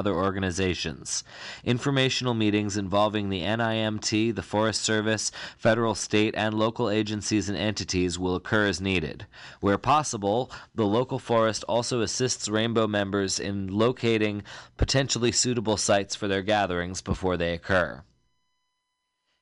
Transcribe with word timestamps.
other 0.00 0.14
organizations. 0.14 1.24
Informational 1.64 2.32
meetings 2.32 2.76
involving 2.76 3.30
the 3.30 3.42
NIMT, 3.42 4.32
the 4.32 4.42
Forest 4.42 4.82
Service, 4.82 5.32
federal, 5.56 5.96
state, 5.96 6.36
and 6.36 6.54
local 6.54 6.88
agencies 6.88 7.48
and 7.48 7.58
entities 7.58 8.16
will 8.16 8.36
occur 8.36 8.66
as 8.68 8.80
needed. 8.80 9.26
Where 9.58 9.76
possible, 9.76 10.52
the 10.72 10.86
local 10.86 11.18
forest 11.18 11.64
also 11.64 12.00
assists 12.00 12.48
Rainbow 12.48 12.86
members 12.86 13.40
in 13.40 13.66
locating 13.76 14.44
potentially 14.76 15.32
suitable 15.32 15.76
sites 15.76 16.14
for 16.14 16.28
their 16.28 16.42
gatherings 16.42 17.02
before 17.02 17.36
they 17.36 17.52
occur. 17.52 18.04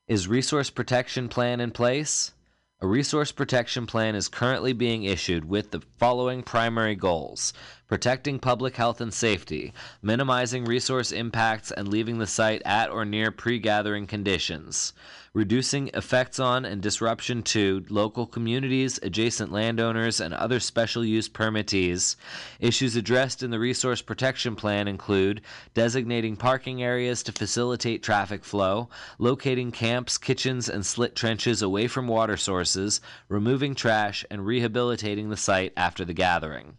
Is 0.08 0.26
resource 0.26 0.70
protection 0.70 1.28
plan 1.28 1.60
in 1.60 1.70
place? 1.70 2.32
A 2.80 2.86
resource 2.86 3.32
protection 3.32 3.86
plan 3.86 4.14
is 4.14 4.28
currently 4.28 4.74
being 4.74 5.04
issued 5.04 5.46
with 5.46 5.70
the 5.70 5.80
following 5.98 6.42
primary 6.42 6.94
goals 6.94 7.54
protecting 7.88 8.40
public 8.40 8.76
health 8.76 9.00
and 9.00 9.14
safety, 9.14 9.72
minimizing 10.02 10.64
resource 10.64 11.12
impacts, 11.12 11.70
and 11.70 11.86
leaving 11.86 12.18
the 12.18 12.26
site 12.26 12.60
at 12.64 12.90
or 12.90 13.04
near 13.04 13.30
pre 13.30 13.60
gathering 13.60 14.06
conditions, 14.06 14.92
reducing 15.32 15.88
effects 15.94 16.40
on 16.40 16.64
and 16.64 16.82
disruption 16.82 17.42
to 17.44 17.84
local 17.88 18.26
communities, 18.26 18.98
adjacent 19.02 19.52
landowners, 19.52 20.18
and 20.18 20.34
other 20.34 20.58
special 20.58 21.04
use 21.04 21.28
permittees. 21.28 22.16
Issues 22.58 22.96
addressed 22.96 23.42
in 23.42 23.50
the 23.50 23.58
Resource 23.60 24.02
Protection 24.02 24.56
Plan 24.56 24.88
include 24.88 25.42
designating 25.74 26.36
parking 26.36 26.82
areas 26.82 27.22
to 27.22 27.32
facilitate 27.32 28.02
traffic 28.02 28.44
flow, 28.44 28.88
locating 29.18 29.70
camps, 29.70 30.18
kitchens, 30.18 30.68
and 30.68 30.84
slit 30.84 31.14
trenches 31.14 31.62
away 31.62 31.86
from 31.86 32.08
water 32.08 32.36
sources, 32.36 33.00
removing 33.28 33.76
trash, 33.76 34.24
and 34.28 34.44
rehabilitating 34.44 35.30
the 35.30 35.36
site 35.36 35.72
after 35.76 36.04
the 36.04 36.14
gathering. 36.14 36.78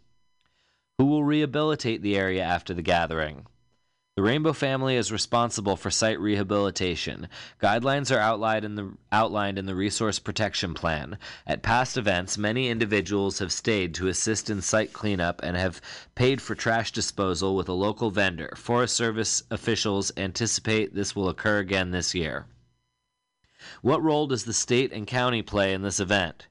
Who 0.98 1.06
will 1.06 1.24
rehabilitate 1.24 2.02
the 2.02 2.18
area 2.18 2.44
after 2.44 2.74
the 2.74 2.82
gathering? 2.82 3.46
The 4.16 4.24
Rainbow 4.24 4.54
family 4.54 4.96
is 4.96 5.12
responsible 5.12 5.76
for 5.76 5.92
site 5.92 6.20
rehabilitation. 6.20 7.30
Guidelines 7.62 8.09
are 8.09 8.17
outlined 8.17 8.66
in 8.66 8.73
the, 8.73 8.98
outlined 9.12 9.59
in 9.59 9.67
the 9.67 9.76
Resource 9.76 10.17
Protection 10.17 10.73
Plan. 10.73 11.20
At 11.45 11.62
past 11.62 11.98
events, 11.98 12.36
many 12.36 12.67
individuals 12.70 13.38
have 13.38 13.52
stayed 13.52 13.94
to 13.94 14.08
assist 14.08 14.50
in 14.50 14.59
site 14.64 14.92
cleanup 14.92 15.42
and 15.44 15.56
have 15.56 15.81
paid 16.16 16.42
for 16.42 16.56
trash 16.56 16.92
disposal 16.92 17.56
with 17.56 17.70
a 17.70 17.73
local 17.73 18.09
vendor. 18.09 18.56
Forest 18.58 18.95
Service 18.95 19.44
officials 19.52 20.11
anticipate 20.17 20.95
this 20.95 21.16
will 21.16 21.30
occur 21.30 21.59
again 21.59 21.92
this 21.92 22.16
year. 22.16 22.48
What 23.84 24.02
role 24.02 24.26
does 24.26 24.45
the 24.45 24.54
state 24.54 24.92
and 24.92 25.06
county 25.06 25.44
play 25.44 25.76
in 25.76 25.84
this 25.84 26.00
event? 26.00 26.48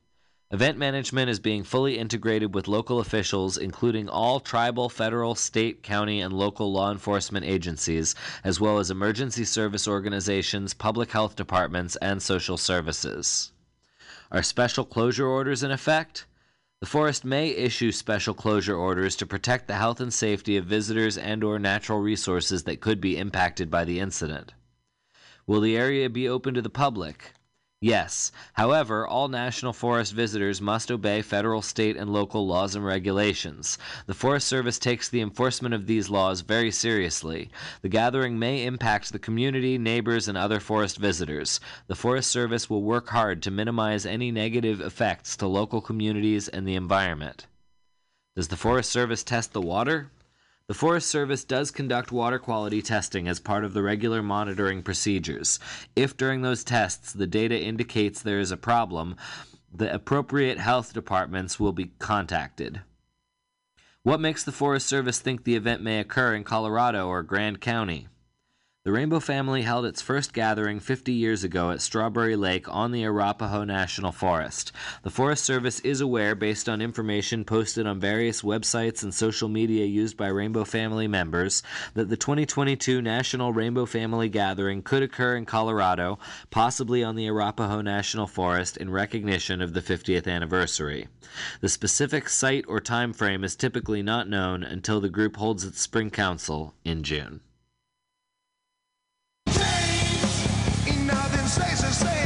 Event 0.53 0.79
management 0.79 1.29
is 1.29 1.41
being 1.41 1.65
fully 1.65 1.99
integrated 1.99 2.55
with 2.55 2.69
local 2.69 3.01
officials, 3.01 3.59
including 3.59 4.09
all 4.09 4.39
tribal, 4.39 4.89
federal, 4.89 5.35
state, 5.35 5.83
county, 5.83 6.21
and 6.21 6.33
local 6.33 6.73
law 6.73 6.93
enforcement 6.93 7.45
agencies, 7.45 8.15
as 8.45 8.61
well 8.61 8.79
as 8.79 8.89
emergency 8.89 9.45
service 9.45 9.89
organizations, 9.89 10.73
public 10.73 11.11
health 11.11 11.35
departments, 11.35 11.97
and 11.97 12.23
social 12.23 12.57
services. 12.57 13.51
Are 14.31 14.43
special 14.43 14.85
closure 14.85 15.27
orders 15.27 15.65
in 15.65 15.73
effect? 15.73 16.27
The 16.79 16.87
forest 16.87 17.25
may 17.25 17.49
issue 17.49 17.91
special 17.91 18.33
closure 18.33 18.77
orders 18.77 19.17
to 19.17 19.27
protect 19.27 19.67
the 19.67 19.75
health 19.75 20.01
and 20.01 20.15
safety 20.15 20.57
of 20.57 20.67
visitors 20.67 21.19
and 21.19 21.43
or 21.43 21.59
natural 21.59 21.99
resources 21.99 22.63
that 22.65 22.81
could 22.81 23.01
be 23.01 23.19
impacted 23.19 23.69
by 23.69 23.85
the 23.85 23.99
incident. 23.99 24.53
Will 25.45 25.61
the 25.61 25.77
area 25.77 26.09
be 26.09 26.29
open 26.29 26.55
to 26.55 26.63
the 26.63 26.71
public? 26.71 27.33
Yes. 27.83 28.33
However, 28.55 29.07
all 29.07 29.29
National 29.29 29.75
Forest 29.75 30.15
visitors 30.15 30.63
must 30.63 30.91
obey 30.91 31.21
federal, 31.21 31.61
state, 31.61 31.95
and 31.95 32.11
local 32.11 32.47
laws 32.47 32.75
and 32.75 32.83
regulations. 32.83 33.77
The 34.07 34.15
Forest 34.15 34.49
Service 34.49 34.79
takes 34.79 35.11
the 35.11 35.21
enforcement 35.21 35.75
of 35.75 35.87
these 35.87 36.09
laws 36.09 36.41
very 36.41 36.71
seriously. 36.71 37.51
The 37.83 37.91
gathering 37.91 38.39
may 38.39 38.65
impact 38.65 39.13
the 39.13 39.19
community, 39.19 39.77
neighbors, 39.77 40.27
and 40.27 40.39
other 40.39 40.59
forest 40.59 40.97
visitors. 40.97 41.61
The 41.87 41.95
Forest 41.95 42.31
Service 42.31 42.71
will 42.71 42.83
work 42.83 43.11
hard 43.11 43.43
to 43.43 43.51
minimize 43.51 44.07
any 44.07 44.33
negative 44.33 44.81
effects 44.81 45.37
to 45.37 45.47
local 45.47 45.83
communities 45.83 46.49
and 46.49 46.67
the 46.67 46.77
environment. 46.77 47.47
Does 48.37 48.49
the 48.49 48.57
Forest 48.57 48.91
Service 48.91 49.23
test 49.23 49.53
the 49.53 49.61
water? 49.61 50.11
The 50.69 50.75
Forest 50.75 51.09
Service 51.09 51.45
does 51.45 51.71
conduct 51.71 52.11
water 52.11 52.41
quality 52.41 52.83
testing 52.83 53.29
as 53.29 53.39
part 53.39 53.63
of 53.63 53.73
the 53.73 53.85
regular 53.85 54.21
monitoring 54.21 54.83
procedures. 54.83 55.61
If 55.95 56.17
during 56.17 56.43
those 56.43 56.65
tests 56.65 57.13
the 57.13 57.29
data 57.29 57.57
indicates 57.57 58.21
there 58.21 58.41
is 58.41 58.51
a 58.51 58.57
problem, 58.57 59.15
the 59.73 59.95
appropriate 59.95 60.59
health 60.59 60.93
departments 60.93 61.61
will 61.61 61.73
be 61.73 61.93
contacted. 62.01 62.81
What 64.03 64.19
makes 64.19 64.43
the 64.43 64.51
Forest 64.51 64.89
Service 64.89 65.21
think 65.21 65.45
the 65.45 65.55
event 65.55 65.83
may 65.83 66.01
occur 66.01 66.35
in 66.35 66.43
Colorado 66.43 67.07
or 67.07 67.23
Grand 67.23 67.61
County? 67.61 68.09
The 68.87 68.93
Rainbow 68.93 69.19
family 69.19 69.63
held 69.63 69.85
its 69.85 70.01
first 70.01 70.33
gathering 70.33 70.79
50 70.79 71.13
years 71.13 71.43
ago 71.43 71.73
at 71.73 71.83
Strawberry 71.83 72.37
Lake 72.37 72.73
on 72.73 72.93
the 72.93 73.03
Arapaho 73.03 73.65
National 73.65 74.13
Forest. 74.13 74.71
The 75.03 75.11
Forest 75.11 75.43
Service 75.43 75.81
is 75.81 76.01
aware, 76.01 76.37
based 76.37 76.69
on 76.69 76.81
information 76.81 77.45
posted 77.45 77.85
on 77.85 77.99
various 77.99 78.43
websites 78.43 79.03
and 79.03 79.13
social 79.13 79.49
media 79.49 79.85
used 79.87 80.17
by 80.17 80.29
Rainbow 80.29 80.63
family 80.63 81.09
members, 81.09 81.65
that 81.95 82.09
the 82.09 82.17
2022 82.17 83.03
National 83.03 83.53
Rainbow 83.53 83.87
Family 83.87 84.29
Gathering 84.29 84.83
could 84.83 85.03
occur 85.03 85.35
in 85.35 85.47
Colorado, 85.47 86.21
possibly 86.51 87.03
on 87.03 87.17
the 87.17 87.27
Arapaho 87.27 87.81
National 87.81 88.29
Forest, 88.29 88.77
in 88.77 88.91
recognition 88.91 89.61
of 89.61 89.73
the 89.73 89.83
50th 89.83 90.29
anniversary. 90.29 91.09
The 91.61 91.69
specific 91.69 92.29
site 92.29 92.65
or 92.69 92.79
time 92.79 93.13
frame 93.13 93.43
is 93.43 93.57
typically 93.57 94.05
not 94.05 94.29
known 94.29 94.63
until 94.63 95.01
the 95.01 95.09
group 95.09 95.39
holds 95.39 95.65
its 95.65 95.81
spring 95.81 96.11
council 96.11 96.77
in 96.85 97.03
June. 97.03 97.41
says 101.57 101.81
the 101.81 101.91
same. 101.91 102.26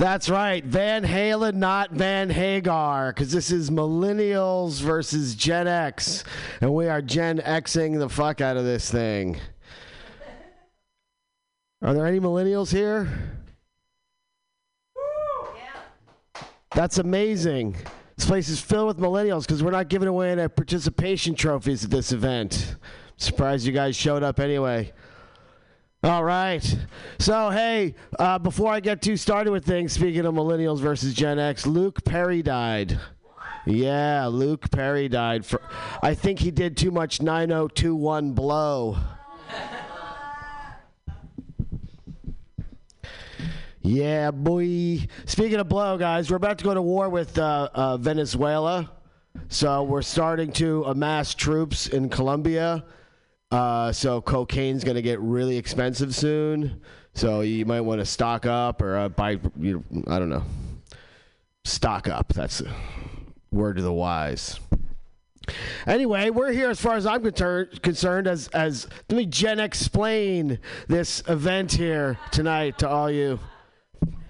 That's 0.00 0.30
right. 0.30 0.64
Van 0.64 1.04
Halen, 1.04 1.56
not 1.56 1.90
Van 1.90 2.30
Hagar, 2.30 3.12
because 3.12 3.32
this 3.32 3.50
is 3.50 3.68
Millennials 3.68 4.80
versus 4.80 5.34
Gen 5.34 5.68
X. 5.68 6.24
And 6.62 6.72
we 6.72 6.88
are 6.88 7.02
Gen 7.02 7.40
Xing 7.40 7.98
the 7.98 8.08
fuck 8.08 8.40
out 8.40 8.56
of 8.56 8.64
this 8.64 8.90
thing. 8.90 9.38
Are 11.82 11.92
there 11.92 12.06
any 12.06 12.18
millennials 12.18 12.72
here? 12.72 13.10
That's 16.74 16.96
amazing. 16.96 17.76
This 18.16 18.24
place 18.24 18.48
is 18.48 18.58
filled 18.58 18.86
with 18.86 18.98
millennials 18.98 19.42
because 19.42 19.62
we're 19.62 19.70
not 19.70 19.90
giving 19.90 20.08
away 20.08 20.32
any 20.32 20.48
participation 20.48 21.34
trophies 21.34 21.84
at 21.84 21.90
this 21.90 22.10
event. 22.10 22.76
Surprised 23.18 23.66
you 23.66 23.72
guys 23.72 23.96
showed 23.96 24.22
up 24.22 24.40
anyway. 24.40 24.94
All 26.02 26.24
right. 26.24 26.64
So, 27.18 27.50
hey, 27.50 27.94
uh, 28.18 28.38
before 28.38 28.72
I 28.72 28.80
get 28.80 29.02
too 29.02 29.18
started 29.18 29.50
with 29.50 29.66
things, 29.66 29.92
speaking 29.92 30.24
of 30.24 30.34
millennials 30.34 30.78
versus 30.78 31.12
Gen 31.12 31.38
X, 31.38 31.66
Luke 31.66 32.02
Perry 32.04 32.42
died. 32.42 32.98
Yeah, 33.66 34.26
Luke 34.28 34.70
Perry 34.70 35.10
died. 35.10 35.44
For, 35.44 35.60
I 36.02 36.14
think 36.14 36.38
he 36.38 36.50
did 36.50 36.78
too 36.78 36.90
much 36.90 37.20
9021 37.20 38.32
blow. 38.32 38.96
Yeah, 43.82 44.30
boy. 44.30 45.06
Speaking 45.26 45.58
of 45.58 45.68
blow, 45.68 45.98
guys, 45.98 46.30
we're 46.30 46.36
about 46.36 46.56
to 46.58 46.64
go 46.64 46.72
to 46.72 46.82
war 46.82 47.10
with 47.10 47.36
uh, 47.36 47.68
uh, 47.74 47.96
Venezuela. 47.98 48.90
So 49.48 49.82
we're 49.82 50.00
starting 50.00 50.52
to 50.52 50.84
amass 50.84 51.34
troops 51.34 51.88
in 51.88 52.08
Colombia 52.08 52.84
uh, 53.50 53.92
so 53.92 54.20
cocaine's 54.20 54.84
going 54.84 54.96
to 54.96 55.02
get 55.02 55.20
really 55.20 55.56
expensive 55.56 56.14
soon. 56.14 56.80
So 57.14 57.40
you 57.40 57.66
might 57.66 57.80
want 57.80 58.00
to 58.00 58.06
stock 58.06 58.46
up 58.46 58.80
or 58.82 58.96
uh, 58.96 59.08
buy. 59.08 59.38
You 59.58 59.84
know, 59.90 60.02
I 60.06 60.18
don't 60.18 60.28
know. 60.28 60.44
Stock 61.64 62.08
up. 62.08 62.32
That's 62.32 62.62
word 63.50 63.76
to 63.76 63.82
the 63.82 63.92
wise. 63.92 64.60
Anyway, 65.86 66.30
we're 66.30 66.52
here 66.52 66.70
as 66.70 66.80
far 66.80 66.94
as 66.94 67.06
I'm 67.06 67.22
concerned. 67.22 67.82
Concerned 67.82 68.26
as 68.28 68.48
as 68.48 68.86
let 69.08 69.16
me 69.16 69.26
Gen 69.26 69.58
explain 69.58 70.58
this 70.86 71.22
event 71.28 71.72
here 71.72 72.18
tonight 72.30 72.78
to 72.78 72.88
all 72.88 73.10
you 73.10 73.40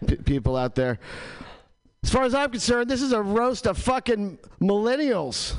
p- 0.06 0.16
people 0.16 0.56
out 0.56 0.74
there. 0.74 0.98
As 2.02 2.10
far 2.10 2.24
as 2.24 2.34
I'm 2.34 2.50
concerned, 2.50 2.90
this 2.90 3.02
is 3.02 3.12
a 3.12 3.20
roast 3.20 3.66
of 3.66 3.76
fucking 3.76 4.38
millennials. 4.60 5.54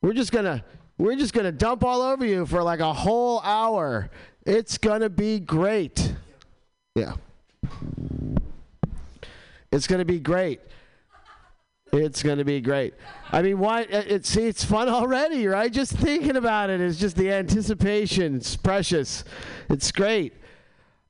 We're 0.00 0.12
just 0.12 0.30
gonna 0.30 0.64
We're 0.98 1.16
just 1.16 1.32
going 1.32 1.46
to 1.46 1.52
dump 1.52 1.84
all 1.84 2.02
over 2.02 2.26
you 2.26 2.44
for 2.44 2.62
like 2.62 2.80
a 2.80 2.92
whole 2.92 3.40
hour. 3.40 4.10
It's 4.44 4.78
going 4.78 5.00
to 5.00 5.10
be 5.10 5.38
great. 5.38 6.14
Yeah. 6.96 7.14
It's 9.70 9.86
going 9.86 10.00
to 10.00 10.04
be 10.04 10.18
great. 10.18 10.60
It's 11.92 12.22
going 12.22 12.38
to 12.38 12.44
be 12.44 12.60
great. 12.60 12.94
I 13.32 13.42
mean, 13.42 13.58
why? 13.58 13.82
It, 13.82 14.10
it, 14.10 14.26
see, 14.26 14.46
it's 14.46 14.64
fun 14.64 14.88
already, 14.88 15.46
right? 15.46 15.72
Just 15.72 15.92
thinking 15.92 16.36
about 16.36 16.68
it 16.68 16.80
is 16.80 16.98
just 16.98 17.16
the 17.16 17.30
anticipation. 17.32 18.34
It's 18.36 18.56
precious. 18.56 19.24
It's 19.70 19.90
great. 19.92 20.34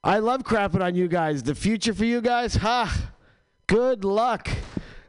I 0.04 0.18
love 0.18 0.44
crapping 0.44 0.82
on 0.82 0.94
you 0.94 1.08
guys. 1.08 1.42
The 1.42 1.54
future 1.54 1.94
for 1.94 2.04
you 2.04 2.20
guys, 2.20 2.56
ha! 2.56 3.10
Good 3.66 4.04
luck. 4.04 4.48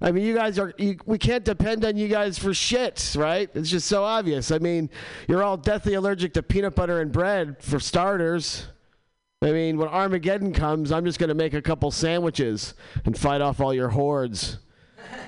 I 0.01 0.11
mean, 0.11 0.23
you 0.23 0.33
guys 0.35 0.57
are, 0.57 0.73
you, 0.77 0.97
we 1.05 1.17
can't 1.17 1.43
depend 1.43 1.83
on 1.83 1.97
you 1.97 2.07
guys 2.07 2.37
for 2.37 2.53
shit, 2.53 3.15
right? 3.17 3.49
It's 3.53 3.69
just 3.69 3.87
so 3.87 4.03
obvious. 4.03 4.49
I 4.51 4.59
mean, 4.59 4.89
you're 5.27 5.43
all 5.43 5.57
deathly 5.57 5.95
allergic 5.95 6.33
to 6.35 6.43
peanut 6.43 6.75
butter 6.75 7.01
and 7.01 7.11
bread, 7.11 7.61
for 7.61 7.79
starters. 7.79 8.67
I 9.41 9.51
mean, 9.51 9.77
when 9.77 9.89
Armageddon 9.89 10.53
comes, 10.53 10.91
I'm 10.91 11.05
just 11.05 11.19
going 11.19 11.29
to 11.29 11.35
make 11.35 11.53
a 11.53 11.61
couple 11.61 11.91
sandwiches 11.91 12.73
and 13.05 13.17
fight 13.17 13.41
off 13.41 13.59
all 13.59 13.73
your 13.73 13.89
hordes 13.89 14.59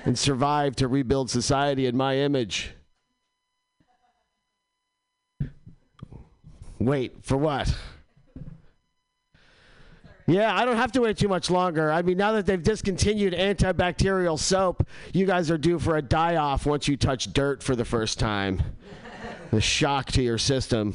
and 0.04 0.18
survive 0.18 0.76
to 0.76 0.88
rebuild 0.88 1.30
society 1.30 1.86
in 1.86 1.96
my 1.96 2.16
image. 2.16 2.74
Wait, 6.78 7.12
for 7.22 7.36
what? 7.36 7.74
Yeah, 10.26 10.54
I 10.54 10.64
don't 10.64 10.76
have 10.76 10.92
to 10.92 11.00
wait 11.00 11.16
too 11.16 11.28
much 11.28 11.50
longer. 11.50 11.90
I 11.90 12.02
mean, 12.02 12.16
now 12.16 12.32
that 12.32 12.46
they've 12.46 12.62
discontinued 12.62 13.32
antibacterial 13.32 14.38
soap, 14.38 14.86
you 15.12 15.26
guys 15.26 15.50
are 15.50 15.58
due 15.58 15.78
for 15.78 15.96
a 15.96 16.02
die 16.02 16.36
off 16.36 16.64
once 16.64 16.86
you 16.86 16.96
touch 16.96 17.32
dirt 17.32 17.62
for 17.62 17.74
the 17.74 17.84
first 17.84 18.18
time. 18.18 18.62
the 19.50 19.60
shock 19.60 20.06
to 20.12 20.22
your 20.22 20.38
system 20.38 20.94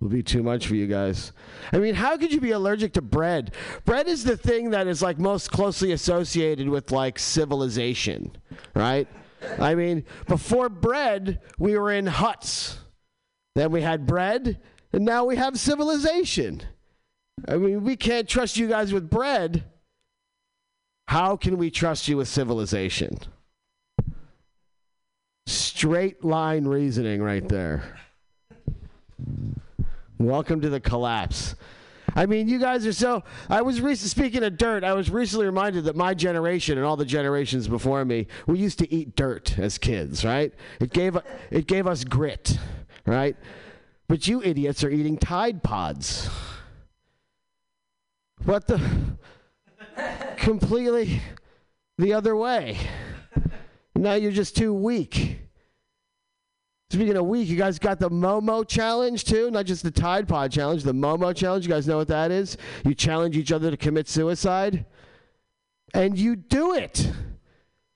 will 0.00 0.08
be 0.08 0.22
too 0.22 0.42
much 0.42 0.66
for 0.66 0.74
you 0.74 0.86
guys. 0.86 1.32
I 1.72 1.78
mean, 1.78 1.94
how 1.94 2.16
could 2.16 2.32
you 2.32 2.40
be 2.40 2.52
allergic 2.52 2.94
to 2.94 3.02
bread? 3.02 3.54
Bread 3.84 4.08
is 4.08 4.24
the 4.24 4.36
thing 4.36 4.70
that 4.70 4.86
is 4.86 5.02
like 5.02 5.18
most 5.18 5.50
closely 5.50 5.92
associated 5.92 6.68
with 6.68 6.90
like 6.90 7.18
civilization, 7.18 8.36
right? 8.74 9.08
I 9.58 9.74
mean, 9.74 10.04
before 10.26 10.68
bread, 10.68 11.40
we 11.58 11.78
were 11.78 11.92
in 11.92 12.06
huts. 12.06 12.78
Then 13.54 13.72
we 13.72 13.82
had 13.82 14.06
bread, 14.06 14.60
and 14.92 15.04
now 15.04 15.24
we 15.24 15.36
have 15.36 15.58
civilization. 15.58 16.62
I 17.48 17.56
mean, 17.56 17.84
we 17.84 17.96
can't 17.96 18.28
trust 18.28 18.56
you 18.56 18.68
guys 18.68 18.92
with 18.92 19.10
bread. 19.10 19.64
How 21.08 21.36
can 21.36 21.58
we 21.58 21.70
trust 21.70 22.08
you 22.08 22.16
with 22.18 22.28
civilization? 22.28 23.18
Straight 25.46 26.24
line 26.24 26.66
reasoning 26.66 27.22
right 27.22 27.48
there. 27.48 27.98
Welcome 30.18 30.60
to 30.60 30.68
the 30.68 30.80
collapse. 30.80 31.56
I 32.14 32.26
mean, 32.26 32.48
you 32.48 32.58
guys 32.58 32.86
are 32.86 32.92
so. 32.92 33.22
I 33.48 33.62
was 33.62 33.80
recently 33.80 34.08
speaking 34.08 34.44
of 34.44 34.58
dirt. 34.58 34.84
I 34.84 34.92
was 34.92 35.10
recently 35.10 35.46
reminded 35.46 35.84
that 35.84 35.96
my 35.96 36.14
generation 36.14 36.76
and 36.76 36.86
all 36.86 36.96
the 36.96 37.04
generations 37.04 37.68
before 37.68 38.04
me, 38.04 38.26
we 38.46 38.58
used 38.58 38.78
to 38.80 38.92
eat 38.92 39.16
dirt 39.16 39.58
as 39.58 39.78
kids, 39.78 40.24
right? 40.24 40.52
It 40.80 40.92
gave 40.92 41.16
it 41.50 41.66
gave 41.66 41.86
us 41.86 42.04
grit, 42.04 42.58
right? 43.06 43.36
But 44.08 44.26
you 44.28 44.42
idiots 44.42 44.82
are 44.84 44.90
eating 44.90 45.16
Tide 45.16 45.62
Pods. 45.62 46.28
What 48.44 48.66
the? 48.66 48.80
Completely 50.36 51.20
the 51.98 52.14
other 52.14 52.34
way. 52.34 52.78
Now 53.94 54.14
you're 54.14 54.32
just 54.32 54.56
too 54.56 54.72
weak. 54.72 55.38
Speaking 56.90 57.16
of 57.16 57.26
weak, 57.26 57.48
you 57.48 57.56
guys 57.56 57.78
got 57.78 58.00
the 58.00 58.10
Momo 58.10 58.66
challenge 58.66 59.24
too, 59.24 59.50
not 59.50 59.64
just 59.66 59.84
the 59.84 59.92
Tide 59.92 60.26
Pod 60.26 60.50
challenge, 60.50 60.82
the 60.82 60.92
Momo 60.92 61.34
challenge. 61.34 61.64
You 61.64 61.72
guys 61.72 61.86
know 61.86 61.98
what 61.98 62.08
that 62.08 62.32
is? 62.32 62.56
You 62.84 62.94
challenge 62.94 63.36
each 63.36 63.52
other 63.52 63.70
to 63.70 63.76
commit 63.76 64.08
suicide, 64.08 64.86
and 65.94 66.18
you 66.18 66.34
do 66.34 66.74
it. 66.74 67.12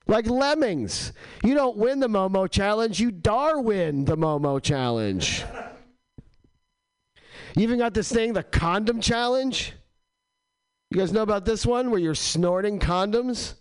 Like 0.06 0.28
lemmings. 0.28 1.12
You 1.42 1.54
don't 1.54 1.76
win 1.76 1.98
the 1.98 2.08
Momo 2.08 2.48
challenge, 2.48 3.00
you 3.00 3.10
Darwin 3.10 4.04
the 4.04 4.16
Momo 4.16 4.62
challenge. 4.62 5.42
You 7.56 7.62
even 7.62 7.78
got 7.78 7.94
this 7.94 8.12
thing, 8.12 8.34
the 8.34 8.42
condom 8.42 9.00
challenge. 9.00 9.72
You 10.94 11.00
guys 11.00 11.12
know 11.12 11.22
about 11.22 11.44
this 11.44 11.66
one 11.66 11.90
where 11.90 11.98
you're 11.98 12.14
snorting 12.14 12.78
condoms? 12.78 13.54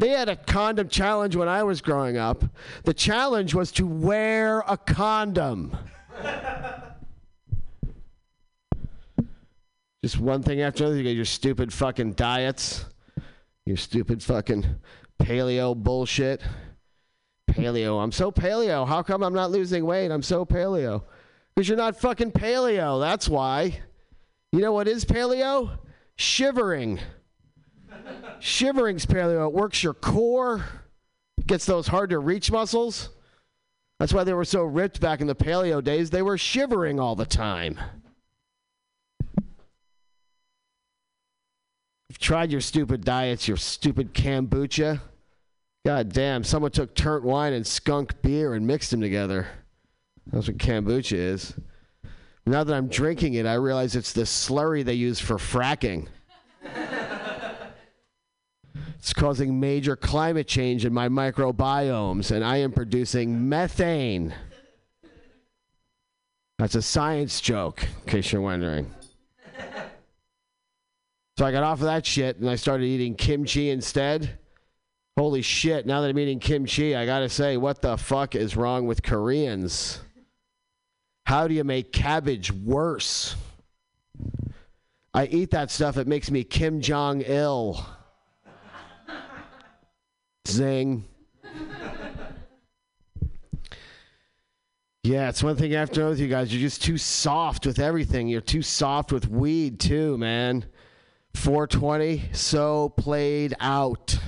They 0.00 0.08
had 0.08 0.28
a 0.28 0.34
condom 0.34 0.88
challenge 0.88 1.36
when 1.36 1.46
I 1.46 1.62
was 1.62 1.80
growing 1.80 2.16
up. 2.16 2.42
The 2.82 2.92
challenge 2.92 3.54
was 3.54 3.70
to 3.72 3.86
wear 3.86 4.64
a 4.66 4.76
condom. 4.76 5.76
Just 10.02 10.18
one 10.18 10.42
thing 10.42 10.60
after 10.60 10.82
another. 10.82 10.96
You 10.98 11.04
got 11.04 11.10
your 11.10 11.24
stupid 11.24 11.72
fucking 11.72 12.14
diets, 12.14 12.84
your 13.64 13.76
stupid 13.76 14.20
fucking 14.20 14.66
paleo 15.22 15.76
bullshit. 15.76 16.42
Paleo. 17.48 18.02
I'm 18.02 18.10
so 18.10 18.32
paleo. 18.32 18.88
How 18.88 19.04
come 19.04 19.22
I'm 19.22 19.34
not 19.34 19.52
losing 19.52 19.86
weight? 19.86 20.10
I'm 20.10 20.22
so 20.22 20.44
paleo. 20.44 21.04
Because 21.54 21.68
you're 21.68 21.78
not 21.78 22.00
fucking 22.00 22.32
paleo. 22.32 23.00
That's 23.00 23.28
why. 23.28 23.78
You 24.50 24.58
know 24.58 24.72
what 24.72 24.88
is 24.88 25.04
paleo? 25.04 25.78
Shivering. 26.20 27.00
Shivering's 28.40 29.06
paleo. 29.06 29.46
It 29.46 29.54
works 29.54 29.82
your 29.82 29.94
core, 29.94 30.66
gets 31.46 31.64
those 31.64 31.86
hard 31.86 32.10
to 32.10 32.18
reach 32.18 32.52
muscles. 32.52 33.08
That's 33.98 34.12
why 34.12 34.24
they 34.24 34.34
were 34.34 34.44
so 34.44 34.64
ripped 34.64 35.00
back 35.00 35.22
in 35.22 35.26
the 35.26 35.34
paleo 35.34 35.82
days. 35.82 36.10
They 36.10 36.20
were 36.20 36.36
shivering 36.36 37.00
all 37.00 37.16
the 37.16 37.24
time. 37.24 37.80
You've 42.10 42.18
tried 42.18 42.52
your 42.52 42.60
stupid 42.60 43.02
diets, 43.02 43.48
your 43.48 43.56
stupid 43.56 44.12
kombucha. 44.12 45.00
God 45.86 46.12
damn, 46.12 46.44
someone 46.44 46.72
took 46.72 46.94
turnt 46.94 47.24
wine 47.24 47.54
and 47.54 47.66
skunk 47.66 48.20
beer 48.20 48.52
and 48.52 48.66
mixed 48.66 48.90
them 48.90 49.00
together. 49.00 49.46
That's 50.30 50.48
what 50.48 50.58
kombucha 50.58 51.16
is. 51.16 51.54
Now 52.46 52.64
that 52.64 52.74
I'm 52.74 52.88
drinking 52.88 53.34
it, 53.34 53.46
I 53.46 53.54
realize 53.54 53.94
it's 53.94 54.12
the 54.12 54.22
slurry 54.22 54.84
they 54.84 54.94
use 54.94 55.20
for 55.20 55.36
fracking. 55.36 56.08
it's 58.98 59.12
causing 59.12 59.60
major 59.60 59.96
climate 59.96 60.48
change 60.48 60.84
in 60.84 60.92
my 60.92 61.08
microbiomes, 61.08 62.30
and 62.30 62.44
I 62.44 62.58
am 62.58 62.72
producing 62.72 63.48
methane. 63.48 64.34
That's 66.58 66.74
a 66.74 66.82
science 66.82 67.40
joke, 67.40 67.82
in 67.82 68.10
case 68.10 68.32
you're 68.32 68.42
wondering. 68.42 68.90
So 71.38 71.46
I 71.46 71.52
got 71.52 71.62
off 71.62 71.78
of 71.78 71.84
that 71.84 72.04
shit 72.04 72.36
and 72.36 72.50
I 72.50 72.56
started 72.56 72.84
eating 72.84 73.14
kimchi 73.14 73.70
instead. 73.70 74.38
Holy 75.16 75.40
shit, 75.40 75.86
now 75.86 76.02
that 76.02 76.10
I'm 76.10 76.18
eating 76.18 76.38
kimchi, 76.38 76.94
I 76.94 77.06
gotta 77.06 77.30
say, 77.30 77.56
what 77.56 77.80
the 77.80 77.96
fuck 77.96 78.34
is 78.34 78.56
wrong 78.56 78.86
with 78.86 79.02
Koreans? 79.02 80.00
How 81.30 81.46
do 81.46 81.54
you 81.54 81.62
make 81.62 81.92
cabbage 81.92 82.50
worse? 82.50 83.36
I 85.14 85.26
eat 85.26 85.52
that 85.52 85.70
stuff, 85.70 85.96
it 85.96 86.08
makes 86.08 86.28
me 86.28 86.42
Kim 86.42 86.80
Jong 86.80 87.22
il. 87.22 87.86
Zing. 90.48 91.04
Yeah, 95.04 95.28
it's 95.28 95.44
one 95.44 95.54
thing 95.54 95.72
after 95.72 96.00
another 96.00 96.14
with 96.14 96.18
you 96.18 96.26
guys. 96.26 96.52
You're 96.52 96.68
just 96.68 96.82
too 96.82 96.98
soft 96.98 97.64
with 97.64 97.78
everything. 97.78 98.26
You're 98.26 98.40
too 98.40 98.62
soft 98.62 99.12
with 99.12 99.28
weed, 99.28 99.78
too, 99.78 100.18
man. 100.18 100.64
420, 101.34 102.30
so 102.32 102.88
played 102.88 103.54
out. 103.60 104.18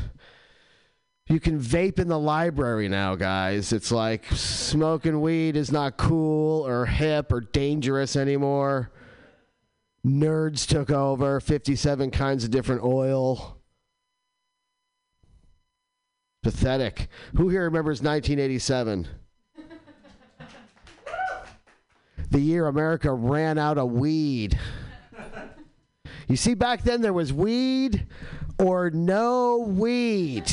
You 1.33 1.41
can 1.41 1.59
vape 1.59 1.99
in 1.99 2.09
the 2.09 2.19
library 2.19 2.91
now, 2.91 3.15
guys. 3.15 3.73
It's 3.73 3.91
like 3.91 4.27
smoking 4.33 5.23
weed 5.23 5.57
is 5.57 5.73
not 5.73 5.97
cool 5.97 6.67
or 6.67 6.85
hip 6.85 7.33
or 7.33 7.41
dangerous 7.41 8.17
anymore. 8.17 8.91
Nerds 10.05 10.67
took 10.67 10.91
over 10.91 11.41
57 11.41 12.11
kinds 12.11 12.45
of 12.45 12.51
different 12.51 12.83
oil. 12.83 13.57
Pathetic. 16.43 17.09
Who 17.35 17.49
here 17.49 17.65
remembers 17.65 18.03
1987? 18.03 19.09
the 22.31 22.41
year 22.41 22.67
America 22.67 23.11
ran 23.11 23.57
out 23.57 23.79
of 23.79 23.91
weed. 23.91 24.59
You 26.29 26.37
see, 26.37 26.53
back 26.53 26.83
then 26.83 27.01
there 27.01 27.15
was 27.15 27.33
weed 27.33 28.07
or 28.59 28.91
no 28.91 29.61
weed. 29.61 30.45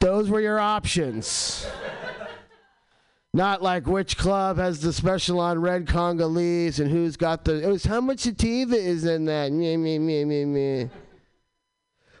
Those 0.00 0.30
were 0.30 0.40
your 0.40 0.58
options. 0.58 1.66
Not 3.32 3.62
like 3.62 3.86
which 3.86 4.16
club 4.16 4.56
has 4.56 4.80
the 4.80 4.92
special 4.92 5.38
on 5.38 5.60
red 5.60 5.86
Congolese 5.86 6.80
and 6.80 6.90
who's 6.90 7.16
got 7.16 7.44
the. 7.44 7.62
It 7.62 7.68
was 7.68 7.84
how 7.84 8.00
much 8.00 8.20
sativa 8.20 8.74
is 8.74 9.04
in 9.04 9.26
that. 9.26 9.52
Me, 9.52 9.76
me, 9.76 9.98
me, 9.98 10.24
me, 10.24 10.44
me. 10.44 10.90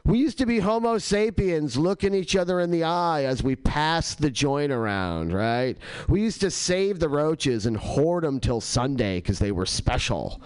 We 0.04 0.18
used 0.18 0.38
to 0.38 0.46
be 0.46 0.60
Homo 0.60 0.98
sapiens 0.98 1.76
looking 1.76 2.14
each 2.14 2.36
other 2.36 2.60
in 2.60 2.70
the 2.70 2.84
eye 2.84 3.24
as 3.24 3.42
we 3.42 3.56
passed 3.56 4.20
the 4.20 4.30
joint 4.30 4.72
around, 4.72 5.32
right? 5.32 5.76
We 6.08 6.22
used 6.22 6.40
to 6.42 6.50
save 6.50 7.00
the 7.00 7.08
roaches 7.08 7.66
and 7.66 7.76
hoard 7.76 8.24
them 8.24 8.40
till 8.40 8.60
Sunday 8.60 9.18
because 9.18 9.38
they 9.38 9.52
were 9.52 9.66
special. 9.66 10.40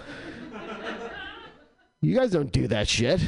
you 2.00 2.16
guys 2.16 2.30
don't 2.30 2.52
do 2.52 2.68
that 2.68 2.88
shit. 2.88 3.20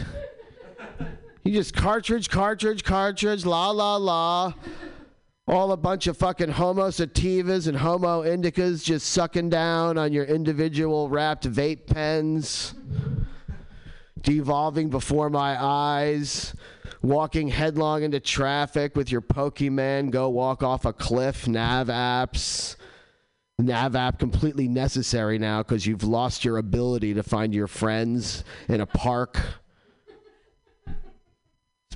You 1.47 1.53
just 1.53 1.75
cartridge, 1.75 2.29
cartridge, 2.29 2.83
cartridge, 2.83 3.47
la 3.47 3.71
la 3.71 3.95
la. 3.99 4.53
All 5.47 5.71
a 5.71 5.77
bunch 5.77 6.09
of 6.09 6.17
fucking 6.17 6.49
homo 6.49 6.89
sativas 6.89 7.69
and 7.69 7.77
homo 7.77 8.25
indicas 8.25 8.83
just 8.83 9.11
sucking 9.11 9.51
down 9.51 9.97
on 9.97 10.13
your 10.13 10.25
individual 10.25 11.09
wrapped 11.09 11.49
vape 11.49 11.87
pens 11.87 12.75
devolving 14.23 14.91
before 14.91 15.31
my 15.31 15.57
eyes, 15.63 16.53
walking 17.01 17.47
headlong 17.47 18.03
into 18.03 18.19
traffic 18.19 18.97
with 18.97 19.13
your 19.13 19.23
Pokemon, 19.23 20.11
go 20.11 20.29
walk 20.29 20.65
off 20.65 20.85
a 20.85 20.93
cliff, 20.93 21.47
nav 21.47 21.87
apps. 21.87 22.75
Nav 23.61 23.95
app 23.95 24.19
completely 24.19 24.67
necessary 24.67 25.39
now 25.39 25.63
because 25.63 25.87
you've 25.87 26.03
lost 26.03 26.45
your 26.45 26.59
ability 26.59 27.15
to 27.15 27.23
find 27.23 27.55
your 27.55 27.69
friends 27.69 28.43
in 28.69 28.81
a 28.81 28.87
park. 28.87 29.41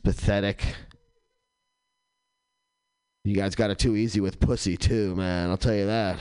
It's 0.02 0.19
pathetic. 0.19 0.64
You 3.25 3.35
guys 3.35 3.54
got 3.54 3.71
it 3.71 3.78
too 3.78 3.97
easy 3.97 4.21
with 4.21 4.40
pussy, 4.40 4.76
too, 4.78 5.14
man. 5.14 5.50
I'll 5.50 5.59
tell 5.59 5.75
you 5.75 5.87
that 5.87 6.19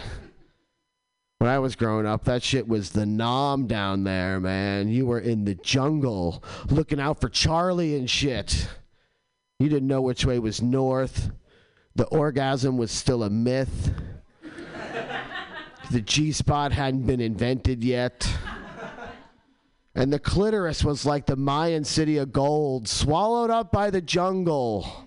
when 1.38 1.50
I 1.50 1.60
was 1.60 1.78
growing 1.78 2.06
up, 2.06 2.26
that 2.26 2.44
shit 2.44 2.68
was 2.68 2.90
the 2.90 3.06
nom 3.06 3.68
down 3.68 4.04
there, 4.04 4.42
man. 4.42 4.90
You 4.90 5.06
were 5.06 5.20
in 5.20 5.46
the 5.46 5.56
jungle 5.56 6.44
looking 6.70 7.00
out 7.00 7.22
for 7.22 7.30
Charlie 7.30 7.96
and 7.96 8.10
shit. 8.10 8.68
You 9.60 9.70
didn't 9.70 9.88
know 9.88 10.02
which 10.02 10.26
way 10.26 10.40
was 10.40 10.62
north. 10.62 11.32
The 11.96 12.08
orgasm 12.08 12.76
was 12.76 12.92
still 12.92 13.24
a 13.24 13.30
myth. 13.30 13.94
the 15.92 16.02
G 16.02 16.34
spot 16.34 16.74
hadn't 16.74 17.04
been 17.04 17.22
invented 17.22 17.82
yet. 17.82 18.30
And 20.00 20.14
the 20.14 20.18
clitoris 20.18 20.82
was 20.82 21.06
like 21.06 21.26
the 21.26 21.36
Mayan 21.36 21.84
city 21.84 22.20
of 22.20 22.32
gold, 22.32 22.88
swallowed 22.88 23.50
up 23.50 23.70
by 23.70 23.90
the 23.90 24.00
jungle. 24.00 25.06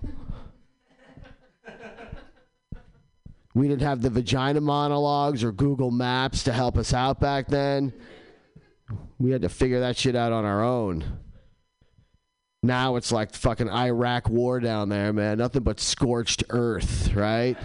We 3.55 3.67
didn't 3.67 3.81
have 3.81 4.03
the 4.03 4.11
vagina 4.11 4.61
monologues 4.61 5.43
or 5.43 5.51
Google 5.51 5.89
Maps 5.89 6.43
to 6.43 6.53
help 6.53 6.77
us 6.77 6.93
out 6.93 7.19
back 7.19 7.47
then. 7.47 7.91
We 9.17 9.31
had 9.31 9.41
to 9.41 9.49
figure 9.49 9.79
that 9.79 9.97
shit 9.97 10.15
out 10.15 10.31
on 10.31 10.45
our 10.45 10.63
own. 10.63 11.03
Now 12.61 12.95
it's 12.95 13.11
like 13.11 13.33
fucking 13.33 13.71
Iraq 13.71 14.29
war 14.29 14.59
down 14.59 14.89
there, 14.89 15.11
man. 15.11 15.39
Nothing 15.39 15.63
but 15.63 15.79
scorched 15.79 16.43
earth, 16.51 17.15
right? 17.15 17.57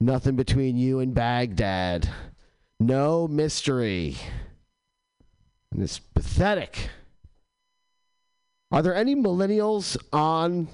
Nothing 0.00 0.36
between 0.36 0.78
you 0.78 1.00
and 1.00 1.14
Baghdad. 1.14 2.08
No 2.80 3.28
mystery. 3.28 4.16
And 5.74 5.82
it's 5.82 5.98
pathetic. 5.98 6.88
Are 8.70 8.80
there 8.80 8.94
any 8.94 9.16
millennials 9.16 9.96
on 10.12 10.68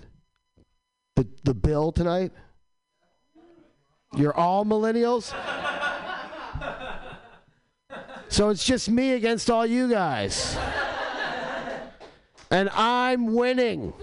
the, 1.16 1.26
the 1.42 1.54
bill 1.54 1.90
tonight? 1.90 2.32
You're 4.14 4.36
all 4.36 4.66
millennials? 4.66 5.34
so 8.28 8.50
it's 8.50 8.64
just 8.64 8.90
me 8.90 9.12
against 9.12 9.50
all 9.50 9.64
you 9.64 9.88
guys. 9.88 10.58
And 12.50 12.68
I'm 12.70 13.32
winning. 13.32 13.94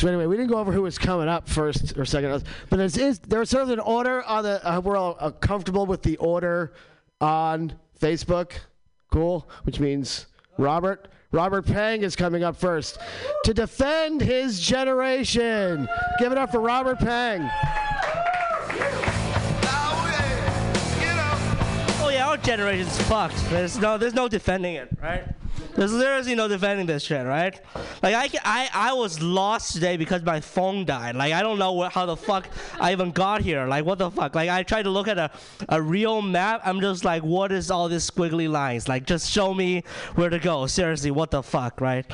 So 0.00 0.08
anyway, 0.08 0.24
we 0.24 0.34
didn't 0.34 0.48
go 0.48 0.56
over 0.56 0.72
who 0.72 0.80
was 0.80 0.96
coming 0.96 1.28
up 1.28 1.46
first 1.46 1.98
or 1.98 2.06
second, 2.06 2.42
but 2.70 2.78
there's 2.78 2.96
is 2.96 3.18
there's 3.18 3.50
sort 3.50 3.64
of 3.64 3.68
an 3.68 3.80
order 3.80 4.22
on 4.22 4.44
the. 4.44 4.66
Uh, 4.66 4.80
we're 4.80 4.96
all 4.96 5.14
uh, 5.20 5.30
comfortable 5.30 5.84
with 5.84 6.00
the 6.00 6.16
order 6.16 6.72
on 7.20 7.74
Facebook. 8.00 8.52
Cool, 9.10 9.46
which 9.64 9.78
means 9.78 10.24
Robert, 10.56 11.08
Robert 11.32 11.66
Pang 11.66 12.00
is 12.00 12.16
coming 12.16 12.42
up 12.42 12.56
first 12.56 12.98
to 13.44 13.52
defend 13.52 14.22
his 14.22 14.58
generation. 14.58 15.86
Give 16.18 16.32
it 16.32 16.38
up 16.38 16.50
for 16.50 16.60
Robert 16.60 16.98
Pang. 16.98 17.42
Oh 22.02 22.08
yeah, 22.10 22.26
our 22.26 22.38
generation's 22.38 22.98
fucked. 23.02 23.36
There's 23.50 23.78
no, 23.78 23.98
there's 23.98 24.14
no 24.14 24.28
defending 24.28 24.76
it, 24.76 24.88
right? 25.02 25.24
There's 25.74 25.92
literally 25.92 26.34
no 26.34 26.48
defending 26.48 26.86
this 26.86 27.04
shit, 27.04 27.24
right? 27.26 27.58
Like 28.02 28.14
I, 28.14 28.28
I, 28.44 28.68
I 28.72 28.92
was 28.92 29.22
lost 29.22 29.72
today 29.72 29.96
because 29.96 30.22
my 30.22 30.40
phone 30.40 30.84
died. 30.84 31.16
Like 31.16 31.32
I 31.32 31.42
don't 31.42 31.58
know 31.58 31.72
what, 31.72 31.92
how 31.92 32.06
the 32.06 32.16
fuck 32.16 32.48
I 32.80 32.92
even 32.92 33.12
got 33.12 33.40
here. 33.40 33.66
Like 33.66 33.84
what 33.84 33.98
the 33.98 34.10
fuck? 34.10 34.34
Like 34.34 34.50
I 34.50 34.62
tried 34.62 34.82
to 34.82 34.90
look 34.90 35.08
at 35.08 35.18
a, 35.18 35.30
a 35.68 35.80
real 35.80 36.22
map. 36.22 36.62
I'm 36.64 36.80
just 36.80 37.04
like, 37.04 37.22
what 37.22 37.52
is 37.52 37.70
all 37.70 37.88
these 37.88 38.10
squiggly 38.10 38.50
lines? 38.50 38.88
Like 38.88 39.06
just 39.06 39.30
show 39.30 39.54
me 39.54 39.84
where 40.16 40.28
to 40.28 40.38
go. 40.38 40.66
Seriously, 40.66 41.10
what 41.10 41.30
the 41.30 41.42
fuck, 41.42 41.80
right? 41.80 42.04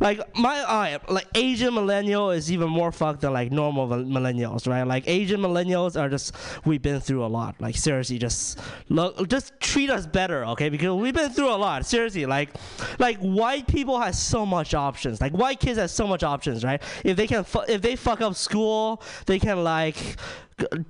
Like 0.00 0.20
my, 0.36 0.58
uh, 0.60 0.98
like 1.08 1.28
Asian 1.34 1.74
millennial 1.74 2.30
is 2.30 2.50
even 2.50 2.68
more 2.68 2.92
fucked 2.92 3.20
than 3.20 3.32
like 3.32 3.52
normal 3.52 3.88
millennials, 3.88 4.68
right? 4.68 4.82
Like 4.82 5.04
Asian 5.06 5.40
millennials 5.40 6.00
are 6.00 6.08
just 6.08 6.34
we've 6.64 6.82
been 6.82 7.00
through 7.00 7.24
a 7.24 7.28
lot. 7.28 7.54
Like 7.60 7.76
seriously, 7.76 8.18
just 8.18 8.58
look, 8.88 9.28
just 9.28 9.58
treat 9.60 9.90
us 9.90 10.06
better, 10.06 10.44
okay? 10.46 10.68
Because 10.68 11.00
we've 11.00 11.14
been 11.14 11.30
through 11.30 11.50
a 11.50 11.56
lot. 11.56 11.86
Seriously, 11.86 12.26
like 12.26 12.50
like 12.98 13.18
white 13.18 13.66
people 13.66 13.98
have 14.00 14.14
so 14.14 14.44
much 14.46 14.74
options. 14.74 15.20
Like 15.20 15.32
white 15.32 15.60
kids 15.60 15.78
have 15.78 15.90
so 15.90 16.06
much 16.06 16.22
options, 16.22 16.64
right? 16.64 16.82
If 17.04 17.16
they 17.16 17.26
can, 17.26 17.44
fu- 17.44 17.64
if 17.68 17.82
they 17.82 17.96
fuck 17.96 18.20
up 18.20 18.34
school, 18.34 19.02
they 19.26 19.38
can 19.38 19.64
like 19.64 19.96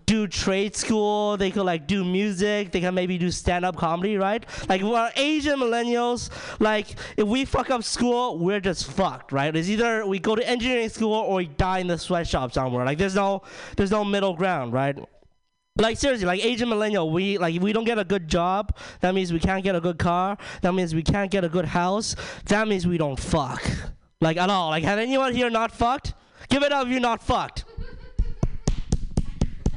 do 0.07 0.27
trade 0.27 0.77
school. 0.77 1.37
They 1.37 1.51
could 1.51 1.65
like 1.65 1.87
do 1.87 2.05
music. 2.05 2.73
They 2.73 2.81
can 2.81 2.95
maybe 2.95 3.19
do 3.19 3.31
stand 3.31 3.65
up 3.65 3.77
comedy, 3.77 4.17
right? 4.17 4.45
Like 4.69 4.83
we're 4.83 5.11
Asian 5.17 5.59
millennials. 5.59 6.31
Like 6.61 6.95
if 7.17 7.27
we 7.27 7.45
fuck 7.45 7.71
up 7.71 7.83
school, 7.83 8.39
we're 8.39 8.61
just 8.61 8.91
fucked, 8.91 9.33
right? 9.33 9.55
It's 9.55 9.69
either 9.69 10.07
we 10.07 10.19
go 10.19 10.35
to 10.35 10.47
engineering 10.49 10.89
school 10.89 11.15
or 11.15 11.37
we 11.37 11.47
die 11.47 11.79
in 11.79 11.87
the 11.87 11.99
sweatshop 11.99 12.53
somewhere. 12.53 12.85
Like 12.85 12.99
there's 12.99 13.15
no 13.15 13.43
there's 13.77 13.91
no 13.91 14.05
middle 14.05 14.35
ground, 14.35 14.73
right? 14.73 14.99
Like 15.77 15.99
seriously 15.99 16.25
like 16.25 16.45
asian 16.45 16.69
millennial 16.69 17.11
we 17.11 17.37
like 17.37 17.53
if 17.53 17.61
we 17.61 17.73
don't 17.73 17.83
get 17.83 17.99
a 17.99 18.05
good 18.05 18.29
job 18.29 18.77
that 19.01 19.13
means 19.13 19.33
we 19.33 19.41
can't 19.41 19.65
get 19.65 19.75
a 19.75 19.81
good 19.81 19.99
car 19.99 20.39
that 20.63 20.73
means 20.73 20.95
we 20.95 21.03
can't 21.03 21.33
get 21.33 21.43
a 21.43 21.49
good 21.49 21.65
house 21.65 22.15
that 22.45 22.69
means 22.69 22.87
we 22.87 22.97
don't 22.97 23.19
fuck 23.19 23.61
like 24.21 24.37
at 24.37 24.49
all 24.49 24.71
like 24.71 24.85
have 24.85 25.01
anyone 25.01 25.35
here 25.35 25.51
not 25.51 25.73
fucked 25.73 26.15
give 26.49 26.63
it 26.63 26.71
up 26.71 26.87
if 26.87 26.93
you're 26.93 27.01
not 27.01 27.21
fucked 27.21 27.65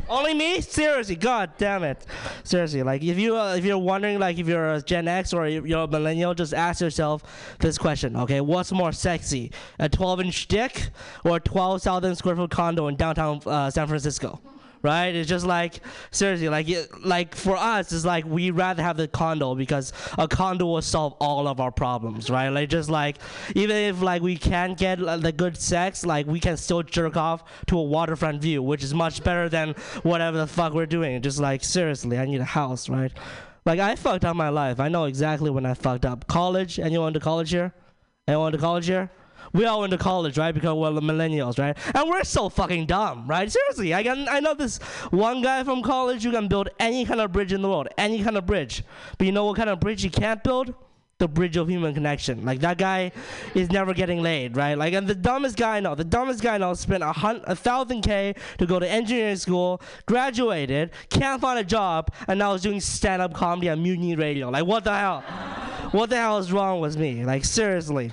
only 0.09 0.33
me? 0.33 0.61
Seriously, 0.61 1.17
god 1.17 1.51
damn 1.57 1.83
it. 1.83 2.05
Seriously, 2.45 2.81
like 2.81 3.03
if 3.03 3.19
you 3.19 3.35
uh, 3.35 3.55
if 3.55 3.65
you're 3.65 3.77
wondering 3.77 4.19
like 4.19 4.37
if 4.37 4.47
you're 4.47 4.75
a 4.75 4.81
Gen 4.81 5.05
X 5.05 5.33
or 5.33 5.49
you're 5.49 5.83
a 5.83 5.87
millennial, 5.87 6.33
just 6.33 6.53
ask 6.53 6.79
yourself 6.79 7.23
this 7.59 7.77
question, 7.77 8.15
okay? 8.15 8.39
What's 8.39 8.71
more 8.71 8.93
sexy, 8.93 9.51
a 9.79 9.89
12-inch 9.89 10.47
dick 10.47 10.91
or 11.25 11.35
a 11.35 11.39
12,000 11.41 12.15
square 12.15 12.37
foot 12.37 12.51
condo 12.51 12.87
in 12.87 12.95
downtown 12.95 13.41
uh, 13.45 13.69
San 13.69 13.85
Francisco? 13.87 14.39
Right? 14.81 15.15
It's 15.15 15.29
just 15.29 15.45
like 15.45 15.81
seriously, 16.11 16.49
like 16.49 16.69
it, 16.69 17.05
like 17.05 17.35
for 17.35 17.55
us, 17.55 17.91
it's 17.91 18.05
like 18.05 18.25
we 18.25 18.51
rather 18.51 18.83
have 18.83 18.97
the 18.97 19.07
condo 19.07 19.55
because 19.55 19.93
a 20.17 20.27
condo 20.27 20.65
will 20.65 20.81
solve 20.81 21.13
all 21.19 21.47
of 21.47 21.59
our 21.59 21.71
problems, 21.71 22.29
right? 22.29 22.49
Like 22.49 22.69
just 22.69 22.89
like 22.89 23.17
even 23.55 23.75
if 23.75 24.01
like 24.01 24.21
we 24.21 24.37
can't 24.37 24.77
get 24.77 24.99
the 24.99 25.33
good 25.35 25.57
sex, 25.57 26.05
like 26.05 26.27
we 26.27 26.39
can 26.39 26.57
still 26.57 26.83
jerk 26.83 27.17
off 27.17 27.43
to 27.67 27.77
a 27.77 27.83
waterfront 27.83 28.41
view, 28.41 28.61
which 28.63 28.83
is 28.83 28.93
much 28.93 29.23
better 29.23 29.49
than 29.49 29.73
whatever 30.03 30.37
the 30.37 30.47
fuck 30.47 30.73
we're 30.73 30.85
doing. 30.85 31.21
Just 31.21 31.39
like 31.39 31.63
seriously, 31.63 32.17
I 32.17 32.25
need 32.25 32.41
a 32.41 32.45
house, 32.45 32.89
right? 32.89 33.11
Like 33.65 33.79
I 33.79 33.95
fucked 33.95 34.23
up 34.23 34.35
my 34.35 34.49
life. 34.49 34.79
I 34.79 34.87
know 34.87 35.05
exactly 35.05 35.49
when 35.49 35.65
I 35.65 35.73
fucked 35.73 36.05
up. 36.05 36.27
College. 36.27 36.79
Anyone 36.79 37.13
to 37.13 37.19
college 37.19 37.51
here? 37.51 37.73
Anyone 38.27 38.53
to 38.53 38.57
college 38.57 38.87
here? 38.87 39.11
We 39.53 39.65
all 39.65 39.81
went 39.81 39.91
to 39.91 39.97
college, 39.97 40.37
right? 40.37 40.53
Because 40.53 40.75
we're 40.75 40.91
the 40.91 41.01
millennials, 41.01 41.59
right? 41.59 41.77
And 41.95 42.09
we're 42.09 42.23
so 42.23 42.49
fucking 42.49 42.85
dumb, 42.85 43.27
right? 43.27 43.51
Seriously, 43.51 43.93
I 43.93 44.03
can 44.03 44.27
I 44.29 44.39
know 44.39 44.53
this 44.53 44.77
one 45.11 45.41
guy 45.41 45.63
from 45.63 45.81
college 45.81 46.23
who 46.23 46.31
can 46.31 46.47
build 46.47 46.69
any 46.79 47.05
kind 47.05 47.21
of 47.21 47.31
bridge 47.31 47.53
in 47.53 47.61
the 47.61 47.69
world, 47.69 47.87
any 47.97 48.23
kind 48.23 48.37
of 48.37 48.45
bridge. 48.45 48.83
But 49.17 49.25
you 49.25 49.31
know 49.31 49.45
what 49.45 49.57
kind 49.57 49.69
of 49.69 49.79
bridge 49.79 50.01
he 50.03 50.09
can't 50.09 50.43
build? 50.43 50.73
the 51.19 51.27
bridge 51.27 51.57
of 51.57 51.67
human 51.67 51.93
connection. 51.93 52.45
Like 52.45 52.59
that 52.59 52.77
guy 52.77 53.11
is 53.55 53.71
never 53.71 53.93
getting 53.93 54.21
laid, 54.21 54.55
right? 54.55 54.77
Like 54.77 54.93
and 54.93 55.07
the 55.07 55.15
dumbest 55.15 55.57
guy 55.57 55.77
I 55.77 55.79
know, 55.79 55.95
the 55.95 56.03
dumbest 56.03 56.43
guy 56.43 56.55
I 56.55 56.57
know 56.59 56.73
spent 56.75 57.03
a, 57.03 57.11
hun- 57.11 57.41
a 57.45 57.55
thousand 57.55 58.01
k 58.01 58.35
to 58.59 58.65
go 58.65 58.79
to 58.79 58.87
engineering 58.87 59.35
school, 59.35 59.81
graduated, 60.05 60.91
can't 61.09 61.41
find 61.41 61.59
a 61.59 61.63
job, 61.63 62.13
and 62.27 62.37
now 62.37 62.53
is 62.53 62.61
doing 62.61 62.79
stand-up 62.79 63.33
comedy 63.33 63.69
on 63.69 63.81
Mutiny 63.81 64.15
Radio. 64.15 64.49
Like 64.49 64.65
what 64.65 64.83
the 64.83 64.95
hell? 64.95 65.21
what 65.91 66.09
the 66.09 66.17
hell 66.17 66.37
is 66.37 66.51
wrong 66.51 66.81
with 66.81 66.97
me? 66.97 67.25
Like 67.25 67.45
seriously. 67.45 68.11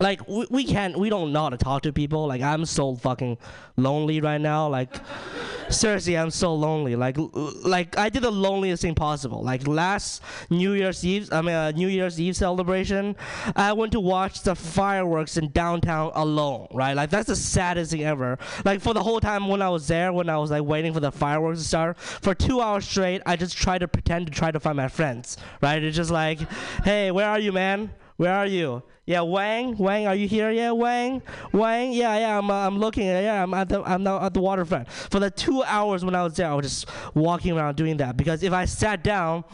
Like 0.00 0.26
we, 0.26 0.46
we 0.50 0.64
can't 0.64 0.98
we 0.98 1.10
don't 1.10 1.32
know 1.32 1.42
how 1.42 1.50
to 1.50 1.56
talk 1.56 1.82
to 1.82 1.92
people. 1.92 2.26
Like 2.26 2.40
i'm 2.42 2.64
so 2.64 2.96
fucking 2.96 3.38
lonely 3.76 4.20
right 4.20 4.40
now. 4.40 4.68
Like 4.68 4.94
seriously 5.70 6.16
i'm 6.16 6.30
so 6.30 6.54
lonely. 6.54 6.96
Like 6.96 7.16
like 7.64 7.96
i 7.98 8.08
did 8.08 8.22
the 8.22 8.30
loneliest 8.30 8.82
thing 8.82 8.94
possible. 8.94 9.42
Like 9.42 9.66
last 9.68 10.22
new 10.48 10.72
year's 10.72 11.04
eve 11.04 11.28
i 11.32 11.42
mean 11.42 11.54
uh, 11.54 11.70
new 11.72 11.88
year's 11.88 12.20
eve 12.20 12.34
celebration 12.34 13.14
i 13.56 13.72
went 13.72 13.92
to 13.92 14.00
watch 14.00 14.42
the 14.42 14.54
fireworks 14.54 15.36
in 15.36 15.50
downtown 15.50 16.10
alone 16.14 16.66
right? 16.72 16.94
Like 16.94 17.10
that's 17.10 17.28
the 17.28 17.36
saddest 17.36 17.92
thing 17.92 18.02
ever. 18.02 18.38
Like 18.64 18.80
for 18.80 18.94
the 18.94 19.02
whole 19.02 19.20
time 19.20 19.48
when 19.48 19.60
i 19.60 19.68
was 19.68 19.86
there 19.86 20.12
when 20.12 20.28
i 20.28 20.38
was 20.38 20.50
like 20.50 20.64
waiting 20.64 20.94
for 20.94 21.00
the 21.00 21.12
fireworks 21.12 21.60
to 21.60 21.64
start 21.64 21.98
for 21.98 22.34
two 22.34 22.60
hours 22.60 22.88
straight 22.88 23.20
i 23.26 23.36
just 23.36 23.56
tried 23.56 23.78
to 23.78 23.88
pretend 23.88 24.26
to 24.26 24.32
try 24.32 24.50
to 24.50 24.58
find 24.60 24.76
my 24.76 24.88
friends 24.88 25.36
right? 25.60 25.82
It's 25.82 25.96
just 25.96 26.10
like 26.10 26.38
hey 26.84 27.10
where 27.10 27.28
are 27.28 27.38
you 27.38 27.52
man 27.52 27.92
where 28.20 28.34
are 28.34 28.44
you? 28.44 28.82
Yeah, 29.06 29.22
Wang, 29.22 29.78
Wang, 29.78 30.06
are 30.06 30.14
you 30.14 30.28
here? 30.28 30.50
Yeah, 30.50 30.72
Wang, 30.72 31.22
Wang. 31.52 31.90
Yeah, 31.90 32.18
yeah, 32.18 32.36
I'm, 32.36 32.50
uh, 32.50 32.66
I'm 32.66 32.78
looking. 32.78 33.06
Yeah, 33.06 33.42
I'm 33.42 33.54
at 33.54 33.70
the, 33.70 33.82
I'm 33.82 34.02
now 34.02 34.20
at 34.20 34.34
the 34.34 34.42
waterfront. 34.42 34.92
For 34.92 35.18
the 35.18 35.30
two 35.30 35.62
hours 35.62 36.04
when 36.04 36.14
I 36.14 36.22
was 36.22 36.34
there, 36.36 36.46
I 36.46 36.52
was 36.52 36.66
just 36.66 37.14
walking 37.14 37.56
around 37.56 37.76
doing 37.76 37.96
that. 37.96 38.18
Because 38.18 38.42
if 38.42 38.52
I 38.52 38.66
sat 38.66 39.02
down, 39.02 39.44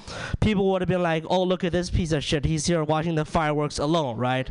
people 0.40 0.68
would 0.72 0.82
have 0.82 0.88
been 0.88 1.04
like, 1.04 1.24
"Oh, 1.28 1.44
look 1.44 1.62
at 1.62 1.70
this 1.70 1.90
piece 1.90 2.10
of 2.10 2.24
shit. 2.24 2.44
He's 2.44 2.66
here 2.66 2.82
watching 2.82 3.14
the 3.14 3.24
fireworks 3.24 3.78
alone." 3.78 4.16
Right? 4.16 4.50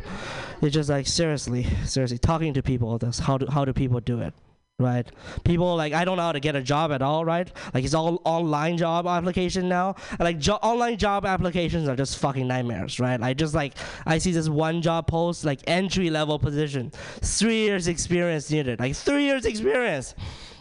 It's 0.62 0.72
just 0.72 0.88
like 0.88 1.06
seriously, 1.06 1.64
seriously, 1.84 2.16
talking 2.16 2.54
to 2.54 2.62
people. 2.62 2.96
That's 2.96 3.18
how 3.18 3.36
do 3.36 3.46
how 3.50 3.66
do 3.66 3.74
people 3.74 4.00
do 4.00 4.22
it? 4.22 4.32
Right? 4.78 5.10
People 5.44 5.74
like 5.74 5.94
I 5.94 6.04
don't 6.04 6.18
know 6.18 6.24
how 6.24 6.32
to 6.32 6.40
get 6.40 6.54
a 6.54 6.62
job 6.62 6.92
at 6.92 7.00
all, 7.00 7.24
right? 7.24 7.50
Like 7.72 7.84
it's 7.84 7.94
all 7.94 8.20
online 8.24 8.76
job 8.76 9.06
application 9.06 9.70
now. 9.70 9.94
And, 10.10 10.20
like 10.20 10.38
jo- 10.38 10.58
online 10.62 10.98
job 10.98 11.24
applications 11.24 11.88
are 11.88 11.96
just 11.96 12.18
fucking 12.18 12.46
nightmares, 12.46 13.00
right? 13.00 13.20
I 13.22 13.32
just 13.32 13.54
like 13.54 13.72
I 14.04 14.18
see 14.18 14.32
this 14.32 14.50
one 14.50 14.82
job 14.82 15.06
post 15.06 15.46
like 15.46 15.60
entry 15.66 16.10
level 16.10 16.38
position, 16.38 16.90
three 17.22 17.60
years 17.64 17.88
experience 17.88 18.50
needed, 18.50 18.78
like 18.78 18.94
three 18.94 19.24
years 19.24 19.46
experience. 19.46 20.14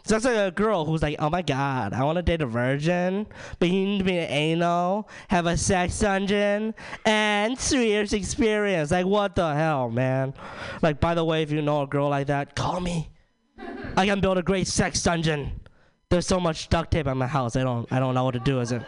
So 0.05 0.13
that's 0.13 0.25
like 0.25 0.37
a 0.37 0.51
girl 0.51 0.85
who's 0.85 1.01
like, 1.01 1.15
oh 1.19 1.29
my 1.31 1.41
god, 1.41 1.91
I 1.91 2.03
want 2.03 2.17
to 2.17 2.21
date 2.21 2.41
a 2.41 2.45
virgin, 2.45 3.25
need 3.59 3.97
to 3.97 4.03
be 4.05 4.17
an 4.17 4.29
anal, 4.29 5.09
have 5.29 5.47
a 5.47 5.57
sex 5.57 5.99
dungeon, 5.99 6.73
and 7.05 7.57
three 7.59 7.87
years 7.87 8.13
experience. 8.13 8.91
Like 8.91 9.07
what 9.07 9.35
the 9.35 9.53
hell, 9.55 9.89
man? 9.89 10.33
Like 10.81 11.01
by 11.01 11.15
the 11.15 11.25
way, 11.25 11.41
if 11.41 11.51
you 11.51 11.61
know 11.61 11.81
a 11.81 11.87
girl 11.87 12.07
like 12.07 12.27
that, 12.27 12.55
call 12.55 12.79
me. 12.79 13.09
I 13.97 14.05
can 14.05 14.19
build 14.19 14.37
a 14.37 14.43
great 14.43 14.67
sex 14.67 15.01
dungeon. 15.01 15.61
There's 16.09 16.27
so 16.27 16.39
much 16.39 16.69
duct 16.69 16.91
tape 16.91 17.07
at 17.07 17.17
my 17.17 17.27
house. 17.27 17.55
I 17.55 17.63
don't 17.63 17.91
I 17.91 17.99
don't 17.99 18.13
know 18.13 18.23
what 18.23 18.33
to 18.33 18.39
do 18.39 18.57
with 18.57 18.71
it. 18.71 18.83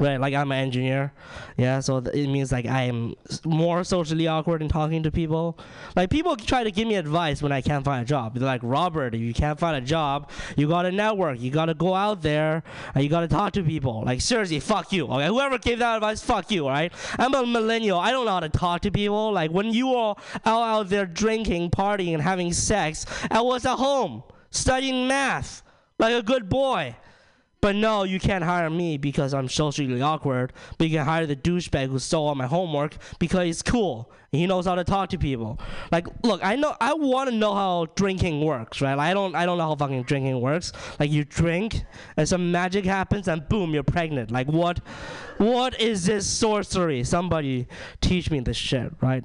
Right, 0.00 0.20
like 0.20 0.32
I'm 0.32 0.52
an 0.52 0.58
engineer, 0.58 1.12
yeah. 1.56 1.80
So 1.80 2.00
th- 2.00 2.14
it 2.14 2.28
means 2.30 2.52
like 2.52 2.66
I 2.66 2.82
am 2.82 3.16
more 3.44 3.82
socially 3.82 4.28
awkward 4.28 4.62
in 4.62 4.68
talking 4.68 5.02
to 5.02 5.10
people. 5.10 5.58
Like 5.96 6.08
people 6.08 6.36
try 6.36 6.62
to 6.62 6.70
give 6.70 6.86
me 6.86 6.94
advice 6.94 7.42
when 7.42 7.50
I 7.50 7.60
can't 7.60 7.84
find 7.84 8.02
a 8.02 8.04
job. 8.04 8.34
They're 8.38 8.46
like, 8.46 8.60
Robert, 8.62 9.16
if 9.16 9.20
you 9.20 9.34
can't 9.34 9.58
find 9.58 9.76
a 9.76 9.80
job, 9.80 10.30
you 10.56 10.68
gotta 10.68 10.92
network. 10.92 11.40
You 11.40 11.50
gotta 11.50 11.74
go 11.74 11.96
out 11.96 12.22
there 12.22 12.62
and 12.94 13.02
you 13.02 13.10
gotta 13.10 13.26
talk 13.26 13.54
to 13.54 13.64
people. 13.64 14.04
Like 14.04 14.20
seriously, 14.20 14.60
fuck 14.60 14.92
you. 14.92 15.08
Okay, 15.08 15.26
whoever 15.26 15.58
gave 15.58 15.80
that 15.80 15.96
advice, 15.96 16.22
fuck 16.22 16.48
you. 16.52 16.66
All 16.66 16.70
right. 16.70 16.92
I'm 17.18 17.34
a 17.34 17.44
millennial. 17.44 17.98
I 17.98 18.12
don't 18.12 18.24
know 18.24 18.32
how 18.32 18.40
to 18.40 18.48
talk 18.48 18.82
to 18.82 18.92
people. 18.92 19.32
Like 19.32 19.50
when 19.50 19.72
you 19.72 19.96
are 19.96 20.14
out 20.44 20.62
out 20.62 20.88
there 20.90 21.06
drinking, 21.06 21.72
partying, 21.72 22.14
and 22.14 22.22
having 22.22 22.52
sex, 22.52 23.04
I 23.32 23.40
was 23.40 23.66
at 23.66 23.78
home 23.78 24.22
studying 24.50 25.08
math 25.08 25.62
like 25.98 26.14
a 26.14 26.22
good 26.22 26.48
boy. 26.48 26.94
But 27.60 27.74
no, 27.74 28.04
you 28.04 28.20
can't 28.20 28.44
hire 28.44 28.70
me 28.70 28.98
because 28.98 29.34
I'm 29.34 29.48
socially 29.48 30.00
awkward. 30.00 30.52
But 30.76 30.88
you 30.88 30.96
can 30.98 31.04
hire 31.04 31.26
the 31.26 31.34
douchebag 31.34 31.88
who 31.88 31.98
stole 31.98 32.28
all 32.28 32.34
my 32.34 32.46
homework 32.46 32.96
because 33.18 33.44
he's 33.46 33.62
cool. 33.62 34.12
He 34.30 34.46
knows 34.46 34.66
how 34.66 34.74
to 34.74 34.84
talk 34.84 35.08
to 35.10 35.18
people. 35.18 35.58
Like, 35.90 36.06
look, 36.22 36.44
I 36.44 36.54
know 36.54 36.76
I 36.80 36.92
want 36.94 37.30
to 37.30 37.34
know 37.34 37.54
how 37.54 37.86
drinking 37.96 38.44
works, 38.44 38.80
right? 38.80 38.98
I 38.98 39.14
don't 39.14 39.34
I 39.34 39.46
don't 39.46 39.58
know 39.58 39.64
how 39.64 39.74
fucking 39.74 40.02
drinking 40.04 40.40
works. 40.40 40.72
Like 41.00 41.10
you 41.10 41.24
drink 41.24 41.84
and 42.16 42.28
some 42.28 42.52
magic 42.52 42.84
happens 42.84 43.26
and 43.26 43.48
boom, 43.48 43.72
you're 43.72 43.82
pregnant. 43.82 44.30
Like 44.30 44.46
what 44.46 44.80
what 45.38 45.80
is 45.80 46.04
this 46.06 46.26
sorcery? 46.26 47.02
Somebody 47.04 47.66
teach 48.00 48.30
me 48.30 48.40
this 48.40 48.56
shit, 48.56 48.92
right? 49.00 49.24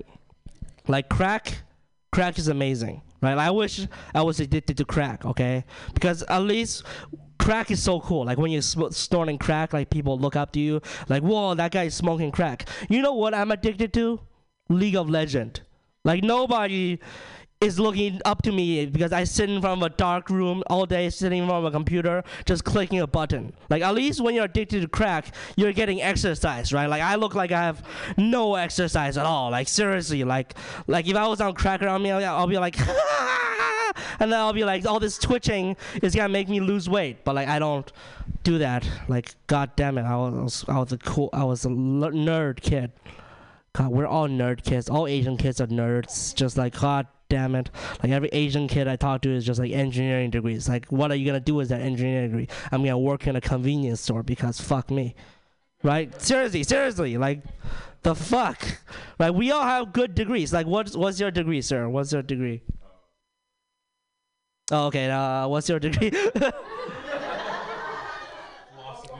Like 0.87 1.09
crack, 1.09 1.63
crack 2.11 2.39
is 2.39 2.47
amazing, 2.47 3.01
right? 3.21 3.37
I 3.37 3.51
wish 3.51 3.85
I 4.15 4.21
was 4.21 4.39
addicted 4.39 4.77
to 4.77 4.85
crack, 4.85 5.25
okay? 5.25 5.65
Because 5.93 6.23
at 6.23 6.43
least 6.43 6.83
crack 7.43 7.71
is 7.71 7.83
so 7.83 7.99
cool. 7.99 8.25
Like 8.25 8.37
when 8.37 8.51
you're 8.51 8.61
sm- 8.61 8.91
snorting 8.91 9.37
crack, 9.37 9.73
like 9.73 9.89
people 9.89 10.17
look 10.17 10.35
up 10.35 10.51
to 10.53 10.59
you, 10.59 10.81
like, 11.09 11.23
whoa, 11.23 11.53
that 11.55 11.71
guy's 11.71 11.93
smoking 11.93 12.31
crack. 12.31 12.67
You 12.89 13.01
know 13.01 13.13
what 13.13 13.33
I'm 13.33 13.51
addicted 13.51 13.93
to? 13.93 14.21
League 14.69 14.95
of 14.95 15.09
Legend. 15.09 15.61
Like 16.05 16.23
nobody 16.23 16.99
is 17.63 17.79
looking 17.79 18.19
up 18.25 18.41
to 18.43 18.51
me 18.51 18.85
because 18.85 19.13
I 19.13 19.23
sit 19.23 19.49
in 19.49 19.61
front 19.61 19.81
of 19.81 19.91
a 19.91 19.95
dark 19.95 20.29
room 20.29 20.63
all 20.67 20.85
day, 20.85 21.09
sitting 21.09 21.43
in 21.43 21.47
front 21.47 21.65
of 21.65 21.73
a 21.73 21.75
computer, 21.75 22.23
just 22.45 22.63
clicking 22.63 22.99
a 22.99 23.07
button. 23.07 23.53
Like 23.69 23.81
at 23.81 23.95
least 23.95 24.21
when 24.21 24.35
you're 24.35 24.45
addicted 24.45 24.81
to 24.81 24.87
crack, 24.87 25.33
you're 25.55 25.73
getting 25.73 26.01
exercise, 26.01 26.73
right? 26.73 26.87
Like 26.87 27.01
I 27.01 27.15
look 27.15 27.35
like 27.35 27.51
I 27.51 27.61
have 27.61 27.83
no 28.17 28.55
exercise 28.55 29.17
at 29.17 29.25
all. 29.25 29.51
Like 29.51 29.67
seriously, 29.67 30.23
like 30.23 30.53
like 30.87 31.07
if 31.07 31.15
I 31.15 31.27
was 31.27 31.41
on 31.41 31.53
crack 31.53 31.81
around 31.81 32.03
me, 32.03 32.11
I'll, 32.11 32.35
I'll 32.35 32.47
be 32.47 32.57
like. 32.57 32.77
And 34.19 34.31
then 34.31 34.39
I'll 34.39 34.53
be 34.53 34.63
like, 34.63 34.87
all 34.87 34.99
this 34.99 35.17
twitching 35.17 35.75
is 36.01 36.15
gonna 36.15 36.29
make 36.29 36.49
me 36.49 36.59
lose 36.59 36.89
weight, 36.89 37.23
but 37.23 37.35
like 37.35 37.47
I 37.47 37.59
don't 37.59 37.91
do 38.43 38.57
that. 38.57 38.89
Like, 39.07 39.35
god 39.47 39.71
damn 39.75 39.97
it, 39.97 40.03
I 40.03 40.15
was 40.15 40.65
I 40.67 40.79
was 40.79 40.91
a 40.91 40.97
cool, 40.97 41.29
I 41.31 41.43
was 41.43 41.65
a 41.65 41.69
nerd 41.69 42.61
kid. 42.61 42.91
God, 43.73 43.89
we're 43.89 44.07
all 44.07 44.27
nerd 44.27 44.63
kids. 44.63 44.87
All 44.87 45.07
Asian 45.07 45.35
kids 45.35 45.59
are 45.59 45.67
nerds. 45.67 46.35
Just 46.35 46.57
like 46.57 46.79
God 46.79 47.07
damn 47.33 47.55
it. 47.55 47.71
Like 48.03 48.11
every 48.11 48.29
Asian 48.31 48.67
kid 48.67 48.87
I 48.87 48.95
talk 48.95 49.23
to 49.23 49.31
is 49.31 49.43
just 49.43 49.59
like 49.59 49.71
engineering 49.71 50.29
degrees. 50.29 50.69
Like, 50.69 50.85
what 50.91 51.11
are 51.11 51.15
you 51.15 51.25
gonna 51.25 51.39
do 51.39 51.55
with 51.55 51.69
that 51.69 51.81
engineering 51.81 52.29
degree? 52.29 52.47
I'm 52.71 52.83
gonna 52.83 52.99
work 52.99 53.25
in 53.25 53.35
a 53.35 53.41
convenience 53.41 54.01
store 54.01 54.21
because 54.21 54.61
fuck 54.61 54.91
me. 54.91 55.15
Right? 55.81 56.21
Seriously, 56.21 56.61
seriously. 56.61 57.17
Like, 57.17 57.41
the 58.03 58.13
fuck. 58.13 58.63
like 59.17 59.33
We 59.33 59.51
all 59.51 59.63
have 59.63 59.93
good 59.93 60.13
degrees. 60.13 60.53
Like, 60.53 60.67
what's 60.67 60.95
what's 60.95 61.19
your 61.19 61.31
degree, 61.31 61.61
sir? 61.61 61.89
What's 61.89 62.13
your 62.13 62.21
degree? 62.21 62.61
Oh, 64.71 64.85
okay. 64.87 65.09
Uh, 65.09 65.47
what's 65.47 65.67
your 65.67 65.79
degree? 65.79 66.11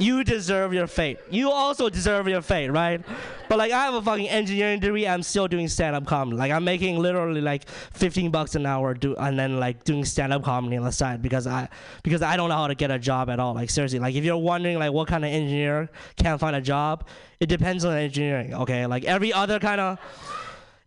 you 0.03 0.23
deserve 0.23 0.73
your 0.73 0.87
fate. 0.87 1.19
You 1.29 1.49
also 1.51 1.89
deserve 1.89 2.27
your 2.27 2.41
fate, 2.41 2.69
right? 2.69 3.01
But 3.47 3.57
like, 3.57 3.71
I 3.71 3.85
have 3.85 3.93
a 3.93 4.01
fucking 4.01 4.27
engineering 4.27 4.79
degree. 4.79 5.07
I'm 5.07 5.23
still 5.23 5.47
doing 5.47 5.67
stand-up 5.67 6.05
comedy. 6.05 6.37
Like, 6.37 6.51
I'm 6.51 6.63
making 6.63 6.99
literally 6.99 7.41
like 7.41 7.67
15 7.69 8.31
bucks 8.31 8.55
an 8.55 8.65
hour, 8.65 8.93
do 8.93 9.15
and 9.15 9.37
then 9.37 9.59
like 9.59 9.83
doing 9.83 10.05
stand-up 10.05 10.43
comedy 10.43 10.77
on 10.77 10.83
the 10.83 10.91
side 10.91 11.21
because 11.21 11.47
I 11.47 11.69
because 12.03 12.21
I 12.21 12.35
don't 12.37 12.49
know 12.49 12.55
how 12.55 12.67
to 12.67 12.75
get 12.75 12.91
a 12.91 12.99
job 12.99 13.29
at 13.29 13.39
all. 13.39 13.53
Like, 13.53 13.69
seriously. 13.69 13.99
Like, 13.99 14.15
if 14.15 14.23
you're 14.23 14.37
wondering 14.37 14.77
like 14.79 14.91
what 14.91 15.07
kind 15.07 15.23
of 15.23 15.31
engineer 15.31 15.89
can't 16.17 16.39
find 16.39 16.55
a 16.55 16.61
job, 16.61 17.07
it 17.39 17.47
depends 17.47 17.85
on 17.85 17.95
engineering. 17.95 18.53
Okay, 18.53 18.85
like 18.85 19.05
every 19.05 19.31
other 19.31 19.59
kind 19.59 19.79
of 19.79 19.99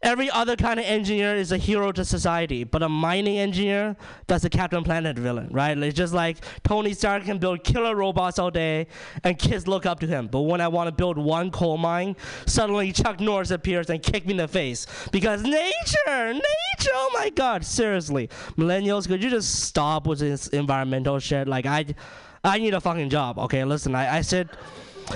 every 0.06 0.30
other 0.30 0.54
kind 0.54 0.78
of 0.78 0.86
engineer 0.86 1.34
is 1.34 1.50
a 1.50 1.58
hero 1.58 1.90
to 1.90 2.04
society, 2.04 2.62
but 2.62 2.80
a 2.82 2.88
mining 2.88 3.38
engineer, 3.38 3.96
that's 4.28 4.44
a 4.44 4.48
Captain 4.48 4.84
Planet 4.84 5.18
villain, 5.18 5.48
right? 5.50 5.76
It's 5.76 5.96
just 5.96 6.14
like 6.14 6.38
Tony 6.62 6.94
Stark 6.94 7.24
can 7.24 7.38
build 7.38 7.64
killer 7.64 7.94
robots 7.96 8.38
all 8.38 8.52
day, 8.52 8.86
and 9.24 9.36
kids 9.36 9.66
look 9.66 9.84
up 9.84 9.98
to 10.00 10.06
him. 10.06 10.28
But 10.28 10.42
when 10.42 10.60
I 10.60 10.68
want 10.68 10.86
to 10.86 10.92
build 10.92 11.18
one 11.18 11.50
coal 11.50 11.76
mine, 11.76 12.14
suddenly 12.46 12.92
Chuck 12.92 13.18
Norris 13.18 13.50
appears 13.50 13.90
and 13.90 14.00
kick 14.00 14.24
me 14.26 14.30
in 14.30 14.36
the 14.36 14.48
face 14.48 14.86
because 15.10 15.42
nature, 15.42 16.32
nature. 16.32 16.92
Oh 16.94 17.10
my 17.14 17.30
God, 17.30 17.64
seriously, 17.64 18.28
millennials, 18.56 19.08
could 19.08 19.22
you 19.24 19.28
just 19.28 19.64
stop 19.64 20.06
with 20.06 20.20
this 20.20 20.46
environmental 20.48 21.18
shit? 21.18 21.48
Like 21.48 21.66
I, 21.66 21.84
I 22.44 22.58
need 22.58 22.74
a 22.74 22.80
fucking 22.80 23.10
job. 23.10 23.40
Okay, 23.40 23.64
listen, 23.64 23.96
I, 23.96 24.18
I 24.18 24.20
said. 24.20 24.50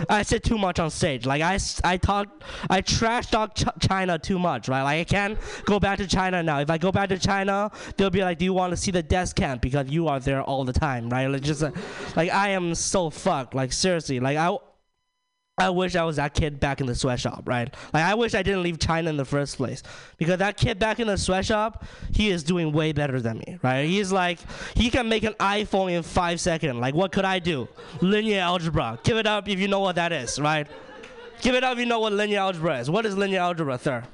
I 0.09 0.22
said 0.22 0.44
too 0.44 0.59
much 0.59 0.79
on 0.79 0.90
stage. 0.90 1.26
Like 1.26 1.42
I, 1.42 1.59
I 1.85 1.96
talked, 1.96 2.42
I 2.68 2.81
trash 2.81 3.26
talk 3.26 3.55
Ch- 3.55 3.64
China 3.81 4.18
too 4.18 4.38
much, 4.38 4.68
right? 4.68 4.83
Like 4.83 5.00
I 5.00 5.05
can't 5.05 5.38
go 5.64 5.81
back 5.81 5.98
to 5.98 6.07
China 6.07 6.42
now. 6.42 6.61
If 6.61 6.70
I 6.70 6.79
go 6.79 6.92
back 6.92 7.09
to 7.11 7.18
China, 7.18 7.70
they'll 7.96 8.11
be 8.11 8.22
like, 8.22 8.38
"Do 8.38 8.44
you 8.44 8.53
want 8.53 8.70
to 8.70 8.76
see 8.76 8.90
the 8.90 9.03
death 9.03 9.35
camp?" 9.35 9.62
Because 9.62 9.88
you 9.88 10.09
are 10.09 10.20
there 10.20 10.42
all 10.42 10.64
the 10.64 10.72
time, 10.72 11.09
right? 11.11 11.26
Like 11.26 11.42
just, 11.42 11.62
like 12.16 12.31
I 12.31 12.50
am 12.50 12.74
so 12.74 13.11
fucked. 13.11 13.55
Like 13.55 13.72
seriously, 13.72 14.20
like 14.20 14.37
I. 14.37 14.57
I 15.61 15.70
wish 15.70 15.96
I 15.96 16.05
was 16.05 16.16
that 16.16 16.35
kid 16.35 16.59
back 16.61 16.81
in 16.81 16.87
the 16.87 16.94
sweatshop, 16.94 17.42
right? 17.46 17.73
Like 17.92 18.05
I 18.05 18.14
wish 18.14 18.35
I 18.35 18.42
didn't 18.42 18.62
leave 18.62 18.79
China 18.79 19.11
in 19.11 19.16
the 19.16 19.25
first 19.25 19.57
place 19.57 19.83
because 20.16 20.38
that 20.38 20.57
kid 20.57 20.79
back 20.79 21.01
in 21.01 21.07
the 21.07 21.16
sweatshop, 21.16 21.85
he 22.12 22.31
is 22.31 22.42
doing 22.42 22.73
way 22.73 22.92
better 22.92 23.20
than 23.20 23.38
me, 23.38 23.59
right? 23.62 23.87
He's 23.87 24.12
like, 24.12 24.38
he 24.75 24.90
can 24.90 25.09
make 25.09 25.25
an 25.25 25.35
iPhone 25.35 25.92
in 25.92 26.03
five 26.03 26.40
seconds. 26.40 26.79
Like, 26.79 26.94
what 26.94 27.12
could 27.12 27.25
I 27.25 27.38
do? 27.38 27.68
Linear 28.01 28.40
algebra. 28.40 28.99
Give 29.03 29.16
it 29.16 29.27
up 29.27 29.49
if 29.49 29.59
you 29.59 29.68
know 29.68 29.81
what 29.81 29.96
that 29.96 30.12
is, 30.12 30.38
right? 30.38 30.66
Give 31.40 31.55
it 31.55 31.64
up 31.64 31.75
if 31.75 31.79
you 31.79 31.87
know 31.87 32.01
what 32.01 32.12
linear 32.12 32.40
algebra 32.40 32.79
is. 32.81 32.90
What 32.90 33.07
is 33.07 33.16
linear 33.16 33.40
algebra, 33.40 33.79
sir? 33.79 34.05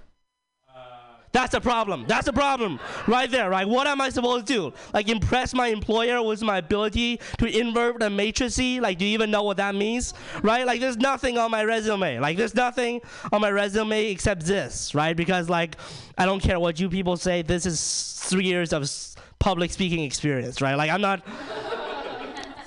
That's 1.36 1.52
a 1.52 1.60
problem. 1.60 2.06
That's 2.08 2.28
a 2.28 2.32
problem 2.32 2.80
right 3.06 3.30
there, 3.30 3.50
right? 3.50 3.68
What 3.68 3.86
am 3.86 4.00
I 4.00 4.08
supposed 4.08 4.46
to 4.46 4.52
do? 4.54 4.72
Like 4.94 5.10
impress 5.10 5.52
my 5.52 5.66
employer 5.66 6.22
with 6.22 6.40
my 6.40 6.56
ability 6.56 7.20
to 7.36 7.46
invert 7.46 7.98
the 7.98 8.08
matrices? 8.08 8.80
Like, 8.80 8.96
do 8.96 9.04
you 9.04 9.12
even 9.12 9.30
know 9.30 9.42
what 9.42 9.58
that 9.58 9.74
means? 9.74 10.14
Right? 10.42 10.64
Like, 10.64 10.80
there's 10.80 10.96
nothing 10.96 11.36
on 11.36 11.50
my 11.50 11.62
resume. 11.62 12.20
Like, 12.20 12.38
there's 12.38 12.54
nothing 12.54 13.02
on 13.30 13.42
my 13.42 13.50
resume 13.50 14.06
except 14.06 14.46
this, 14.46 14.94
right? 14.94 15.14
Because 15.14 15.50
like, 15.50 15.76
I 16.16 16.24
don't 16.24 16.40
care 16.40 16.58
what 16.58 16.80
you 16.80 16.88
people 16.88 17.18
say. 17.18 17.42
This 17.42 17.66
is 17.66 18.18
three 18.24 18.46
years 18.46 18.72
of 18.72 18.90
public 19.38 19.70
speaking 19.72 20.04
experience, 20.04 20.62
right? 20.62 20.74
Like, 20.74 20.88
I'm 20.88 21.02
not. 21.02 21.22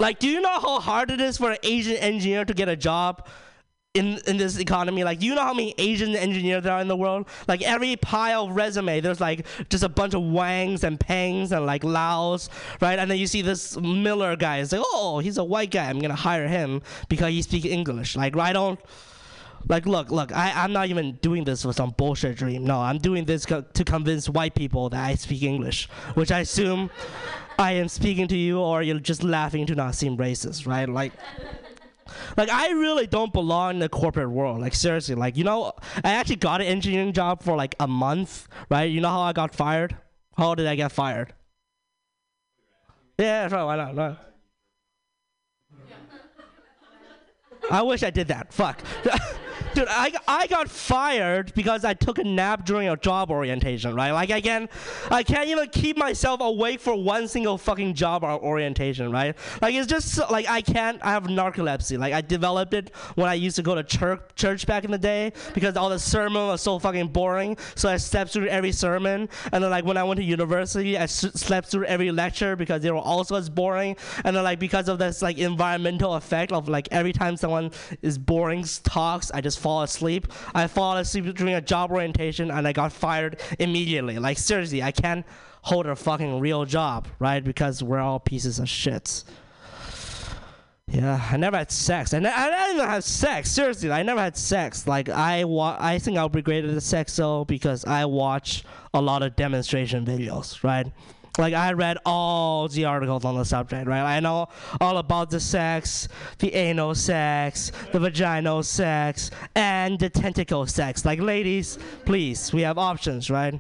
Like, 0.02 0.20
do 0.20 0.30
you 0.30 0.40
know 0.40 0.62
how 0.62 0.80
hard 0.80 1.12
it 1.12 1.20
is 1.20 1.38
for 1.38 1.52
an 1.52 1.58
Asian 1.62 1.98
engineer 1.98 2.46
to 2.46 2.54
get 2.54 2.70
a 2.70 2.76
job 2.78 3.28
in 3.94 4.20
in 4.28 4.38
this 4.38 4.60
economy? 4.60 5.04
Like, 5.04 5.22
you 5.22 5.36
know 5.36 5.42
how 5.42 5.54
many 5.54 5.74
Asian 5.78 6.16
engineers 6.16 6.64
there 6.64 6.74
are 6.74 6.82
in 6.82 6.88
the 6.88 6.96
world? 6.96 7.28
Like, 7.48 7.62
every 7.62 7.96
pile 7.96 8.46
of 8.46 8.56
resume, 8.56 9.00
there's 9.00 9.20
like 9.20 9.46
just 9.70 9.84
a 9.84 9.90
bunch 9.90 10.14
of 10.14 10.22
Wangs 10.22 10.84
and 10.84 11.00
Pangs 11.00 11.52
and 11.52 11.66
like 11.66 11.84
Laos, 11.84 12.50
right? 12.82 13.00
And 13.00 13.10
then 13.10 13.18
you 13.18 13.28
see 13.28 13.42
this 13.42 13.78
Miller 13.78 14.36
guy. 14.36 14.60
It's 14.60 14.72
like, 14.72 14.82
oh, 14.84 15.20
he's 15.20 15.38
a 15.38 15.44
white 15.44 15.72
guy. 15.72 15.90
I'm 15.90 16.00
gonna 16.00 16.16
hire 16.16 16.48
him 16.48 16.82
because 17.08 17.30
he 17.30 17.42
speaks 17.42 17.66
English. 17.66 18.16
Like, 18.16 18.38
I 18.38 18.54
don't. 18.54 18.80
Like, 19.68 19.86
look, 19.86 20.10
look, 20.10 20.32
I, 20.32 20.54
I'm 20.56 20.72
not 20.72 20.88
even 20.88 21.20
doing 21.22 21.44
this 21.44 21.64
for 21.64 21.74
some 21.74 21.94
bullshit 21.98 22.38
dream. 22.38 22.64
No, 22.64 22.80
I'm 22.80 22.98
doing 22.98 23.26
this 23.26 23.46
co- 23.46 23.62
to 23.62 23.84
convince 23.84 24.30
white 24.30 24.56
people 24.56 24.90
that 24.90 25.06
I 25.06 25.16
speak 25.16 25.44
English, 25.44 25.90
which 26.14 26.32
I 26.32 26.40
assume 26.40 26.90
I 27.60 27.74
am 27.74 27.90
speaking 27.90 28.30
to 28.30 28.38
you 28.38 28.60
or 28.60 28.82
you're 28.82 29.00
just 29.00 29.22
laughing 29.22 29.66
to 29.66 29.76
not 29.76 29.96
seem 29.96 30.16
racist, 30.16 30.66
right? 30.66 30.88
Like, 30.88 31.12
like 32.38 32.50
I 32.50 32.70
really 32.72 33.08
don't 33.08 33.34
belong 33.34 33.76
in 33.76 33.80
the 33.80 33.90
corporate 33.90 34.30
world. 34.30 34.62
Like 34.62 34.76
seriously, 34.76 35.16
like 35.16 35.38
you 35.38 35.44
know, 35.44 35.74
I 36.04 36.12
actually 36.14 36.38
got 36.38 36.62
an 36.62 36.68
engineering 36.68 37.14
job 37.14 37.44
for 37.44 37.56
like 37.56 37.76
a 37.80 37.88
month, 37.88 38.48
right? 38.70 38.90
You 38.90 39.02
know 39.02 39.10
how 39.10 39.22
I 39.22 39.34
got 39.34 39.54
fired? 39.54 39.98
How 40.38 40.56
did 40.56 40.68
I 40.68 40.76
get 40.76 40.92
fired? 40.92 41.34
Yeah, 43.18 43.50
sure, 43.50 43.66
why 43.66 43.76
not? 43.76 43.96
Why? 43.96 44.18
I 47.70 47.82
wish 47.84 48.04
I 48.04 48.10
did 48.10 48.30
that. 48.30 48.54
Fuck. 48.54 48.82
Dude, 49.76 49.88
I, 49.88 50.12
I 50.28 50.48
got 50.48 50.68
fired 50.70 51.54
because 51.54 51.86
I 51.86 51.94
took 51.94 52.18
a 52.18 52.24
nap 52.24 52.66
during 52.66 52.90
a 52.90 52.98
job 52.98 53.30
orientation, 53.30 53.94
right? 53.96 54.12
Like 54.12 54.32
again, 54.32 54.68
I 55.12 55.22
can't 55.22 55.48
even 55.48 55.70
keep 55.70 55.96
myself 55.96 56.42
awake 56.42 56.80
for 56.80 56.96
one 56.96 57.28
single 57.28 57.58
fucking 57.58 57.94
job 57.94 58.24
orientation, 58.24 59.12
right? 59.12 59.36
Like 59.62 59.76
it's 59.76 59.88
just 59.88 60.18
like 60.32 60.50
I 60.50 60.62
can't 60.62 61.00
I 61.04 61.12
have 61.12 61.26
narcolepsy. 61.26 62.00
Like 62.00 62.14
I 62.14 62.22
developed 62.22 62.74
it 62.74 62.92
when 63.14 63.28
I 63.28 63.36
used 63.36 63.58
to 63.58 63.62
go 63.62 63.76
to 63.76 63.84
church 63.84 64.22
church 64.36 64.66
back 64.66 64.86
in 64.86 64.92
the 64.92 64.98
day 64.98 65.34
because 65.54 65.78
all 65.78 65.90
the 65.90 66.00
sermon 66.00 66.48
was 66.48 66.62
so 66.62 66.80
fucking 66.80 67.10
boring. 67.10 67.56
So 67.76 67.90
I 67.90 67.98
slept 67.98 68.32
through 68.32 68.48
every 68.48 68.72
sermon, 68.72 69.30
and 69.52 69.64
then 69.64 69.70
like 69.70 69.86
when 69.86 69.98
I 69.98 70.04
went 70.04 70.20
to 70.20 70.24
university, 70.24 70.98
I 70.98 71.06
slept 71.06 71.70
through 71.70 71.86
every 71.86 72.12
lecture 72.12 72.56
because 72.56 72.82
they 72.82 72.90
were 72.92 72.98
also 72.98 73.36
as 73.36 73.50
boring. 73.50 73.98
And 74.26 74.36
then 74.36 74.44
like 74.44 74.60
because 74.60 74.90
of 74.90 74.98
this 74.98 75.22
like 75.22 75.38
environmental 75.38 76.16
effect 76.16 76.52
of 76.52 76.68
like 76.68 76.88
every 76.92 77.14
time 77.14 77.38
someone 77.38 77.72
is 78.02 78.18
boring 78.18 78.66
talks, 78.84 79.30
I 79.32 79.42
just 79.42 79.59
fall 79.60 79.84
asleep. 79.84 80.28
I 80.56 80.68
fall 80.68 80.98
asleep 80.98 81.36
during 81.36 81.54
a 81.54 81.62
job 81.62 81.92
orientation, 81.92 82.50
and 82.52 82.68
I 82.68 82.74
got 82.74 82.92
fired 82.92 83.40
immediately. 83.60 84.18
Like 84.18 84.38
seriously, 84.38 84.82
I 84.82 84.92
can't 84.92 85.26
hold 85.62 85.86
a 85.86 85.96
fucking 85.96 86.40
real 86.40 86.66
job, 86.66 87.08
right? 87.20 87.44
Because 87.44 87.84
we're 87.84 88.00
all 88.00 88.20
pieces 88.20 88.60
of 88.60 88.66
shits. 88.66 89.26
Yeah, 90.92 91.22
I 91.32 91.38
never 91.38 91.58
had 91.58 91.72
sex. 91.72 92.14
I, 92.16 92.18
I 92.18 92.22
didn't 92.22 92.76
even 92.78 92.90
have 92.90 93.04
sex. 93.04 93.52
Seriously, 93.52 93.92
I 93.92 94.02
never 94.02 94.20
had 94.20 94.36
sex. 94.36 94.88
Like 94.88 95.08
I 95.08 95.44
wa- 95.44 95.78
I 95.80 96.00
think 96.00 96.18
I'll 96.18 96.30
be 96.30 96.42
great 96.42 96.66
at 96.66 96.82
sex 96.82 97.16
though 97.16 97.46
because 97.46 97.86
I 97.86 98.06
watch 98.06 98.64
a 98.94 99.02
lot 99.02 99.22
of 99.22 99.36
demonstration 99.36 100.04
videos, 100.06 100.64
right? 100.64 100.88
Like 101.38 101.54
I 101.54 101.74
read 101.74 101.98
all 102.06 102.68
the 102.68 102.86
articles 102.86 103.24
on 103.26 103.38
the 103.38 103.46
subject, 103.46 103.88
right? 103.88 104.18
I 104.18 104.20
know 104.20 104.48
all 104.82 104.98
about 104.98 105.30
the 105.30 105.40
sex, 105.40 106.08
the 106.40 106.54
anal 106.54 106.96
sex, 106.96 107.72
the 107.92 108.00
vaginal 108.00 108.64
sex, 108.64 109.32
and 109.56 110.00
the 110.00 110.10
tentacle 110.10 110.66
sex. 110.68 111.06
Like 111.06 111.20
ladies, 111.20 111.78
please, 112.06 112.52
we 112.52 112.62
have 112.64 112.78
options, 112.78 113.30
right? 113.30 113.60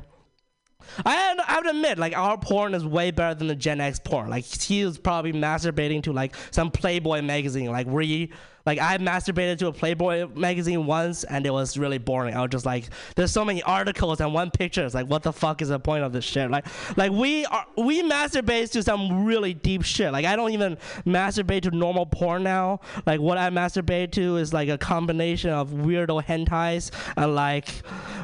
I 1.05 1.35
I 1.47 1.61
to 1.61 1.69
admit, 1.69 1.97
like 1.97 2.17
our 2.17 2.37
porn 2.37 2.73
is 2.73 2.85
way 2.85 3.11
better 3.11 3.35
than 3.35 3.47
the 3.47 3.55
Gen 3.55 3.79
X 3.79 3.99
porn. 3.99 4.29
Like 4.29 4.45
he 4.45 4.83
was 4.83 4.97
probably 4.97 5.33
masturbating 5.33 6.03
to 6.03 6.13
like 6.13 6.35
some 6.51 6.71
Playboy 6.71 7.21
magazine. 7.21 7.71
Like 7.71 7.87
we, 7.87 8.31
like 8.65 8.79
I 8.79 8.97
masturbated 8.97 9.57
to 9.59 9.67
a 9.67 9.73
Playboy 9.73 10.27
magazine 10.35 10.85
once, 10.85 11.23
and 11.23 11.45
it 11.45 11.51
was 11.51 11.77
really 11.77 11.97
boring. 11.97 12.35
I 12.35 12.41
was 12.41 12.51
just 12.51 12.65
like, 12.65 12.85
there's 13.15 13.31
so 13.31 13.45
many 13.45 13.63
articles 13.63 14.21
and 14.21 14.33
one 14.33 14.51
picture. 14.51 14.85
It's 14.85 14.95
like, 14.95 15.07
what 15.07 15.23
the 15.23 15.33
fuck 15.33 15.61
is 15.61 15.69
the 15.69 15.79
point 15.79 16.03
of 16.03 16.13
this 16.13 16.25
shit? 16.25 16.49
Like, 16.49 16.65
like 16.97 17.11
we 17.11 17.45
are 17.45 17.65
we 17.77 18.03
masturbate 18.03 18.71
to 18.71 18.83
some 18.83 19.25
really 19.25 19.53
deep 19.53 19.83
shit. 19.83 20.11
Like 20.11 20.25
I 20.25 20.35
don't 20.35 20.51
even 20.51 20.77
masturbate 21.05 21.63
to 21.63 21.71
normal 21.71 22.05
porn 22.05 22.43
now. 22.43 22.81
Like 23.05 23.19
what 23.19 23.37
I 23.37 23.49
masturbate 23.49 24.11
to 24.13 24.37
is 24.37 24.53
like 24.53 24.69
a 24.69 24.77
combination 24.77 25.51
of 25.51 25.69
weirdo 25.69 26.23
hentais 26.23 26.91
and 27.17 27.35
like 27.35 27.67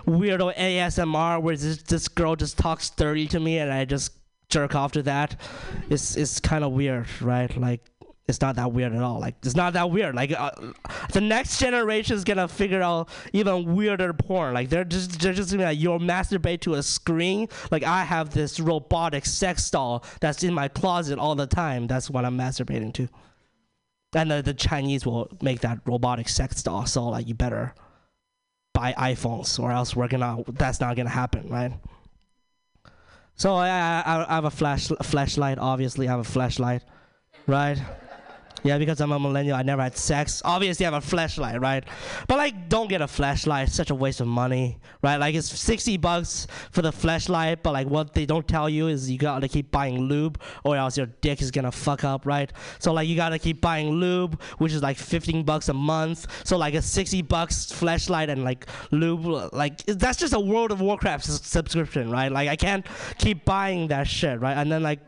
weirdo 0.06 0.56
ASMR 0.56 1.42
where 1.42 1.56
this, 1.56 1.84
this 1.84 2.08
girl 2.08 2.36
just 2.36 2.58
talks 2.58 2.90
dirty 2.90 3.28
to 3.28 3.40
me 3.40 3.60
and 3.60 3.72
I 3.72 3.86
just 3.86 4.12
jerk 4.50 4.76
off 4.76 4.92
to 4.94 5.04
that. 5.04 5.40
It's 5.90 6.16
it's 6.16 6.40
kind 6.40 6.64
of 6.64 6.72
weird, 6.72 7.08
right? 7.22 7.56
Like 7.58 7.82
it's 8.28 8.42
not 8.42 8.56
that 8.56 8.72
weird 8.72 8.94
at 8.94 9.02
all. 9.04 9.20
Like 9.20 9.36
it's 9.44 9.56
not 9.56 9.74
that 9.74 9.92
weird. 9.92 10.16
Like 10.16 10.32
uh, 10.32 10.50
the 11.14 11.22
next 11.22 11.60
generation 11.60 12.16
is 12.16 12.24
gonna 12.24 12.48
figure 12.48 12.82
out 12.82 13.10
even 13.34 13.76
weirder 13.76 14.14
porn. 14.14 14.56
Like 14.56 14.70
they're 14.70 14.84
just 14.84 15.20
they're 15.22 15.34
just 15.34 15.52
gonna 15.52 15.66
like 15.66 15.80
you'll 15.80 16.00
masturbate 16.00 16.62
to 16.62 16.74
a 16.74 16.82
screen. 16.84 17.48
Like 17.70 17.84
I 17.84 18.04
have 18.04 18.32
this 18.32 18.60
robotic 18.60 19.28
sex 19.28 19.70
doll 19.70 20.04
that's 20.22 20.44
in 20.44 20.56
my 20.56 20.68
closet 20.68 21.20
all 21.20 21.36
the 21.36 21.46
time. 21.46 21.86
That's 21.86 22.10
what 22.10 22.26
I'm 22.26 22.38
masturbating 22.38 22.94
to. 22.96 23.08
And 24.16 24.32
the, 24.32 24.42
the 24.42 24.54
Chinese 24.54 25.06
will 25.06 25.30
make 25.42 25.60
that 25.62 25.80
robotic 25.86 26.28
sex 26.28 26.64
doll. 26.64 26.88
So 26.88 27.06
like 27.10 27.28
you 27.28 27.36
better 27.36 27.76
buy 28.74 28.94
iPhones 28.94 29.60
or 29.60 29.72
else 29.72 29.96
we're 29.96 30.08
gonna 30.08 30.44
that's 30.48 30.80
not 30.80 30.96
gonna 30.96 31.10
happen, 31.10 31.48
right? 31.48 31.74
So 33.36 33.54
I 33.54 33.68
I, 33.70 34.26
I 34.28 34.34
have 34.34 34.46
a 34.46 34.50
flash 34.50 34.88
flashlight. 35.04 35.60
Obviously, 35.60 36.08
I 36.08 36.12
have 36.12 36.22
a 36.22 36.24
flashlight, 36.24 36.82
right? 37.46 37.78
Yeah, 38.66 38.80
because 38.80 39.00
I'm 39.00 39.12
a 39.12 39.20
millennial, 39.20 39.56
I 39.56 39.62
never 39.62 39.84
had 39.84 39.96
sex. 39.96 40.42
Obviously, 40.44 40.88
I 40.88 40.92
have 40.92 41.04
a 41.04 41.08
flashlight, 41.08 41.62
right? 41.62 41.84
But 42.28 42.38
like, 42.38 42.68
don't 42.68 42.90
get 42.90 43.00
a 43.00 43.08
flashlight. 43.08 43.68
It's 43.68 43.76
such 43.76 43.92
a 43.92 43.96
waste 43.96 44.22
of 44.22 44.28
money, 44.28 44.80
right? 45.04 45.18
Like, 45.18 45.36
it's 45.36 45.48
60 45.48 45.98
bucks 45.98 46.48
for 46.72 46.82
the 46.82 46.92
flashlight, 46.92 47.62
but 47.62 47.74
like, 47.74 47.86
what 47.86 48.14
they 48.14 48.26
don't 48.26 48.48
tell 48.48 48.68
you 48.68 48.88
is 48.88 49.08
you 49.08 49.20
gotta 49.20 49.48
keep 49.48 49.70
buying 49.70 50.00
lube, 50.00 50.42
or 50.64 50.76
else 50.78 50.98
your 50.98 51.06
dick 51.06 51.44
is 51.44 51.52
gonna 51.52 51.72
fuck 51.72 52.04
up, 52.04 52.26
right? 52.26 52.52
So 52.80 52.92
like, 52.92 53.08
you 53.08 53.16
gotta 53.16 53.38
keep 53.38 53.62
buying 53.62 53.92
lube, 53.92 54.42
which 54.58 54.74
is 54.74 54.82
like 54.82 54.98
15 54.98 55.44
bucks 55.44 55.70
a 55.70 55.74
month. 55.74 56.26
So 56.44 56.58
like, 56.58 56.74
a 56.74 56.82
60 56.82 57.22
bucks 57.22 57.72
flashlight 57.72 58.32
and 58.32 58.44
like 58.44 58.66
lube, 58.90 59.54
like 59.54 59.86
that's 59.86 60.18
just 60.18 60.34
a 60.34 60.40
World 60.40 60.72
of 60.72 60.82
Warcraft 60.82 61.24
subscription, 61.24 62.10
right? 62.10 62.32
Like, 62.32 62.50
I 62.50 62.56
can't 62.56 62.84
keep 63.20 63.46
buying 63.46 63.90
that 63.90 64.08
shit, 64.08 64.40
right? 64.40 64.58
And 64.58 64.72
then 64.72 64.82
like 64.82 65.02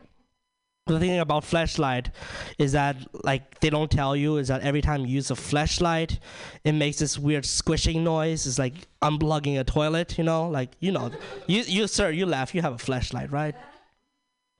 the 0.88 0.98
thing 0.98 1.18
about 1.18 1.44
flashlight 1.44 2.10
is 2.58 2.72
that 2.72 2.96
like 3.24 3.60
they 3.60 3.70
don't 3.70 3.90
tell 3.90 4.16
you 4.16 4.38
is 4.38 4.48
that 4.48 4.62
every 4.62 4.80
time 4.80 5.02
you 5.02 5.08
use 5.08 5.30
a 5.30 5.36
flashlight 5.36 6.18
it 6.64 6.72
makes 6.72 6.98
this 6.98 7.18
weird 7.18 7.44
squishing 7.44 8.02
noise 8.02 8.46
it's 8.46 8.58
like 8.58 8.74
unplugging 9.02 9.58
a 9.60 9.64
toilet 9.64 10.18
you 10.18 10.24
know 10.24 10.48
like 10.48 10.70
you 10.80 10.90
know 10.90 11.10
you 11.46 11.62
you 11.62 11.86
sir 11.86 12.10
you 12.10 12.26
laugh 12.26 12.54
you 12.54 12.62
have 12.62 12.74
a 12.74 12.78
flashlight 12.78 13.30
right 13.30 13.54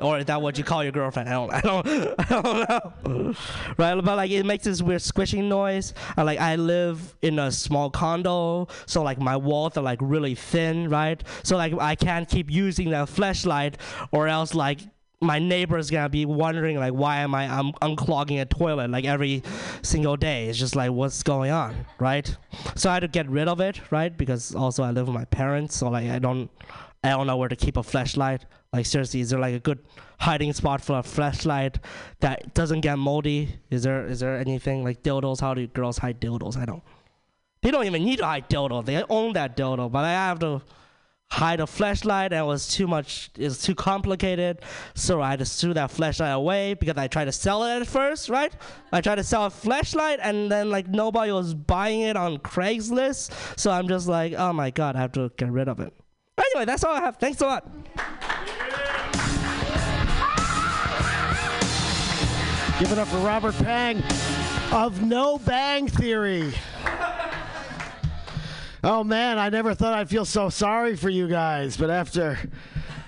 or 0.00 0.18
is 0.18 0.26
that 0.26 0.40
what 0.40 0.56
you 0.56 0.62
call 0.62 0.84
your 0.84 0.92
girlfriend? 0.92 1.28
I 1.28 1.32
don't, 1.32 1.52
I 1.52 1.60
don't, 1.60 1.86
I 2.20 2.24
don't 2.28 3.04
know. 3.04 3.34
right, 3.78 3.94
but 3.96 4.16
like 4.16 4.30
it 4.30 4.46
makes 4.46 4.64
this 4.64 4.80
weird 4.80 5.02
squishing 5.02 5.48
noise. 5.48 5.92
And 6.16 6.24
like 6.24 6.38
I 6.38 6.54
live 6.54 7.16
in 7.22 7.40
a 7.40 7.50
small 7.50 7.90
condo, 7.90 8.68
so 8.86 9.02
like 9.02 9.18
my 9.18 9.36
walls 9.36 9.76
are 9.76 9.82
like 9.82 9.98
really 10.00 10.36
thin, 10.36 10.88
right? 10.88 11.22
So 11.42 11.56
like 11.56 11.74
I 11.80 11.96
can't 11.96 12.28
keep 12.28 12.48
using 12.48 12.90
that 12.90 13.08
flashlight, 13.08 13.78
or 14.12 14.28
else 14.28 14.54
like 14.54 14.80
my 15.20 15.38
neighbor 15.38 15.76
is 15.78 15.90
gonna 15.90 16.08
be 16.08 16.24
wondering 16.24 16.78
like 16.78 16.92
why 16.92 17.18
am 17.18 17.34
I 17.34 17.46
I'm 17.46 17.72
unclogging 17.82 18.40
a 18.40 18.44
toilet 18.44 18.90
like 18.90 19.04
every 19.04 19.42
single 19.82 20.16
day. 20.16 20.48
It's 20.48 20.58
just 20.58 20.76
like 20.76 20.92
what's 20.92 21.22
going 21.22 21.50
on, 21.50 21.74
right? 21.98 22.36
So 22.76 22.90
I 22.90 22.94
had 22.94 23.00
to 23.00 23.08
get 23.08 23.28
rid 23.28 23.48
of 23.48 23.60
it, 23.60 23.80
right? 23.90 24.16
Because 24.16 24.54
also 24.54 24.84
I 24.84 24.90
live 24.90 25.08
with 25.08 25.14
my 25.14 25.24
parents, 25.24 25.76
so 25.76 25.88
like 25.88 26.08
I 26.08 26.18
don't 26.18 26.50
I 27.02 27.10
don't 27.10 27.26
know 27.26 27.36
where 27.36 27.48
to 27.48 27.56
keep 27.56 27.76
a 27.76 27.82
flashlight. 27.82 28.44
Like 28.72 28.86
seriously, 28.86 29.20
is 29.20 29.30
there 29.30 29.40
like 29.40 29.54
a 29.54 29.60
good 29.60 29.80
hiding 30.20 30.52
spot 30.52 30.80
for 30.80 30.98
a 30.98 31.02
flashlight 31.02 31.78
that 32.20 32.54
doesn't 32.54 32.82
get 32.82 32.96
moldy? 32.98 33.58
Is 33.70 33.82
there 33.82 34.06
is 34.06 34.20
there 34.20 34.38
anything 34.38 34.84
like 34.84 35.02
dildos? 35.02 35.40
How 35.40 35.54
do 35.54 35.66
girls 35.66 35.98
hide 35.98 36.20
dildos? 36.20 36.56
I 36.56 36.64
don't. 36.64 36.82
They 37.60 37.72
don't 37.72 37.86
even 37.86 38.04
need 38.04 38.18
to 38.18 38.24
hide 38.24 38.48
dildo. 38.48 38.84
They 38.84 39.02
own 39.08 39.32
that 39.32 39.56
dildo, 39.56 39.90
but 39.90 40.04
I 40.04 40.12
have 40.12 40.38
to 40.40 40.62
hide 41.30 41.60
a 41.60 41.66
flashlight 41.66 42.32
and 42.32 42.40
it 42.40 42.46
was 42.46 42.66
too 42.66 42.86
much 42.86 43.30
it's 43.36 43.62
too 43.62 43.74
complicated 43.74 44.60
so 44.94 45.20
i 45.20 45.36
just 45.36 45.60
threw 45.60 45.74
that 45.74 45.90
flashlight 45.90 46.32
away 46.34 46.72
because 46.74 46.96
i 46.96 47.06
tried 47.06 47.26
to 47.26 47.32
sell 47.32 47.64
it 47.64 47.80
at 47.82 47.86
first 47.86 48.30
right 48.30 48.52
i 48.92 49.00
tried 49.00 49.16
to 49.16 49.22
sell 49.22 49.44
a 49.44 49.50
flashlight 49.50 50.18
and 50.22 50.50
then 50.50 50.70
like 50.70 50.88
nobody 50.88 51.30
was 51.30 51.52
buying 51.52 52.00
it 52.00 52.16
on 52.16 52.38
craigslist 52.38 53.30
so 53.58 53.70
i'm 53.70 53.86
just 53.88 54.08
like 54.08 54.32
oh 54.38 54.52
my 54.54 54.70
god 54.70 54.96
i 54.96 55.00
have 55.00 55.12
to 55.12 55.30
get 55.36 55.50
rid 55.50 55.68
of 55.68 55.80
it 55.80 55.92
anyway, 56.54 56.64
that's 56.64 56.84
all 56.84 56.94
I 56.94 57.00
have. 57.00 57.16
Thanks 57.16 57.40
a 57.40 57.46
lot. 57.46 57.68
Give 62.78 62.92
it 62.92 62.98
up 62.98 63.08
for 63.08 63.18
Robert 63.18 63.54
Pang 63.56 64.02
of 64.72 65.02
No 65.02 65.38
Bang 65.38 65.88
Theory. 65.88 66.52
Oh 68.84 69.02
man, 69.02 69.38
I 69.38 69.48
never 69.48 69.74
thought 69.74 69.94
I'd 69.94 70.08
feel 70.08 70.24
so 70.24 70.48
sorry 70.48 70.94
for 70.94 71.08
you 71.08 71.26
guys, 71.26 71.76
but 71.76 71.90
after 71.90 72.38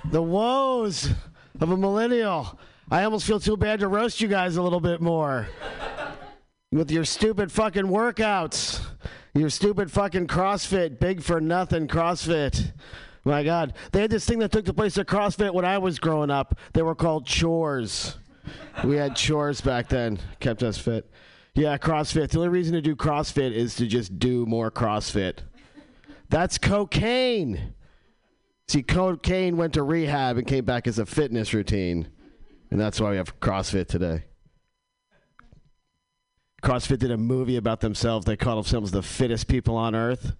the 0.07 0.21
woes 0.21 1.11
of 1.61 1.71
a 1.71 1.77
millennial, 1.77 2.59
I 2.91 3.05
almost 3.05 3.25
feel 3.25 3.39
too 3.39 3.57
bad 3.57 3.81
to 3.81 3.89
roast 3.89 4.21
you 4.21 4.27
guys 4.27 4.57
a 4.57 4.63
little 4.63 4.81
bit 4.81 5.01
more. 5.01 5.47
With 6.73 6.91
your 6.91 7.05
stupid 7.05 7.53
fucking 7.53 7.85
workouts, 7.85 8.85
your 9.33 9.49
stupid 9.49 9.93
fucking 9.93 10.27
CrossFit, 10.27 10.99
big 10.99 11.23
for 11.23 11.41
nothing 11.41 11.87
CrossFit. 11.87 12.73
My 13.25 13.45
God, 13.45 13.75
they 13.93 14.01
had 14.01 14.11
this 14.11 14.25
thing 14.25 14.41
that 14.41 14.51
took 14.51 14.65
the 14.65 14.75
place 14.75 14.97
of 14.97 15.07
CrossFit 15.07 15.55
when 15.55 15.65
I 15.65 15.79
was 15.79 16.01
growing 16.01 16.31
up. 16.31 16.59
They 16.73 16.83
were 16.83 16.97
called 16.97 17.27
chores. 17.27 18.17
We 18.83 18.97
had 18.97 19.15
chores 19.15 19.61
back 19.61 19.89
then, 19.89 20.19
kept 20.41 20.65
us 20.65 20.79
fit. 20.79 21.09
Yeah, 21.55 21.79
CrossFit. 21.79 22.31
The 22.31 22.39
only 22.39 22.49
reason 22.49 22.73
to 22.75 22.81
do 22.81 22.97
CrossFit 22.97 23.53
is 23.53 23.77
to 23.77 23.87
just 23.87 24.19
do 24.19 24.47
more 24.47 24.71
CrossFit. 24.71 25.39
That's 26.31 26.59
cocaine. 26.59 27.75
See, 28.69 28.85
cocaine 28.85 29.57
went 29.57 29.75
to 29.75 29.83
rehab 29.83 30.39
and 30.39 30.47
came 30.47 30.65
back 30.65 30.87
as 30.87 31.01
a 31.01 31.05
fitness 31.05 31.53
routine. 31.53 32.09
And 32.71 32.81
that's 32.81 33.01
why 33.01 33.11
we 33.11 33.17
have 33.17 33.41
CrossFit 33.41 33.89
today. 33.89 34.25
CrossFit 36.63 37.01
did 37.01 37.11
a 37.11 37.17
movie 37.17 37.57
about 37.57 37.81
themselves. 37.81 38.27
They 38.27 38.37
called 38.37 38.65
themselves 38.65 38.93
the 38.93 39.03
fittest 39.03 39.49
people 39.49 39.77
on 39.77 39.97
earth. 39.97 40.37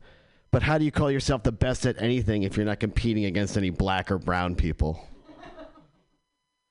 But 0.53 0.63
how 0.63 0.79
do 0.79 0.85
you 0.85 0.93
call 0.93 1.11
yourself 1.11 1.43
the 1.43 1.53
best 1.53 1.85
at 1.87 2.01
anything 2.01 2.45
if 2.45 2.57
you're 2.57 2.67
not 2.67 2.79
competing 2.79 3.25
against 3.25 3.57
any 3.57 3.71
black 3.71 4.13
or 4.13 4.19
brown 4.19 4.55
people? 4.55 5.05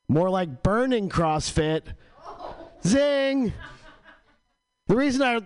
More 0.08 0.30
like 0.30 0.64
burning 0.64 1.10
CrossFit. 1.10 1.84
Zing! 2.86 3.52
The 4.90 4.96
reason 4.96 5.22
I, 5.22 5.40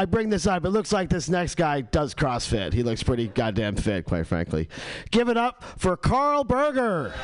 I 0.00 0.04
bring 0.04 0.28
this 0.28 0.46
up, 0.46 0.66
it 0.66 0.68
looks 0.68 0.92
like 0.92 1.08
this 1.08 1.30
next 1.30 1.54
guy 1.54 1.80
does 1.80 2.14
CrossFit. 2.14 2.74
He 2.74 2.82
looks 2.82 3.02
pretty 3.02 3.28
goddamn 3.28 3.74
fit, 3.74 4.04
quite 4.04 4.26
frankly. 4.26 4.68
Give 5.10 5.30
it 5.30 5.38
up 5.38 5.64
for 5.78 5.96
Carl 5.96 6.44
Berger. 6.44 7.14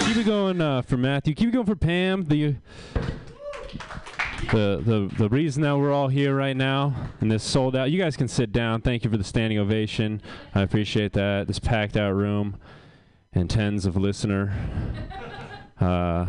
Keep 0.00 0.16
it 0.18 0.26
going 0.26 0.60
uh, 0.60 0.82
for 0.82 0.98
Matthew. 0.98 1.32
Keep 1.32 1.48
it 1.48 1.52
going 1.52 1.64
for 1.64 1.76
Pam. 1.76 2.24
The 2.24 2.56
the 4.52 4.82
the 4.84 5.10
the 5.16 5.28
reason 5.30 5.62
that 5.62 5.78
we're 5.78 5.94
all 5.94 6.08
here 6.08 6.36
right 6.36 6.56
now 6.56 6.94
and 7.22 7.30
this 7.30 7.42
sold 7.42 7.74
out. 7.74 7.90
You 7.90 7.98
guys 7.98 8.18
can 8.18 8.28
sit 8.28 8.52
down. 8.52 8.82
Thank 8.82 9.02
you 9.02 9.10
for 9.10 9.16
the 9.16 9.24
standing 9.24 9.58
ovation. 9.58 10.20
I 10.54 10.60
appreciate 10.60 11.14
that. 11.14 11.46
This 11.46 11.58
packed 11.58 11.96
out 11.96 12.12
room 12.12 12.58
and 13.36 13.50
tens 13.50 13.84
of 13.84 13.96
listener. 13.96 14.54
Uh, 15.78 16.26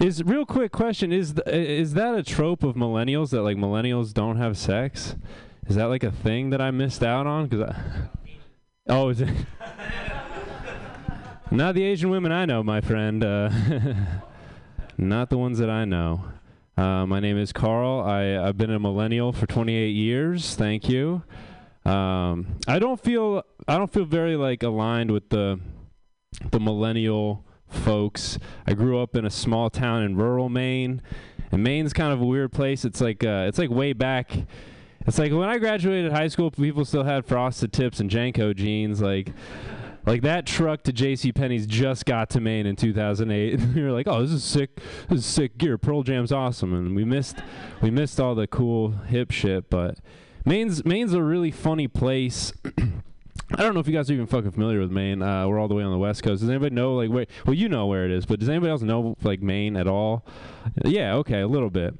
is 0.00 0.22
real 0.22 0.44
quick 0.44 0.70
question 0.70 1.10
is 1.10 1.32
th- 1.32 1.48
is 1.48 1.94
that 1.94 2.14
a 2.14 2.22
trope 2.22 2.62
of 2.62 2.74
millennials 2.74 3.30
that 3.30 3.40
like 3.40 3.56
millennials 3.56 4.12
don't 4.12 4.36
have 4.36 4.58
sex? 4.58 5.16
Is 5.66 5.76
that 5.76 5.86
like 5.86 6.04
a 6.04 6.12
thing 6.12 6.50
that 6.50 6.60
I 6.60 6.70
missed 6.70 7.02
out 7.02 7.26
on? 7.26 7.46
Because 7.46 7.70
I 7.70 7.76
oh, 8.88 9.08
is 9.08 9.22
it? 9.22 9.30
Not 11.50 11.74
the 11.74 11.84
Asian 11.84 12.10
women 12.10 12.32
I 12.32 12.44
know, 12.44 12.62
my 12.62 12.80
friend. 12.80 13.24
Uh, 13.24 13.50
not 14.98 15.30
the 15.30 15.38
ones 15.38 15.58
that 15.58 15.70
I 15.70 15.84
know. 15.84 16.24
Uh, 16.76 17.06
my 17.06 17.20
name 17.20 17.38
is 17.38 17.52
Carl. 17.52 18.00
I, 18.00 18.36
I've 18.36 18.58
been 18.58 18.72
a 18.72 18.80
millennial 18.80 19.32
for 19.32 19.46
28 19.46 19.90
years. 19.90 20.56
Thank 20.56 20.88
you. 20.88 21.22
Um, 21.84 22.58
I 22.66 22.80
don't 22.80 23.00
feel 23.00 23.44
I 23.68 23.78
don't 23.78 23.92
feel 23.92 24.04
very 24.04 24.34
like 24.34 24.64
aligned 24.64 25.12
with 25.12 25.28
the 25.28 25.60
the 26.50 26.60
millennial 26.60 27.44
folks. 27.68 28.38
I 28.66 28.74
grew 28.74 29.00
up 29.00 29.16
in 29.16 29.24
a 29.24 29.30
small 29.30 29.70
town 29.70 30.02
in 30.02 30.16
rural 30.16 30.48
Maine, 30.48 31.02
and 31.52 31.62
Maine's 31.62 31.92
kind 31.92 32.12
of 32.12 32.20
a 32.20 32.24
weird 32.24 32.52
place. 32.52 32.84
It's 32.84 33.00
like 33.00 33.24
uh, 33.24 33.46
it's 33.48 33.58
like 33.58 33.70
way 33.70 33.92
back. 33.92 34.32
It's 35.06 35.18
like 35.18 35.32
when 35.32 35.48
I 35.48 35.58
graduated 35.58 36.12
high 36.12 36.28
school, 36.28 36.50
people 36.50 36.84
still 36.84 37.04
had 37.04 37.24
frosted 37.26 37.72
tips 37.72 38.00
and 38.00 38.10
JNCO 38.10 38.56
jeans. 38.56 39.00
Like, 39.00 39.32
like 40.04 40.22
that 40.22 40.46
truck 40.46 40.82
to 40.84 40.92
J.C. 40.92 41.32
Penney's 41.32 41.66
just 41.66 42.06
got 42.06 42.28
to 42.30 42.40
Maine 42.40 42.66
in 42.66 42.74
2008. 42.74 43.60
We 43.74 43.82
were 43.82 43.92
like, 43.92 44.08
"Oh, 44.08 44.22
this 44.22 44.32
is 44.32 44.44
sick! 44.44 44.80
This 45.08 45.20
is 45.20 45.26
sick 45.26 45.58
gear. 45.58 45.78
Pearl 45.78 46.02
Jam's 46.02 46.32
awesome." 46.32 46.74
And 46.74 46.96
we 46.96 47.04
missed, 47.04 47.38
we 47.80 47.90
missed 47.90 48.18
all 48.20 48.34
the 48.34 48.46
cool 48.46 48.92
hip 49.06 49.30
shit. 49.30 49.70
But 49.70 49.98
Maine's 50.44 50.84
Maine's 50.84 51.14
a 51.14 51.22
really 51.22 51.50
funny 51.50 51.88
place. 51.88 52.52
I 53.52 53.62
don't 53.62 53.74
know 53.74 53.80
if 53.80 53.86
you 53.86 53.94
guys 53.94 54.10
are 54.10 54.14
even 54.14 54.26
fucking 54.26 54.50
familiar 54.50 54.80
with 54.80 54.90
Maine. 54.90 55.22
Uh, 55.22 55.46
we're 55.46 55.58
all 55.58 55.68
the 55.68 55.74
way 55.74 55.84
on 55.84 55.92
the 55.92 55.98
west 55.98 56.22
coast. 56.22 56.40
Does 56.40 56.50
anybody 56.50 56.74
know 56.74 56.94
like 56.94 57.10
where? 57.10 57.26
Well, 57.44 57.54
you 57.54 57.68
know 57.68 57.86
where 57.86 58.04
it 58.04 58.10
is, 58.10 58.26
but 58.26 58.40
does 58.40 58.48
anybody 58.48 58.70
else 58.70 58.82
know 58.82 59.16
like 59.22 59.40
Maine 59.40 59.76
at 59.76 59.86
all? 59.86 60.26
Yeah, 60.84 61.14
okay, 61.16 61.40
a 61.40 61.46
little 61.46 61.70
bit. 61.70 61.94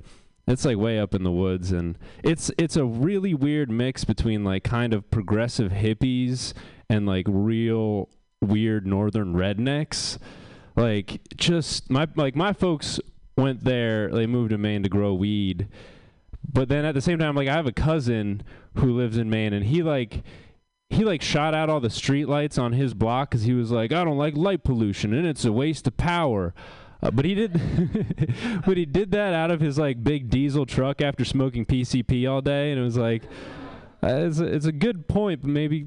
It's 0.48 0.64
like 0.64 0.76
way 0.76 0.98
up 0.98 1.14
in 1.14 1.22
the 1.22 1.30
woods, 1.30 1.70
and 1.70 1.98
it's 2.24 2.50
it's 2.58 2.76
a 2.76 2.84
really 2.84 3.32
weird 3.32 3.70
mix 3.70 4.04
between 4.04 4.44
like 4.44 4.64
kind 4.64 4.92
of 4.92 5.08
progressive 5.10 5.70
hippies 5.70 6.52
and 6.88 7.06
like 7.06 7.26
real 7.28 8.08
weird 8.40 8.86
northern 8.86 9.34
rednecks. 9.34 10.18
Like 10.74 11.20
just 11.36 11.90
my 11.90 12.08
like 12.16 12.34
my 12.34 12.52
folks 12.52 12.98
went 13.36 13.62
there. 13.62 14.10
They 14.10 14.26
moved 14.26 14.50
to 14.50 14.58
Maine 14.58 14.82
to 14.82 14.88
grow 14.88 15.14
weed, 15.14 15.68
but 16.52 16.68
then 16.68 16.84
at 16.84 16.94
the 16.94 17.00
same 17.00 17.18
time, 17.18 17.36
like 17.36 17.48
I 17.48 17.54
have 17.54 17.66
a 17.66 17.72
cousin 17.72 18.42
who 18.78 18.92
lives 18.92 19.16
in 19.16 19.30
Maine, 19.30 19.52
and 19.52 19.66
he 19.66 19.82
like 19.82 20.22
he 20.90 21.04
like 21.04 21.22
shot 21.22 21.54
out 21.54 21.68
all 21.68 21.80
the 21.80 21.90
street 21.90 22.28
lights 22.28 22.58
on 22.58 22.72
his 22.72 22.94
block 22.94 23.30
because 23.30 23.42
he 23.42 23.52
was 23.52 23.70
like, 23.70 23.92
I 23.92 24.04
don't 24.04 24.18
like 24.18 24.36
light 24.36 24.64
pollution 24.64 25.12
and 25.12 25.26
it's 25.26 25.44
a 25.44 25.52
waste 25.52 25.86
of 25.86 25.96
power. 25.96 26.54
Uh, 27.02 27.10
but 27.10 27.24
he 27.24 27.34
did, 27.34 27.52
but 28.66 28.76
he 28.76 28.86
did 28.86 29.10
that 29.10 29.34
out 29.34 29.50
of 29.50 29.60
his 29.60 29.78
like 29.78 30.02
big 30.02 30.30
diesel 30.30 30.64
truck 30.64 31.02
after 31.02 31.24
smoking 31.24 31.66
PCP 31.66 32.30
all 32.30 32.40
day, 32.40 32.70
and 32.70 32.80
it 32.80 32.84
was 32.84 32.96
like, 32.96 33.24
uh, 34.02 34.08
it's 34.08 34.38
a, 34.38 34.44
it's 34.44 34.66
a 34.66 34.72
good 34.72 35.06
point, 35.06 35.42
but 35.42 35.50
maybe 35.50 35.86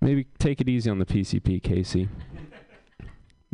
maybe 0.00 0.26
take 0.38 0.60
it 0.60 0.68
easy 0.68 0.88
on 0.88 0.98
the 0.98 1.06
PCP, 1.06 1.60
Casey. 1.62 2.08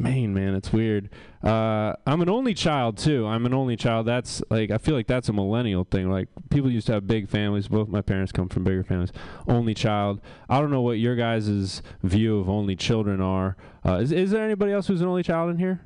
Maine, 0.03 0.35
man, 0.35 0.55
it's 0.55 0.73
weird. 0.73 1.11
Uh, 1.45 1.95
I'm 2.07 2.23
an 2.23 2.29
only 2.29 2.55
child 2.55 2.99
too. 2.99 3.25
I'm 3.25 3.47
an 3.47 3.55
only 3.55 3.77
child. 3.77 4.07
That's 4.07 4.43
like 4.51 4.73
I 4.73 4.79
feel 4.79 4.97
like 4.97 5.07
that's 5.07 5.29
a 5.29 5.33
millennial 5.33 5.85
thing. 5.85 6.11
Like 6.11 6.29
people 6.51 6.71
used 6.71 6.89
to 6.89 6.95
have 6.95 7.07
big 7.07 7.29
families. 7.29 7.69
Both 7.69 7.89
my 7.89 8.03
parents 8.03 8.33
come 8.33 8.49
from 8.49 8.65
bigger 8.65 8.83
families. 8.83 9.13
Only 9.47 9.75
child. 9.75 10.21
I 10.49 10.61
don't 10.61 10.73
know 10.73 10.81
what 10.81 10.99
your 10.99 11.15
guys' 11.15 11.83
view 12.03 12.41
of 12.41 12.51
only 12.51 12.75
children 12.75 13.21
are. 13.21 13.57
Uh, 13.87 13.99
is 13.99 14.11
is 14.11 14.33
there 14.33 14.45
anybody 14.45 14.73
else 14.73 14.89
who's 14.89 15.03
an 15.03 15.09
only 15.09 15.23
child 15.23 15.51
in 15.51 15.59
here? 15.59 15.83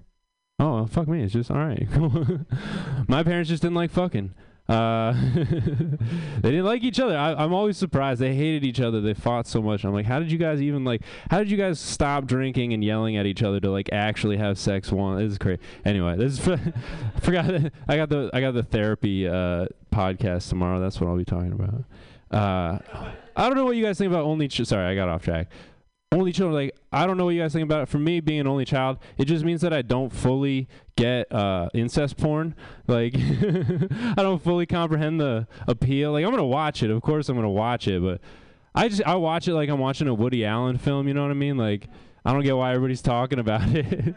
Oh 0.59 0.87
fuck 0.87 1.09
me. 1.09 1.23
It's 1.23 1.35
just 1.35 1.51
all 1.51 1.59
right. 1.59 1.87
my 3.09 3.23
parents 3.23 3.51
just 3.51 3.63
didn't 3.63 3.77
like 3.77 3.91
fucking. 3.91 4.33
Uh, 4.69 5.13
they 5.35 6.51
didn't 6.51 6.65
like 6.65 6.83
each 6.83 6.99
other. 6.99 7.17
I, 7.17 7.45
am 7.45 7.55
always 7.55 7.77
surprised. 7.77 8.21
They 8.21 8.35
hated 8.35 8.65
each 8.65 8.81
other. 8.81 9.01
They 9.01 9.15
fought 9.15 9.47
so 9.47 9.63
much. 9.63 9.85
I'm 9.85 9.93
like, 9.93 10.07
how 10.07 10.19
did 10.19 10.33
you 10.33 10.39
guys 10.39 10.61
even 10.61 10.85
like? 10.85 11.03
How 11.31 11.39
did 11.39 11.51
you 11.51 11.57
guys 11.57 11.79
stop 11.79 12.27
drinking 12.27 12.73
and 12.73 12.83
yelling 12.83 13.17
at 13.17 13.27
each 13.27 13.43
other 13.43 13.61
to 13.61 13.71
like 13.71 13.89
actually 13.93 14.37
have 14.39 14.59
sex? 14.59 14.91
One, 14.91 15.19
this 15.19 15.33
is 15.33 15.39
crazy. 15.39 15.61
Anyway, 15.85 16.17
this 16.17 16.41
is 16.41 16.49
I 17.17 17.21
forgot. 17.21 17.73
I 17.87 17.97
got 17.97 18.09
the 18.09 18.31
I 18.33 18.41
got 18.41 18.55
the 18.55 18.65
therapy 18.65 19.29
uh, 19.29 19.67
podcast 19.93 20.49
tomorrow. 20.49 20.81
That's 20.81 21.01
what 21.01 21.09
I'll 21.09 21.17
be 21.17 21.25
talking 21.25 21.53
about. 21.53 21.85
Uh, 22.29 22.79
I 23.37 23.49
don't 23.49 23.57
know 23.57 23.65
what 23.65 23.77
you 23.77 23.85
guys 23.85 23.99
think 23.99 24.11
about 24.11 24.25
only. 24.25 24.49
Ch- 24.49 24.67
Sorry, 24.67 24.85
I 24.85 24.95
got 24.95 25.09
off 25.09 25.23
track 25.23 25.49
only 26.13 26.33
children 26.33 26.55
like 26.55 26.75
i 26.93 27.05
don't 27.05 27.17
know 27.17 27.25
what 27.25 27.35
you 27.35 27.43
guys 27.43 27.53
think 27.53 27.65
about 27.65 27.83
it 27.83 27.89
for 27.89 27.99
me 27.99 28.21
being 28.21 28.41
an 28.41 28.47
only 28.47 28.65
child 28.65 28.97
it 29.19 29.25
just 29.25 29.45
means 29.45 29.61
that 29.61 29.73
i 29.73 29.83
don't 29.83 30.13
fully 30.13 30.69
get 30.97 31.31
uh, 31.33 31.69
incest 31.75 32.17
porn 32.17 32.55
like 32.87 33.15
i 33.17 34.15
don't 34.17 34.43
fully 34.43 34.67
comprehend 34.67 35.21
the 35.21 35.47
appeal 35.69 36.13
like 36.13 36.25
i'm 36.25 36.31
gonna 36.31 36.45
watch 36.45 36.83
it 36.83 36.91
of 36.91 37.03
course 37.03 37.29
i'm 37.29 37.37
gonna 37.37 37.49
watch 37.49 37.87
it 37.87 38.03
but 38.03 38.21
i 38.75 38.89
just 38.89 39.03
i 39.05 39.15
watch 39.15 39.47
it 39.47 39.55
like 39.55 39.69
i'm 39.69 39.79
watching 39.79 40.09
a 40.09 40.15
woody 40.15 40.45
allen 40.45 40.79
film 40.79 41.07
you 41.07 41.15
know 41.15 41.23
what 41.23 41.31
i 41.31 41.35
mean 41.35 41.57
like 41.57 41.89
i 42.25 42.33
don't 42.33 42.43
get 42.43 42.57
why 42.57 42.71
everybody's 42.71 43.03
talking 43.03 43.39
about 43.39 43.69
it 43.69 44.15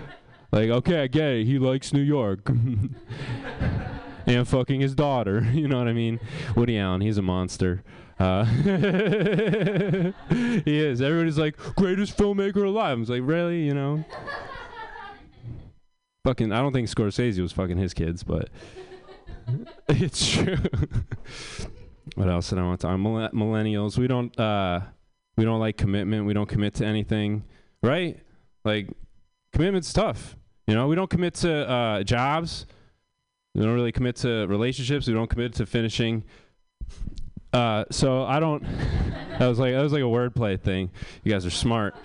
like 0.52 0.70
okay 0.70 1.02
i 1.02 1.06
get 1.08 1.28
it 1.30 1.44
he 1.46 1.58
likes 1.58 1.92
new 1.92 2.00
york 2.00 2.48
and 4.26 4.46
fucking 4.46 4.80
his 4.80 4.94
daughter 4.94 5.42
you 5.52 5.66
know 5.66 5.78
what 5.78 5.88
i 5.88 5.92
mean 5.92 6.20
woody 6.54 6.78
allen 6.78 7.00
he's 7.00 7.18
a 7.18 7.22
monster 7.22 7.82
uh, 8.20 8.44
he 8.44 10.12
is. 10.78 11.00
Everybody's 11.00 11.38
like, 11.38 11.56
greatest 11.74 12.18
filmmaker 12.18 12.66
alive. 12.66 12.98
I 12.98 13.00
was 13.00 13.08
like, 13.08 13.22
really? 13.24 13.62
You 13.62 13.72
know? 13.72 14.04
Fucking, 16.24 16.52
I 16.52 16.60
don't 16.60 16.72
think 16.72 16.88
Scorsese 16.88 17.40
was 17.40 17.52
fucking 17.52 17.76
his 17.76 17.94
kids, 17.94 18.22
but 18.22 18.48
it's 19.88 20.32
true. 20.32 20.56
what 22.14 22.28
else 22.28 22.50
did 22.50 22.58
I 22.58 22.62
want 22.62 22.80
to 22.80 22.86
talk? 22.86 22.98
Millennials, 22.98 23.98
we 23.98 24.06
don't, 24.06 24.38
uh, 24.38 24.80
we 25.36 25.44
don't 25.44 25.60
like 25.60 25.76
commitment. 25.76 26.26
We 26.26 26.34
don't 26.34 26.48
commit 26.48 26.74
to 26.74 26.86
anything, 26.86 27.44
right? 27.82 28.18
Like, 28.64 28.88
commitment's 29.52 29.92
tough. 29.92 30.36
You 30.66 30.74
know, 30.74 30.86
we 30.86 30.94
don't 30.94 31.10
commit 31.10 31.34
to 31.34 31.68
uh, 31.68 32.02
jobs. 32.02 32.66
We 33.54 33.62
don't 33.62 33.74
really 33.74 33.92
commit 33.92 34.16
to 34.16 34.46
relationships. 34.46 35.08
We 35.08 35.14
don't 35.14 35.28
commit 35.28 35.54
to 35.54 35.66
finishing. 35.66 36.24
Uh, 37.52 37.84
so 37.90 38.24
I 38.24 38.38
don't. 38.38 38.62
that 39.38 39.48
was 39.48 39.58
like 39.58 39.72
that 39.72 39.82
was 39.82 39.92
like 39.92 40.02
a 40.02 40.04
wordplay 40.04 40.60
thing. 40.60 40.90
You 41.24 41.32
guys 41.32 41.44
are 41.44 41.50
smart. 41.50 41.96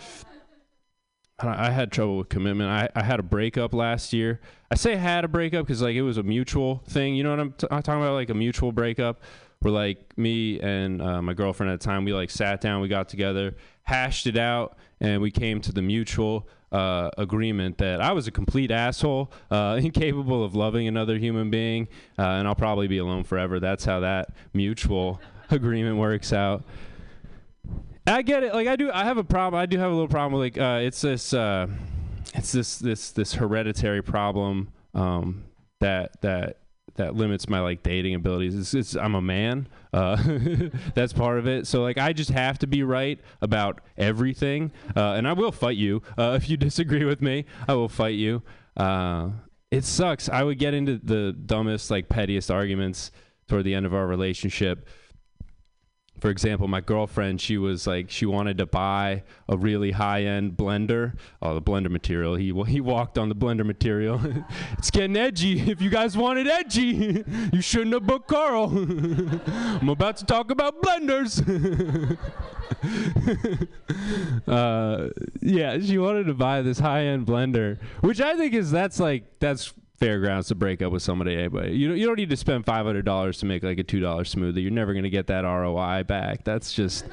I 1.39 1.69
had 1.69 1.91
trouble 1.91 2.17
with 2.17 2.29
commitment. 2.29 2.69
I, 2.69 2.87
I 2.95 3.03
had 3.03 3.19
a 3.19 3.23
breakup 3.23 3.73
last 3.73 4.13
year. 4.13 4.39
I 4.71 4.75
say 4.75 4.93
I 4.93 4.97
had 4.97 5.25
a 5.25 5.27
breakup 5.27 5.65
because 5.65 5.81
like 5.81 5.95
it 5.95 6.01
was 6.01 6.17
a 6.17 6.23
mutual 6.23 6.81
thing. 6.87 7.15
You 7.15 7.23
know 7.23 7.31
what 7.31 7.39
I'm, 7.39 7.51
t- 7.51 7.67
I'm 7.69 7.81
talking 7.81 8.01
about? 8.01 8.13
Like 8.13 8.29
a 8.29 8.33
mutual 8.33 8.71
breakup, 8.71 9.21
where 9.59 9.73
like 9.73 10.17
me 10.17 10.59
and 10.61 11.01
uh, 11.01 11.21
my 11.21 11.33
girlfriend 11.33 11.73
at 11.73 11.81
the 11.81 11.85
time 11.85 12.05
we 12.05 12.13
like 12.13 12.29
sat 12.29 12.61
down, 12.61 12.81
we 12.81 12.87
got 12.87 13.09
together, 13.09 13.55
hashed 13.83 14.27
it 14.27 14.37
out, 14.37 14.77
and 15.01 15.21
we 15.21 15.29
came 15.29 15.59
to 15.61 15.73
the 15.73 15.81
mutual 15.81 16.47
uh, 16.71 17.09
agreement 17.17 17.79
that 17.79 17.99
I 17.99 18.13
was 18.13 18.27
a 18.27 18.31
complete 18.31 18.71
asshole, 18.71 19.31
uh, 19.51 19.77
incapable 19.83 20.43
of 20.43 20.55
loving 20.55 20.87
another 20.87 21.17
human 21.17 21.49
being, 21.49 21.89
uh, 22.17 22.23
and 22.23 22.47
I'll 22.47 22.55
probably 22.55 22.87
be 22.87 22.99
alone 22.99 23.25
forever. 23.25 23.59
That's 23.59 23.83
how 23.83 23.99
that 23.99 24.29
mutual 24.53 25.19
agreement 25.49 25.97
works 25.97 26.31
out. 26.31 26.63
I 28.07 28.21
get 28.21 28.43
it. 28.43 28.53
Like 28.53 28.67
I 28.67 28.75
do, 28.75 28.91
I 28.91 29.03
have 29.03 29.17
a 29.17 29.23
problem. 29.23 29.59
I 29.59 29.65
do 29.65 29.77
have 29.79 29.91
a 29.91 29.93
little 29.93 30.07
problem. 30.07 30.39
Like 30.39 30.57
uh, 30.57 30.79
it's 30.81 31.01
this, 31.01 31.33
uh, 31.33 31.67
it's 32.33 32.51
this 32.51 32.77
this 32.77 33.11
this 33.11 33.33
hereditary 33.33 34.03
problem 34.03 34.69
um, 34.93 35.43
that 35.79 36.21
that 36.21 36.59
that 36.95 37.15
limits 37.15 37.49
my 37.49 37.59
like 37.59 37.83
dating 37.83 38.15
abilities. 38.15 38.55
It's, 38.55 38.73
it's 38.73 38.95
I'm 38.95 39.15
a 39.15 39.21
man. 39.21 39.67
Uh, 39.93 40.17
that's 40.93 41.13
part 41.13 41.39
of 41.39 41.47
it. 41.47 41.67
So 41.67 41.81
like 41.81 41.97
I 41.97 42.13
just 42.13 42.29
have 42.31 42.59
to 42.59 42.67
be 42.67 42.83
right 42.83 43.19
about 43.41 43.81
everything, 43.97 44.71
uh, 44.95 45.13
and 45.13 45.27
I 45.27 45.33
will 45.33 45.51
fight 45.51 45.77
you 45.77 46.01
uh, 46.17 46.31
if 46.41 46.49
you 46.49 46.57
disagree 46.57 47.05
with 47.05 47.21
me. 47.21 47.45
I 47.67 47.73
will 47.73 47.89
fight 47.89 48.15
you. 48.15 48.43
Uh, 48.77 49.29
it 49.71 49.83
sucks. 49.83 50.29
I 50.29 50.43
would 50.43 50.59
get 50.59 50.73
into 50.73 50.99
the 51.03 51.33
dumbest, 51.33 51.89
like 51.91 52.07
pettiest 52.07 52.51
arguments 52.51 53.11
toward 53.47 53.63
the 53.63 53.73
end 53.73 53.85
of 53.85 53.93
our 53.93 54.07
relationship 54.07 54.87
for 56.19 56.29
example, 56.29 56.67
my 56.67 56.81
girlfriend, 56.81 57.41
she 57.41 57.57
was 57.57 57.85
like, 57.85 58.09
she 58.09 58.25
wanted 58.25 58.57
to 58.59 58.65
buy 58.65 59.23
a 59.49 59.57
really 59.57 59.91
high 59.91 60.23
end 60.23 60.53
blender. 60.53 61.17
Oh, 61.41 61.53
the 61.53 61.61
blender 61.61 61.89
material. 61.89 62.35
He 62.35 62.53
he 62.67 62.79
walked 62.81 63.17
on 63.17 63.29
the 63.29 63.35
blender 63.35 63.65
material. 63.65 64.21
it's 64.77 64.91
getting 64.91 65.17
edgy. 65.17 65.71
If 65.75 65.81
you 65.81 65.89
guys 65.89 66.15
want 66.15 66.39
it 66.39 66.47
edgy, 66.47 67.23
you 67.53 67.61
shouldn't 67.61 67.93
have 67.93 68.07
booked 68.07 68.29
Carl. 68.29 68.69
I'm 68.69 69.89
about 69.89 70.15
to 70.17 70.25
talk 70.25 70.51
about 70.51 70.81
blenders. 70.81 71.41
uh, 74.47 75.09
yeah, 75.41 75.79
she 75.79 75.97
wanted 75.97 76.27
to 76.27 76.33
buy 76.33 76.61
this 76.61 76.79
high 76.79 77.03
end 77.05 77.25
blender, 77.25 77.77
which 78.01 78.21
I 78.21 78.37
think 78.37 78.53
is 78.53 78.71
that's 78.71 78.99
like 78.99 79.39
that's 79.39 79.73
fair 79.99 80.19
grounds 80.19 80.47
to 80.47 80.55
break 80.55 80.81
up 80.81 80.91
with 80.91 81.01
somebody 81.01 81.35
anyway. 81.35 81.73
You 81.73 81.89
don't, 81.89 81.97
you 81.97 82.05
don't 82.05 82.17
need 82.17 82.29
to 82.29 82.37
spend 82.37 82.65
five 82.65 82.85
hundred 82.85 83.05
dollars 83.05 83.37
to 83.39 83.45
make 83.45 83.63
like 83.63 83.79
a 83.79 83.83
two 83.83 83.99
dollar 83.99 84.23
smoothie. 84.23 84.61
You're 84.61 84.71
never 84.71 84.93
gonna 84.93 85.09
get 85.09 85.27
that 85.27 85.41
ROI 85.41 86.03
back. 86.03 86.43
That's 86.43 86.73
just 86.73 87.05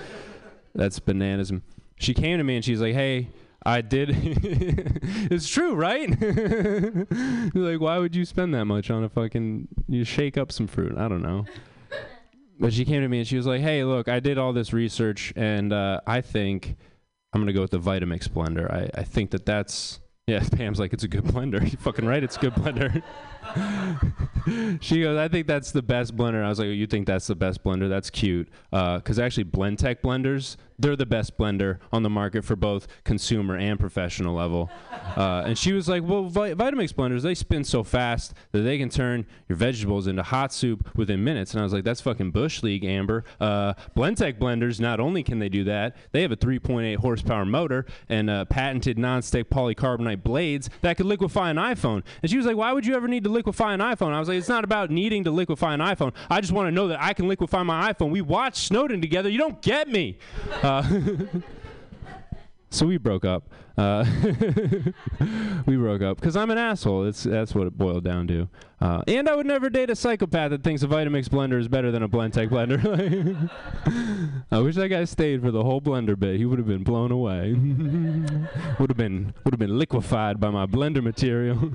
that's 0.74 0.98
bananas. 0.98 1.52
She 1.98 2.14
came 2.14 2.38
to 2.38 2.44
me 2.44 2.56
and 2.56 2.64
she's 2.64 2.80
like, 2.80 2.94
"Hey, 2.94 3.28
I 3.64 3.80
did. 3.80 4.10
it's 5.30 5.48
true, 5.48 5.74
right? 5.74 6.08
like, 7.54 7.80
why 7.80 7.98
would 7.98 8.16
you 8.16 8.24
spend 8.24 8.54
that 8.54 8.64
much 8.64 8.90
on 8.90 9.04
a 9.04 9.08
fucking? 9.08 9.68
You 9.88 10.04
shake 10.04 10.36
up 10.36 10.50
some 10.50 10.66
fruit. 10.66 10.96
I 10.96 11.08
don't 11.08 11.22
know." 11.22 11.46
But 12.58 12.72
she 12.72 12.84
came 12.84 13.02
to 13.02 13.08
me 13.08 13.18
and 13.18 13.26
she 13.26 13.36
was 13.36 13.46
like, 13.46 13.60
"Hey, 13.60 13.84
look, 13.84 14.08
I 14.08 14.20
did 14.20 14.38
all 14.38 14.52
this 14.52 14.72
research 14.72 15.32
and 15.36 15.72
uh, 15.72 16.00
I 16.06 16.20
think 16.20 16.76
I'm 17.32 17.40
gonna 17.40 17.52
go 17.52 17.62
with 17.62 17.70
the 17.70 17.80
Vitamix 17.80 18.28
blender. 18.28 18.70
I, 18.70 18.90
I 19.00 19.04
think 19.04 19.30
that 19.30 19.46
that's 19.46 20.00
yeah, 20.26 20.44
Pam's 20.52 20.78
like, 20.78 20.92
it's 20.92 21.04
a 21.04 21.08
good 21.08 21.24
blender. 21.24 21.60
You 21.72 21.78
fucking 21.78 22.06
right, 22.06 22.22
it's 22.22 22.36
a 22.36 22.40
good 22.40 22.54
blender. 22.54 23.02
she 24.82 25.02
goes, 25.02 25.18
I 25.18 25.28
think 25.28 25.46
that's 25.46 25.72
the 25.72 25.82
best 25.82 26.16
blender. 26.16 26.44
I 26.44 26.48
was 26.48 26.58
like, 26.58 26.68
you 26.68 26.86
think 26.86 27.06
that's 27.06 27.26
the 27.26 27.34
best 27.34 27.64
blender? 27.64 27.88
That's 27.88 28.10
cute. 28.10 28.48
Because 28.70 29.18
uh, 29.18 29.22
actually, 29.22 29.44
Blendtec 29.44 30.00
blenders, 30.00 30.56
they're 30.82 30.96
the 30.96 31.06
best 31.06 31.38
blender 31.38 31.78
on 31.92 32.02
the 32.02 32.10
market 32.10 32.44
for 32.44 32.56
both 32.56 32.86
consumer 33.04 33.56
and 33.56 33.78
professional 33.80 34.34
level. 34.34 34.70
Uh, 35.12 35.42
and 35.44 35.58
she 35.58 35.74
was 35.74 35.88
like, 35.88 36.02
well, 36.02 36.24
Vi- 36.24 36.54
Vitamix 36.54 36.90
blenders, 36.94 37.20
they 37.20 37.34
spin 37.34 37.64
so 37.64 37.84
fast 37.84 38.32
that 38.52 38.60
they 38.60 38.78
can 38.78 38.88
turn 38.88 39.26
your 39.46 39.56
vegetables 39.56 40.06
into 40.06 40.22
hot 40.22 40.54
soup 40.54 40.88
within 40.96 41.22
minutes. 41.22 41.52
And 41.52 41.60
I 41.60 41.64
was 41.64 41.72
like, 41.74 41.84
that's 41.84 42.00
fucking 42.00 42.30
Bush 42.30 42.62
League, 42.62 42.82
Amber. 42.82 43.22
Uh, 43.38 43.74
Blendtec 43.94 44.38
blenders, 44.38 44.80
not 44.80 45.00
only 45.00 45.22
can 45.22 45.38
they 45.38 45.50
do 45.50 45.64
that, 45.64 45.96
they 46.12 46.22
have 46.22 46.32
a 46.32 46.36
3.8 46.36 46.96
horsepower 46.96 47.44
motor 47.44 47.84
and 48.08 48.30
uh, 48.30 48.46
patented 48.46 48.96
non-stick 48.96 49.50
polycarbonate 49.50 50.22
blades 50.22 50.70
that 50.80 50.96
could 50.96 51.04
liquefy 51.06 51.50
an 51.50 51.56
iPhone. 51.58 52.02
And 52.22 52.30
she 52.30 52.38
was 52.38 52.46
like, 52.46 52.56
why 52.56 52.72
would 52.72 52.86
you 52.86 52.94
ever 52.94 53.08
need 53.08 53.24
to 53.24 53.30
liquefy 53.30 53.74
an 53.74 53.80
iPhone? 53.80 54.12
I 54.14 54.18
was 54.18 54.28
like, 54.28 54.38
it's 54.38 54.48
not 54.48 54.64
about 54.64 54.90
needing 54.90 55.24
to 55.24 55.30
liquefy 55.30 55.74
an 55.74 55.80
iPhone. 55.80 56.14
I 56.30 56.40
just 56.40 56.54
want 56.54 56.68
to 56.68 56.72
know 56.72 56.88
that 56.88 57.02
I 57.02 57.12
can 57.12 57.28
liquefy 57.28 57.62
my 57.64 57.92
iPhone. 57.92 58.10
We 58.10 58.22
watched 58.22 58.58
Snowden 58.58 59.02
together. 59.02 59.28
You 59.28 59.38
don't 59.38 59.60
get 59.60 59.88
me. 59.88 60.16
Uh, 60.62 60.62
so 62.70 62.86
we 62.86 62.96
broke 62.96 63.24
up. 63.24 63.50
Uh, 63.76 64.04
we 65.66 65.76
broke 65.76 66.02
up 66.02 66.20
because 66.20 66.36
I'm 66.36 66.50
an 66.50 66.58
asshole. 66.58 67.06
It's 67.06 67.22
that's 67.22 67.54
what 67.54 67.66
it 67.66 67.76
boiled 67.76 68.04
down 68.04 68.26
to. 68.28 68.48
Uh, 68.80 69.02
and 69.06 69.28
I 69.28 69.36
would 69.36 69.46
never 69.46 69.70
date 69.70 69.88
a 69.88 69.96
psychopath 69.96 70.50
that 70.50 70.62
thinks 70.62 70.82
a 70.82 70.86
Vitamix 70.86 71.28
blender 71.28 71.58
is 71.58 71.68
better 71.68 71.90
than 71.90 72.02
a 72.02 72.08
Blendtec 72.08 72.48
blender. 72.50 73.50
I 74.50 74.58
wish 74.58 74.74
that 74.74 74.88
guy 74.88 75.04
stayed 75.04 75.40
for 75.40 75.50
the 75.50 75.64
whole 75.64 75.80
blender 75.80 76.18
bit. 76.18 76.36
He 76.36 76.44
would 76.44 76.58
have 76.58 76.68
been 76.68 76.82
blown 76.82 77.12
away. 77.12 77.54
would 78.78 78.90
have 78.90 78.96
been 78.96 79.32
would 79.44 79.54
have 79.54 79.60
been 79.60 79.78
liquefied 79.78 80.38
by 80.38 80.50
my 80.50 80.66
blender 80.66 81.02
material. 81.02 81.72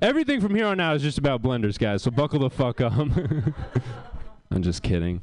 Everything 0.00 0.40
from 0.40 0.54
here 0.54 0.66
on 0.66 0.78
out 0.78 0.96
is 0.96 1.02
just 1.02 1.18
about 1.18 1.42
blenders, 1.42 1.78
guys. 1.78 2.02
So 2.02 2.12
buckle 2.12 2.38
the 2.38 2.50
fuck 2.50 2.80
up. 2.80 2.92
I'm 4.50 4.62
just 4.62 4.82
kidding. 4.82 5.22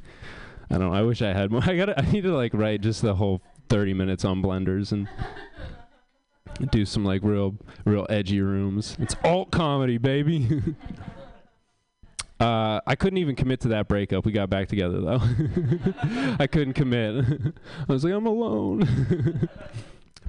I 0.73 0.79
don't. 0.79 0.93
I 0.93 1.03
wish 1.03 1.21
I 1.21 1.33
had 1.33 1.51
more. 1.51 1.61
I 1.65 1.77
got. 1.77 1.97
I 1.97 2.09
need 2.11 2.21
to 2.21 2.35
like 2.35 2.53
write 2.53 2.81
just 2.81 3.01
the 3.01 3.15
whole 3.15 3.41
30 3.69 3.93
minutes 3.93 4.25
on 4.25 4.41
blenders 4.41 4.91
and 4.91 5.07
do 6.71 6.83
some 6.85 7.05
like 7.05 7.21
real, 7.23 7.55
real 7.85 8.07
edgy 8.09 8.41
rooms. 8.41 8.97
It's 8.99 9.15
alt 9.23 9.51
comedy, 9.51 9.99
baby. 9.99 10.47
uh, 12.39 12.81
I 12.87 12.95
couldn't 12.95 13.17
even 13.17 13.35
commit 13.35 13.59
to 13.61 13.67
that 13.69 13.87
breakup. 13.87 14.25
We 14.25 14.31
got 14.31 14.49
back 14.49 14.67
together 14.67 14.99
though. 14.99 15.21
I 16.39 16.47
couldn't 16.47 16.73
commit. 16.73 17.23
I 17.87 17.91
was 17.91 18.03
like, 18.03 18.13
I'm 18.13 18.25
alone. 18.25 19.47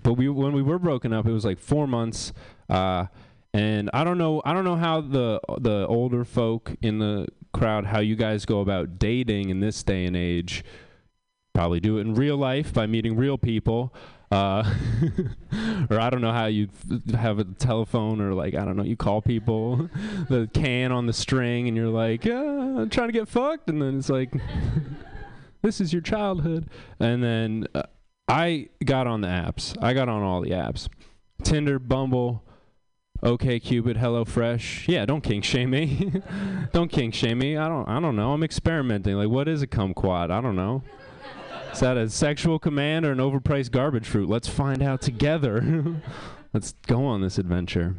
but 0.02 0.14
we, 0.14 0.28
when 0.28 0.52
we 0.52 0.62
were 0.62 0.78
broken 0.78 1.14
up, 1.14 1.26
it 1.26 1.32
was 1.32 1.46
like 1.46 1.58
four 1.58 1.86
months. 1.86 2.34
Uh, 2.68 3.06
and 3.54 3.88
I 3.94 4.02
don't 4.02 4.18
know. 4.18 4.42
I 4.44 4.52
don't 4.52 4.64
know 4.64 4.74
how 4.74 5.00
the 5.00 5.40
the 5.60 5.86
older 5.86 6.24
folk 6.24 6.74
in 6.82 6.98
the 6.98 7.28
crowd, 7.52 7.86
how 7.86 8.00
you 8.00 8.16
guys 8.16 8.44
go 8.44 8.60
about 8.60 8.98
dating 8.98 9.48
in 9.48 9.60
this 9.60 9.82
day 9.84 10.04
and 10.04 10.16
age. 10.16 10.64
Probably 11.54 11.78
do 11.78 11.98
it 11.98 12.00
in 12.00 12.16
real 12.16 12.36
life 12.36 12.74
by 12.74 12.88
meeting 12.88 13.16
real 13.16 13.38
people. 13.38 13.94
Uh, 14.32 14.64
or 15.90 16.00
I 16.00 16.10
don't 16.10 16.20
know 16.20 16.32
how 16.32 16.46
you 16.46 16.68
have 17.16 17.38
a 17.38 17.44
telephone 17.44 18.20
or 18.20 18.34
like 18.34 18.56
I 18.56 18.64
don't 18.64 18.76
know 18.76 18.82
you 18.82 18.96
call 18.96 19.22
people 19.22 19.88
the 20.28 20.50
can 20.52 20.90
on 20.90 21.06
the 21.06 21.12
string 21.12 21.68
and 21.68 21.76
you're 21.76 21.86
like 21.86 22.26
ah, 22.26 22.80
I'm 22.80 22.90
trying 22.90 23.08
to 23.08 23.12
get 23.12 23.28
fucked 23.28 23.68
and 23.68 23.80
then 23.80 23.98
it's 23.98 24.08
like 24.08 24.32
this 25.62 25.80
is 25.80 25.92
your 25.92 26.02
childhood 26.02 26.68
and 26.98 27.22
then 27.22 27.68
uh, 27.76 27.82
I 28.26 28.70
got 28.84 29.06
on 29.06 29.20
the 29.20 29.28
apps 29.28 29.76
I 29.80 29.92
got 29.92 30.08
on 30.08 30.22
all 30.22 30.40
the 30.40 30.50
apps 30.50 30.88
Tinder 31.44 31.78
Bumble 31.78 32.42
OkCupid, 33.24 33.96
Hello 33.96 34.26
Fresh. 34.26 34.86
Yeah, 34.86 35.06
don't 35.06 35.22
kink 35.22 35.44
shame 35.44 35.70
me. 35.70 36.12
don't 36.74 36.92
kink 36.92 37.14
shame 37.14 37.38
me. 37.38 37.56
I 37.56 37.68
don't. 37.68 37.88
I 37.88 37.98
don't 37.98 38.16
know. 38.16 38.32
I'm 38.32 38.42
experimenting. 38.42 39.16
Like, 39.16 39.30
what 39.30 39.48
is 39.48 39.62
a 39.62 39.66
kumquat? 39.66 40.30
I 40.30 40.42
don't 40.42 40.56
know. 40.56 40.82
Is 41.72 41.80
that 41.80 41.96
a 41.96 42.10
sexual 42.10 42.58
command 42.58 43.06
or 43.06 43.12
an 43.12 43.18
overpriced 43.18 43.70
garbage 43.70 44.06
fruit? 44.06 44.28
Let's 44.28 44.46
find 44.46 44.82
out 44.82 45.00
together. 45.00 46.02
Let's 46.52 46.74
go 46.86 47.06
on 47.06 47.22
this 47.22 47.38
adventure. 47.38 47.96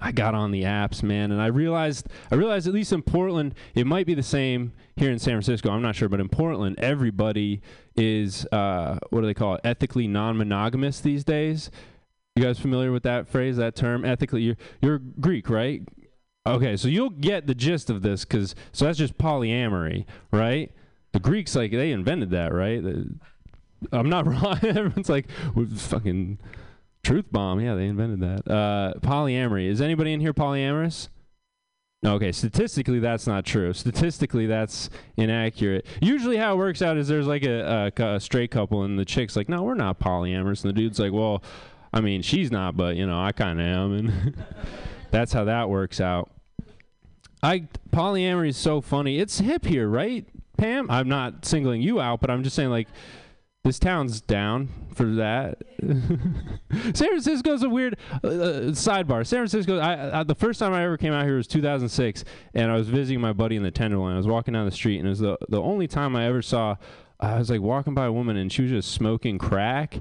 I 0.00 0.12
got 0.12 0.34
on 0.36 0.52
the 0.52 0.62
apps, 0.62 1.02
man, 1.02 1.32
and 1.32 1.42
I 1.42 1.46
realized 1.46 2.06
I 2.30 2.36
realized 2.36 2.68
at 2.68 2.72
least 2.72 2.92
in 2.92 3.02
Portland, 3.02 3.54
it 3.74 3.86
might 3.86 4.06
be 4.06 4.14
the 4.14 4.22
same 4.22 4.72
here 4.94 5.10
in 5.10 5.18
San 5.18 5.32
Francisco. 5.32 5.70
I'm 5.70 5.82
not 5.82 5.96
sure, 5.96 6.08
but 6.08 6.20
in 6.20 6.28
Portland, 6.28 6.78
everybody 6.78 7.62
is 7.96 8.46
uh, 8.52 8.98
what 9.10 9.22
do 9.22 9.26
they 9.26 9.34
call 9.34 9.56
it? 9.56 9.60
Ethically 9.64 10.06
non-monogamous 10.06 11.00
these 11.00 11.24
days. 11.24 11.70
You 12.40 12.46
guys 12.46 12.58
familiar 12.58 12.90
with 12.90 13.02
that 13.02 13.28
phrase, 13.28 13.58
that 13.58 13.76
term? 13.76 14.02
Ethically, 14.02 14.40
you're, 14.40 14.56
you're 14.80 14.98
Greek, 14.98 15.50
right? 15.50 15.82
Okay, 16.46 16.74
so 16.74 16.88
you'll 16.88 17.10
get 17.10 17.46
the 17.46 17.54
gist 17.54 17.90
of 17.90 18.00
this 18.00 18.24
because 18.24 18.54
so 18.72 18.86
that's 18.86 18.96
just 18.96 19.18
polyamory, 19.18 20.06
right? 20.32 20.72
The 21.12 21.20
Greeks 21.20 21.54
like 21.54 21.70
they 21.70 21.92
invented 21.92 22.30
that, 22.30 22.54
right? 22.54 22.82
I'm 23.92 24.08
not 24.08 24.26
wrong. 24.42 24.58
Everyone's 24.62 25.10
like 25.10 25.26
fucking 25.76 26.38
truth 27.02 27.26
bomb. 27.30 27.60
Yeah, 27.60 27.74
they 27.74 27.84
invented 27.84 28.20
that. 28.20 28.50
Uh, 28.50 28.94
polyamory. 29.00 29.68
Is 29.68 29.82
anybody 29.82 30.14
in 30.14 30.20
here 30.20 30.32
polyamorous? 30.32 31.08
Okay, 32.06 32.32
statistically 32.32 33.00
that's 33.00 33.26
not 33.26 33.44
true. 33.44 33.74
Statistically 33.74 34.46
that's 34.46 34.88
inaccurate. 35.18 35.84
Usually 36.00 36.38
how 36.38 36.54
it 36.54 36.56
works 36.56 36.80
out 36.80 36.96
is 36.96 37.06
there's 37.08 37.26
like 37.26 37.42
a, 37.44 37.92
a, 37.94 38.14
a 38.14 38.18
straight 38.18 38.50
couple 38.50 38.82
and 38.84 38.98
the 38.98 39.04
chick's 39.04 39.36
like, 39.36 39.50
"No, 39.50 39.62
we're 39.62 39.74
not 39.74 40.00
polyamorous." 40.00 40.64
And 40.64 40.70
the 40.70 40.80
dude's 40.80 40.98
like, 40.98 41.12
"Well, 41.12 41.42
I 41.92 42.00
mean, 42.00 42.22
she's 42.22 42.50
not, 42.50 42.76
but 42.76 42.96
you 42.96 43.06
know, 43.06 43.20
I 43.20 43.32
kind 43.32 43.60
of 43.60 43.66
am." 43.66 43.92
And 43.92 44.44
that's 45.10 45.32
how 45.32 45.44
that 45.44 45.68
works 45.68 46.00
out. 46.00 46.30
I 47.42 47.68
polyamory 47.90 48.48
is 48.48 48.56
so 48.56 48.80
funny. 48.80 49.18
It's 49.18 49.38
hip 49.38 49.64
here, 49.64 49.88
right, 49.88 50.26
Pam? 50.56 50.90
I'm 50.90 51.08
not 51.08 51.44
singling 51.44 51.82
you 51.82 52.00
out, 52.00 52.20
but 52.20 52.30
I'm 52.30 52.42
just 52.42 52.54
saying 52.54 52.70
like 52.70 52.88
this 53.64 53.78
town's 53.78 54.20
down 54.20 54.68
for 54.94 55.04
that. 55.16 55.58
San 55.82 56.92
Francisco's 56.92 57.62
a 57.62 57.68
weird 57.68 57.96
uh, 58.24 58.28
uh, 58.28 58.60
sidebar. 58.70 59.26
San 59.26 59.40
Francisco. 59.40 59.78
I, 59.78 60.20
I, 60.20 60.22
the 60.22 60.34
first 60.34 60.58
time 60.58 60.72
I 60.72 60.84
ever 60.84 60.96
came 60.96 61.12
out 61.12 61.24
here 61.24 61.36
was 61.36 61.46
2006, 61.46 62.24
and 62.54 62.70
I 62.70 62.76
was 62.76 62.88
visiting 62.88 63.20
my 63.20 63.32
buddy 63.32 63.56
in 63.56 63.62
the 63.62 63.70
Tenderloin. 63.70 64.14
I 64.14 64.16
was 64.16 64.26
walking 64.26 64.54
down 64.54 64.64
the 64.64 64.72
street, 64.72 64.98
and 64.98 65.06
it 65.06 65.10
was 65.10 65.18
the 65.18 65.36
the 65.48 65.60
only 65.60 65.86
time 65.86 66.16
I 66.16 66.26
ever 66.26 66.42
saw. 66.42 66.76
I 67.18 67.38
was 67.38 67.50
like 67.50 67.60
walking 67.60 67.94
by 67.94 68.06
a 68.06 68.12
woman, 68.12 68.36
and 68.36 68.50
she 68.50 68.62
was 68.62 68.70
just 68.70 68.92
smoking 68.92 69.36
crack, 69.36 70.00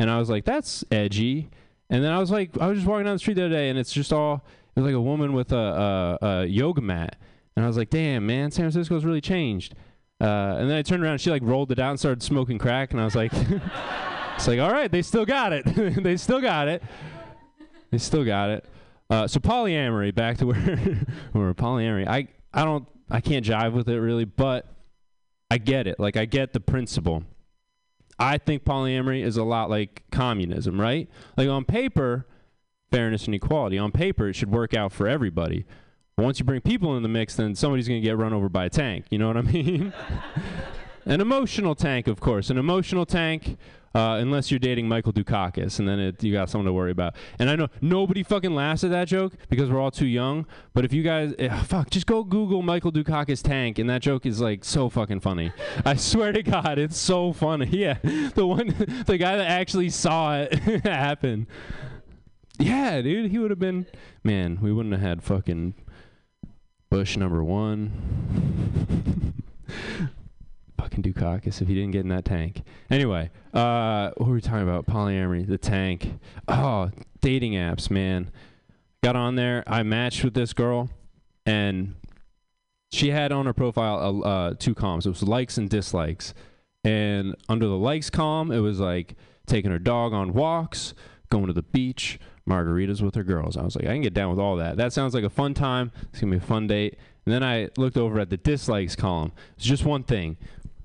and 0.00 0.10
I 0.10 0.18
was 0.18 0.30
like, 0.30 0.44
"That's 0.46 0.82
edgy." 0.90 1.50
And 1.90 2.02
then 2.02 2.10
I 2.10 2.18
was 2.18 2.30
like, 2.30 2.56
I 2.58 2.68
was 2.68 2.78
just 2.78 2.88
walking 2.88 3.04
down 3.04 3.16
the 3.16 3.18
street 3.18 3.34
the 3.34 3.44
other 3.46 3.54
day, 3.54 3.68
and 3.68 3.78
it's 3.78 3.92
just 3.92 4.12
all 4.12 4.44
it 4.74 4.80
was 4.80 4.86
like 4.86 4.94
a 4.94 5.00
woman 5.00 5.34
with 5.34 5.52
a, 5.52 6.18
a, 6.22 6.26
a 6.26 6.46
yoga 6.46 6.80
mat, 6.80 7.16
and 7.54 7.64
I 7.64 7.68
was 7.68 7.76
like, 7.76 7.90
"Damn, 7.90 8.26
man, 8.26 8.50
San 8.50 8.64
Francisco's 8.64 9.04
really 9.04 9.20
changed." 9.20 9.74
Uh, 10.20 10.56
and 10.58 10.70
then 10.70 10.76
I 10.76 10.82
turned 10.82 11.02
around, 11.02 11.12
and 11.12 11.20
she 11.20 11.30
like 11.30 11.42
rolled 11.44 11.70
it 11.70 11.78
out 11.78 11.90
and 11.90 11.98
started 11.98 12.22
smoking 12.22 12.58
crack, 12.58 12.92
and 12.92 13.00
I 13.00 13.04
was 13.04 13.14
like, 13.14 13.32
"It's 14.36 14.48
like, 14.48 14.58
all 14.58 14.72
right, 14.72 14.90
they 14.90 15.02
still 15.02 15.26
got 15.26 15.52
it. 15.52 15.64
they 16.02 16.16
still 16.16 16.40
got 16.40 16.66
it. 16.68 16.82
They 17.90 17.98
still 17.98 18.24
got 18.24 18.50
it." 18.50 18.64
Uh, 19.10 19.26
so 19.26 19.38
polyamory, 19.38 20.14
back 20.14 20.38
to 20.38 20.46
where 20.46 20.56
where 21.32 21.52
polyamory. 21.52 22.08
I 22.08 22.28
I 22.54 22.64
don't 22.64 22.86
I 23.10 23.20
can't 23.20 23.44
jive 23.44 23.72
with 23.72 23.88
it 23.88 24.00
really, 24.00 24.24
but 24.24 24.66
I 25.50 25.58
get 25.58 25.86
it. 25.86 26.00
Like 26.00 26.16
I 26.16 26.24
get 26.24 26.54
the 26.54 26.60
principle. 26.60 27.24
I 28.20 28.36
think 28.36 28.64
polyamory 28.64 29.24
is 29.24 29.38
a 29.38 29.44
lot 29.44 29.70
like 29.70 30.04
communism, 30.12 30.78
right? 30.78 31.08
Like 31.38 31.48
on 31.48 31.64
paper, 31.64 32.26
fairness 32.92 33.24
and 33.24 33.34
equality. 33.34 33.78
On 33.78 33.90
paper, 33.90 34.28
it 34.28 34.34
should 34.34 34.50
work 34.50 34.74
out 34.74 34.92
for 34.92 35.08
everybody. 35.08 35.64
But 36.16 36.24
Once 36.24 36.38
you 36.38 36.44
bring 36.44 36.60
people 36.60 36.96
in 36.98 37.02
the 37.02 37.08
mix, 37.08 37.34
then 37.34 37.54
somebody's 37.54 37.88
going 37.88 38.00
to 38.00 38.06
get 38.06 38.18
run 38.18 38.34
over 38.34 38.50
by 38.50 38.66
a 38.66 38.70
tank. 38.70 39.06
You 39.10 39.18
know 39.18 39.28
what 39.28 39.38
I 39.38 39.42
mean? 39.42 39.94
An 41.06 41.22
emotional 41.22 41.74
tank, 41.74 42.06
of 42.06 42.20
course. 42.20 42.50
An 42.50 42.58
emotional 42.58 43.06
tank, 43.06 43.56
uh, 43.94 44.18
unless 44.20 44.50
you're 44.50 44.60
dating 44.60 44.86
Michael 44.88 45.12
Dukakis, 45.12 45.78
and 45.78 45.88
then 45.88 45.98
it, 45.98 46.22
you 46.22 46.32
got 46.32 46.48
something 46.48 46.66
to 46.66 46.72
worry 46.72 46.92
about. 46.92 47.16
And 47.38 47.50
I 47.50 47.56
know 47.56 47.68
nobody 47.80 48.22
fucking 48.22 48.54
laughs 48.54 48.84
at 48.84 48.90
that 48.90 49.08
joke 49.08 49.32
because 49.48 49.68
we're 49.68 49.80
all 49.80 49.90
too 49.90 50.06
young. 50.06 50.46
But 50.74 50.84
if 50.84 50.92
you 50.92 51.02
guys, 51.02 51.34
eh, 51.38 51.62
fuck, 51.64 51.90
just 51.90 52.06
go 52.06 52.22
Google 52.22 52.62
Michael 52.62 52.92
Dukakis 52.92 53.42
tank, 53.42 53.78
and 53.78 53.90
that 53.90 54.02
joke 54.02 54.26
is 54.26 54.40
like 54.40 54.64
so 54.64 54.88
fucking 54.88 55.20
funny. 55.20 55.52
I 55.84 55.96
swear 55.96 56.32
to 56.32 56.42
God, 56.42 56.78
it's 56.78 56.98
so 56.98 57.32
funny. 57.32 57.68
Yeah, 57.80 57.96
the 58.34 58.46
one, 58.46 58.68
the 59.06 59.16
guy 59.16 59.36
that 59.36 59.48
actually 59.48 59.88
saw 59.88 60.36
it 60.36 60.52
happen. 60.84 61.46
Yeah, 62.58 63.00
dude, 63.00 63.30
he 63.30 63.38
would 63.38 63.50
have 63.50 63.58
been. 63.58 63.86
Man, 64.22 64.58
we 64.60 64.70
wouldn't 64.70 64.92
have 64.92 65.00
had 65.00 65.22
fucking 65.22 65.74
Bush 66.90 67.16
number 67.16 67.42
one. 67.42 67.92
Fucking 70.80 71.02
Dukakis 71.02 71.60
if 71.60 71.68
he 71.68 71.74
didn't 71.74 71.90
get 71.90 72.00
in 72.00 72.08
that 72.08 72.24
tank. 72.24 72.62
Anyway, 72.90 73.30
uh, 73.52 74.10
what 74.16 74.28
were 74.28 74.34
we 74.34 74.40
talking 74.40 74.62
about? 74.62 74.86
Polyamory, 74.86 75.46
the 75.46 75.58
tank. 75.58 76.18
Oh, 76.48 76.90
dating 77.20 77.52
apps, 77.52 77.90
man. 77.90 78.30
Got 79.02 79.16
on 79.16 79.36
there. 79.36 79.62
I 79.66 79.82
matched 79.82 80.24
with 80.24 80.34
this 80.34 80.52
girl, 80.52 80.90
and 81.44 81.94
she 82.92 83.10
had 83.10 83.32
on 83.32 83.46
her 83.46 83.52
profile 83.52 84.22
uh, 84.24 84.54
two 84.58 84.74
columns. 84.74 85.06
It 85.06 85.10
was 85.10 85.22
likes 85.22 85.58
and 85.58 85.68
dislikes. 85.68 86.34
And 86.82 87.34
under 87.48 87.66
the 87.66 87.76
likes 87.76 88.08
column, 88.08 88.50
it 88.50 88.60
was 88.60 88.80
like 88.80 89.16
taking 89.46 89.70
her 89.70 89.78
dog 89.78 90.12
on 90.12 90.32
walks, 90.32 90.94
going 91.30 91.46
to 91.46 91.52
the 91.52 91.62
beach, 91.62 92.18
margaritas 92.48 93.02
with 93.02 93.14
her 93.14 93.24
girls. 93.24 93.56
I 93.56 93.62
was 93.62 93.76
like, 93.76 93.84
I 93.84 93.92
can 93.92 94.02
get 94.02 94.14
down 94.14 94.30
with 94.30 94.38
all 94.38 94.56
that. 94.56 94.76
That 94.76 94.92
sounds 94.92 95.14
like 95.14 95.24
a 95.24 95.30
fun 95.30 95.54
time. 95.54 95.92
It's 96.10 96.20
gonna 96.20 96.32
be 96.32 96.38
a 96.38 96.40
fun 96.40 96.66
date. 96.66 96.98
And 97.26 97.34
then 97.34 97.44
I 97.44 97.68
looked 97.76 97.96
over 97.96 98.18
at 98.18 98.30
the 98.30 98.38
dislikes 98.38 98.96
column. 98.96 99.32
It's 99.56 99.66
just 99.66 99.84
one 99.84 100.02
thing. 100.02 100.36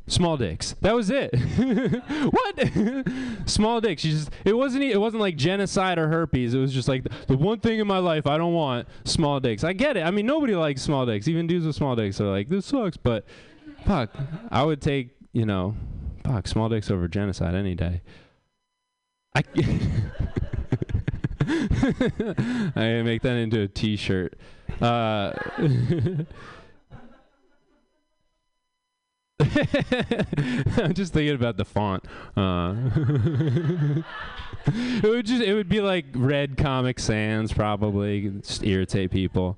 Small 0.07 0.37
dicks. 0.37 0.75
That 0.81 0.93
was 0.93 1.09
it. 1.09 1.33
what? 2.29 3.49
Small 3.49 3.81
dicks. 3.81 4.05
You 4.05 4.11
just 4.11 4.29
it 4.43 4.55
wasn't 4.55 4.83
it 4.83 4.99
wasn't 4.99 5.21
like 5.21 5.35
genocide 5.35 5.97
or 5.97 6.07
herpes. 6.07 6.53
It 6.53 6.59
was 6.59 6.73
just 6.73 6.87
like 6.87 7.03
the, 7.03 7.09
the 7.27 7.37
one 7.37 7.59
thing 7.59 7.79
in 7.79 7.87
my 7.87 7.97
life 7.97 8.27
I 8.27 8.37
don't 8.37 8.53
want 8.53 8.87
small 9.03 9.39
dicks. 9.39 9.63
I 9.63 9.73
get 9.73 9.97
it. 9.97 10.01
I 10.01 10.11
mean 10.11 10.27
nobody 10.27 10.55
likes 10.55 10.83
small 10.83 11.07
dicks. 11.07 11.27
Even 11.27 11.47
dudes 11.47 11.65
with 11.65 11.75
small 11.75 11.95
dicks 11.95 12.21
are 12.21 12.27
like 12.27 12.49
this 12.49 12.67
sucks. 12.67 12.97
But 12.97 13.25
fuck, 13.85 14.15
I 14.51 14.61
would 14.61 14.79
take 14.79 15.15
you 15.35 15.45
know, 15.45 15.75
fuck 16.23 16.47
small 16.47 16.69
dicks 16.69 16.89
over 16.89 17.07
genocide 17.07 17.55
any 17.55 17.75
day. 17.75 18.01
I. 19.35 19.43
I 22.75 23.01
make 23.03 23.21
that 23.21 23.35
into 23.35 23.61
a 23.61 23.67
T-shirt. 23.67 24.39
Uh, 24.81 25.33
I'm 29.39 30.93
just 30.93 31.13
thinking 31.13 31.35
about 31.35 31.57
the 31.57 31.65
font. 31.65 32.05
Uh, 32.37 32.75
it 34.67 35.03
would 35.03 35.25
just 35.25 35.41
it 35.43 35.53
would 35.53 35.67
be 35.67 35.81
like 35.81 36.05
red 36.13 36.57
Comic 36.57 36.99
Sans 36.99 37.51
probably 37.51 38.29
just 38.29 38.63
irritate 38.63 39.11
people. 39.11 39.57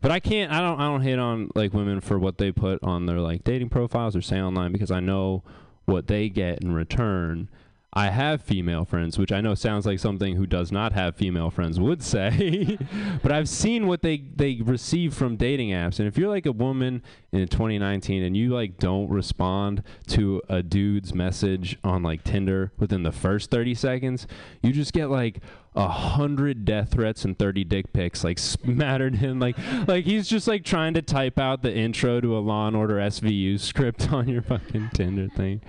But 0.00 0.10
I 0.10 0.20
can't 0.20 0.52
I 0.52 0.60
don't 0.60 0.78
I 0.78 0.84
don't 0.84 1.00
hate 1.00 1.18
on 1.18 1.50
like 1.54 1.72
women 1.72 2.00
for 2.00 2.18
what 2.18 2.36
they 2.36 2.52
put 2.52 2.82
on 2.82 3.06
their 3.06 3.20
like 3.20 3.42
dating 3.42 3.70
profiles 3.70 4.14
or 4.14 4.20
say 4.20 4.40
online 4.40 4.72
because 4.72 4.90
I 4.90 5.00
know 5.00 5.42
what 5.86 6.06
they 6.06 6.28
get 6.28 6.62
in 6.62 6.74
return. 6.74 7.48
I 7.96 8.10
have 8.10 8.42
female 8.42 8.84
friends, 8.84 9.18
which 9.18 9.30
I 9.30 9.40
know 9.40 9.54
sounds 9.54 9.86
like 9.86 10.00
something 10.00 10.34
who 10.34 10.46
does 10.46 10.72
not 10.72 10.92
have 10.92 11.14
female 11.14 11.48
friends 11.50 11.78
would 11.78 12.02
say, 12.02 12.76
but 13.22 13.30
I've 13.30 13.48
seen 13.48 13.86
what 13.86 14.02
they 14.02 14.16
they 14.16 14.60
receive 14.64 15.14
from 15.14 15.36
dating 15.36 15.70
apps. 15.70 16.00
And 16.00 16.08
if 16.08 16.18
you're 16.18 16.28
like 16.28 16.46
a 16.46 16.52
woman 16.52 17.02
in 17.30 17.46
2019 17.46 18.24
and 18.24 18.36
you 18.36 18.50
like 18.50 18.78
don't 18.78 19.08
respond 19.08 19.84
to 20.08 20.42
a 20.48 20.60
dude's 20.60 21.14
message 21.14 21.78
on 21.84 22.02
like 22.02 22.24
Tinder 22.24 22.72
within 22.78 23.04
the 23.04 23.12
first 23.12 23.50
30 23.52 23.74
seconds, 23.76 24.26
you 24.60 24.72
just 24.72 24.92
get 24.92 25.08
like 25.08 25.38
a 25.76 25.88
hundred 25.88 26.64
death 26.64 26.92
threats 26.92 27.24
and 27.24 27.38
30 27.38 27.64
dick 27.64 27.92
pics 27.92 28.22
like 28.22 28.38
smattered 28.38 29.16
him 29.16 29.40
like 29.40 29.56
like 29.88 30.04
he's 30.04 30.28
just 30.28 30.46
like 30.46 30.64
trying 30.64 30.94
to 30.94 31.02
type 31.02 31.36
out 31.36 31.62
the 31.62 31.74
intro 31.74 32.20
to 32.20 32.36
a 32.36 32.38
Law 32.38 32.68
and 32.68 32.76
Order 32.76 32.96
SVU 32.96 33.58
script 33.58 34.12
on 34.12 34.28
your 34.28 34.42
fucking 34.42 34.90
Tinder 34.94 35.28
thing. 35.28 35.60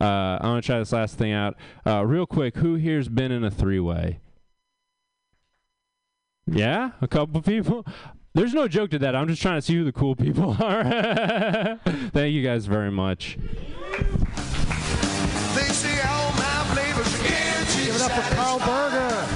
Uh, 0.00 0.38
I 0.40 0.46
want 0.46 0.64
to 0.64 0.66
try 0.66 0.78
this 0.78 0.92
last 0.92 1.16
thing 1.16 1.32
out 1.32 1.56
uh, 1.86 2.04
real 2.04 2.26
quick. 2.26 2.56
Who 2.56 2.74
here's 2.74 3.08
been 3.08 3.30
in 3.32 3.44
a 3.44 3.50
three-way? 3.50 4.20
Yeah, 6.46 6.90
a 7.00 7.08
couple 7.08 7.40
people. 7.42 7.86
There's 8.34 8.52
no 8.52 8.66
joke 8.66 8.90
to 8.90 8.98
that. 8.98 9.14
I'm 9.14 9.28
just 9.28 9.40
trying 9.40 9.58
to 9.58 9.62
see 9.62 9.76
who 9.76 9.84
the 9.84 9.92
cool 9.92 10.16
people 10.16 10.56
are. 10.62 11.78
Thank 12.12 12.34
you 12.34 12.42
guys 12.42 12.66
very 12.66 12.90
much. 12.90 13.38
They 15.54 15.68
say 15.70 16.00
all 16.08 16.32
my 16.32 16.64
flavors. 16.74 17.22
Give 17.86 17.94
it 17.94 18.02
up 18.02 18.10
for 18.10 18.34
Carl 18.34 18.58
Berger. 18.58 19.26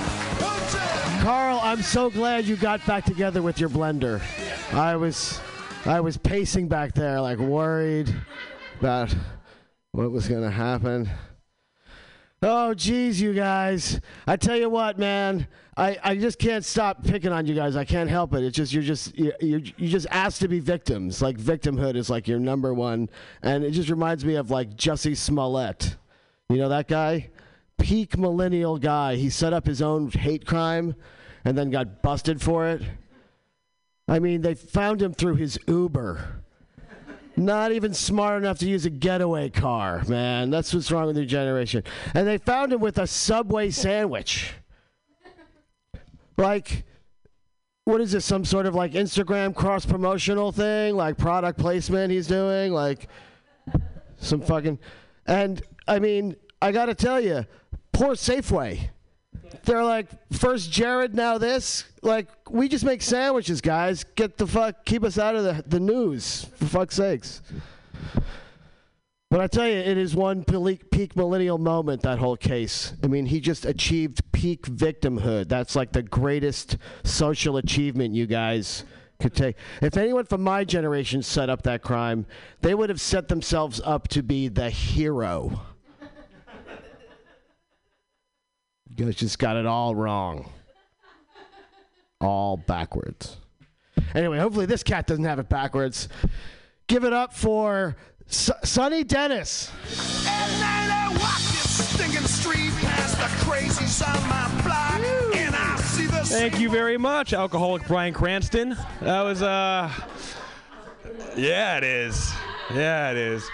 Carl, 1.23 1.61
I'm 1.63 1.83
so 1.83 2.11
glad 2.11 2.47
you 2.47 2.57
got 2.57 2.85
back 2.87 3.05
together 3.05 3.43
with 3.43 3.61
your 3.61 3.69
blender. 3.69 4.21
I 4.73 4.97
was, 4.97 5.41
I 5.85 6.01
was 6.01 6.17
pacing 6.17 6.69
back 6.69 6.95
there, 6.95 7.21
like 7.21 7.39
worried 7.39 8.13
about 8.81 9.15
what 9.99 10.13
was 10.13 10.29
going 10.29 10.45
to 10.45 10.51
happen. 10.51 11.11
Oh, 12.41 12.73
geez, 12.73 13.21
you 13.21 13.35
guys. 13.35 14.01
I 14.29 14.37
tell 14.37 14.57
you 14.57 14.71
what, 14.71 14.97
man. 14.97 15.49
I, 15.77 15.99
I 16.05 16.17
just 16.17 16.39
can't 16.39 16.65
stop 16.65 17.03
picking 17.03 17.33
on 17.33 17.47
you 17.47 17.55
guys. 17.57 17.75
I 17.75 17.85
can't 17.85 18.09
help 18.09 18.33
it. 18.33 18.45
It's 18.45 18.57
just 18.57 18.73
you're 18.73 18.85
just 18.85 19.19
you 19.19 19.33
you 19.41 19.89
just 19.89 20.07
asked 20.13 20.41
to 20.43 20.49
be 20.49 20.61
victims. 20.61 21.21
Like 21.21 21.37
victimhood 21.37 21.97
is 21.97 22.09
like 22.09 22.29
your 22.29 22.39
number 22.39 22.73
one, 22.73 23.11
and 23.43 23.65
it 23.65 23.73
just 23.73 23.91
reminds 23.91 24.25
me 24.25 24.37
of 24.37 24.53
like 24.53 24.77
Jussie 24.77 25.17
Smollett. 25.17 25.97
You 26.49 26.59
know 26.59 26.69
that 26.69 26.87
guy, 26.87 27.31
peak 27.77 28.17
millennial 28.17 28.79
guy. 28.79 29.17
He 29.17 29.31
set 29.31 29.53
up 29.53 29.67
his 29.67 29.83
own 29.83 30.13
hate 30.13 30.47
crime, 30.47 30.95
and 31.45 31.59
then 31.59 31.71
got 31.71 32.03
busted 32.03 32.41
for 32.41 32.69
it. 32.69 32.83
I 34.07 34.21
mean, 34.21 34.43
they 34.43 34.55
found 34.55 35.03
him 35.03 35.13
through 35.13 35.37
his 35.37 35.59
Uber. 35.67 36.38
Not 37.39 37.71
even 37.71 37.95
smart 37.95 38.43
enough 38.43 38.59
to 38.59 38.69
use 38.69 38.85
a 38.85 38.91
getaway 38.91 39.49
car, 39.49 40.03
man. 40.09 40.51
That's 40.51 40.75
what's 40.75 40.91
wrong 40.91 41.07
with 41.07 41.17
your 41.17 41.25
generation. 41.25 41.85
And 42.13 42.27
they 42.27 42.37
found 42.37 42.73
him 42.73 42.81
with 42.81 42.99
a 42.99 43.07
Subway 43.07 43.71
sandwich. 43.71 44.55
Like, 46.37 46.85
what 47.85 48.01
is 48.01 48.11
this? 48.11 48.25
Some 48.25 48.45
sort 48.45 48.67
of 48.67 48.75
like 48.75 48.93
Instagram 48.93 49.55
cross 49.55 49.87
promotional 49.87 50.51
thing? 50.51 50.97
Like 50.97 51.17
product 51.17 51.61
placement 51.61 52.11
he's 52.11 52.27
doing? 52.27 52.73
Like, 52.73 53.07
some 54.17 54.41
fucking. 54.41 54.81
And, 55.25 55.63
I 55.87 56.01
mean, 56.01 56.35
I 56.61 56.73
gotta 56.73 56.95
tell 56.95 57.21
you, 57.21 57.47
poor 57.93 58.15
Safeway. 58.15 58.89
They're 59.65 59.85
like, 59.85 60.09
first 60.33 60.71
Jared, 60.71 61.15
now 61.15 61.39
this. 61.39 61.85
Like, 62.03 62.29
we 62.51 62.69
just 62.69 62.85
make 62.85 63.03
sandwiches, 63.03 63.61
guys. 63.61 64.05
Get 64.15 64.37
the 64.37 64.47
fuck, 64.47 64.85
keep 64.85 65.05
us 65.05 65.19
out 65.19 65.37
of 65.37 65.45
the, 65.45 65.63
the 65.67 65.81
news, 65.81 66.47
for 66.57 66.67
fuck's 66.67 66.97
sakes. 66.97 67.43
But 69.31 69.41
I 69.43 69.47
tell 69.47 69.67
you, 69.69 69.75
it 69.75 69.99
is 69.99 70.17
one 70.17 70.43
peak 70.43 71.15
millennial 71.15 71.59
moment, 71.59 72.01
that 72.03 72.19
whole 72.19 72.37
case. 72.37 72.95
I 73.05 73.09
mean, 73.09 73.27
he 73.27 73.41
just 73.41 73.67
achieved 73.67 74.23
peak 74.33 74.63
victimhood. 74.63 75.49
That's 75.49 75.77
like 75.77 75.93
the 75.93 76.03
greatest 76.03 76.79
social 77.05 77.59
achievement 77.59 78.15
you 78.15 78.27
guys 78.27 78.85
could 79.21 79.35
take. 79.35 79.57
If 79.83 79.99
anyone 79.99 80.25
from 80.25 80.43
my 80.43 80.65
generation 80.65 81.23
set 81.23 81.51
up 81.51 81.63
that 81.65 81.83
crime, 81.83 82.25
they 82.63 82.75
would 82.75 82.89
have 82.89 83.03
set 83.03 83.29
themselves 83.29 83.83
up 83.85 84.09
to 84.09 84.23
be 84.23 84.49
the 84.49 84.71
hero. 84.71 85.61
You 88.88 88.88
guys 89.07 89.15
just 89.15 89.39
got 89.39 89.57
it 89.57 89.67
all 89.67 89.95
wrong. 89.95 90.51
All 92.21 92.57
backwards. 92.57 93.37
Anyway, 94.15 94.39
hopefully 94.39 94.67
this 94.67 94.83
cat 94.83 95.07
doesn't 95.07 95.25
have 95.25 95.39
it 95.39 95.49
backwards. 95.49 96.09
Give 96.87 97.05
it 97.05 97.13
up 97.13 97.33
for 97.33 97.97
S- 98.29 98.51
Sonny 98.65 99.05
Dennis. 99.05 99.71
At 100.27 100.49
night 100.61 100.91
I 100.91 101.09
walk 101.11 101.39
this 101.39 101.95
stinking 101.95 102.27
street 102.27 102.73
past 102.85 103.17
the 103.19 103.45
crazies 103.45 104.03
on 104.07 104.29
my 104.29 104.63
block, 104.63 105.37
and 105.37 105.55
I 105.55 105.77
see 105.77 106.07
the 106.07 106.25
Thank 106.25 106.59
you 106.59 106.71
very 106.71 106.99
much, 106.99 107.33
alcoholic 107.33 107.87
Bryan 107.87 108.15
Cranston. 108.15 108.77
That 109.01 109.23
was 109.23 109.43
uh, 109.43 109.91
yeah, 111.37 111.77
it 111.79 111.85
is. 111.85 112.33
Yeah, 112.75 113.11
it 113.13 113.17
is. 113.17 113.49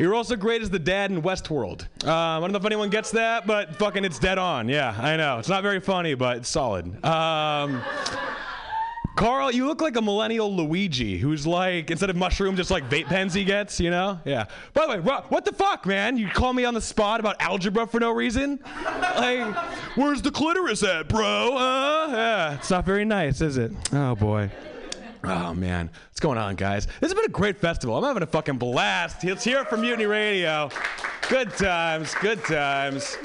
You're 0.00 0.14
also 0.14 0.34
great 0.34 0.62
as 0.62 0.70
the 0.70 0.78
dad 0.78 1.10
in 1.10 1.20
Westworld. 1.20 1.82
Um, 2.04 2.08
I 2.08 2.40
don't 2.40 2.52
know 2.52 2.58
if 2.58 2.64
anyone 2.64 2.88
gets 2.88 3.10
that, 3.10 3.46
but 3.46 3.76
fucking 3.76 4.02
it's 4.02 4.18
dead 4.18 4.38
on. 4.38 4.66
Yeah, 4.66 4.96
I 4.98 5.14
know. 5.18 5.38
It's 5.38 5.48
not 5.50 5.62
very 5.62 5.78
funny, 5.78 6.14
but 6.14 6.38
it's 6.38 6.48
solid. 6.48 7.04
Um, 7.04 7.82
Carl, 9.16 9.50
you 9.50 9.66
look 9.66 9.82
like 9.82 9.96
a 9.96 10.00
millennial 10.00 10.56
Luigi 10.56 11.18
who's 11.18 11.46
like, 11.46 11.90
instead 11.90 12.08
of 12.08 12.16
mushrooms, 12.16 12.56
just 12.56 12.70
like 12.70 12.88
vape 12.88 13.08
pens 13.08 13.34
he 13.34 13.44
gets, 13.44 13.78
you 13.78 13.90
know? 13.90 14.18
Yeah. 14.24 14.46
By 14.72 14.86
the 14.86 14.88
way, 14.92 14.98
Ro- 15.00 15.24
what 15.28 15.44
the 15.44 15.52
fuck, 15.52 15.84
man? 15.84 16.16
You 16.16 16.28
call 16.28 16.54
me 16.54 16.64
on 16.64 16.72
the 16.72 16.80
spot 16.80 17.20
about 17.20 17.36
algebra 17.38 17.86
for 17.86 18.00
no 18.00 18.10
reason? 18.10 18.58
Like, 18.82 19.54
where's 19.96 20.22
the 20.22 20.30
clitoris 20.30 20.82
at, 20.82 21.10
bro? 21.10 21.58
Uh, 21.58 22.06
yeah. 22.10 22.54
It's 22.54 22.70
not 22.70 22.86
very 22.86 23.04
nice, 23.04 23.42
is 23.42 23.58
it? 23.58 23.72
Oh, 23.92 24.14
boy. 24.14 24.50
Oh, 25.22 25.54
man. 25.54 25.90
What's 26.08 26.20
going 26.20 26.38
on, 26.38 26.56
guys? 26.56 26.86
This 26.86 27.10
has 27.10 27.14
been 27.14 27.24
a 27.24 27.28
great 27.28 27.58
festival. 27.58 27.96
I'm 27.96 28.04
having 28.04 28.22
a 28.22 28.26
fucking 28.26 28.56
blast. 28.56 29.22
Let's 29.22 29.44
hear 29.44 29.60
it 29.60 29.68
from 29.68 29.82
Mutiny 29.82 30.06
Radio. 30.06 30.70
Good 31.28 31.50
times, 31.50 32.14
good 32.20 32.42
times. 32.44 33.16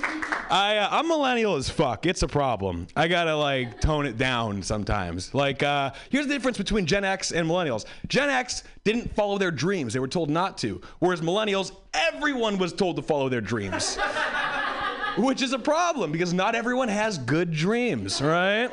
I, 0.49 0.77
uh, 0.77 0.89
I'm 0.91 1.07
millennial 1.07 1.55
as 1.55 1.69
fuck. 1.69 2.05
It's 2.05 2.21
a 2.21 2.27
problem. 2.27 2.85
I 2.95 3.07
gotta 3.07 3.35
like 3.35 3.81
tone 3.81 4.05
it 4.05 4.17
down 4.17 4.61
sometimes. 4.61 5.33
Like, 5.33 5.63
uh, 5.63 5.91
here's 6.11 6.27
the 6.27 6.33
difference 6.33 6.57
between 6.57 6.85
Gen 6.85 7.03
X 7.03 7.31
and 7.31 7.49
millennials. 7.49 7.85
Gen 8.07 8.29
X 8.29 8.63
didn't 8.83 9.15
follow 9.15 9.39
their 9.39 9.49
dreams; 9.49 9.93
they 9.93 9.99
were 9.99 10.07
told 10.07 10.29
not 10.29 10.57
to. 10.59 10.81
Whereas 10.99 11.21
millennials, 11.21 11.71
everyone 11.95 12.59
was 12.59 12.73
told 12.73 12.95
to 12.97 13.01
follow 13.01 13.27
their 13.27 13.41
dreams, 13.41 13.95
which 15.17 15.41
is 15.41 15.53
a 15.53 15.59
problem 15.59 16.11
because 16.11 16.31
not 16.31 16.53
everyone 16.53 16.89
has 16.89 17.17
good 17.17 17.51
dreams, 17.51 18.21
right? 18.21 18.69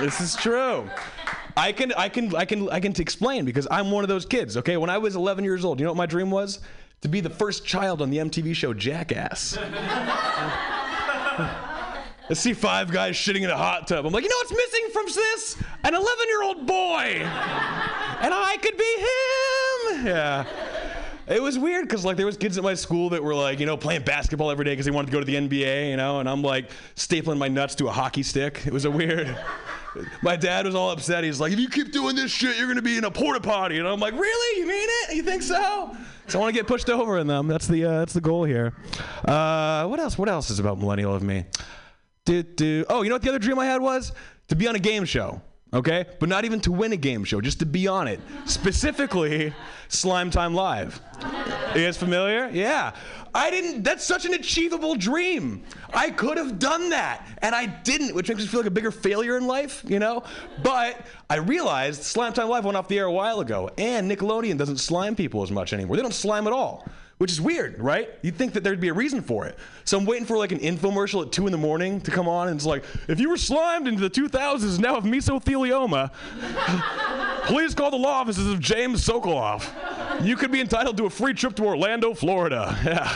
This 0.00 0.20
is 0.20 0.34
true. 0.34 0.88
I 1.58 1.72
can, 1.72 1.92
I 1.94 2.08
can, 2.08 2.34
I 2.36 2.44
can, 2.44 2.70
I 2.70 2.78
can 2.78 2.94
explain 3.00 3.44
because 3.44 3.66
I'm 3.68 3.90
one 3.90 4.04
of 4.04 4.08
those 4.08 4.24
kids. 4.24 4.56
Okay, 4.56 4.76
when 4.76 4.90
I 4.90 4.98
was 4.98 5.16
11 5.16 5.44
years 5.44 5.64
old, 5.64 5.80
you 5.80 5.84
know 5.84 5.90
what 5.90 5.96
my 5.96 6.06
dream 6.06 6.30
was? 6.30 6.60
To 7.00 7.08
be 7.08 7.20
the 7.20 7.30
first 7.30 7.64
child 7.64 8.00
on 8.00 8.10
the 8.10 8.18
MTV 8.18 8.54
show 8.54 8.72
Jackass. 8.72 9.58
Let's 12.28 12.40
see 12.40 12.52
five 12.52 12.92
guys 12.92 13.16
shitting 13.16 13.42
in 13.42 13.50
a 13.50 13.56
hot 13.56 13.88
tub. 13.88 14.06
I'm 14.06 14.12
like, 14.12 14.22
you 14.22 14.28
know 14.28 14.36
what's 14.36 14.52
missing 14.52 14.88
from 14.92 15.06
this? 15.06 15.56
An 15.82 15.94
11 15.94 16.06
year 16.28 16.42
old 16.42 16.66
boy. 16.66 17.22
And 18.20 18.34
I 18.34 18.56
could 18.60 18.76
be 18.76 20.04
him. 20.04 20.06
Yeah. 20.06 20.44
It 21.28 21.42
was 21.42 21.58
weird 21.58 21.86
because 21.86 22.04
like 22.04 22.16
there 22.16 22.26
was 22.26 22.36
kids 22.36 22.56
at 22.56 22.64
my 22.64 22.74
school 22.74 23.10
that 23.10 23.22
were 23.22 23.34
like 23.34 23.60
you 23.60 23.66
know 23.66 23.76
playing 23.76 24.02
basketball 24.02 24.50
every 24.50 24.64
day 24.64 24.72
because 24.72 24.86
they 24.86 24.92
wanted 24.92 25.06
to 25.06 25.12
go 25.12 25.20
to 25.20 25.26
the 25.26 25.34
NBA 25.34 25.90
you 25.90 25.96
know 25.96 26.20
and 26.20 26.28
I'm 26.28 26.42
like 26.42 26.70
stapling 26.96 27.38
my 27.38 27.48
nuts 27.48 27.74
to 27.76 27.88
a 27.88 27.92
hockey 27.92 28.22
stick. 28.22 28.62
It 28.66 28.72
was 28.72 28.84
a 28.84 28.90
weird. 28.90 29.36
My 30.22 30.36
dad 30.36 30.66
was 30.66 30.74
all 30.74 30.90
upset. 30.90 31.24
He's 31.24 31.40
like, 31.40 31.50
if 31.50 31.58
you 31.58 31.68
keep 31.68 31.92
doing 31.92 32.14
this 32.14 32.30
shit, 32.30 32.56
you're 32.56 32.68
gonna 32.68 32.82
be 32.82 32.98
in 32.98 33.04
a 33.04 33.10
porta 33.10 33.40
potty. 33.40 33.78
And 33.78 33.88
I'm 33.88 33.98
like, 33.98 34.12
really? 34.12 34.60
You 34.60 34.66
mean 34.66 34.88
it? 34.88 35.16
You 35.16 35.22
think 35.22 35.42
so? 35.42 35.96
So 36.28 36.38
I 36.38 36.42
want 36.42 36.54
to 36.54 36.58
get 36.60 36.68
pushed 36.68 36.90
over 36.90 37.18
in 37.18 37.26
them. 37.26 37.48
That's 37.48 37.66
the 37.66 37.84
uh, 37.84 37.98
that's 38.00 38.12
the 38.12 38.20
goal 38.20 38.44
here. 38.44 38.74
Uh, 39.24 39.86
what 39.86 39.98
else? 39.98 40.18
What 40.18 40.28
else 40.28 40.50
is 40.50 40.58
about 40.58 40.78
millennial 40.78 41.14
of 41.14 41.22
me? 41.22 41.46
Do, 42.26 42.42
do. 42.42 42.84
Oh, 42.88 43.02
you 43.02 43.08
know 43.08 43.14
what 43.14 43.22
the 43.22 43.30
other 43.30 43.38
dream 43.38 43.58
I 43.58 43.64
had 43.64 43.80
was 43.80 44.12
to 44.48 44.56
be 44.56 44.68
on 44.68 44.76
a 44.76 44.78
game 44.78 45.06
show. 45.06 45.40
Okay, 45.72 46.06
but 46.18 46.30
not 46.30 46.46
even 46.46 46.60
to 46.60 46.72
win 46.72 46.92
a 46.92 46.96
game 46.96 47.24
show, 47.24 47.42
just 47.42 47.58
to 47.58 47.66
be 47.66 47.86
on 47.86 48.08
it. 48.08 48.20
Specifically, 48.46 49.52
Slime 49.88 50.30
Time 50.30 50.54
Live. 50.54 51.00
You 51.74 51.84
guys 51.84 51.98
familiar? 51.98 52.48
Yeah. 52.48 52.92
I 53.34 53.50
didn't, 53.50 53.82
that's 53.82 54.02
such 54.02 54.24
an 54.24 54.32
achievable 54.32 54.94
dream. 54.94 55.62
I 55.92 56.10
could 56.10 56.38
have 56.38 56.58
done 56.58 56.88
that, 56.90 57.28
and 57.42 57.54
I 57.54 57.66
didn't, 57.66 58.14
which 58.14 58.30
makes 58.30 58.40
me 58.40 58.46
feel 58.46 58.60
like 58.60 58.66
a 58.66 58.70
bigger 58.70 58.90
failure 58.90 59.36
in 59.36 59.46
life, 59.46 59.84
you 59.86 59.98
know? 59.98 60.24
But 60.62 61.06
I 61.28 61.36
realized 61.36 62.02
Slime 62.02 62.32
Time 62.32 62.48
Live 62.48 62.64
went 62.64 62.78
off 62.78 62.88
the 62.88 62.98
air 62.98 63.04
a 63.04 63.12
while 63.12 63.40
ago, 63.40 63.68
and 63.76 64.10
Nickelodeon 64.10 64.56
doesn't 64.56 64.78
slime 64.78 65.14
people 65.14 65.42
as 65.42 65.50
much 65.50 65.74
anymore. 65.74 65.96
They 65.96 66.02
don't 66.02 66.14
slime 66.14 66.46
at 66.46 66.54
all. 66.54 66.88
Which 67.18 67.32
is 67.32 67.40
weird, 67.40 67.80
right? 67.80 68.10
You'd 68.22 68.36
think 68.36 68.52
that 68.52 68.62
there'd 68.62 68.80
be 68.80 68.88
a 68.88 68.94
reason 68.94 69.22
for 69.22 69.44
it. 69.46 69.58
So 69.84 69.98
I'm 69.98 70.06
waiting 70.06 70.24
for 70.24 70.38
like 70.38 70.52
an 70.52 70.60
infomercial 70.60 71.26
at 71.26 71.32
2 71.32 71.46
in 71.46 71.52
the 71.52 71.58
morning 71.58 72.00
to 72.02 72.12
come 72.12 72.28
on, 72.28 72.46
and 72.46 72.56
it's 72.56 72.64
like, 72.64 72.84
if 73.08 73.18
you 73.18 73.28
were 73.28 73.36
slimed 73.36 73.88
into 73.88 74.00
the 74.00 74.10
2000s 74.10 74.62
and 74.74 74.80
now 74.80 74.94
have 74.94 75.02
mesothelioma, 75.02 76.12
please 77.46 77.74
call 77.74 77.90
the 77.90 77.96
law 77.96 78.20
offices 78.20 78.46
of 78.46 78.60
James 78.60 79.04
Sokoloff. 79.04 79.68
You 80.24 80.36
could 80.36 80.52
be 80.52 80.60
entitled 80.60 80.96
to 80.98 81.06
a 81.06 81.10
free 81.10 81.34
trip 81.34 81.56
to 81.56 81.64
Orlando, 81.64 82.14
Florida. 82.14 82.76
Yeah. 82.84 83.08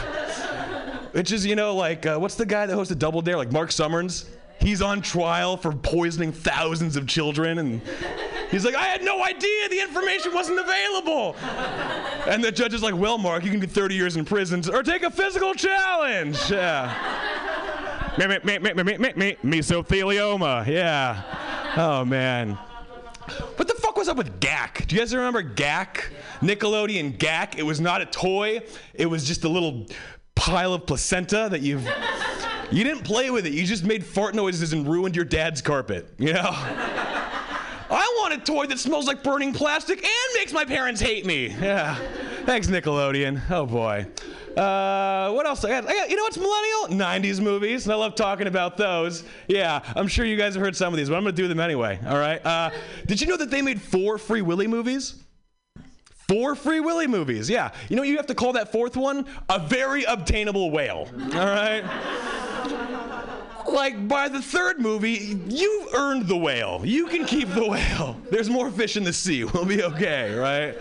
Which 1.13 1.31
is, 1.31 1.45
you 1.45 1.57
know, 1.57 1.75
like, 1.77 2.07
uh, 2.07 2.17
what's 2.19 2.37
the 2.37 2.47
guy 2.47 2.65
that 2.65 2.75
hosted 2.75 2.99
Double 2.99 3.21
Dare? 3.21 3.37
Like 3.37 3.53
Marc 3.53 3.71
Summers? 3.71 4.25
He's 4.63 4.81
on 4.81 5.03
trial 5.03 5.57
for 5.57 5.73
poisoning 5.73 6.31
thousands 6.31 6.97
of 6.97 7.09
children, 7.09 7.59
and 7.59 7.83
he's 8.51 8.65
like, 8.65 8.77
I 8.77 8.85
had 8.85 9.03
no 9.03 9.25
idea 9.25 9.69
the 9.69 9.81
information 9.81 10.33
wasn't 10.33 10.61
available. 10.61 11.35
And 12.29 12.45
the 12.45 12.53
judge 12.53 12.73
is 12.73 12.83
like, 12.83 12.95
Well, 12.95 13.19
Marc, 13.19 13.45
you 13.45 13.51
can 13.51 13.59
get 13.59 13.71
30 13.73 13.97
years 13.97 14.17
in 14.17 14.25
prison 14.25 14.63
or 14.73 14.85
take 14.85 15.03
a 15.03 15.11
physical 15.11 15.53
challenge. 15.55 16.39
Yeah. 16.49 18.15
me, 18.19 18.27
me, 18.27 18.59
me, 18.59 18.73
me, 18.73 18.83
me, 18.83 19.13
me, 19.17 19.37
mesothelioma. 19.43 20.67
Yeah. 20.67 21.23
Oh, 21.77 22.05
man. 22.05 22.57
What 23.57 23.67
the 23.67 23.75
fuck 23.75 23.97
was 23.97 24.09
up 24.09 24.17
with 24.17 24.41
GAK? 24.41 24.87
Do 24.87 24.95
you 24.95 25.01
guys 25.01 25.15
remember 25.15 25.43
GAK? 25.43 26.11
Nickelodeon 26.41 27.19
GAK. 27.19 27.59
It 27.59 27.63
was 27.63 27.81
not 27.81 28.01
a 28.01 28.07
toy. 28.07 28.61
It 28.95 29.07
was 29.07 29.25
just 29.25 29.45
a 29.45 29.49
little 29.49 29.87
pile 30.35 30.75
of 30.75 30.87
placenta 30.87 31.49
that 31.51 31.63
you've 31.63 31.87
you 32.71 32.85
didn't 32.85 33.05
play 33.05 33.31
with 33.31 33.47
it. 33.47 33.53
You 33.53 33.65
just 33.65 33.85
made 33.85 34.05
fart 34.05 34.35
noises 34.35 34.73
and 34.73 34.87
ruined 34.87 35.17
your 35.17 35.25
dad's 35.25 35.63
carpet. 35.63 36.09
You 36.19 36.33
know? 36.35 36.51
I 37.95 38.17
want 38.21 38.33
a 38.35 38.39
toy 38.39 38.67
that 38.67 38.79
smells 38.79 39.07
like 39.07 39.23
burning 39.23 39.53
plastic 39.53 39.99
and 40.03 40.35
makes 40.35 40.53
my 40.53 40.65
parents 40.65 41.01
hate 41.01 41.27
me. 41.27 41.55
Yeah. 41.63 41.97
Thanks, 42.45 42.67
Nickelodeon. 42.67 43.41
Oh 43.51 43.67
boy. 43.67 44.07
Uh, 44.57 45.31
what 45.33 45.47
else? 45.47 45.65
I 45.65 45.69
got, 45.69 45.89
I 45.89 45.95
got, 45.95 46.11
you 46.11 46.17
know 46.17 46.25
what's 46.25 46.37
millennial? 46.37 47.07
90s 47.07 47.41
movies. 47.41 47.85
And 47.87 47.93
I 47.93 47.97
love 47.97 48.17
talking 48.17 48.49
about 48.49 48.77
those. 48.77 49.23
Yeah, 49.47 49.81
I'm 49.95 50.09
sure 50.09 50.25
you 50.25 50.37
guys 50.37 50.55
have 50.55 50.63
heard 50.63 50.75
some 50.75 50.93
of 50.93 50.99
these, 50.99 51.09
but 51.09 51.15
I'm 51.17 51.23
going 51.23 51.35
to 51.37 51.41
do 51.41 51.47
them 51.47 51.61
anyway. 51.61 52.01
All 52.05 52.19
right. 52.19 52.45
Uh, 52.45 52.71
did 53.07 53.21
you 53.21 53.29
know 53.29 53.37
that 53.37 53.51
they 53.51 53.63
made 53.63 53.81
four 53.81 54.19
Free 54.19 54.43
Willy 54.43 54.67
movies? 54.67 55.22
Four 56.29 56.55
Free 56.55 56.81
Willy 56.81 57.07
movies. 57.07 57.51
Yeah. 57.51 57.73
You 57.89 57.97
know 57.97 58.03
you 58.03 58.17
have 58.17 58.27
to 58.27 58.35
call 58.35 58.53
that 58.55 58.73
fourth 58.73 58.97
one? 58.97 59.27
A 59.49 59.59
very 59.59 60.05
obtainable 60.05 60.71
whale. 60.71 61.09
All 61.35 61.47
right. 61.47 61.83
Like 63.69 64.07
by 64.09 64.29
the 64.29 64.43
third 64.43 64.81
movie, 64.81 65.39
you've 65.49 65.95
earned 65.95 66.27
the 66.27 66.37
whale. 66.37 66.83
You 66.85 67.07
can 67.07 67.25
keep 67.25 67.49
the 67.49 67.67
whale. 67.67 68.17
There's 68.31 68.51
more 68.51 68.71
fish 68.71 68.97
in 68.97 69.05
the 69.05 69.13
sea. 69.13 69.45
We'll 69.45 69.65
be 69.65 69.83
okay, 69.83 70.35
right? 70.35 70.77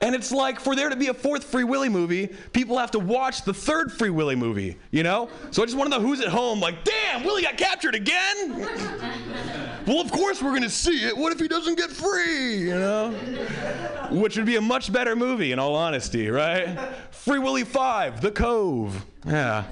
And 0.00 0.14
it's 0.14 0.30
like 0.30 0.60
for 0.60 0.76
there 0.76 0.88
to 0.88 0.96
be 0.96 1.08
a 1.08 1.14
fourth 1.14 1.44
Free 1.44 1.64
Willy 1.64 1.88
movie, 1.88 2.28
people 2.52 2.78
have 2.78 2.92
to 2.92 2.98
watch 2.98 3.42
the 3.42 3.52
third 3.52 3.92
Free 3.92 4.10
Willy 4.10 4.36
movie, 4.36 4.76
you 4.90 5.02
know? 5.02 5.28
So 5.50 5.62
I 5.62 5.66
just 5.66 5.76
want 5.76 5.90
to 5.92 5.98
know 5.98 6.04
who's 6.04 6.20
at 6.20 6.28
home, 6.28 6.60
like, 6.60 6.84
damn, 6.84 7.24
Willie 7.24 7.42
got 7.42 7.56
captured 7.56 7.94
again? 7.96 8.60
well, 9.86 10.00
of 10.00 10.12
course 10.12 10.40
we're 10.40 10.54
gonna 10.54 10.70
see 10.70 11.04
it. 11.04 11.16
What 11.16 11.32
if 11.32 11.40
he 11.40 11.48
doesn't 11.48 11.76
get 11.76 11.90
free, 11.90 12.58
you 12.58 12.78
know? 12.78 13.10
Which 14.10 14.36
would 14.36 14.46
be 14.46 14.56
a 14.56 14.60
much 14.60 14.92
better 14.92 15.16
movie, 15.16 15.50
in 15.52 15.58
all 15.58 15.74
honesty, 15.74 16.28
right? 16.28 16.78
Free 17.10 17.38
Willy 17.40 17.64
5, 17.64 18.20
The 18.20 18.30
Cove. 18.30 19.04
Yeah. 19.26 19.64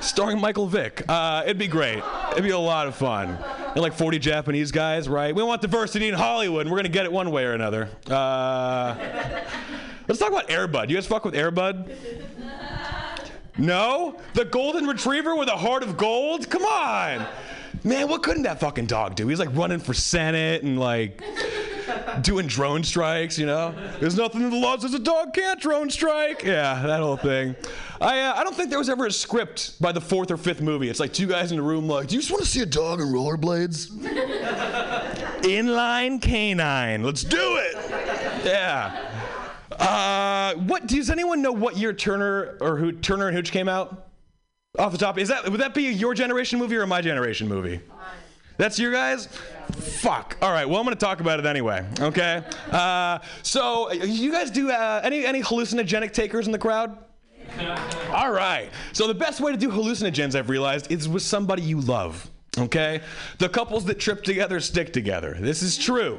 Starring 0.00 0.40
Michael 0.40 0.66
Vick. 0.66 1.02
Uh, 1.08 1.42
it'd 1.44 1.58
be 1.58 1.68
great. 1.68 2.02
It'd 2.32 2.44
be 2.44 2.50
a 2.50 2.58
lot 2.58 2.86
of 2.86 2.94
fun. 2.94 3.38
And 3.68 3.78
like 3.78 3.92
40 3.92 4.18
Japanese 4.18 4.72
guys, 4.72 5.08
right? 5.08 5.34
We 5.34 5.42
want 5.42 5.62
diversity 5.62 6.08
in 6.08 6.14
Hollywood, 6.14 6.62
and 6.62 6.70
we're 6.70 6.78
gonna 6.78 6.88
get 6.88 7.04
it 7.04 7.12
one 7.12 7.30
way 7.30 7.44
or 7.44 7.52
another. 7.52 7.88
Uh, 8.08 8.96
let's 10.08 10.18
talk 10.18 10.30
about 10.30 10.50
Air 10.50 10.66
Bud. 10.66 10.90
You 10.90 10.96
guys 10.96 11.06
fuck 11.06 11.24
with 11.24 11.34
Air 11.34 11.50
Bud? 11.50 11.94
No? 13.58 14.18
The 14.34 14.44
golden 14.44 14.86
retriever 14.86 15.36
with 15.36 15.48
a 15.48 15.56
heart 15.56 15.82
of 15.82 15.96
gold? 15.96 16.48
Come 16.48 16.64
on! 16.64 17.26
Man, 17.84 18.08
what 18.08 18.22
couldn't 18.22 18.42
that 18.44 18.60
fucking 18.60 18.86
dog 18.86 19.14
do? 19.14 19.28
He's 19.28 19.38
like 19.38 19.54
running 19.54 19.78
for 19.78 19.94
Senate 19.94 20.62
and 20.62 20.78
like 20.78 21.22
doing 22.22 22.46
drone 22.46 22.84
strikes, 22.84 23.38
you 23.38 23.46
know? 23.46 23.74
There's 24.00 24.16
nothing 24.16 24.42
in 24.42 24.50
the 24.50 24.56
law 24.56 24.76
that 24.76 24.82
says 24.82 24.94
a 24.94 24.98
dog 24.98 25.32
can't 25.34 25.60
drone 25.60 25.90
strike. 25.90 26.42
Yeah, 26.42 26.82
that 26.82 27.00
whole 27.00 27.16
thing. 27.16 27.54
I, 28.00 28.20
uh, 28.20 28.34
I 28.36 28.44
don't 28.44 28.56
think 28.56 28.70
there 28.70 28.78
was 28.78 28.88
ever 28.88 29.06
a 29.06 29.12
script 29.12 29.80
by 29.80 29.92
the 29.92 30.00
fourth 30.00 30.30
or 30.30 30.38
fifth 30.38 30.62
movie. 30.62 30.88
It's 30.88 31.00
like 31.00 31.12
two 31.12 31.26
guys 31.26 31.52
in 31.52 31.58
a 31.58 31.62
room 31.62 31.86
like, 31.86 32.08
do 32.08 32.14
you 32.14 32.20
just 32.20 32.32
want 32.32 32.42
to 32.42 32.48
see 32.48 32.60
a 32.60 32.66
dog 32.66 33.00
in 33.00 33.08
rollerblades? 33.08 33.88
Inline 35.42 36.20
canine. 36.22 37.02
Let's 37.02 37.22
do 37.22 37.56
it. 37.58 37.76
Yeah. 38.44 39.06
Uh, 39.72 40.54
what 40.54 40.86
does 40.86 41.10
anyone 41.10 41.42
know 41.42 41.52
what 41.52 41.76
year 41.76 41.92
Turner 41.92 42.56
or 42.60 42.76
who 42.78 42.92
Turner 42.92 43.28
and 43.28 43.36
Hooch 43.36 43.52
came 43.52 43.68
out? 43.68 44.06
Off 44.78 44.92
the 44.92 44.98
top, 44.98 45.18
is 45.18 45.28
that 45.28 45.48
would 45.50 45.60
that 45.60 45.74
be 45.74 45.88
a 45.88 45.90
your 45.90 46.14
generation 46.14 46.58
movie 46.58 46.76
or 46.76 46.82
a 46.82 46.86
my 46.86 47.00
generation 47.00 47.48
movie? 47.48 47.80
That's 48.56 48.78
your 48.78 48.92
guys? 48.92 49.26
Fuck. 49.72 50.36
All 50.40 50.52
right. 50.52 50.68
Well, 50.68 50.78
I'm 50.78 50.84
going 50.84 50.96
to 50.96 51.00
talk 51.00 51.20
about 51.20 51.40
it 51.40 51.46
anyway. 51.46 51.84
Okay. 51.98 52.42
Uh, 52.70 53.18
so, 53.42 53.90
you 53.90 54.30
guys 54.30 54.50
do 54.50 54.70
uh, 54.70 55.00
any 55.02 55.26
any 55.26 55.42
hallucinogenic 55.42 56.12
takers 56.12 56.46
in 56.46 56.52
the 56.52 56.58
crowd? 56.58 56.96
All 58.10 58.30
right. 58.30 58.70
So 58.92 59.06
the 59.06 59.14
best 59.14 59.40
way 59.40 59.52
to 59.52 59.58
do 59.58 59.70
hallucinogens, 59.70 60.34
I've 60.34 60.48
realized, 60.48 60.90
is 60.90 61.08
with 61.08 61.22
somebody 61.22 61.62
you 61.62 61.80
love. 61.80 62.30
Okay? 62.58 63.00
The 63.38 63.48
couples 63.48 63.84
that 63.86 64.00
trip 64.00 64.24
together 64.24 64.60
stick 64.60 64.92
together. 64.92 65.36
This 65.38 65.62
is 65.62 65.78
true. 65.78 66.18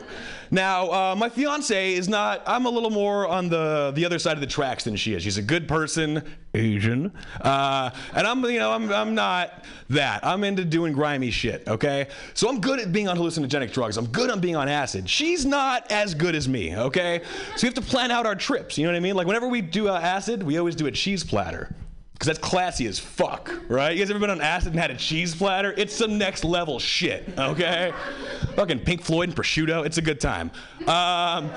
Now, 0.54 0.92
uh, 0.92 1.16
my 1.16 1.30
fiance 1.30 1.94
is 1.94 2.10
not, 2.10 2.44
I'm 2.46 2.66
a 2.66 2.70
little 2.70 2.90
more 2.90 3.26
on 3.26 3.48
the, 3.48 3.94
the 3.96 4.06
other 4.06 4.20
side 4.20 4.34
of 4.34 4.42
the 4.42 4.48
tracks 4.48 4.84
than 4.84 4.98
she 4.98 5.14
is. 5.14 5.24
She's 5.24 5.38
a 5.38 5.42
good 5.42 5.66
person, 5.66 6.24
Asian. 6.54 7.14
Uh, 7.40 7.90
and 8.14 8.28
I'm, 8.28 8.44
you 8.44 8.60
know, 8.60 8.74
I'm, 8.74 8.92
I'm 8.92 9.16
not 9.16 9.64
that. 9.90 10.26
I'm 10.26 10.44
into 10.44 10.66
doing 10.66 10.92
grimy 10.92 11.32
shit, 11.32 11.66
okay? 11.70 12.10
So 12.34 12.50
I'm 12.50 12.60
good 12.60 12.80
at 12.80 12.92
being 12.92 13.08
on 13.08 13.18
hallucinogenic 13.18 13.72
drugs. 13.72 13.96
I'm 13.96 14.08
good 14.08 14.30
on 14.30 14.42
being 14.42 14.58
on 14.58 14.68
acid. 14.68 15.10
She's 15.10 15.46
not 15.46 15.90
as 15.90 16.14
good 16.14 16.36
as 16.36 16.50
me, 16.50 16.76
okay? 16.76 17.22
So 17.56 17.64
we 17.64 17.68
have 17.68 17.76
to 17.76 17.90
plan 17.90 18.12
out 18.12 18.26
our 18.26 18.36
trips, 18.36 18.78
you 18.78 18.86
know 18.86 18.92
what 18.92 18.98
I 18.98 19.02
mean? 19.02 19.16
Like 19.16 19.28
whenever 19.28 19.48
we 19.48 19.62
do 19.62 19.88
uh, 19.88 19.98
acid, 19.98 20.44
we 20.44 20.58
always 20.58 20.76
do 20.76 20.88
a 20.88 20.92
cheese 20.92 21.24
platter. 21.24 21.74
Because 22.22 22.38
that's 22.38 22.48
classy 22.48 22.86
as 22.86 23.00
fuck, 23.00 23.52
right? 23.68 23.94
You 23.94 23.98
guys 23.98 24.12
ever 24.12 24.20
been 24.20 24.30
on 24.30 24.42
acid 24.42 24.74
and 24.74 24.80
had 24.80 24.92
a 24.92 24.96
cheese 24.96 25.34
platter? 25.34 25.74
It's 25.76 25.92
some 25.92 26.20
next 26.20 26.44
level 26.44 26.78
shit, 26.78 27.28
okay? 27.36 27.92
Fucking 28.56 28.82
Pink 28.82 29.02
Floyd 29.02 29.30
and 29.30 29.36
prosciutto, 29.36 29.84
it's 29.88 29.98
a 29.98 30.04
good 30.04 30.22
time. 30.22 30.52
Um, 30.82 31.50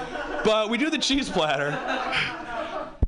but 0.43 0.71
we 0.71 0.79
do 0.79 0.89
the 0.89 0.97
cheese 0.97 1.29
platter. 1.29 1.73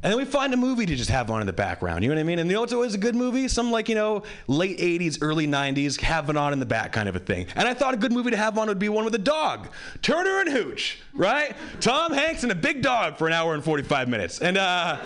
And 0.07 0.13
then 0.13 0.19
we 0.19 0.25
find 0.25 0.55
a 0.55 0.57
movie 0.57 0.87
to 0.87 0.95
just 0.95 1.11
have 1.11 1.33
on 1.33 1.41
in 1.41 1.49
the 1.49 1.53
background. 1.53 2.05
You 2.05 2.11
know 2.11 2.15
what 2.15 2.21
I 2.21 2.23
mean? 2.23 2.39
And 2.39 2.49
you 2.49 2.55
know 2.55 2.61
what's 2.61 2.73
always 2.73 2.95
a 2.95 2.99
good 2.99 3.17
movie? 3.17 3.49
Some 3.49 3.73
like, 3.73 3.89
you 3.89 3.97
know, 3.97 4.23
late 4.47 4.79
80s, 4.79 5.19
early 5.21 5.49
90s, 5.49 6.01
have 6.01 6.31
it 6.31 6.37
on 6.37 6.53
in 6.53 6.61
the 6.61 6.65
back 6.65 6.93
kind 6.93 7.09
of 7.09 7.17
a 7.17 7.19
thing. 7.19 7.49
And 7.57 7.67
I 7.67 7.75
thought 7.75 7.93
a 7.93 7.97
good 7.97 8.13
movie 8.13 8.31
to 8.31 8.37
have 8.37 8.57
on 8.57 8.69
would 8.69 8.79
be 8.79 8.89
one 8.89 9.05
with 9.05 9.17
a 9.17 9.19
dog. 9.19 9.67
Turner 10.03 10.39
and 10.43 10.49
Hooch, 10.49 11.01
right? 11.13 11.57
Tom 11.81 12.13
Hanks 12.13 12.45
and 12.45 12.53
a 12.53 12.55
big 12.55 12.83
dog 12.83 13.19
for 13.19 13.27
an 13.27 13.33
hour 13.33 13.55
and 13.55 13.65
45 13.65 14.09
minutes. 14.09 14.39
And 14.39 14.57
uh, 14.57 15.01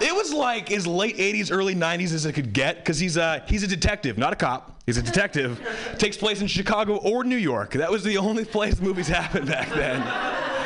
it 0.00 0.14
was 0.14 0.32
like 0.32 0.70
as 0.70 0.86
late 0.86 1.16
80s, 1.16 1.50
early 1.50 1.74
90s 1.74 2.12
as 2.12 2.24
it 2.24 2.34
could 2.34 2.52
get, 2.52 2.76
because 2.76 3.00
he's, 3.00 3.18
uh, 3.18 3.40
he's 3.48 3.64
a 3.64 3.66
detective, 3.66 4.16
not 4.16 4.32
a 4.32 4.36
cop. 4.36 4.80
He's 4.86 4.96
a 4.96 5.02
detective. 5.02 5.60
Takes 5.98 6.16
place 6.16 6.40
in 6.40 6.46
Chicago 6.46 6.98
or 6.98 7.24
New 7.24 7.34
York. 7.34 7.72
That 7.72 7.90
was 7.90 8.04
the 8.04 8.16
only 8.18 8.44
place 8.44 8.80
movies 8.80 9.08
happened 9.08 9.48
back 9.48 9.70
then. 9.70 10.65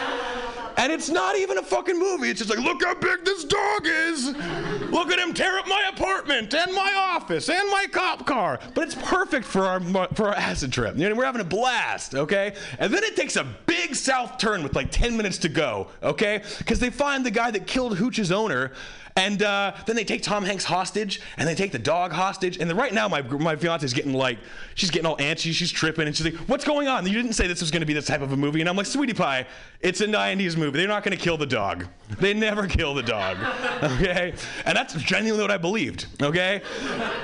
And 0.81 0.91
it's 0.91 1.11
not 1.11 1.37
even 1.37 1.59
a 1.59 1.63
fucking 1.63 1.99
movie. 1.99 2.31
It's 2.31 2.39
just 2.39 2.49
like, 2.49 2.59
look 2.59 2.83
how 2.83 2.95
big 2.95 3.23
this 3.23 3.45
dog 3.45 3.83
is. 3.85 4.29
Look 4.91 5.11
at 5.13 5.19
him 5.19 5.35
tear 5.35 5.59
up 5.59 5.69
my 5.69 5.91
apartment 5.93 6.55
and 6.55 6.73
my 6.75 6.95
office 6.97 7.51
and 7.51 7.71
my 7.71 7.85
cop 7.93 8.27
car. 8.27 8.59
But 8.75 8.85
it's 8.85 8.95
perfect 8.95 9.45
for 9.45 9.67
our 9.67 9.81
for 10.15 10.29
our 10.29 10.35
acid 10.35 10.73
trip. 10.73 10.97
You 10.97 11.07
know, 11.11 11.15
we're 11.15 11.27
having 11.27 11.43
a 11.43 11.45
blast, 11.45 12.15
okay? 12.15 12.55
And 12.79 12.95
then 12.95 13.05
it 13.05 13.15
takes 13.15 13.37
a 13.37 13.45
big 13.67 13.95
south 13.95 14.39
turn 14.39 14.63
with 14.63 14.75
like 14.75 14.91
10 14.91 15.19
minutes 15.19 15.37
to 15.39 15.51
go, 15.51 15.89
okay? 16.03 16.43
Because 16.57 16.79
they 16.79 16.89
find 16.89 17.27
the 17.27 17.31
guy 17.31 17.51
that 17.51 17.67
killed 17.67 17.99
Hooch's 17.99 18.33
owner. 18.33 18.73
And 19.17 19.43
uh, 19.43 19.75
then 19.87 19.97
they 19.97 20.05
take 20.05 20.23
Tom 20.23 20.45
Hanks 20.45 20.65
hostage, 20.65 21.21
and 21.37 21.49
they 21.49 21.55
take 21.55 21.73
the 21.73 21.79
dog 21.79 22.13
hostage. 22.13 22.59
And 22.59 22.71
then 22.71 22.77
right 22.77 22.93
now, 22.93 23.09
my 23.09 23.23
my 23.23 23.57
fiance 23.57 23.85
is 23.85 23.93
getting 23.93 24.13
like, 24.13 24.39
she's 24.75 24.91
getting 24.91 25.07
all 25.07 25.17
antsy, 25.17 25.53
she's 25.53 25.71
tripping, 25.71 26.07
and 26.07 26.17
she's 26.17 26.25
like, 26.25 26.37
"What's 26.49 26.65
going 26.65 26.89
on? 26.89 27.07
You 27.07 27.13
didn't 27.13 27.33
say 27.33 27.47
this 27.47 27.61
was 27.61 27.71
going 27.71 27.81
to 27.81 27.87
be 27.87 27.93
this 27.93 28.07
type 28.07 28.21
of 28.21 28.33
a 28.33 28.37
movie." 28.37 28.61
And 28.61 28.69
I'm 28.69 28.77
like, 28.77 28.87
"Sweetie 28.87 29.15
pie, 29.15 29.47
it's 29.81 30.01
a 30.01 30.07
'90s 30.07 30.57
movie. 30.57 30.79
They're 30.79 30.89
not 30.89 31.03
going 31.03 31.17
to 31.17 31.23
kill 31.23 31.37
the 31.37 31.47
dog. 31.47 31.87
They 32.19 32.35
never 32.35 32.67
kill 32.67 32.95
the 32.95 33.03
dog, 33.03 33.39
okay?" 33.83 34.33
And 34.65 34.77
that's 34.77 34.95
genuinely 34.95 35.43
what 35.43 35.51
I 35.51 35.59
believed, 35.59 36.07
okay? 36.23 36.63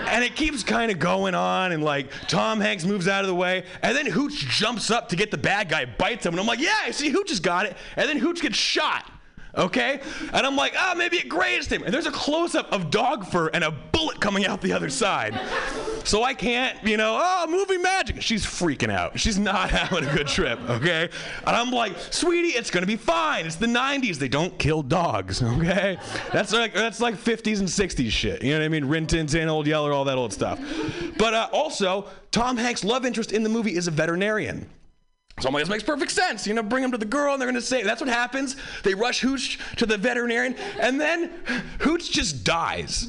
And 0.07 0.25
it 0.25 0.35
keeps 0.35 0.63
kind 0.63 0.91
of 0.91 0.99
going 0.99 1.35
on, 1.35 1.73
and 1.73 1.85
like 1.85 2.11
Tom 2.29 2.61
Hanks 2.61 2.85
moves 2.85 3.07
out 3.09 3.23
of 3.23 3.29
the 3.29 3.35
way, 3.35 3.65
and 3.83 3.97
then 3.97 4.07
Hooch 4.07 4.49
jumps 4.49 4.91
up 4.91 5.09
to 5.11 5.17
get 5.17 5.31
the 5.31 5.39
bad 5.39 5.69
guy, 5.69 5.85
bites 5.85 6.27
him, 6.27 6.35
and 6.35 6.41
I'm 6.41 6.47
like, 6.47 6.61
"Yeah, 6.61 6.91
see, 6.91 7.11
Hooch 7.11 7.31
has 7.31 7.41
got 7.41 7.67
it." 7.67 7.77
And 7.97 8.09
then 8.09 8.19
Hooch 8.19 8.41
gets 8.41 8.57
shot 8.57 9.11
okay? 9.57 10.01
And 10.33 10.47
I'm 10.47 10.57
like, 10.57 10.75
ah, 10.77 10.95
maybe 10.97 11.17
it 11.17 11.29
grazed 11.29 11.73
him. 11.73 11.83
And 11.83 11.93
there's 11.93 12.07
a 12.07 12.13
close 12.13 12.55
up 12.55 12.71
of 12.73 12.91
dog 12.91 13.27
fur 13.27 13.49
and 13.49 13.65
a 13.65 13.71
bullet 13.71 14.21
coming 14.21 14.47
out 14.47 14.61
the 14.61 14.73
other 14.73 14.91
side. 14.91 15.39
So 16.05 16.23
I 16.23 16.35
can't, 16.35 16.81
you 16.85 16.97
know, 16.97 17.19
oh, 17.21 17.47
movie 17.49 17.79
magic. 17.79 18.23
She's 18.23 18.47
freaking 18.47 18.93
out. 18.93 19.19
She's 19.19 19.39
not 19.39 19.71
having 19.71 20.09
a 20.09 20.15
good 20.15 20.29
trip, 20.29 20.59
okay? 20.71 21.09
And 21.47 21.57
I'm 21.57 21.73
like, 21.73 21.99
sweetie, 22.11 22.57
it's 22.57 22.71
gonna 22.71 22.87
be 22.87 22.97
fine. 22.97 23.45
It's 23.45 23.57
the 23.57 23.67
90s. 23.67 24.17
They 24.17 24.29
don't 24.29 24.57
kill 24.59 24.83
dogs, 24.83 25.43
okay? 25.43 25.99
That's 26.33 26.53
like 26.53 26.75
that's 26.75 27.01
like 27.01 27.17
50s 27.17 27.59
and 27.59 27.69
60s 27.69 28.11
shit. 28.11 28.43
You 28.43 28.53
know 28.53 28.59
what 28.59 28.65
I 28.65 28.69
mean? 28.69 28.85
Rin 28.85 29.07
Tin 29.07 29.27
Tin, 29.27 29.49
Old 29.49 29.67
Yeller, 29.67 29.93
all 29.93 30.05
that 30.05 30.17
old 30.17 30.33
stuff. 30.33 30.61
But 31.19 31.35
uh, 31.35 31.49
also, 31.53 32.09
Tom 32.31 32.57
Hanks' 32.57 32.85
love 32.85 33.05
interest 33.05 33.33
in 33.33 33.43
the 33.43 33.49
movie 33.49 33.75
is 33.75 33.89
a 33.89 33.91
veterinarian. 33.91 34.69
So 35.39 35.49
I'm 35.49 35.53
like, 35.53 35.63
this 35.65 35.69
makes 35.69 35.83
perfect 35.83 36.13
sense. 36.13 36.47
You 36.47 36.55
know, 36.55 36.63
bring 36.63 36.83
him 36.83 36.93
to 36.93 36.99
the 36.99 37.05
girl, 37.05 37.35
and 37.35 37.41
they're 37.41 37.49
gonna 37.49 37.61
say 37.61 37.83
that's 37.83 38.01
what 38.01 38.09
happens. 38.09 38.57
They 38.85 38.95
rush 38.95 39.21
Hooch 39.21 39.59
to 39.77 39.85
the 39.85 39.99
veterinarian, 39.99 40.55
and 40.81 40.99
then 40.99 41.31
Hooch 41.81 42.11
just 42.11 42.43
dies. 42.43 43.07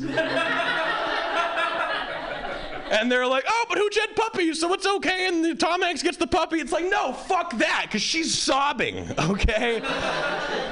and 2.92 3.10
they're 3.10 3.28
like, 3.28 3.46
oh, 3.48 3.66
but 3.70 3.78
Hooch 3.78 3.98
had 3.98 4.14
puppies, 4.18 4.60
so 4.60 4.74
it's 4.74 4.86
okay. 4.86 5.28
And 5.28 5.58
Tom 5.58 5.82
Hanks 5.82 6.04
gets 6.04 6.18
the 6.18 6.28
puppy. 6.28 6.60
It's 6.60 6.74
like, 6.74 6.90
no, 6.90 7.14
fuck 7.14 7.58
that, 7.60 7.86
because 7.88 8.02
she's 8.02 8.38
sobbing, 8.38 9.10
okay? 9.20 9.80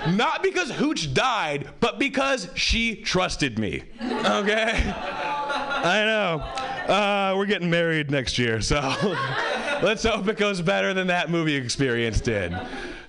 Not 0.09 0.43
because 0.43 0.71
Hooch 0.71 1.13
died, 1.13 1.69
but 1.79 1.99
because 1.99 2.49
she 2.55 2.95
trusted 2.97 3.57
me, 3.59 3.83
okay? 4.01 4.93
I 4.93 6.03
know. 6.05 6.41
Uh, 6.93 7.33
we're 7.37 7.45
getting 7.45 7.69
married 7.69 8.11
next 8.11 8.37
year, 8.37 8.59
so 8.59 8.79
let's 9.85 10.03
hope 10.03 10.27
it 10.27 10.37
goes 10.37 10.61
better 10.61 10.93
than 10.95 11.07
that 11.07 11.29
movie 11.29 11.55
experience 11.55 12.19
did. 12.19 12.57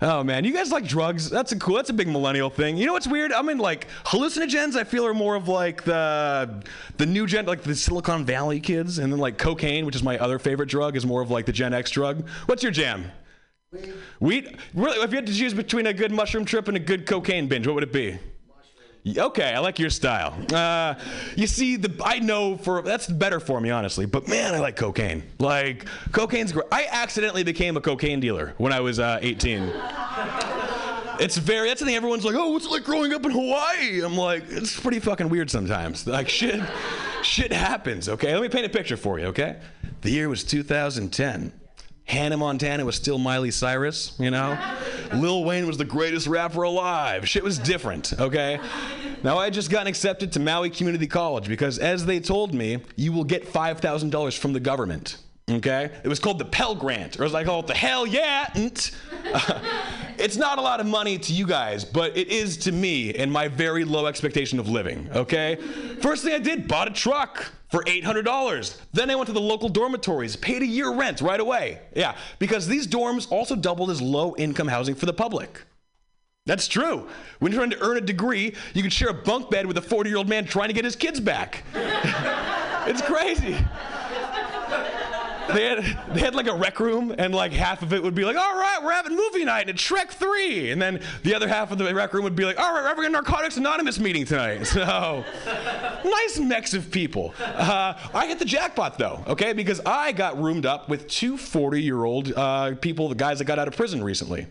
Oh 0.03 0.23
man, 0.23 0.45
you 0.45 0.53
guys 0.53 0.71
like 0.71 0.87
drugs? 0.87 1.31
That's 1.31 1.53
a 1.53 1.59
cool. 1.59 1.77
That's 1.77 1.89
a 1.89 1.95
big 1.95 2.07
millennial 2.07 2.51
thing. 2.51 2.77
You 2.77 2.85
know 2.85 2.93
what's 2.93 3.09
weird? 3.09 3.33
I 3.33 3.41
mean, 3.41 3.57
like 3.57 3.89
hallucinogens. 4.05 4.77
I 4.77 4.85
feel 4.85 5.07
are 5.07 5.15
more 5.15 5.35
of 5.35 5.49
like 5.49 5.85
the 5.85 6.63
the 6.99 7.07
new 7.07 7.27
gen, 7.27 7.47
like 7.47 7.63
the 7.63 7.75
Silicon 7.75 8.27
Valley 8.27 8.61
kids, 8.61 8.99
and 8.99 9.11
then 9.11 9.19
like 9.19 9.39
cocaine, 9.39 9.87
which 9.87 9.97
is 9.97 10.03
my 10.03 10.19
other 10.19 10.39
favorite 10.39 10.69
drug, 10.69 10.97
is 10.97 11.07
more 11.07 11.23
of 11.23 11.31
like 11.31 11.47
the 11.47 11.53
Gen 11.53 11.73
X 11.73 11.91
drug. 11.91 12.29
What's 12.45 12.63
your 12.63 12.73
jam? 12.73 13.11
Weed. 14.21 14.57
Really? 14.75 14.99
If 14.99 15.11
you 15.11 15.17
had 15.17 15.27
to 15.27 15.35
choose 15.35 15.55
between 15.55 15.87
a 15.87 15.95
good 15.95 16.13
mushroom 16.13 16.45
trip 16.45 16.69
and 16.69 16.77
a 16.77 16.81
good 16.81 17.07
cocaine 17.07 17.49
binge, 17.49 17.67
what 17.67 17.75
would 17.75 17.85
it 17.85 17.93
be? 17.93 18.19
Okay, 19.07 19.53
I 19.55 19.61
like 19.61 19.79
your 19.79 19.91
style. 19.91 20.35
Uh, 20.53 20.95
you 21.37 21.47
see, 21.47 21.77
the 21.77 21.95
I 22.05 22.19
know 22.19 22.57
for 22.57 22.83
that's 22.83 23.07
better 23.07 23.39
for 23.39 23.61
me, 23.61 23.71
honestly. 23.71 24.05
But 24.05 24.27
man, 24.27 24.55
I 24.55 24.59
like 24.59 24.75
cocaine. 24.75 25.23
Like 25.39 25.87
cocaine's 26.11 26.53
great. 26.53 26.67
I 26.73 26.87
accidentally 26.91 27.45
became 27.45 27.77
a 27.77 27.81
cocaine 27.81 28.19
dealer 28.19 28.55
when 28.59 28.73
I 28.73 28.81
was 28.81 28.99
uh, 28.99 29.19
18. 29.23 29.73
It's 31.19 31.37
very. 31.37 31.69
That's 31.69 31.81
the 31.81 31.87
thing. 31.87 31.95
Everyone's 31.95 32.25
like, 32.25 32.35
"Oh, 32.35 32.51
what's 32.51 32.67
it 32.67 32.71
like 32.71 32.85
growing 32.85 33.13
up 33.13 33.25
in 33.25 33.31
Hawaii?" 33.31 34.03
I'm 34.03 34.17
like, 34.17 34.45
it's 34.49 34.79
pretty 34.79 34.99
fucking 34.99 35.29
weird 35.29 35.51
sometimes. 35.51 36.07
Like 36.07 36.29
shit, 36.29 36.61
shit 37.23 37.53
happens. 37.53 38.09
Okay, 38.09 38.33
let 38.35 38.43
me 38.43 38.49
paint 38.49 38.67
a 38.67 38.69
picture 38.69 38.97
for 38.97 39.19
you. 39.19 39.27
Okay, 39.27 39.57
the 40.03 40.11
year 40.11 40.29
was 40.29 40.45
2010. 40.45 41.53
Hannah 42.07 42.37
Montana 42.37 42.85
was 42.85 42.95
still 42.95 43.19
Miley 43.19 43.51
Cyrus, 43.51 44.13
you 44.19 44.31
know? 44.31 44.57
Lil 45.15 45.45
Wayne 45.45 45.67
was 45.67 45.77
the 45.77 45.85
greatest 45.85 46.29
rapper 46.29 46.63
alive. 46.63 47.29
Shit 47.29 47.43
was 47.43 47.59
different, 47.59 48.13
okay? 48.19 48.61
Now, 49.25 49.39
I 49.39 49.45
had 49.45 49.55
just 49.55 49.71
gotten 49.71 49.89
accepted 49.89 50.33
to 50.33 50.41
Maui 50.41 50.71
Community 50.71 51.09
College 51.09 51.49
because, 51.49 51.79
as 51.79 52.07
they 52.07 52.21
told 52.21 52.55
me, 52.55 52.79
you 52.95 53.13
will 53.13 53.25
get 53.25 53.53
$5,000 53.53 54.39
from 54.39 54.53
the 54.53 54.61
government, 54.61 55.19
okay? 55.51 55.91
It 56.05 56.09
was 56.09 56.21
called 56.21 56.39
the 56.39 56.45
Pell 56.45 56.77
Grant, 56.77 57.19
or 57.19 57.25
as 57.25 57.35
I 57.35 57.43
call 57.43 57.59
it, 57.61 57.65
oh, 57.65 57.69
the 57.69 57.75
Hell 57.75 58.07
Yeah! 58.07 58.51
it's 60.17 60.37
not 60.37 60.59
a 60.59 60.63
lot 60.63 60.79
of 60.79 60.87
money 60.87 61.19
to 61.19 61.33
you 61.33 61.45
guys, 61.45 61.85
but 61.85 62.17
it 62.17 62.29
is 62.29 62.57
to 62.59 62.73
me 62.73 63.15
and 63.15 63.33
my 63.33 63.49
very 63.49 63.83
low 63.83 64.07
expectation 64.07 64.61
of 64.61 64.69
living, 64.69 65.09
okay? 65.13 65.57
First 66.01 66.23
thing 66.23 66.35
I 66.35 66.39
did, 66.39 66.69
bought 66.69 66.87
a 66.87 66.93
truck 66.93 67.51
for 67.69 67.83
$800. 67.85 68.81
Then 68.93 69.11
I 69.11 69.15
went 69.15 69.27
to 69.27 69.33
the 69.33 69.41
local 69.41 69.69
dormitories, 69.69 70.37
paid 70.37 70.63
a 70.63 70.67
year 70.67 70.93
rent 70.93 71.21
right 71.21 71.41
away. 71.41 71.81
Yeah, 71.95 72.17
because 72.39 72.67
these 72.67 72.87
dorms 72.87 73.31
also 73.31 73.57
doubled 73.57 73.91
as 73.91 74.01
low 74.01 74.35
income 74.37 74.69
housing 74.69 74.95
for 74.95 75.07
the 75.07 75.13
public. 75.13 75.63
That's 76.47 76.69
true. 76.69 77.09
When 77.41 77.51
you're 77.51 77.61
trying 77.61 77.71
to 77.71 77.81
earn 77.85 77.97
a 77.97 78.01
degree, 78.01 78.55
you 78.73 78.83
can 78.83 78.91
share 78.91 79.09
a 79.09 79.15
bunk 79.15 79.51
bed 79.51 79.67
with 79.67 79.79
a 79.79 79.83
40 79.83 80.09
year 80.09 80.17
old 80.17 80.29
man 80.29 80.45
trying 80.45 80.69
to 80.69 80.75
get 80.75 80.85
his 80.85 80.95
kids 80.95 81.19
back. 81.19 81.65
it's 81.75 83.03
crazy. 83.03 83.57
They 85.57 85.65
had, 85.65 86.15
they 86.15 86.21
had 86.21 86.35
like 86.35 86.49
a 86.49 86.55
rec 86.55 86.81
room, 86.81 87.15
and 87.17 87.35
like 87.35 87.51
half 87.51 87.81
of 87.81 87.95
it 87.95 88.03
would 88.03 88.15
be 88.15 88.27
like, 88.27 88.37
all 88.37 88.59
right, 88.59 88.79
we're 88.85 88.93
having 88.93 89.17
movie 89.17 89.43
night 89.43 89.71
at 89.71 89.77
Shrek 89.77 90.11
3. 90.11 90.71
And 90.71 90.83
then 90.83 91.01
the 91.23 91.35
other 91.35 91.49
half 91.49 91.73
of 91.73 91.79
the 91.79 91.95
rec 91.95 92.13
room 92.13 92.25
would 92.25 92.37
be 92.37 92.45
like, 92.45 92.59
all 92.59 92.75
right, 92.75 92.83
we're 92.83 92.89
having 92.89 93.07
a 93.07 93.09
Narcotics 93.09 93.57
Anonymous 93.57 93.99
meeting 93.99 94.27
tonight. 94.27 94.67
So, 94.77 95.25
nice 96.05 96.39
mix 96.39 96.75
of 96.75 96.91
people. 96.91 97.33
Uh, 97.41 97.95
I 98.13 98.27
hit 98.27 98.39
the 98.39 98.45
jackpot 98.45 98.99
though, 98.99 99.25
okay, 99.27 99.55
because 99.55 99.81
I 99.87 100.13
got 100.13 100.39
roomed 100.41 100.67
up 100.67 100.91
with 100.91 101.09
two 101.09 101.39
40 101.39 101.81
year 101.81 102.05
old 102.05 102.33
uh, 102.37 102.75
people, 102.75 103.09
the 103.09 103.15
guys 103.15 103.39
that 103.39 103.47
got 103.47 103.59
out 103.59 103.69
of 103.69 103.75
prison 103.75 104.05
recently. 104.05 104.47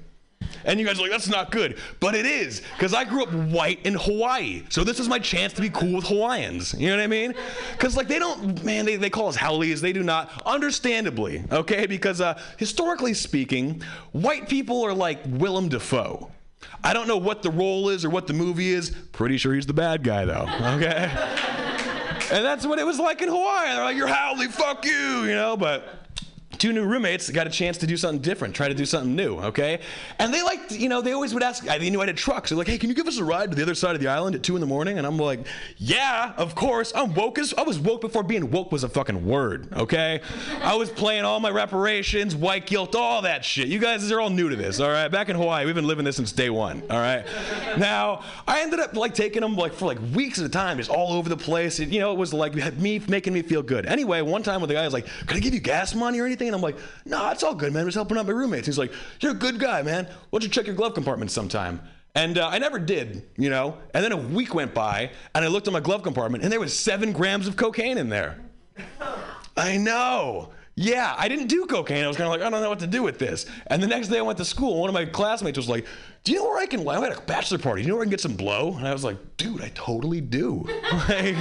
And 0.66 0.80
you 0.80 0.86
guys 0.86 1.00
are 1.00 1.04
like, 1.04 1.12
that's 1.12 1.30
not 1.30 1.52
good. 1.52 1.78
But 2.00 2.16
it 2.16 2.26
is, 2.26 2.62
because 2.76 2.94
I 2.94 3.04
grew 3.04 3.24
up 3.24 3.32
white 3.32 3.86
in 3.86 3.94
Hawaii. 3.94 4.64
So 4.70 4.84
this 4.84 5.00
is 5.00 5.08
my 5.08 5.20
chance 5.20 5.54
to 5.54 5.62
be 5.62 5.70
cool 5.70 5.94
with 5.94 6.06
Hawaiians. 6.06 6.74
You 6.74 6.90
know 6.90 6.98
what 6.98 7.04
I 7.04 7.08
mean? 7.08 7.34
Because, 7.72 7.96
like, 7.96 8.08
they 8.08 8.20
don't, 8.20 8.64
man, 8.64 8.86
they, 8.86 8.96
they 8.96 9.10
call 9.10 9.28
us 9.28 9.36
haoles. 9.36 9.82
They 9.82 9.94
do 9.94 10.04
not, 10.04 10.42
understandably, 10.46 11.44
okay? 11.52 11.86
Because 11.86 12.20
uh, 12.20 12.40
historically 12.58 13.14
speaking, 13.14 13.82
white 14.12 14.50
people 14.50 14.84
are 14.84 14.94
like 14.94 15.20
Willem 15.28 15.70
Dafoe. 15.70 16.32
I 16.84 16.94
don't 16.94 17.08
know 17.08 17.18
what 17.18 17.42
the 17.42 17.52
role 17.52 17.90
is 17.90 18.04
or 18.04 18.10
what 18.10 18.28
the 18.28 18.34
movie 18.34 18.72
is. 18.72 18.92
Pretty 19.12 19.38
sure 19.38 19.54
he's 19.54 19.66
the 19.66 19.74
bad 19.74 20.04
guy, 20.04 20.26
though, 20.26 20.48
okay? 20.76 21.12
and 22.32 22.44
that's 22.44 22.66
what 22.66 22.80
it 22.80 22.86
was 22.86 23.00
like 23.00 23.22
in 23.22 23.30
Hawaii. 23.30 23.68
They're 23.68 23.84
like, 23.84 23.98
you're 23.98 24.08
haole, 24.08 24.44
fuck 24.50 24.86
you, 24.86 25.24
you 25.24 25.36
know? 25.36 25.56
But 25.56 26.05
two 26.66 26.74
new 26.74 26.84
roommates 26.84 27.30
got 27.30 27.46
a 27.46 27.50
chance 27.52 27.78
to 27.78 27.86
do 27.86 27.96
something 27.96 28.20
different, 28.20 28.56
try 28.56 28.68
to 28.68 28.74
do 28.74 28.88
something 28.88 29.16
new, 29.16 29.38
okay? 29.38 29.80
And 30.18 30.34
they 30.34 30.42
liked, 30.42 30.72
you 30.72 30.90
know, 30.90 31.00
they 31.00 31.12
always 31.12 31.32
would 31.32 31.44
ask, 31.44 31.64
they 31.64 31.92
knew 31.92 32.02
I 32.02 32.08
had 32.08 32.18
trucks. 32.18 32.50
They're 32.50 32.58
like, 32.58 32.66
hey, 32.66 32.80
can 32.80 32.90
you 32.90 32.96
give 32.96 33.06
us 33.06 33.20
a 33.20 33.24
ride 33.24 33.52
to 33.52 33.56
the 33.56 33.62
other 33.62 33.76
side 33.76 33.94
of 33.94 34.02
the 34.02 34.08
island 34.08 34.36
at 34.36 34.42
two 34.42 34.56
in 34.56 34.62
the 34.62 34.66
morning? 34.66 34.98
And 34.98 35.06
I'm 35.06 35.18
like, 35.18 35.46
yeah, 35.78 36.34
of 36.38 36.56
course. 36.56 36.92
I'm 36.96 37.14
woke 37.14 37.38
as, 37.38 37.54
I 37.54 37.62
was 37.62 37.78
woke 37.78 38.02
before 38.02 38.24
being 38.24 38.50
woke 38.50 38.72
was 38.72 38.84
a 38.84 38.90
fucking 38.90 39.28
word, 39.28 39.72
okay? 39.74 40.22
I 40.64 40.74
was 40.74 40.90
playing 40.90 41.24
all 41.24 41.40
my 41.40 41.52
reparations, 41.52 42.36
white 42.36 42.66
guilt, 42.66 42.96
all 42.96 43.22
that 43.22 43.46
shit. 43.46 43.68
You 43.68 43.78
guys 43.78 44.12
are 44.12 44.20
all 44.20 44.32
new 44.32 44.50
to 44.50 44.56
this, 44.56 44.80
all 44.80 44.90
right? 44.90 45.08
Back 45.08 45.30
in 45.30 45.36
Hawaii, 45.36 45.68
we've 45.68 45.76
been 45.76 45.86
living 45.86 46.04
this 46.04 46.16
since 46.16 46.32
day 46.32 46.50
one, 46.50 46.82
all 46.90 46.98
right? 46.98 47.28
Now, 47.78 48.24
I 48.48 48.62
ended 48.62 48.80
up 48.80 48.96
like 48.96 49.14
taking 49.14 49.42
them 49.42 49.56
like 49.56 49.74
for 49.74 49.86
like 49.86 50.00
weeks 50.16 50.40
at 50.40 50.46
a 50.46 50.50
time, 50.50 50.78
just 50.78 50.90
all 50.90 51.14
over 51.14 51.30
the 51.30 51.38
place. 51.38 51.80
It, 51.80 51.90
you 51.90 52.00
know, 52.00 52.12
it 52.12 52.18
was 52.18 52.34
like 52.34 52.56
me 52.80 53.00
making 53.08 53.34
me 53.34 53.44
feel 53.44 53.62
good. 53.62 53.86
Anyway, 53.86 54.24
one 54.24 54.42
time 54.42 54.62
with 54.62 54.70
the 54.70 54.74
guy 54.74 54.84
was 54.84 54.94
like, 54.94 55.06
can 55.28 55.38
I 55.38 55.40
give 55.40 55.54
you 55.54 55.60
gas 55.60 55.94
money 55.94 56.20
or 56.20 56.26
anything? 56.26 56.55
I'm 56.56 56.62
like, 56.62 56.78
no, 57.06 57.30
it's 57.30 57.44
all 57.44 57.54
good, 57.54 57.74
man. 57.74 57.82
I'm 57.82 57.88
just 57.88 57.96
helping 57.96 58.18
out 58.18 58.26
my 58.26 58.32
roommates. 58.32 58.66
He's 58.66 58.78
like, 58.78 58.92
you're 59.20 59.34
a 59.34 59.36
good 59.36 59.60
guy, 59.60 59.82
man. 59.82 60.06
Why 60.06 60.40
don't 60.40 60.44
you 60.44 60.50
check 60.50 60.66
your 60.66 60.76
glove 60.76 60.94
compartment 60.94 61.32
sometime? 61.32 61.82
And 62.16 62.38
uh, 62.38 62.48
I 62.48 62.60
never 62.60 62.80
did, 62.80 63.28
you 63.38 63.50
know. 63.50 63.78
And 63.94 64.04
then 64.04 64.14
a 64.14 64.18
week 64.18 64.56
went 64.56 64.74
by, 64.74 65.12
and 65.36 65.44
I 65.44 65.50
looked 65.50 65.68
in 65.68 65.74
my 65.74 65.82
glove 65.82 66.02
compartment, 66.02 66.44
and 66.44 66.52
there 66.52 66.62
was 66.62 66.78
seven 66.78 67.12
grams 67.12 67.48
of 67.48 67.58
cocaine 67.58 67.98
in 67.98 68.10
there. 68.10 68.40
I 69.58 69.78
know. 69.78 70.52
Yeah, 70.78 71.16
I 71.18 71.30
didn't 71.30 71.48
do 71.48 71.66
cocaine. 71.66 72.04
I 72.04 72.08
was 72.08 72.18
kind 72.18 72.28
of 72.28 72.32
like, 72.32 72.42
I 72.42 72.50
don't 72.50 72.62
know 72.62 72.70
what 72.70 72.80
to 72.80 72.88
do 72.88 73.02
with 73.02 73.18
this. 73.18 73.46
And 73.68 73.82
the 73.82 73.88
next 73.88 74.10
day 74.10 74.18
I 74.18 74.22
went 74.22 74.38
to 74.40 74.46
school. 74.46 74.82
One 74.82 74.90
of 74.90 74.94
my 74.94 75.06
classmates 75.06 75.58
was 75.58 75.70
like, 75.70 75.86
Do 76.26 76.34
you 76.34 76.40
know 76.40 76.46
where 76.46 76.62
I 76.62 76.66
can? 76.66 76.86
I 76.88 77.00
had 77.00 77.18
a 77.18 77.22
bachelor 77.22 77.60
party. 77.60 77.82
Do 77.82 77.88
you 77.88 77.94
know 77.94 77.96
where 77.96 78.04
I 78.04 78.06
can 78.06 78.12
get 78.12 78.20
some 78.20 78.36
blow? 78.36 78.76
And 78.76 78.86
I 78.86 78.92
was 78.92 79.04
like, 79.04 79.18
Dude, 79.38 79.62
I 79.62 79.72
totally 79.74 80.20
do. 80.20 80.66
like, 81.08 81.36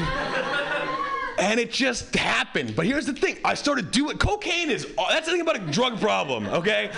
and 1.45 1.61
it 1.61 1.71
just 1.71 2.15
happened. 2.17 2.75
But 2.75 2.87
here's 2.87 3.07
the 3.07 3.13
thing: 3.13 3.39
I 3.45 3.55
started 3.55 3.91
doing 3.91 4.17
cocaine. 4.19 4.71
Is 4.71 4.87
uh, 4.97 5.09
that's 5.11 5.27
the 5.27 5.33
thing 5.33 5.41
about 5.43 5.57
a 5.57 5.71
drug 5.71 6.01
problem, 6.01 6.47
okay? 6.47 6.91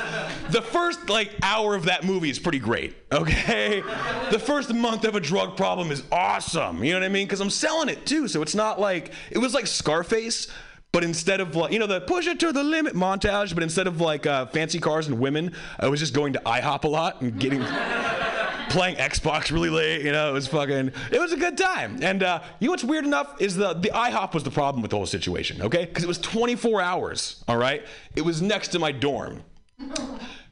The 0.51 0.63
first 0.63 1.09
like 1.09 1.33
hour 1.43 1.75
of 1.75 1.85
that 1.87 2.05
movie 2.05 2.31
is 2.31 2.39
pretty 2.39 2.61
great, 2.61 2.95
okay? 3.11 3.83
The 4.31 4.39
first 4.39 4.73
month 4.73 5.05
of 5.05 5.17
a 5.17 5.21
drug 5.21 5.57
problem 5.57 5.91
is 5.91 6.05
awesome. 6.13 6.85
You 6.85 6.93
know 6.93 7.01
what 7.01 7.07
I 7.07 7.09
mean? 7.09 7.27
Because 7.27 7.41
I'm 7.41 7.51
selling 7.51 7.89
it 7.89 8.07
too, 8.07 8.29
so 8.29 8.43
it's 8.43 8.55
not 8.55 8.81
like 8.81 9.13
it 9.31 9.39
was 9.39 9.53
like 9.53 9.67
Scarface. 9.67 10.49
But 10.97 11.05
instead 11.05 11.43
of 11.43 11.55
like, 11.55 11.75
you 11.75 11.79
know, 11.79 11.87
the 11.87 12.01
push 12.01 12.27
it 12.27 12.41
to 12.41 12.53
the 12.53 12.65
limit 12.65 12.95
montage, 12.95 13.53
but 13.53 13.63
instead 13.63 13.87
of 13.87 14.01
like 14.01 14.25
uh, 14.25 14.47
fancy 14.47 14.79
cars 14.79 15.09
and 15.09 15.19
women, 15.19 15.53
I 15.79 15.89
was 15.89 16.01
just 16.01 16.15
going 16.15 16.33
to 16.33 16.39
IHOP 16.47 16.85
a 16.85 16.89
lot 16.89 17.21
and 17.21 17.39
getting 17.39 17.61
playing 18.71 18.97
Xbox 18.97 19.53
really 19.53 19.69
late. 19.69 20.07
You 20.07 20.13
know, 20.13 20.31
it 20.31 20.33
was 20.33 20.47
fucking, 20.47 20.93
it 21.13 21.21
was 21.21 21.33
a 21.33 21.37
good 21.37 21.59
time. 21.59 21.99
And 22.03 22.23
uh, 22.23 22.43
you 22.61 22.69
know 22.69 22.71
what's 22.71 22.83
weird 22.83 23.05
enough 23.05 23.39
is 23.43 23.57
the 23.57 23.75
the 23.75 23.91
IHOP 23.91 24.33
was 24.33 24.43
the 24.43 24.51
problem 24.51 24.81
with 24.81 24.91
the 24.91 24.97
whole 24.97 25.05
situation. 25.05 25.61
Okay, 25.61 25.85
because 25.85 26.03
it 26.03 26.07
was 26.07 26.17
24 26.17 26.81
hours. 26.81 27.45
All 27.47 27.59
right, 27.59 27.85
it 28.15 28.23
was 28.23 28.41
next 28.41 28.69
to 28.69 28.79
my 28.79 28.91
dorm. 28.91 29.43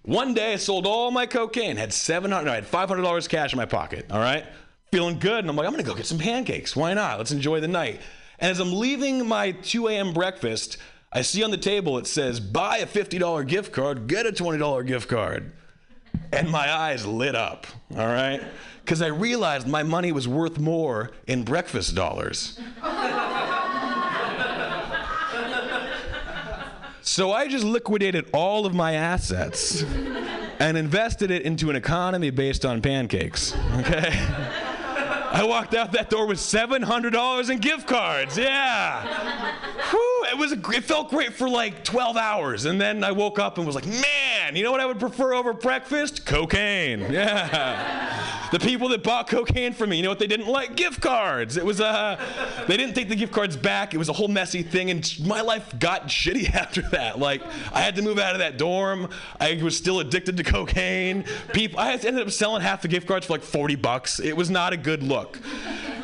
One 0.03 0.35
day 0.35 0.53
I 0.53 0.57
sold 0.57 0.87
all 0.87 1.11
my 1.11 1.25
cocaine, 1.25 1.79
had 1.79 1.91
700, 1.91 2.45
no, 2.45 2.53
I 2.53 2.57
had 2.57 2.67
500 2.67 3.01
dollars 3.01 3.29
cash 3.29 3.55
in 3.55 3.57
my 3.57 3.65
pocket. 3.65 4.05
All 4.11 4.21
right, 4.21 4.45
feeling 4.93 5.19
good, 5.19 5.39
and 5.39 5.49
I'm 5.49 5.57
like, 5.57 5.67
I'm 5.67 5.73
gonna 5.73 5.85
go 5.85 5.95
get 5.95 6.05
some 6.05 6.19
pancakes. 6.19 6.77
Why 6.77 6.93
not? 6.93 7.17
Let's 7.17 7.33
enjoy 7.33 7.61
the 7.61 7.69
night. 7.69 8.03
And 8.39 8.51
as 8.51 8.61
I'm 8.61 8.73
leaving 8.73 9.27
my 9.27 9.53
2 9.53 9.89
a.m. 9.89 10.13
breakfast, 10.13 10.79
I 11.13 11.23
see 11.23 11.43
on 11.45 11.51
the 11.51 11.57
table 11.57 11.99
it 11.99 12.07
says, 12.07 12.41
buy 12.41 12.79
a 12.79 12.87
$50 12.87 13.47
gift 13.47 13.73
card, 13.73 14.07
get 14.07 14.27
a 14.27 14.33
$20 14.33 14.87
gift 14.87 15.09
card. 15.09 15.53
And 16.33 16.51
my 16.51 16.73
eyes 16.73 17.07
lit 17.07 17.37
up, 17.37 17.67
all 17.97 18.07
right? 18.07 18.43
Because 18.85 19.01
I 19.01 19.07
realized 19.07 19.69
my 19.69 19.83
money 19.83 20.13
was 20.13 20.27
worth 20.27 20.59
more 20.59 21.13
in 21.27 21.45
breakfast 21.45 21.95
dollars. 21.95 22.59
So 27.03 27.33
I 27.33 27.47
just 27.49 27.65
liquidated 27.65 28.29
all 28.33 28.67
of 28.67 28.75
my 28.75 28.95
assets 28.95 29.85
and 30.59 30.77
invested 30.77 31.31
it 31.31 31.43
into 31.43 31.69
an 31.71 31.77
economy 31.77 32.31
based 32.31 32.65
on 32.65 32.81
pancakes, 32.81 33.55
okay? 33.77 34.11
I 35.35 35.43
walked 35.43 35.75
out 35.75 35.91
that 35.93 36.11
door 36.11 36.27
with 36.27 36.39
$700 36.39 37.51
in 37.51 37.59
gift 37.59 37.89
cards. 37.89 38.39
Yeah. 38.39 39.03
Whew, 39.91 40.27
it 40.31 40.39
was 40.39 40.53
a, 40.53 40.71
it 40.71 40.85
felt 40.85 41.11
great 41.11 41.33
for 41.33 41.49
like 41.49 41.83
12 41.83 42.17
hours 42.17 42.67
and 42.67 42.81
then 42.81 43.03
I 43.03 43.11
woke 43.11 43.41
up 43.41 43.59
and 43.59 43.67
was 43.67 43.75
like, 43.75 43.87
"Man, 43.87 44.55
you 44.55 44.63
know 44.63 44.71
what 44.71 44.81
I 44.81 44.87
would 44.87 45.01
prefer 45.01 45.35
over 45.35 45.53
breakfast? 45.53 46.25
Cocaine." 46.25 47.01
Yeah. 47.15 48.49
the 48.53 48.59
people 48.59 48.89
that 48.91 49.03
bought 49.03 49.29
cocaine 49.29 49.73
from 49.73 49.91
me, 49.91 49.97
you 49.97 50.03
know 50.03 50.09
what 50.09 50.19
they 50.19 50.27
didn't 50.27 50.47
like? 50.47 50.77
Gift 50.77 51.01
cards. 51.01 51.57
It 51.57 51.65
was 51.65 51.81
uh 51.81 52.21
they 52.69 52.77
didn't 52.77 52.95
take 52.95 53.09
the 53.09 53.17
gift 53.17 53.33
cards 53.33 53.57
back. 53.57 53.95
It 53.95 53.99
was 53.99 54.09
a 54.09 54.13
whole 54.13 54.29
messy 54.29 54.63
thing 54.63 54.91
and 54.91 55.19
my 55.27 55.41
life 55.41 55.77
got 55.79 56.07
shitty 56.09 56.55
after 56.55 56.83
that. 56.91 57.19
Like 57.19 57.43
I 57.73 57.81
had 57.81 57.97
to 57.97 58.03
move 58.03 58.19
out 58.19 58.35
of 58.35 58.39
that 58.39 58.57
dorm. 58.57 59.09
I 59.41 59.61
was 59.63 59.77
still 59.77 59.99
addicted 60.01 60.37
to 60.37 60.45
cocaine. 60.45 61.25
People 61.53 61.81
I 61.81 61.93
ended 61.93 62.21
up 62.21 62.31
selling 62.31 62.63
half 62.63 62.83
the 62.83 62.89
gift 62.89 63.09
cards 63.09 63.27
for 63.27 63.33
like 63.33 63.43
40 63.43 63.75
bucks. 63.77 64.21
It 64.21 64.37
was 64.37 64.49
not 64.51 64.73
a 64.73 64.77
good 64.77 65.03
look. 65.03 65.24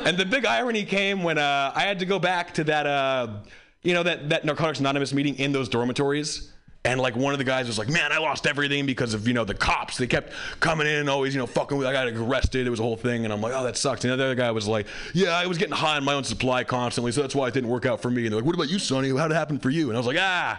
And 0.05 0.17
the 0.17 0.25
big 0.25 0.47
irony 0.47 0.85
came 0.85 1.23
when 1.23 1.39
uh, 1.39 1.73
I 1.75 1.83
had 1.83 1.99
to 1.99 2.07
go 2.07 2.19
back 2.19 2.55
to 2.55 2.65
that, 2.65 2.87
uh, 2.87 3.39
you 3.83 3.95
know, 3.95 4.03
that, 4.03 4.31
that 4.31 4.45
Narcotics 4.45 4.81
Anonymous 4.81 5.13
meeting 5.13 5.39
in 5.39 5.53
those 5.53 5.69
dormitories. 5.69 6.53
And 6.83 6.99
like 6.99 7.15
one 7.15 7.35
of 7.35 7.39
the 7.39 7.45
guys 7.45 7.67
was 7.67 7.79
like, 7.79 7.91
"Man, 7.91 8.11
I 8.11 8.17
lost 8.17 8.47
everything 8.47 8.87
because 8.87 9.13
of 9.13 9.29
you 9.29 9.35
know 9.35 9.45
the 9.45 9.53
cops. 9.53 9.99
They 9.99 10.07
kept 10.07 10.33
coming 10.61 10.87
in 10.87 10.95
and 10.95 11.11
always 11.11 11.35
you 11.35 11.39
know 11.39 11.47
fucking 11.47 11.77
with. 11.77 11.87
I 11.87 11.93
got 11.93 12.09
arrested. 12.09 12.67
It 12.67 12.71
was 12.71 12.81
a 12.81 12.83
whole 12.83 12.97
thing." 12.97 13.25
And 13.25 13.35
I'm 13.35 13.43
like, 13.43 13.53
"Oh, 13.55 13.65
that 13.65 13.77
sucks." 13.77 14.03
And 14.03 14.11
the 14.11 14.15
other 14.25 14.35
guy 14.35 14.51
was 14.51 14.67
like, 14.67 14.87
"Yeah, 15.13 15.37
I 15.37 15.45
was 15.45 15.59
getting 15.59 15.75
high 15.75 15.99
on 15.99 16.05
my 16.05 16.15
own 16.15 16.25
supply 16.25 16.65
constantly, 16.65 17.13
so 17.13 17.21
that's 17.21 17.35
why 17.35 17.49
it 17.49 17.53
didn't 17.53 17.69
work 17.69 17.85
out 17.85 18.01
for 18.01 18.11
me." 18.11 18.25
And 18.25 18.33
they're 18.33 18.41
like, 18.41 18.47
"What 18.47 18.55
about 18.55 18.71
you, 18.71 18.79
Sonny? 18.79 19.15
How'd 19.15 19.31
it 19.31 19.35
happen 19.35 19.59
for 19.59 19.69
you?" 19.69 19.89
And 19.91 19.97
I 19.97 20.01
was 20.01 20.07
like, 20.07 20.17
"Ah, 20.19 20.59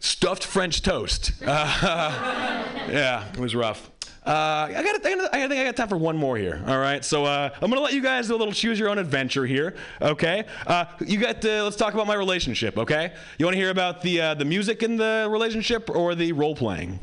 stuffed 0.00 0.42
French 0.42 0.82
toast." 0.82 1.30
Uh, 1.46 2.64
yeah, 2.90 3.30
it 3.32 3.38
was 3.38 3.54
rough. 3.54 3.91
Uh, 4.24 4.68
I 4.68 4.82
got. 4.84 5.04
I 5.34 5.48
think 5.48 5.60
I 5.60 5.64
got 5.64 5.74
time 5.74 5.88
for 5.88 5.96
one 5.96 6.16
more 6.16 6.36
here. 6.36 6.62
All 6.68 6.78
right. 6.78 7.04
So 7.04 7.24
uh, 7.24 7.50
I'm 7.60 7.70
gonna 7.70 7.80
let 7.80 7.92
you 7.92 8.02
guys 8.02 8.28
do 8.28 8.36
a 8.36 8.36
little 8.36 8.54
choose 8.54 8.78
your 8.78 8.88
own 8.88 8.98
adventure 8.98 9.44
here. 9.46 9.74
Okay. 10.00 10.44
Uh, 10.64 10.84
you 11.04 11.18
got. 11.18 11.42
To, 11.42 11.64
let's 11.64 11.74
talk 11.74 11.92
about 11.94 12.06
my 12.06 12.14
relationship. 12.14 12.78
Okay. 12.78 13.12
You 13.38 13.46
want 13.46 13.54
to 13.54 13.60
hear 13.60 13.70
about 13.70 14.00
the 14.00 14.20
uh, 14.20 14.34
the 14.34 14.44
music 14.44 14.84
in 14.84 14.96
the 14.96 15.26
relationship 15.28 15.90
or 15.90 16.14
the 16.14 16.32
role 16.32 16.54
playing? 16.54 17.00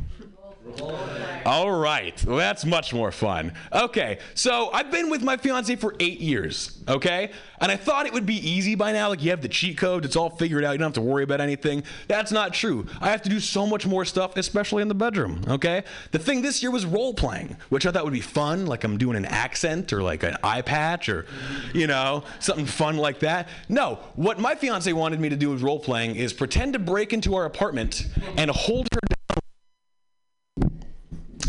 All 1.46 1.72
right. 1.72 2.24
Well, 2.26 2.38
that's 2.38 2.66
much 2.66 2.94
more 2.94 3.12
fun. 3.12 3.54
Okay. 3.74 4.20
So 4.34 4.70
I've 4.72 4.92
been 4.92 5.10
with 5.10 5.24
my 5.24 5.38
fiance 5.38 5.76
for 5.78 5.96
eight 6.00 6.20
years. 6.20 6.78
Okay. 6.88 7.32
And 7.62 7.72
I 7.72 7.76
thought 7.76 8.06
it 8.06 8.14
would 8.14 8.26
be 8.26 8.36
easy 8.36 8.76
by 8.76 8.92
now. 8.92 9.10
Like 9.10 9.24
you 9.24 9.32
have 9.32 9.42
the 9.42 9.48
cheat 9.48 9.78
code, 9.78 10.06
it's 10.06 10.16
all 10.16 10.30
figured 10.30 10.64
out. 10.64 10.74
You 10.74 10.78
don't 10.78 10.88
have 10.88 10.94
to 10.94 11.02
worry 11.02 11.24
about 11.24 11.42
anything. 11.42 11.84
That's 12.08 12.32
not 12.32 12.54
true. 12.54 12.88
I 13.02 13.10
have 13.10 13.22
to 13.24 13.30
do 13.30 13.40
so 13.40 13.66
much 13.66 13.86
more 13.86 14.06
stuff, 14.06 14.38
especially 14.38 14.82
in 14.82 14.88
the 14.88 14.96
bedroom. 14.96 15.44
Okay. 15.48 15.84
The 16.12 16.20
thing 16.20 16.42
this 16.42 16.62
year 16.62 16.72
was 16.72 16.86
role 16.86 17.14
playing, 17.14 17.58
which 17.70 17.86
I 17.86 17.92
thought 17.92 18.04
would 18.04 18.14
be 18.14 18.22
fun. 18.22 18.66
Like 18.66 18.84
I'm 18.84 18.98
doing 18.98 19.18
an 19.18 19.26
accent 19.26 19.94
or 19.94 20.04
like 20.04 20.24
an 20.24 20.38
eye 20.44 20.62
patch 20.62 21.10
or, 21.10 21.26
you 21.74 21.88
know, 21.88 22.24
something 22.40 22.66
fun 22.66 22.98
like 22.98 23.20
that. 23.20 23.50
No. 23.70 24.00
What 24.16 24.40
my 24.40 24.56
fiance 24.56 24.92
wanted 24.94 25.20
me 25.20 25.30
to 25.30 25.36
do 25.36 25.50
with 25.50 25.62
role 25.62 25.80
playing 25.80 26.16
is 26.16 26.34
pretend 26.34 26.74
to 26.74 26.80
break 26.80 27.14
into 27.14 27.36
our 27.36 27.46
apartment 27.46 28.08
and 28.38 28.50
hold 28.52 28.88
her 28.94 29.09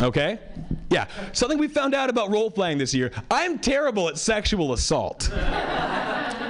Okay? 0.01 0.39
Yeah. 0.89 1.07
Something 1.31 1.57
we 1.57 1.67
found 1.67 1.93
out 1.93 2.09
about 2.09 2.31
role 2.31 2.49
playing 2.51 2.77
this 2.77 2.93
year. 2.93 3.11
I'm 3.29 3.59
terrible 3.59 4.09
at 4.09 4.17
sexual 4.17 4.73
assault. 4.73 5.31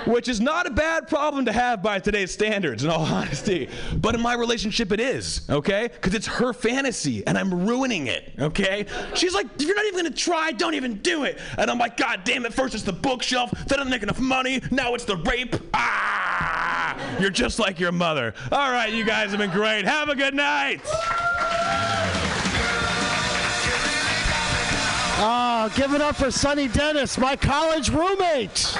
Which 0.07 0.27
is 0.27 0.41
not 0.41 0.65
a 0.65 0.71
bad 0.71 1.07
problem 1.07 1.45
to 1.45 1.51
have 1.51 1.83
by 1.83 1.99
today's 1.99 2.31
standards, 2.31 2.83
in 2.83 2.89
all 2.89 3.05
honesty. 3.05 3.69
But 3.95 4.15
in 4.15 4.21
my 4.21 4.33
relationship, 4.33 4.91
it 4.91 4.99
is, 4.99 5.47
okay? 5.47 5.89
Because 5.93 6.15
it's 6.15 6.25
her 6.25 6.53
fantasy 6.53 7.25
and 7.27 7.37
I'm 7.37 7.67
ruining 7.67 8.07
it, 8.07 8.33
okay? 8.39 8.87
She's 9.13 9.35
like, 9.35 9.45
if 9.59 9.67
you're 9.67 9.75
not 9.75 9.85
even 9.85 10.05
gonna 10.05 10.15
try, 10.15 10.53
don't 10.53 10.73
even 10.73 10.95
do 10.97 11.23
it. 11.25 11.39
And 11.57 11.69
I'm 11.69 11.77
like, 11.77 11.97
God 11.97 12.21
damn 12.23 12.45
it, 12.45 12.53
first 12.53 12.73
it's 12.73 12.83
the 12.83 12.93
bookshelf, 12.93 13.51
then 13.67 13.79
I 13.79 13.83
don't 13.83 13.91
make 13.91 14.01
enough 14.01 14.19
money, 14.19 14.61
now 14.71 14.95
it's 14.95 15.05
the 15.05 15.17
rape. 15.17 15.55
Ah! 15.75 16.97
You're 17.19 17.29
just 17.29 17.59
like 17.59 17.79
your 17.79 17.91
mother. 17.91 18.33
All 18.51 18.71
right, 18.71 18.91
you 18.91 19.05
guys 19.05 19.29
have 19.29 19.39
been 19.39 19.51
great. 19.51 19.85
Have 19.85 20.09
a 20.09 20.15
good 20.15 20.33
night. 20.33 20.81
Oh, 25.23 25.71
give 25.75 25.93
it 25.93 26.01
up 26.01 26.15
for 26.15 26.31
Sonny 26.31 26.67
Dennis, 26.67 27.17
my 27.19 27.35
college 27.35 27.89
roommate. 27.89 28.75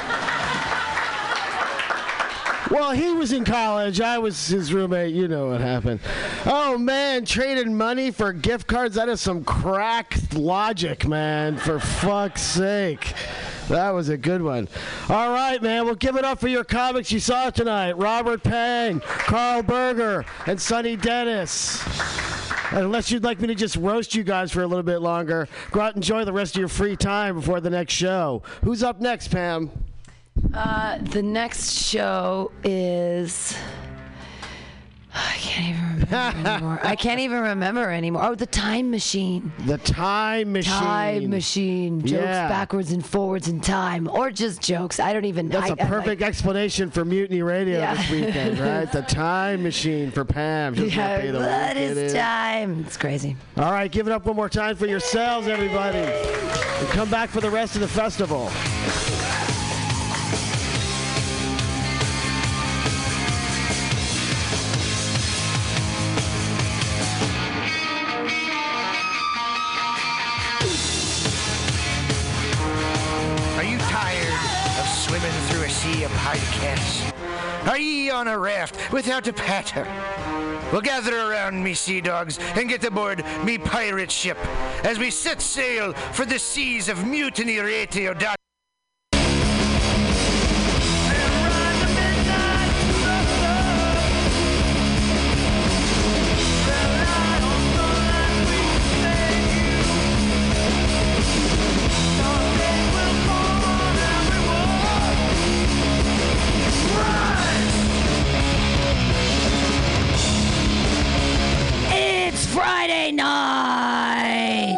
Well, 2.72 2.94
he 2.94 3.12
was 3.12 3.34
in 3.34 3.44
college. 3.44 4.00
I 4.00 4.18
was 4.18 4.48
his 4.48 4.74
roommate. 4.74 5.14
You 5.14 5.28
know 5.28 5.50
what 5.50 5.62
happened. 5.62 6.00
Oh 6.46 6.78
man, 6.78 7.26
trading 7.26 7.76
money 7.78 8.12
for 8.12 8.32
gift 8.34 8.66
cards. 8.66 8.96
That 8.96 9.10
is 9.10 9.20
some 9.20 9.44
crack 9.44 10.18
logic, 10.34 11.06
man. 11.06 11.58
For 11.58 11.80
fuck's 11.80 12.42
sake. 12.42 13.14
That 13.68 13.92
was 13.92 14.10
a 14.10 14.18
good 14.18 14.42
one. 14.42 14.68
All 15.10 15.32
right, 15.32 15.62
man. 15.62 15.86
We'll 15.86 15.96
give 15.96 16.16
it 16.16 16.26
up 16.26 16.40
for 16.40 16.48
your 16.48 16.64
comics 16.64 17.12
you 17.12 17.20
saw 17.20 17.50
tonight. 17.50 17.98
Robert 17.98 18.42
Pang, 18.42 19.02
Carl 19.02 19.64
Berger, 19.64 20.26
and 20.48 20.60
Sonny 20.60 20.96
Dennis. 20.96 21.84
Unless 22.72 23.12
you'd 23.12 23.24
like 23.24 23.40
me 23.42 23.48
to 23.48 23.56
just 23.56 23.76
roast 23.76 24.16
you 24.16 24.24
guys 24.24 24.52
for 24.52 24.62
a 24.62 24.68
little 24.68 24.84
bit 24.84 25.00
longer, 25.00 25.48
go 25.72 25.82
out 25.82 25.96
and 25.96 25.98
enjoy 25.98 26.24
the 26.24 26.34
rest 26.34 26.56
of 26.56 26.60
your 26.60 26.70
free 26.70 26.96
time 26.96 27.36
before 27.36 27.60
the 27.60 27.70
next 27.70 27.94
show. 27.94 28.44
Who's 28.64 28.82
up 28.82 29.02
next, 29.02 29.28
Pam? 29.30 29.70
Uh, 30.54 30.98
the 31.00 31.22
next 31.22 31.74
show 31.74 32.52
is. 32.64 33.58
I 35.14 35.36
can't 35.40 35.70
even 35.70 35.90
remember 36.10 36.50
anymore. 36.50 36.80
I 36.84 36.96
can't 36.96 37.20
even 37.20 37.42
remember 37.42 37.92
anymore. 37.92 38.24
Oh, 38.26 38.36
the 38.36 38.46
time 38.46 38.90
machine. 38.92 39.52
The 39.66 39.78
Time 39.78 40.54
Machine. 40.54 40.72
Time 40.74 41.30
machine. 41.30 42.02
Jokes 42.02 42.24
Yeah. 42.24 42.48
backwards 42.48 42.92
and 42.92 43.06
forwards 43.06 43.48
in 43.48 43.60
time, 43.60 44.08
or 44.10 44.32
just 44.32 44.62
jokes. 44.62 45.00
I 45.00 45.12
don't 45.14 45.26
even. 45.26 45.50
That's 45.50 45.70
a 45.70 45.74
a 45.74 45.76
perfect 45.76 46.22
explanation 46.22 46.90
for 46.92 47.04
Mutiny 47.04 47.42
Radio 47.42 47.80
Yeah. 47.80 47.96
this 47.96 48.10
weekend, 48.10 48.60
right? 48.60 48.92
The 48.92 49.02
Time 49.02 49.64
Machine 49.64 50.12
for 50.12 50.24
Pam. 50.24 50.76
She's 50.76 50.96
Yeah, 50.96 51.18
what 51.68 51.78
is 51.78 52.14
time? 52.14 52.84
It's 52.88 52.98
crazy. 52.98 53.36
All 53.58 53.72
right, 53.72 53.92
give 53.92 54.08
it 54.08 54.14
up 54.14 54.26
one 54.26 54.36
more 54.36 54.50
time 54.50 54.76
for 54.78 54.86
yourselves, 54.86 55.48
everybody. 55.48 55.98
And 56.00 56.88
come 56.90 57.10
back 57.10 57.30
for 57.30 57.42
the 57.42 57.50
rest 57.50 57.76
of 57.76 57.82
the 57.82 57.88
festival. 57.88 58.50
Are 77.68 77.78
ye 77.78 78.10
on 78.10 78.28
a 78.28 78.38
raft 78.38 78.92
without 78.92 79.28
a 79.28 79.34
paddle? 79.34 79.84
Well, 80.72 80.82
gather 80.82 81.30
around 81.30 81.62
me, 81.62 81.74
sea 81.74 82.00
dogs, 82.02 82.40
and 82.56 82.70
get 82.70 82.84
aboard 82.84 83.26
me 83.44 83.58
pirate 83.58 84.10
ship 84.10 84.38
as 84.86 84.98
we 84.98 85.12
set 85.12 85.42
sail 85.42 85.94
for 85.94 86.26
the 86.26 86.40
seas 86.40 86.88
of 86.88 87.06
Mutiny 87.06 87.60
Radio. 87.60 88.14
Friday 112.82 113.12
night. 113.12 114.76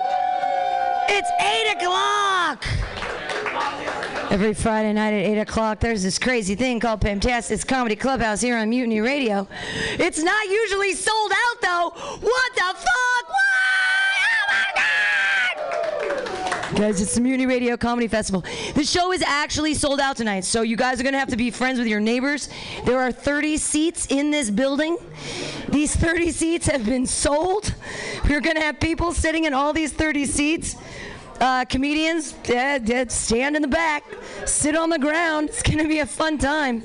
It's 1.07 1.31
eight 1.39 1.71
o'clock. 1.73 2.65
Every 4.29 4.53
Friday 4.53 4.91
night 4.91 5.13
at 5.13 5.25
8 5.25 5.37
o'clock, 5.37 5.79
there's 5.79 6.03
this 6.03 6.19
crazy 6.19 6.53
thing 6.53 6.81
called 6.81 6.99
Pamtastic's 6.99 7.63
Comedy 7.63 7.95
Clubhouse 7.95 8.41
here 8.41 8.57
on 8.57 8.69
Mutiny 8.69 8.99
Radio. 8.99 9.47
It's 9.93 10.21
not 10.21 10.49
usually 10.49 10.91
sold 10.91 11.31
out, 11.31 11.61
though. 11.61 11.91
What 12.19 12.55
the 12.55 12.73
fuck? 12.75 13.29
Why? 13.29 14.11
Oh 14.27 14.47
my 14.49 14.65
God! 14.75 16.62
Guys, 16.75 16.99
it's 17.01 17.13
the 17.13 17.21
Mutiny 17.21 17.45
Radio 17.45 17.77
Comedy 17.77 18.07
Festival. 18.07 18.43
The 18.73 18.83
show 18.83 19.11
is 19.11 19.21
actually 19.21 19.75
sold 19.75 19.99
out 19.99 20.17
tonight, 20.17 20.43
so 20.43 20.63
you 20.63 20.75
guys 20.75 20.99
are 20.99 21.03
going 21.03 21.13
to 21.13 21.19
have 21.19 21.29
to 21.29 21.37
be 21.37 21.51
friends 21.51 21.77
with 21.77 21.87
your 21.87 21.99
neighbors. 21.99 22.49
There 22.83 22.99
are 22.99 23.11
30 23.11 23.57
seats 23.57 24.07
in 24.07 24.31
this 24.31 24.49
building. 24.49 24.97
These 25.69 25.95
30 25.95 26.31
seats 26.31 26.65
have 26.65 26.83
been 26.83 27.05
sold. 27.05 27.75
We're 28.23 28.41
going 28.41 28.55
to 28.55 28.61
have 28.63 28.79
people 28.79 29.13
sitting 29.13 29.43
in 29.43 29.53
all 29.53 29.71
these 29.71 29.93
30 29.93 30.25
seats. 30.25 30.75
Uh, 31.39 31.63
comedians, 31.65 32.33
stand 32.33 33.55
in 33.55 33.61
the 33.61 33.67
back, 33.67 34.03
sit 34.45 34.75
on 34.75 34.89
the 34.89 34.99
ground. 34.99 35.49
It's 35.49 35.61
going 35.61 35.77
to 35.77 35.87
be 35.87 35.99
a 35.99 36.07
fun 36.07 36.39
time. 36.39 36.83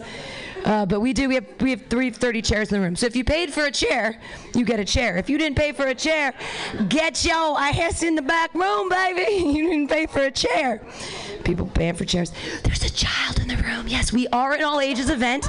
Uh, 0.65 0.87
but 0.87 1.01
we 1.01 1.13
do. 1.13 1.29
We 1.29 1.35
have 1.37 1.47
we 1.61 1.71
have 1.71 1.87
three, 1.87 2.11
30 2.11 2.43
chairs 2.43 2.73
in 2.73 2.81
the 2.81 2.85
room. 2.85 2.97
So 2.97 3.07
if 3.07 3.17
you 3.17 3.25
paid 3.25 3.53
for 3.53 3.65
a 3.65 3.71
chair, 3.71 4.21
you 4.55 4.65
get 4.65 4.81
a 4.81 4.85
chair. 4.85 5.17
If 5.17 5.31
you 5.31 5.39
didn't 5.39 5.57
pay 5.57 5.73
for 5.73 5.87
a 5.87 5.95
chair, 5.95 6.35
get 6.89 7.25
your 7.25 7.59
ass 7.59 8.03
in 8.03 8.15
the 8.15 8.23
back 8.23 8.55
room, 8.55 8.89
baby. 8.89 9.47
You 9.59 9.69
didn't 9.69 9.89
pay 9.89 10.07
for 10.07 10.21
a 10.21 10.31
chair. 10.31 10.83
People 11.45 11.67
paying 11.67 11.95
for 11.95 12.05
chairs. 12.05 12.33
There's 12.65 12.85
a 12.85 12.91
child 12.91 13.41
in 13.41 13.49
the 13.49 13.57
room. 13.57 13.89
Yes, 13.89 14.13
we 14.13 14.29
are 14.29 14.53
an 14.53 14.63
all 14.63 14.81
ages 14.81 15.09
event. 15.09 15.49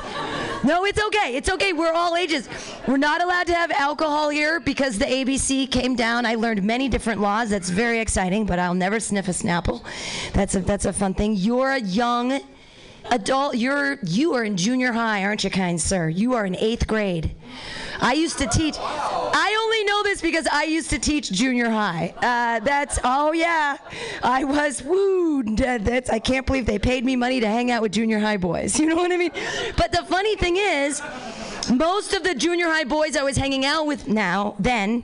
No, 0.64 0.86
it's 0.86 1.01
okay. 1.01 1.36
It's 1.36 1.49
okay. 1.49 1.74
We're 1.74 1.93
all 1.93 2.16
ages. 2.16 2.47
We're 2.88 2.97
not 2.97 3.22
allowed 3.22 3.47
to 3.47 3.53
have 3.53 3.72
alcohol 3.72 4.30
here 4.30 4.60
because 4.60 4.97
the 4.97 5.05
ABC 5.05 5.70
came 5.70 5.95
down. 5.95 6.26
I 6.26 6.36
learned 6.36 6.64
many 6.64 6.88
different 6.88 7.20
laws. 7.20 7.49
That's 7.49 7.70
very 7.70 7.99
exciting. 7.99 8.45
But 8.45 8.60
I'll 8.60 8.74
never 8.74 8.99
sniff 8.99 9.28
a 9.28 9.32
Snapple. 9.32 9.84
That's 10.34 10.55
a 10.55 10.62
that's 10.62 10.86
a 10.86 10.93
fun 10.93 11.14
thing. 11.14 11.36
You're 11.36 11.72
a 11.72 11.82
young 11.82 12.39
adult 13.12 13.56
you're 13.56 13.97
you 14.04 14.34
are 14.34 14.43
in 14.43 14.56
junior 14.58 14.91
high 14.91 15.24
aren't 15.24 15.43
you 15.43 15.50
kind 15.50 15.80
sir? 15.82 16.10
You 16.10 16.34
are 16.34 16.45
in 16.45 16.56
eighth 16.56 16.88
grade. 16.88 17.36
I 18.02 18.14
used 18.14 18.38
to 18.38 18.47
teach 18.47 18.76
i 18.80 19.58
only 19.64 19.84
know 19.86 20.04
this 20.04 20.22
because 20.22 20.47
i 20.52 20.64
used 20.64 20.89
to 20.91 21.00
teach 21.00 21.32
junior 21.32 21.70
high. 21.70 22.14
Uh, 22.18 22.60
that's 22.64 23.00
oh 23.04 23.32
yeah. 23.32 23.78
I 24.24 24.43
was 24.43 24.84
woo 24.84 25.43
that- 25.56 25.84
that's 25.86 26.10
i 26.10 26.20
can't 26.20 26.45
believe 26.45 26.66
they 26.66 26.80
paid 26.80 27.04
me 27.06 27.16
money 27.16 27.39
to 27.39 27.47
hang 27.47 27.72
out 27.72 27.82
with 27.82 27.91
junior 27.91 28.20
high 28.20 28.38
boys. 28.38 28.80
You 28.80 28.86
know 28.88 28.95
what 28.95 29.12
i 29.12 29.18
mean? 29.18 29.32
But 29.78 29.91
the 29.91 30.04
funny 30.06 30.36
thing 30.36 30.58
is 30.58 31.02
most 31.70 32.13
of 32.13 32.24
the 32.24 32.34
junior 32.34 32.67
high 32.67 32.84
boys 32.84 33.15
I 33.15 33.24
was 33.24 33.38
hanging 33.38 33.65
out 33.65 33.86
with 33.86 34.07
now, 34.07 34.55
then, 34.59 35.03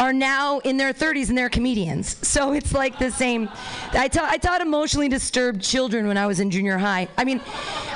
are 0.00 0.12
now 0.12 0.58
in 0.60 0.76
their 0.76 0.92
30s 0.92 1.28
and 1.28 1.36
they're 1.36 1.48
comedians. 1.48 2.26
So 2.26 2.52
it's 2.52 2.72
like 2.72 2.98
the 2.98 3.10
same. 3.10 3.48
I 3.92 4.08
taught, 4.08 4.30
I 4.30 4.38
taught 4.38 4.60
emotionally 4.60 5.08
disturbed 5.08 5.62
children 5.62 6.06
when 6.06 6.16
I 6.16 6.26
was 6.26 6.40
in 6.40 6.50
junior 6.50 6.78
high. 6.78 7.08
I 7.16 7.24
mean, 7.24 7.40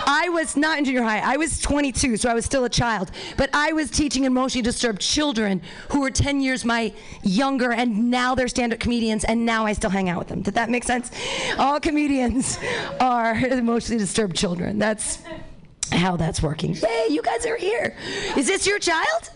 I 0.06 0.28
was 0.28 0.56
not 0.56 0.78
in 0.78 0.84
junior 0.84 1.02
high. 1.02 1.20
I 1.20 1.36
was 1.36 1.60
22, 1.60 2.16
so 2.16 2.28
I 2.28 2.34
was 2.34 2.44
still 2.44 2.64
a 2.64 2.68
child. 2.68 3.10
But 3.36 3.50
I 3.52 3.72
was 3.72 3.90
teaching 3.90 4.24
emotionally 4.24 4.62
disturbed 4.62 5.00
children 5.00 5.62
who 5.90 6.00
were 6.00 6.10
10 6.10 6.40
years 6.40 6.64
my 6.64 6.92
younger, 7.22 7.72
and 7.72 8.10
now 8.10 8.34
they're 8.34 8.48
stand 8.48 8.72
up 8.72 8.80
comedians, 8.80 9.24
and 9.24 9.46
now 9.46 9.66
I 9.66 9.72
still 9.72 9.90
hang 9.90 10.08
out 10.08 10.18
with 10.18 10.28
them. 10.28 10.42
Did 10.42 10.54
that 10.54 10.70
make 10.70 10.84
sense? 10.84 11.10
All 11.58 11.80
comedians 11.80 12.58
are 13.00 13.34
emotionally 13.36 13.98
disturbed 13.98 14.36
children. 14.36 14.78
That's 14.78 15.18
how 15.92 16.16
that's 16.16 16.42
working. 16.42 16.74
Yay, 16.74 17.06
you 17.10 17.22
guys 17.22 17.46
are 17.46 17.56
here. 17.56 17.96
Is 18.36 18.46
this 18.46 18.66
your 18.66 18.78
child? 18.78 19.30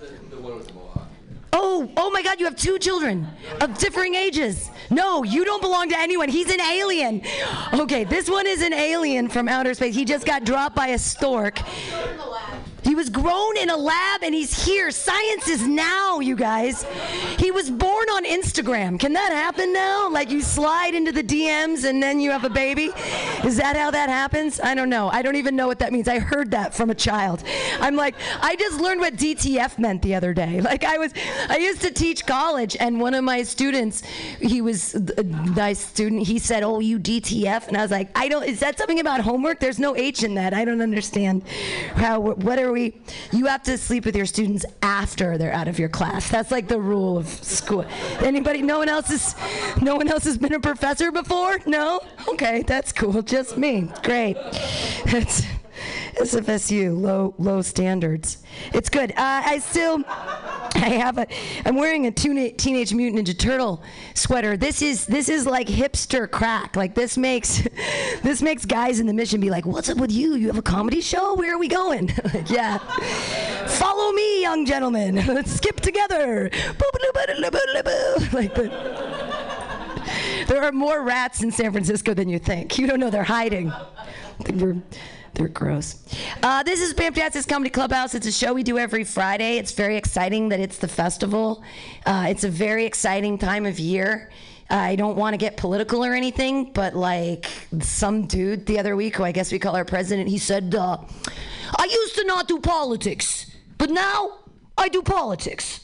Oh, 1.57 1.89
oh 1.97 2.11
my 2.11 2.21
God, 2.21 2.41
you 2.41 2.47
have 2.47 2.57
two 2.57 2.81
children 2.81 3.29
of 3.61 3.79
differing 3.79 4.17
ages. 4.17 4.71
No, 4.91 5.23
you 5.23 5.45
don't 5.45 5.63
belong 5.63 5.89
to 5.91 5.99
anyone. 5.99 6.29
He's 6.29 6.51
an 6.51 6.61
alien. 6.61 7.23
Okay, 7.73 8.03
this 8.03 8.29
one 8.29 8.47
is 8.47 8.61
an 8.61 8.73
alien 8.73 9.29
from 9.29 9.49
outer 9.49 9.73
space. 9.73 9.95
He 9.95 10.05
just 10.05 10.27
got 10.27 10.45
dropped 10.45 10.75
by 10.75 10.89
a 10.89 10.99
stork. 10.99 11.61
He 12.85 12.95
was 12.95 13.09
grown 13.09 13.57
in 13.57 13.71
a 13.71 13.77
lab 13.77 14.23
and 14.23 14.35
he's 14.35 14.65
here. 14.65 14.91
Science 14.91 15.49
is 15.49 15.67
now, 15.67 16.21
you 16.21 16.37
guys. 16.37 16.85
He 17.39 17.51
was 17.51 17.71
born 17.71 18.09
on 18.11 18.25
Instagram. 18.25 19.01
Can 19.01 19.13
that 19.15 19.33
happen 19.33 19.73
now? 19.73 20.09
Like 20.11 20.31
you 20.31 20.43
slide 20.43 20.95
into 20.95 21.11
the 21.13 21.23
DMs 21.23 21.89
and 21.89 22.03
then 22.03 22.21
you 22.21 22.31
have 22.31 22.45
a 22.45 22.51
baby? 22.51 22.91
Is 23.45 23.57
that 23.57 23.77
how 23.77 23.91
that 23.91 24.09
happens? 24.09 24.61
I 24.61 24.75
don't 24.75 24.91
know. 24.91 25.09
I 25.09 25.23
don't 25.23 25.37
even 25.37 25.57
know 25.57 25.67
what 25.67 25.79
that 25.81 25.93
means. 25.93 26.09
I 26.09 26.19
heard 26.19 26.51
that 26.53 26.75
from 26.75 26.91
a 26.91 26.95
child. 26.95 27.43
I'm 27.81 27.97
like, 27.97 28.15
I 28.41 28.57
just 28.57 28.81
learned 28.81 29.01
what 29.01 29.17
DTF 29.17 29.79
meant 29.79 30.03
the 30.03 30.15
other 30.15 30.33
day. 30.33 30.61
Like 30.75 30.83
I 30.83 30.99
was, 30.99 31.13
I 31.49 31.59
used 31.59 31.83
to 31.83 31.91
teach 31.91 32.27
college 32.27 32.75
and 32.81 33.01
one 33.01 33.15
of 33.15 33.23
my 33.23 33.43
students, 33.43 34.03
he 34.41 34.61
was 34.61 34.95
a 34.95 35.23
nice 35.23 35.79
student. 35.79 36.27
He 36.27 36.39
said, 36.39 36.63
"Oh, 36.63 36.81
you 36.81 36.99
DTF," 36.99 37.69
and 37.69 37.77
I 37.77 37.83
was 37.83 37.91
like, 37.91 38.11
"I 38.15 38.29
don't. 38.29 38.45
Is 38.45 38.61
that 38.61 38.79
something 38.79 39.01
about 39.01 39.21
homework? 39.21 39.61
There's 39.61 39.79
no 39.79 39.97
H 39.97 40.23
in 40.23 40.35
that. 40.35 40.53
I 40.53 40.65
don't 40.65 40.81
understand. 40.81 41.47
How? 41.95 42.21
What 42.21 42.59
are 42.59 42.73
we? 42.75 43.01
You 43.33 43.47
have 43.47 43.63
to 43.63 43.79
sleep 43.79 44.05
with 44.05 44.15
your 44.15 44.27
students 44.27 44.67
after 44.83 45.39
they're 45.39 45.53
out 45.53 45.69
of 45.69 45.79
your 45.79 45.89
class. 45.89 46.29
That's 46.29 46.51
like 46.51 46.69
the 46.69 46.79
rule 46.79 47.17
of 47.17 47.27
school. 47.27 47.87
Anybody? 48.21 48.61
No 48.61 48.79
one 48.79 48.91
else 48.91 49.11
is. 49.11 49.35
No 49.81 49.97
one 49.97 50.09
else 50.09 50.25
has 50.25 50.37
been 50.37 50.53
a 50.53 50.61
professor 50.61 51.11
before. 51.11 51.59
No. 51.65 52.01
Okay, 52.29 52.63
that's 52.63 52.93
cool. 52.93 53.23
Just 53.23 53.57
me. 53.57 53.91
Great. 54.03 54.37
It's 55.07 55.43
SFSU. 56.17 56.99
Low 57.01 57.35
low 57.39 57.63
standards. 57.63 58.39
It's 58.73 58.89
good. 58.89 59.11
Uh, 59.13 59.43
I 59.45 59.59
still. 59.59 60.03
I 60.07 60.89
have 60.89 61.19
a. 61.19 61.27
I'm 61.65 61.77
wearing 61.77 62.07
a 62.07 62.11
Teenage 62.11 62.93
Mutant 62.95 63.27
Ninja 63.27 63.39
Turtle 63.39 63.83
sweater. 64.15 64.57
This 64.57 64.83
is 64.83 65.07
this 65.07 65.29
is 65.29 65.47
like 65.47 65.69
hipster 65.69 66.31
crack. 66.31 66.77
Like 66.77 66.95
this 66.95 67.17
makes 67.17 67.63
this 68.23 68.43
makes 68.43 68.65
guys 68.65 69.01
in 69.01 69.07
the 69.07 69.15
mission 69.15 69.41
be 69.41 69.51
like, 69.51 69.67
"What's 69.67 69.89
up 69.89 69.99
with 69.99 70.13
you? 70.13 70.35
You 70.35 70.49
have 70.49 70.59
a 70.59 70.63
comedy 70.63 71.01
show? 71.01 71.35
Where 71.35 71.55
are 71.55 71.59
we 71.59 71.69
going?" 71.69 72.13
like, 72.33 72.51
yeah. 72.51 72.79
Follow 73.67 74.13
me, 74.13 74.43
young 74.43 74.67
gentlemen. 74.67 75.17
Let's 75.27 75.53
skip 75.53 75.81
together. 75.81 76.51
Like 78.33 78.55
the. 78.55 79.45
There 80.47 80.63
are 80.63 80.73
more 80.73 81.03
rats 81.03 81.43
in 81.43 81.51
San 81.51 81.73
Francisco 81.73 82.13
than 82.13 82.29
you 82.29 82.39
think. 82.39 82.79
You 82.79 82.87
don't 82.87 83.01
know 83.01 83.11
they're 83.11 83.23
hiding. 83.23 83.73
They're, 84.41 84.77
they're 85.35 85.49
gross. 85.49 86.03
Uh, 86.43 86.63
this 86.63 86.81
is 86.81 86.95
Pamtastic 86.95 87.49
Comedy 87.49 87.71
Clubhouse. 87.71 88.15
It's 88.15 88.27
a 88.27 88.33
show 88.33 88.53
we 88.53 88.63
do 88.63 88.79
every 88.79 89.05
Friday. 89.05 89.59
It's 89.59 89.73
very 89.73 89.97
exciting 89.97 90.49
that 90.51 90.61
it's 90.61 90.79
the 90.79 90.89
festival. 90.89 91.63
Uh, 92.07 92.27
it's 92.29 92.45
a 92.45 92.49
very 92.49 92.85
exciting 92.85 93.39
time 93.39 93.67
of 93.67 93.79
year. 93.79 94.31
I 94.71 94.97
don't 94.97 95.17
want 95.17 95.35
to 95.35 95.37
get 95.37 95.57
political 95.57 96.05
or 96.05 96.15
anything, 96.15 96.73
but 96.73 96.95
like 96.95 97.47
some 97.81 98.27
dude 98.27 98.67
the 98.67 98.79
other 98.79 98.97
week, 98.97 99.17
who 99.17 99.25
I 99.25 99.33
guess 99.33 99.53
we 99.53 99.59
call 99.59 99.77
our 99.77 99.85
president, 99.85 100.29
he 100.29 100.39
said, 100.39 100.75
uh, 100.75 100.99
I 101.77 101.85
used 101.85 102.15
to 102.17 102.25
not 102.25 102.49
do 102.49 102.61
politics, 102.61 103.51
but 103.77 103.91
now 103.91 104.39
I 104.79 104.89
do 104.89 105.03
politics 105.03 105.84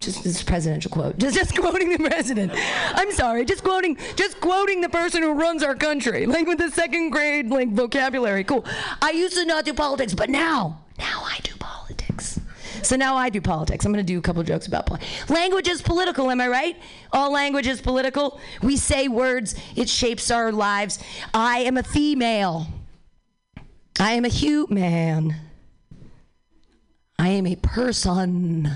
just 0.00 0.22
this 0.22 0.42
presidential 0.42 0.90
quote. 0.90 1.18
Just 1.18 1.36
just 1.36 1.56
quoting 1.56 1.90
the 1.90 1.98
president. 1.98 2.52
I'm 2.54 3.10
sorry, 3.12 3.44
just 3.44 3.64
quoting 3.64 3.96
just 4.16 4.40
quoting 4.40 4.80
the 4.80 4.88
person 4.88 5.22
who 5.22 5.32
runs 5.32 5.62
our 5.62 5.74
country, 5.74 6.26
like 6.26 6.46
with 6.46 6.58
the 6.58 6.70
second 6.70 7.10
grade 7.10 7.48
like 7.48 7.70
vocabulary. 7.70 8.44
Cool. 8.44 8.64
I 9.00 9.10
used 9.10 9.36
to 9.36 9.44
not 9.44 9.64
do 9.64 9.72
politics, 9.72 10.14
but 10.14 10.28
now, 10.28 10.84
now 10.98 11.22
I 11.24 11.38
do 11.42 11.52
politics. 11.58 12.40
So 12.82 12.96
now 12.96 13.16
I 13.16 13.30
do 13.30 13.40
politics. 13.40 13.86
I'm 13.86 13.92
going 13.92 14.04
to 14.04 14.12
do 14.12 14.18
a 14.18 14.22
couple 14.22 14.42
jokes 14.42 14.66
about 14.66 14.84
politics. 14.84 15.30
Language 15.30 15.68
is 15.68 15.80
political, 15.80 16.30
am 16.30 16.40
I 16.40 16.48
right? 16.48 16.76
All 17.12 17.32
language 17.32 17.66
is 17.66 17.80
political. 17.80 18.38
We 18.62 18.76
say 18.76 19.08
words, 19.08 19.54
it 19.74 19.88
shapes 19.88 20.30
our 20.30 20.52
lives. 20.52 20.98
I 21.32 21.60
am 21.60 21.78
a 21.78 21.82
female. 21.82 22.66
I 23.98 24.12
am 24.12 24.26
a 24.26 24.28
human. 24.28 25.34
I 27.18 27.28
am 27.28 27.46
a 27.46 27.56
person 27.56 28.70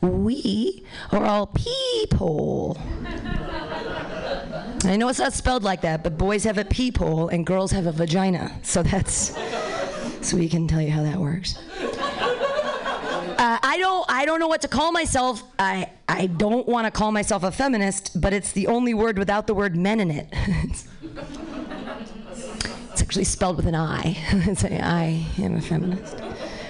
we 0.00 0.84
are 1.10 1.24
all 1.24 1.46
people. 1.46 2.78
I 4.84 4.96
know 4.96 5.08
it's 5.08 5.18
not 5.18 5.32
spelled 5.32 5.62
like 5.64 5.80
that, 5.82 6.02
but 6.02 6.18
boys 6.18 6.44
have 6.44 6.58
a 6.58 6.64
peephole 6.64 7.28
and 7.28 7.46
girls 7.46 7.72
have 7.72 7.86
a 7.86 7.92
vagina. 7.92 8.52
So 8.62 8.82
that's 8.82 9.34
so 10.20 10.36
we 10.36 10.48
can 10.48 10.68
tell 10.68 10.80
you 10.80 10.90
how 10.90 11.02
that 11.02 11.18
works. 11.18 11.58
Uh, 13.38 13.58
I 13.62 13.76
don't 13.78 14.04
I 14.08 14.24
don't 14.24 14.40
know 14.40 14.48
what 14.48 14.62
to 14.62 14.68
call 14.68 14.92
myself. 14.92 15.42
I 15.58 15.90
I 16.08 16.26
don't 16.26 16.66
want 16.66 16.86
to 16.86 16.90
call 16.90 17.12
myself 17.12 17.42
a 17.42 17.50
feminist, 17.50 18.20
but 18.20 18.32
it's 18.32 18.52
the 18.52 18.66
only 18.66 18.94
word 18.94 19.18
without 19.18 19.46
the 19.46 19.54
word 19.54 19.76
men 19.76 20.00
in 20.00 20.10
it. 20.10 20.28
it's, 20.32 20.88
actually 23.02 23.24
spelled 23.24 23.56
with 23.56 23.66
an 23.66 23.74
I. 23.74 24.16
it's 24.30 24.64
a, 24.64 24.84
I 24.84 25.26
am 25.38 25.56
a 25.56 25.60
feminist. 25.60 26.16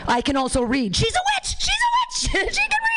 I 0.07 0.21
can 0.21 0.37
also 0.37 0.63
read. 0.63 0.95
She's 0.95 1.15
a 1.15 1.25
witch. 1.35 1.57
She's 1.59 1.69
a 1.69 2.39
witch. 2.43 2.53
she 2.55 2.61
can 2.61 2.71
read. 2.71 2.96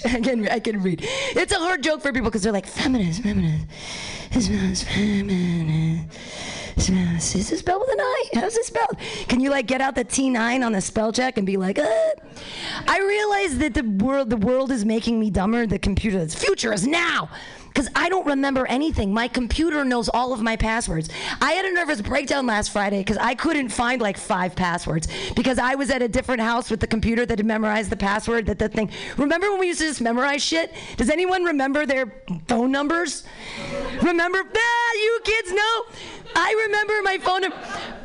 I 0.04 0.20
can 0.20 0.48
I 0.48 0.58
can 0.58 0.82
read. 0.82 1.00
It's 1.02 1.52
a 1.52 1.58
hard 1.58 1.82
joke 1.82 2.02
for 2.02 2.12
people 2.12 2.30
because 2.30 2.42
they're 2.42 2.52
like 2.52 2.66
feminist, 2.66 3.22
feminist. 3.22 3.66
It's 4.30 4.48
feminist, 4.48 4.84
feminist. 4.84 6.18
Is 7.34 7.52
it 7.52 7.58
spelled 7.58 7.80
with 7.80 7.90
an 7.90 8.00
I? 8.00 8.24
How's 8.34 8.56
it 8.56 8.64
spelled? 8.64 8.96
Can 9.28 9.40
you 9.40 9.50
like 9.50 9.66
get 9.66 9.80
out 9.80 9.94
the 9.94 10.04
T9 10.04 10.64
on 10.64 10.72
the 10.72 10.80
spell 10.80 11.12
check 11.12 11.36
and 11.36 11.46
be 11.46 11.56
like, 11.56 11.78
uh? 11.78 11.84
I 12.88 12.98
realize 12.98 13.58
that 13.58 13.74
the 13.74 13.84
world 14.04 14.30
the 14.30 14.36
world 14.36 14.72
is 14.72 14.84
making 14.84 15.20
me 15.20 15.30
dumber. 15.30 15.66
The 15.66 15.78
computer, 15.78 16.24
the 16.24 16.36
future 16.36 16.72
is 16.72 16.86
now. 16.86 17.28
Because 17.72 17.88
I 17.94 18.10
don't 18.10 18.26
remember 18.26 18.66
anything. 18.66 19.14
My 19.14 19.28
computer 19.28 19.82
knows 19.82 20.10
all 20.10 20.34
of 20.34 20.42
my 20.42 20.56
passwords. 20.56 21.08
I 21.40 21.52
had 21.52 21.64
a 21.64 21.72
nervous 21.72 22.02
breakdown 22.02 22.46
last 22.46 22.70
Friday 22.70 22.98
because 22.98 23.16
I 23.16 23.34
couldn't 23.34 23.70
find 23.70 24.02
like 24.02 24.18
five 24.18 24.54
passwords 24.54 25.08
because 25.34 25.58
I 25.58 25.74
was 25.74 25.88
at 25.88 26.02
a 26.02 26.08
different 26.08 26.42
house 26.42 26.70
with 26.70 26.80
the 26.80 26.86
computer 26.86 27.24
that 27.24 27.38
had 27.38 27.46
memorized 27.46 27.88
the 27.88 27.96
password 27.96 28.44
that 28.46 28.58
the 28.58 28.68
thing. 28.68 28.90
Remember 29.16 29.50
when 29.50 29.60
we 29.60 29.68
used 29.68 29.80
to 29.80 29.86
just 29.86 30.02
memorize 30.02 30.44
shit? 30.44 30.74
Does 30.98 31.08
anyone 31.08 31.44
remember 31.44 31.86
their 31.86 32.22
phone 32.46 32.70
numbers? 32.70 33.24
Remember? 34.02 34.38
Ah, 34.38 34.92
you 34.94 35.20
kids 35.24 35.52
know. 35.52 35.84
I 36.36 36.64
remember 36.66 36.94
my 37.02 37.18
phone 37.18 37.40
number. 37.40 37.56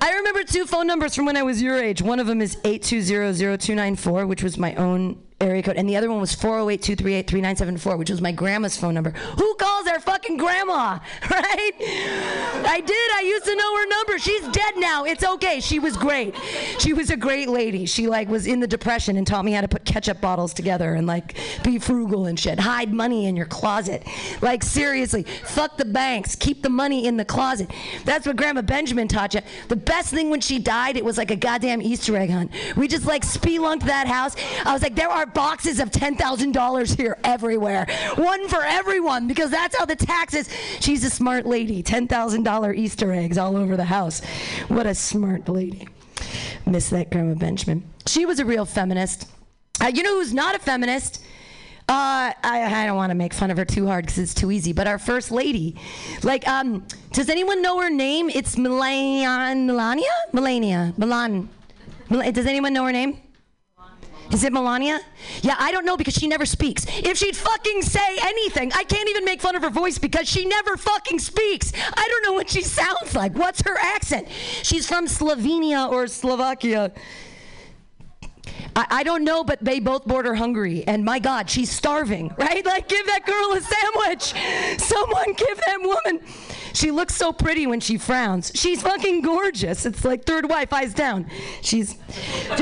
I 0.02 0.14
remember 0.14 0.44
two 0.44 0.66
phone 0.66 0.88
numbers 0.88 1.14
from 1.14 1.26
when 1.26 1.36
I 1.36 1.44
was 1.44 1.62
your 1.62 1.78
age. 1.78 2.02
One 2.02 2.20
of 2.20 2.28
them 2.28 2.42
is 2.42 2.56
8200294, 2.58 4.28
which 4.28 4.44
was 4.44 4.58
my 4.58 4.76
own 4.76 5.22
area 5.40 5.62
code, 5.62 5.76
and 5.76 5.88
the 5.88 5.96
other 5.96 6.10
one 6.10 6.20
was 6.20 6.36
408-238-3974, 6.36 7.98
which 7.98 8.10
was 8.10 8.22
my 8.22 8.32
grandma's 8.32 8.76
phone 8.76 8.96
number. 8.96 9.12
Who 9.12 9.56
calls 9.56 9.86
their 9.86 10.00
fucking 10.00 10.38
grandma, 10.38 11.00
right? 11.30 11.72
I 11.80 12.82
did. 12.84 13.12
I 13.14 13.22
used 13.26 13.46
to 13.46 13.56
know 13.56 13.78
her 13.78 13.88
number. 13.88 14.18
She's 14.18 14.48
dead 14.50 14.74
now. 14.78 15.06
It's 15.06 15.24
okay. 15.24 15.60
She 15.60 15.80
was 15.80 15.96
great. 15.96 16.36
She 16.80 16.94
was 16.94 17.12
a 17.12 17.18
great 17.18 17.50
lady. 17.50 17.86
She 17.86 18.08
like 18.08 18.28
was 18.30 18.48
in 18.48 18.60
the 18.60 18.68
depression 18.68 19.18
and 19.18 19.28
taught 19.28 19.46
me 19.46 19.52
how 19.52 19.62
to 19.62 19.68
put 19.68 19.86
ketchup 19.86 20.22
bottles 20.22 20.54
together 20.54 20.96
and 20.96 21.06
like 21.06 21.38
be 21.64 21.78
frugal 21.78 22.26
and 22.26 22.40
shit. 22.40 22.60
Hide 22.60 22.92
money 22.92 23.28
in 23.28 23.36
your 23.36 23.46
closet. 23.46 24.04
Like 24.42 24.64
seriously, 24.64 25.24
fuck 25.24 25.78
the 25.78 25.86
banks. 25.86 26.36
Keep 26.36 26.64
the 26.64 26.70
money 26.70 27.06
in 27.06 27.16
the 27.18 27.26
closet. 27.26 27.70
That's 28.06 28.26
what 28.26 28.36
Grandma 28.38 28.64
Benjamin 28.64 29.08
taught 29.08 29.36
you. 29.36 29.42
The 29.68 29.76
best 29.76 30.12
thing 30.12 30.30
when 30.32 30.42
she 30.42 30.58
died, 30.58 30.98
it 30.98 31.06
was 31.06 31.18
like 31.18 31.30
a 31.30 31.36
goddamn 31.36 31.82
Easter 31.82 32.18
egg 32.18 32.32
hunt. 32.32 32.52
We 32.76 32.88
just 32.88 33.06
like 33.06 33.24
spelunked 33.24 33.84
that 33.84 34.08
house. 34.08 34.36
I 34.66 34.74
was 34.74 34.82
like, 34.82 34.96
there 34.96 35.10
are 35.10 35.27
boxes 35.34 35.80
of 35.80 35.92
$10,000 35.92 36.98
here 36.98 37.18
everywhere. 37.24 37.88
One 38.16 38.48
for 38.48 38.64
everyone 38.64 39.28
because 39.28 39.52
that's 39.52 39.78
how 39.78 39.86
the 39.86 39.96
taxes. 39.96 40.50
She's 40.80 41.04
a 41.04 41.10
smart 41.10 41.46
lady. 41.46 41.84
$10,000 41.84 42.76
Easter 42.76 43.12
eggs 43.14 43.38
all 43.38 43.56
over 43.56 43.78
the 43.78 43.86
house. 43.86 44.24
What 44.68 44.86
a 44.86 44.96
smart 44.96 45.48
lady. 45.50 45.88
Miss 46.66 46.90
that 46.90 47.12
Grandma 47.12 47.36
Benjamin. 47.36 47.84
She 48.06 48.26
was 48.26 48.40
a 48.40 48.46
real 48.46 48.66
feminist. 48.66 49.30
Uh, 49.82 49.88
you 49.88 50.04
know 50.04 50.16
who's 50.16 50.34
not 50.34 50.56
a 50.56 50.60
feminist? 50.60 51.24
Uh, 51.90 52.36
I, 52.44 52.84
I 52.84 52.86
don't 52.86 52.98
want 52.98 53.12
to 53.12 53.16
make 53.16 53.34
fun 53.34 53.50
of 53.50 53.58
her 53.58 53.64
too 53.64 53.88
hard 53.88 54.06
because 54.06 54.18
it's 54.18 54.34
too 54.34 54.52
easy. 54.52 54.74
But 54.74 54.88
our 54.88 55.00
first 55.00 55.32
lady, 55.32 55.80
like, 56.22 56.46
um, 56.46 56.86
does 57.14 57.30
anyone 57.30 57.62
know 57.62 57.80
her 57.80 57.90
name? 57.90 58.30
It's 58.30 58.58
Melania, 58.58 59.56
Melania, 59.56 60.10
Melania, 60.34 60.94
Milan. 60.98 61.50
Does 62.10 62.46
anyone 62.46 62.74
know 62.74 62.84
her 62.84 62.92
name? 62.92 63.22
Is 64.32 64.44
it 64.44 64.52
Melania? 64.52 65.00
Yeah, 65.42 65.56
I 65.58 65.72
don't 65.72 65.86
know 65.86 65.96
because 65.96 66.14
she 66.14 66.28
never 66.28 66.46
speaks. 66.46 66.86
If 66.90 67.18
she'd 67.18 67.36
fucking 67.36 67.82
say 67.82 68.18
anything, 68.22 68.72
I 68.74 68.84
can't 68.84 69.10
even 69.10 69.24
make 69.24 69.42
fun 69.42 69.56
of 69.56 69.64
her 69.64 69.70
voice 69.70 69.98
because 69.98 70.28
she 70.28 70.46
never 70.46 70.76
fucking 70.76 71.20
speaks. 71.20 71.72
I 71.76 72.08
don't 72.08 72.24
know 72.24 72.34
what 72.34 72.50
she 72.50 72.62
sounds 72.80 73.16
like. 73.16 73.36
What's 73.36 73.62
her 73.62 73.78
accent? 73.78 74.28
She's 74.64 74.88
from 74.88 75.08
Slovenia 75.08 75.90
or 75.90 76.08
Slovakia. 76.08 76.92
I, 78.76 78.86
I 78.90 79.04
don't 79.04 79.24
know, 79.24 79.44
but 79.44 79.64
they 79.64 79.80
both 79.80 80.06
border 80.06 80.36
Hungary. 80.36 80.84
And 80.86 81.04
my 81.04 81.20
God, 81.20 81.50
she's 81.50 81.72
starving, 81.72 82.34
right? 82.38 82.66
Like, 82.66 82.88
give 82.88 83.06
that 83.08 83.26
girl 83.26 83.54
a 83.54 83.62
sandwich. 83.62 84.80
Someone 84.84 85.34
give 85.34 85.58
that 85.66 85.80
woman. 85.82 86.22
She 86.78 86.92
looks 86.92 87.16
so 87.16 87.34
pretty 87.34 87.66
when 87.66 87.80
she 87.80 87.98
frowns. 87.98 88.52
She's 88.54 88.84
fucking 88.84 89.24
gorgeous. 89.24 89.88
It's 89.88 90.06
like 90.06 90.26
third 90.26 90.48
wife, 90.48 90.72
eyes 90.72 90.94
down. 90.94 91.26
She's, 91.64 91.96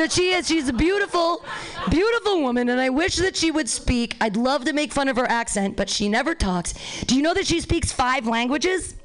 she 0.09 0.32
is. 0.32 0.47
She's 0.47 0.70
a 0.70 0.74
beautiful, 0.74 1.43
beautiful 1.89 2.41
woman, 2.41 2.70
and 2.70 2.80
I 2.80 2.88
wish 2.88 3.18
that 3.18 3.36
she 3.36 3.51
would 3.51 3.68
speak. 3.68 4.16
I'd 4.22 4.38
love 4.38 4.63
to 4.66 4.74
make 4.74 4.93
fun 4.93 5.09
of 5.09 5.18
her 5.18 5.30
accent, 5.30 5.76
but 5.76 5.89
she 5.89 6.07
never 6.07 6.34
talks. 6.34 6.74
Do 7.03 7.13
you 7.13 7.22
know 7.22 7.34
that 7.34 7.45
she 7.45 7.59
speaks 7.59 7.91
five 7.91 8.26
languages? 8.26 8.95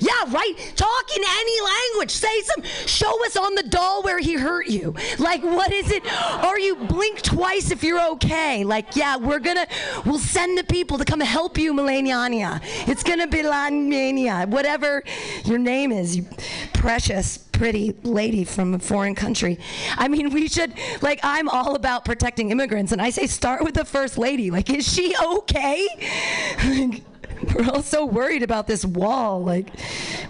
Yeah, 0.00 0.32
right. 0.32 0.54
Talk 0.76 1.16
in 1.16 1.22
any 1.22 1.60
language. 1.60 2.10
Say 2.10 2.40
some. 2.42 2.62
Show 2.86 3.24
us 3.24 3.36
on 3.36 3.54
the 3.54 3.62
doll 3.62 4.02
where 4.02 4.18
he 4.18 4.34
hurt 4.34 4.66
you. 4.66 4.94
Like, 5.18 5.42
what 5.42 5.72
is 5.72 5.90
it? 5.90 6.02
Or 6.44 6.58
you 6.58 6.76
blink 6.76 7.22
twice 7.22 7.70
if 7.70 7.82
you're 7.82 8.00
okay. 8.12 8.64
Like, 8.64 8.96
yeah, 8.96 9.16
we're 9.16 9.38
gonna. 9.38 9.66
We'll 10.04 10.18
send 10.18 10.58
the 10.58 10.64
people 10.64 10.98
to 10.98 11.04
come 11.04 11.20
help 11.20 11.58
you, 11.58 11.72
Melania. 11.72 12.60
It's 12.86 13.02
gonna 13.02 13.26
be 13.26 13.38
Lania. 13.38 14.46
Whatever 14.48 15.02
your 15.44 15.58
name 15.58 15.92
is, 15.92 16.16
you 16.16 16.26
precious, 16.74 17.38
pretty 17.38 17.94
lady 18.02 18.44
from 18.44 18.74
a 18.74 18.78
foreign 18.78 19.14
country. 19.14 19.58
I 19.96 20.08
mean, 20.08 20.30
we 20.30 20.48
should. 20.48 20.74
Like, 21.00 21.20
I'm 21.22 21.48
all 21.48 21.74
about 21.74 22.04
protecting 22.04 22.50
immigrants, 22.50 22.92
and 22.92 23.00
I 23.00 23.10
say 23.10 23.26
start 23.26 23.62
with 23.62 23.74
the 23.74 23.84
first 23.84 24.18
lady. 24.18 24.50
Like, 24.50 24.70
is 24.70 24.90
she 24.90 25.14
okay? 25.22 27.02
we're 27.54 27.70
all 27.70 27.82
so 27.82 28.04
worried 28.04 28.42
about 28.42 28.66
this 28.66 28.84
wall. 28.84 29.42
Like, 29.42 29.78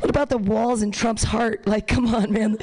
what 0.00 0.11
about 0.11 0.28
the 0.28 0.38
walls 0.38 0.82
in 0.82 0.92
Trump's 0.92 1.24
heart? 1.24 1.66
Like, 1.66 1.86
come 1.86 2.14
on, 2.14 2.32
man. 2.32 2.58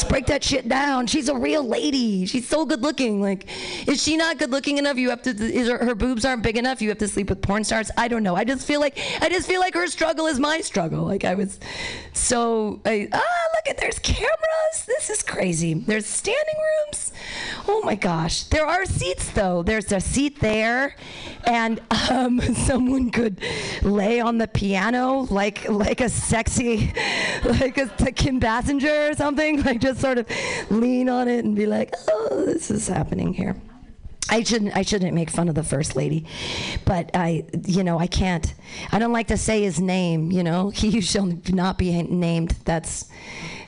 Let's 0.00 0.08
break 0.08 0.26
that 0.28 0.42
shit 0.42 0.66
down. 0.66 1.08
She's 1.08 1.28
a 1.28 1.36
real 1.36 1.62
lady. 1.62 2.24
She's 2.24 2.48
so 2.48 2.64
good 2.64 2.80
looking. 2.80 3.20
Like, 3.20 3.46
is 3.86 4.02
she 4.02 4.16
not 4.16 4.38
good 4.38 4.50
looking 4.50 4.78
enough? 4.78 4.96
You 4.96 5.10
have 5.10 5.20
to, 5.24 5.30
is 5.30 5.68
her, 5.68 5.76
her 5.76 5.94
boobs 5.94 6.24
aren't 6.24 6.42
big 6.42 6.56
enough? 6.56 6.80
You 6.80 6.88
have 6.88 6.96
to 6.98 7.08
sleep 7.08 7.28
with 7.28 7.42
porn 7.42 7.64
stars? 7.64 7.90
I 7.98 8.08
don't 8.08 8.22
know. 8.22 8.34
I 8.34 8.44
just 8.44 8.66
feel 8.66 8.80
like, 8.80 8.98
I 9.20 9.28
just 9.28 9.46
feel 9.46 9.60
like 9.60 9.74
her 9.74 9.86
struggle 9.88 10.26
is 10.26 10.40
my 10.40 10.62
struggle. 10.62 11.04
Like, 11.04 11.26
I 11.26 11.34
was 11.34 11.60
so, 12.14 12.80
I, 12.86 13.08
ah, 13.12 13.18
look 13.18 13.68
at 13.68 13.76
there's 13.76 13.98
cameras. 13.98 14.86
This 14.86 15.10
is 15.10 15.22
crazy. 15.22 15.74
There's 15.74 16.06
standing 16.06 16.54
rooms. 16.86 17.12
Oh 17.68 17.82
my 17.82 17.94
gosh. 17.94 18.44
There 18.44 18.66
are 18.66 18.84
seats 18.86 19.30
though. 19.30 19.62
There's 19.62 19.90
a 19.92 20.00
seat 20.00 20.40
there, 20.40 20.94
and 21.44 21.80
um, 22.10 22.40
someone 22.54 23.10
could 23.10 23.40
lay 23.82 24.20
on 24.20 24.38
the 24.38 24.48
piano 24.48 25.26
like 25.30 25.68
like 25.68 26.00
a 26.00 26.08
sexy, 26.08 26.92
like 27.44 27.78
a, 27.78 27.90
a 28.00 28.12
Kim 28.12 28.40
Basinger 28.40 29.10
or 29.10 29.14
something. 29.14 29.62
Like 29.62 29.80
just 29.80 29.89
sort 29.98 30.18
of 30.18 30.26
lean 30.70 31.08
on 31.08 31.28
it 31.28 31.44
and 31.44 31.54
be 31.54 31.66
like, 31.66 31.94
oh, 32.08 32.44
this 32.46 32.70
is 32.70 32.88
happening 32.88 33.32
here. 33.32 33.56
I 34.30 34.44
shouldn't 34.44 34.76
I 34.76 34.82
shouldn't 34.82 35.12
make 35.12 35.28
fun 35.28 35.48
of 35.48 35.56
the 35.56 35.64
first 35.64 35.96
lady, 35.96 36.26
but 36.84 37.10
I 37.14 37.44
you 37.66 37.82
know 37.82 37.98
I 37.98 38.06
can't. 38.06 38.54
I 38.92 39.00
don't 39.00 39.12
like 39.12 39.26
to 39.28 39.36
say 39.36 39.62
his 39.62 39.80
name. 39.80 40.30
You 40.30 40.44
know, 40.44 40.70
he 40.74 41.00
shall 41.00 41.26
not 41.48 41.78
be 41.78 42.00
named. 42.02 42.52
That's 42.64 43.08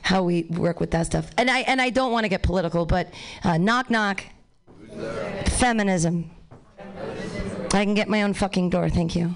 how 0.01 0.23
we 0.23 0.43
work 0.43 0.79
with 0.79 0.91
that 0.91 1.07
stuff. 1.07 1.29
And 1.37 1.49
I 1.51 1.59
and 1.61 1.81
I 1.81 1.89
don't 1.89 2.11
want 2.11 2.23
to 2.23 2.29
get 2.29 2.43
political, 2.43 2.85
but 2.85 3.13
uh, 3.43 3.57
knock 3.57 3.89
knock. 3.89 4.23
Feminism. 5.45 6.29
I 7.73 7.83
can 7.83 7.95
get 7.95 8.07
my 8.07 8.21
own 8.21 8.33
fucking 8.33 8.69
door. 8.69 8.89
Thank 8.89 9.15
you. 9.15 9.35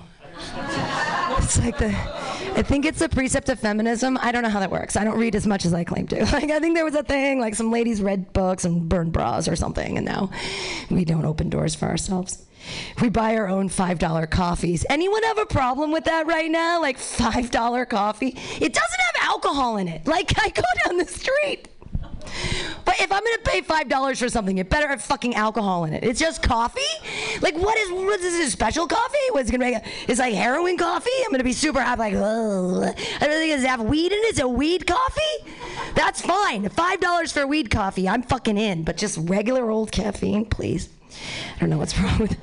It's 1.39 1.59
like 1.59 1.77
the. 1.77 2.16
I 2.57 2.63
think 2.63 2.85
it's 2.85 3.01
a 3.01 3.07
precept 3.07 3.49
of 3.49 3.59
feminism. 3.59 4.17
I 4.19 4.31
don't 4.31 4.41
know 4.41 4.49
how 4.49 4.59
that 4.59 4.71
works. 4.71 4.95
I 4.95 5.03
don't 5.03 5.19
read 5.19 5.35
as 5.35 5.45
much 5.45 5.63
as 5.63 5.75
I 5.75 5.83
claim 5.83 6.07
to. 6.07 6.17
Like 6.37 6.49
I 6.49 6.59
think 6.59 6.75
there 6.75 6.83
was 6.85 6.95
a 6.95 7.03
thing, 7.03 7.39
like 7.39 7.53
some 7.53 7.71
ladies 7.71 8.01
read 8.01 8.33
books 8.33 8.65
and 8.65 8.89
burned 8.89 9.13
bras 9.13 9.47
or 9.47 9.55
something, 9.55 9.97
and 9.97 10.05
now 10.05 10.31
we 10.89 11.05
don't 11.05 11.23
open 11.25 11.49
doors 11.49 11.75
for 11.75 11.85
ourselves. 11.85 12.43
We 12.99 13.09
buy 13.09 13.35
our 13.35 13.47
own 13.47 13.69
five 13.69 13.99
dollar 13.99 14.25
coffees. 14.25 14.85
Anyone 14.89 15.21
have 15.23 15.37
a 15.37 15.45
problem 15.45 15.91
with 15.91 16.05
that 16.05 16.25
right 16.25 16.49
now? 16.49 16.81
Like 16.81 16.97
five 16.97 17.51
dollar 17.51 17.85
coffee? 17.85 18.29
It 18.29 18.73
doesn't 18.73 19.01
have 19.01 19.29
alcohol 19.29 19.77
in 19.77 19.87
it. 19.87 20.07
Like 20.07 20.33
I 20.39 20.49
go 20.49 20.63
down 20.85 20.97
the 20.97 21.05
street. 21.05 21.67
But 22.85 22.99
if 23.01 23.11
I'm 23.11 23.23
gonna 23.23 23.37
pay 23.43 23.61
five 23.61 23.89
dollars 23.89 24.19
for 24.19 24.29
something, 24.29 24.57
it 24.57 24.69
better 24.69 24.87
have 24.87 25.01
fucking 25.01 25.35
alcohol 25.35 25.85
in 25.85 25.93
it. 25.93 26.03
It's 26.03 26.19
just 26.19 26.41
coffee. 26.41 26.81
Like 27.41 27.55
what 27.55 27.77
is 27.77 27.91
what 27.91 28.19
is 28.19 28.37
this 28.37 28.51
special 28.51 28.87
coffee? 28.87 29.17
What's 29.31 29.51
gonna 29.51 29.65
make? 29.65 29.75
A, 29.75 29.83
it's 30.07 30.19
like 30.19 30.33
heroin 30.33 30.77
coffee. 30.77 31.09
I'm 31.25 31.31
gonna 31.31 31.43
be 31.43 31.53
super 31.53 31.81
happy. 31.81 31.99
Like, 31.99 32.13
oh, 32.15 32.81
I 32.83 33.27
don't 33.27 33.39
think 33.39 33.53
it's 33.53 33.63
have 33.65 33.81
weed 33.81 34.11
in 34.11 34.19
it. 34.19 34.27
It's 34.27 34.39
a 34.39 34.47
weed 34.47 34.87
coffee. 34.87 35.51
That's 35.95 36.21
fine. 36.21 36.69
Five 36.69 36.99
dollars 36.99 37.31
for 37.31 37.45
weed 37.45 37.69
coffee. 37.69 38.07
I'm 38.07 38.23
fucking 38.23 38.57
in. 38.57 38.83
But 38.83 38.97
just 38.97 39.17
regular 39.17 39.69
old 39.69 39.91
caffeine, 39.91 40.45
please. 40.45 40.89
I 41.55 41.59
don't 41.59 41.69
know 41.69 41.77
what's 41.77 41.97
wrong 41.99 42.19
with 42.19 42.31
it. 42.33 42.39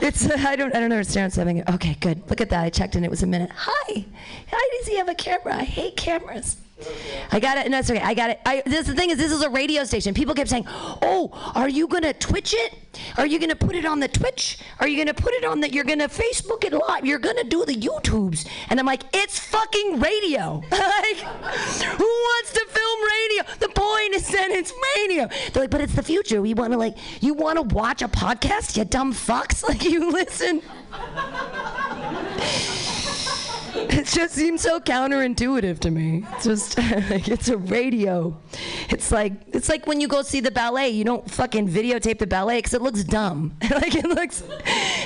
It's 0.00 0.26
uh, 0.26 0.36
I 0.38 0.56
don't 0.56 0.74
I 0.74 0.80
don't 0.80 0.92
understand 0.92 1.26
what's 1.26 1.36
happening. 1.36 1.62
Okay, 1.68 1.96
good. 2.00 2.28
Look 2.30 2.40
at 2.40 2.50
that. 2.50 2.64
I 2.64 2.70
checked 2.70 2.96
in. 2.96 3.04
It 3.04 3.10
was 3.10 3.22
a 3.22 3.26
minute. 3.26 3.50
Hi. 3.54 4.04
Hi. 4.50 4.78
Does 4.78 4.88
he 4.88 4.96
have 4.96 5.08
a 5.08 5.14
camera? 5.14 5.56
I 5.56 5.64
hate 5.64 5.96
cameras. 5.96 6.56
I 7.30 7.38
got 7.40 7.56
it. 7.58 7.70
No, 7.70 7.78
it's 7.78 7.90
okay. 7.90 8.00
I 8.00 8.14
got 8.14 8.30
it. 8.30 8.40
I, 8.44 8.62
this 8.66 8.86
the 8.86 8.94
thing 8.94 9.10
is, 9.10 9.18
this 9.18 9.30
is 9.30 9.42
a 9.42 9.50
radio 9.50 9.84
station. 9.84 10.12
People 10.12 10.34
kept 10.34 10.50
saying, 10.50 10.64
"Oh, 10.68 11.30
are 11.54 11.68
you 11.68 11.86
gonna 11.86 12.12
Twitch 12.12 12.52
it? 12.56 12.74
Are 13.16 13.26
you 13.26 13.38
gonna 13.38 13.54
put 13.54 13.76
it 13.76 13.84
on 13.84 14.00
the 14.00 14.08
Twitch? 14.08 14.58
Are 14.80 14.88
you 14.88 14.98
gonna 14.98 15.14
put 15.14 15.32
it 15.34 15.44
on 15.44 15.60
the? 15.60 15.72
You're 15.72 15.84
gonna 15.84 16.08
Facebook 16.08 16.64
it 16.64 16.72
live? 16.72 17.06
You're 17.06 17.20
gonna 17.20 17.44
do 17.44 17.64
the 17.64 17.74
YouTubes?" 17.74 18.48
And 18.70 18.80
I'm 18.80 18.86
like, 18.86 19.04
"It's 19.12 19.38
fucking 19.38 20.00
radio. 20.00 20.62
like, 20.70 21.16
who 21.16 22.04
wants 22.04 22.52
to 22.52 22.66
film 22.68 23.00
radio? 23.02 23.44
The 23.60 23.68
point 23.68 24.14
is 24.14 24.28
that 24.28 24.50
it's 24.50 24.72
radio." 24.98 25.28
They're 25.52 25.62
like, 25.62 25.70
"But 25.70 25.80
it's 25.80 25.94
the 25.94 26.02
future. 26.02 26.42
We 26.42 26.54
want 26.54 26.72
to 26.72 26.78
like, 26.78 26.96
you 27.22 27.34
want 27.34 27.56
to 27.56 27.62
watch 27.74 28.02
a 28.02 28.08
podcast? 28.08 28.76
You 28.76 28.84
dumb 28.84 29.12
fucks. 29.12 29.62
Like, 29.68 29.84
you 29.84 30.10
listen." 30.10 30.60
it 33.90 34.06
just 34.06 34.34
seems 34.34 34.62
so 34.62 34.80
counterintuitive 34.80 35.78
to 35.80 35.90
me. 35.90 36.24
It's 36.32 36.44
just 36.44 36.78
like 37.10 37.28
it's 37.28 37.48
a 37.48 37.56
radio. 37.58 38.36
It's 38.88 39.10
like 39.10 39.32
it's 39.52 39.68
like 39.68 39.86
when 39.86 40.00
you 40.00 40.08
go 40.08 40.22
see 40.22 40.40
the 40.40 40.50
ballet, 40.50 40.88
you 40.88 41.04
don't 41.04 41.30
fucking 41.30 41.68
videotape 41.68 42.18
the 42.18 42.26
ballet 42.26 42.58
because 42.58 42.74
it 42.74 42.82
looks 42.82 43.04
dumb. 43.04 43.56
like 43.70 43.94
it 43.94 44.06
looks. 44.06 44.42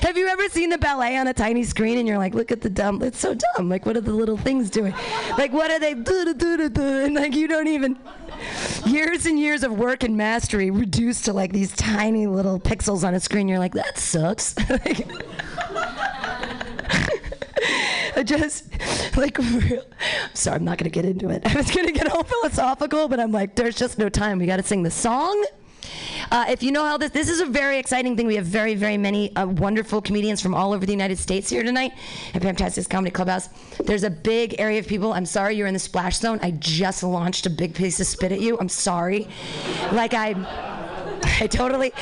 Have 0.03 0.17
you 0.17 0.29
ever 0.29 0.49
seen 0.49 0.71
the 0.71 0.79
ballet 0.79 1.17
on 1.17 1.27
a 1.27 1.35
tiny 1.35 1.65
screen 1.65 1.99
and 1.99 2.07
you're 2.07 2.19
like, 2.19 2.35
look 2.35 2.53
at 2.53 2.61
the 2.61 2.71
dumb. 2.71 3.03
It's 3.03 3.19
so 3.19 3.35
dumb. 3.35 3.69
Like 3.69 3.85
what 3.85 3.97
are 3.97 4.01
the 4.01 4.13
little 4.13 4.37
things 4.37 4.71
doing? 4.71 4.95
Like 5.37 5.53
what 5.53 5.71
are 5.71 5.81
they? 5.81 5.93
And 5.93 7.15
like 7.15 7.35
you 7.35 7.49
don't 7.49 7.69
even. 7.69 7.99
Years 8.87 9.27
and 9.27 9.39
years 9.39 9.65
of 9.65 9.77
work 9.77 10.05
and 10.05 10.17
mastery 10.17 10.71
reduced 10.71 11.25
to 11.25 11.33
like 11.33 11.53
these 11.53 11.75
tiny 11.75 12.27
little 12.27 12.61
pixels 12.61 13.03
on 13.07 13.15
a 13.15 13.21
screen. 13.21 13.49
You're 13.49 13.59
like, 13.59 13.75
that 13.75 13.99
sucks. 13.99 14.55
Like- 14.69 15.07
just 18.23 18.67
like 19.17 19.39
real, 19.39 19.85
sorry, 20.35 20.57
I'm 20.57 20.65
not 20.65 20.79
gonna 20.79 20.91
get 20.91 21.05
into 21.05 21.31
it. 21.31 21.43
I 21.47 21.57
was 21.57 21.71
gonna 21.71 21.93
get 21.93 22.11
all 22.11 22.25
philosophical, 22.25 23.09
but 23.09 23.21
I'm 23.21 23.33
like, 23.33 23.55
there's 23.55 23.77
just 23.77 23.99
no 23.99 24.09
time. 24.09 24.39
We 24.39 24.47
gotta 24.47 24.63
sing 24.63 24.83
the 24.83 24.91
song. 24.91 25.45
Uh, 26.31 26.45
if 26.49 26.63
you 26.63 26.73
know 26.73 26.85
how 26.85 26.99
this, 26.99 27.11
this 27.13 27.29
is 27.29 27.41
a 27.41 27.47
very 27.47 27.79
exciting 27.79 28.17
thing. 28.17 28.27
We 28.27 28.37
have 28.37 28.45
very, 28.45 28.75
very 28.75 28.99
many 28.99 29.35
uh, 29.37 29.47
wonderful 29.47 30.03
comedians 30.03 30.41
from 30.41 30.55
all 30.55 30.73
over 30.73 30.85
the 30.85 30.93
United 30.93 31.19
States 31.19 31.49
here 31.49 31.63
tonight 31.63 31.93
at 32.35 32.43
Pamtastic 32.43 32.89
Comedy 32.91 33.11
Clubhouse. 33.11 33.49
There's 33.85 34.03
a 34.03 34.11
big 34.11 34.57
area 34.59 34.79
of 34.79 34.87
people. 34.87 35.13
I'm 35.13 35.27
sorry 35.27 35.57
you're 35.57 35.67
in 35.67 35.75
the 35.75 35.81
splash 35.81 36.19
zone. 36.19 36.39
I 36.43 36.51
just 36.53 37.03
launched 37.03 37.47
a 37.47 37.51
big 37.51 37.75
piece 37.75 38.01
of 38.01 38.07
spit 38.07 38.33
at 38.33 38.41
you. 38.41 38.59
I'm 38.59 38.69
sorry. 38.69 39.29
Like 39.93 40.15
I. 40.15 40.87
I 41.41 41.47
totally. 41.47 41.93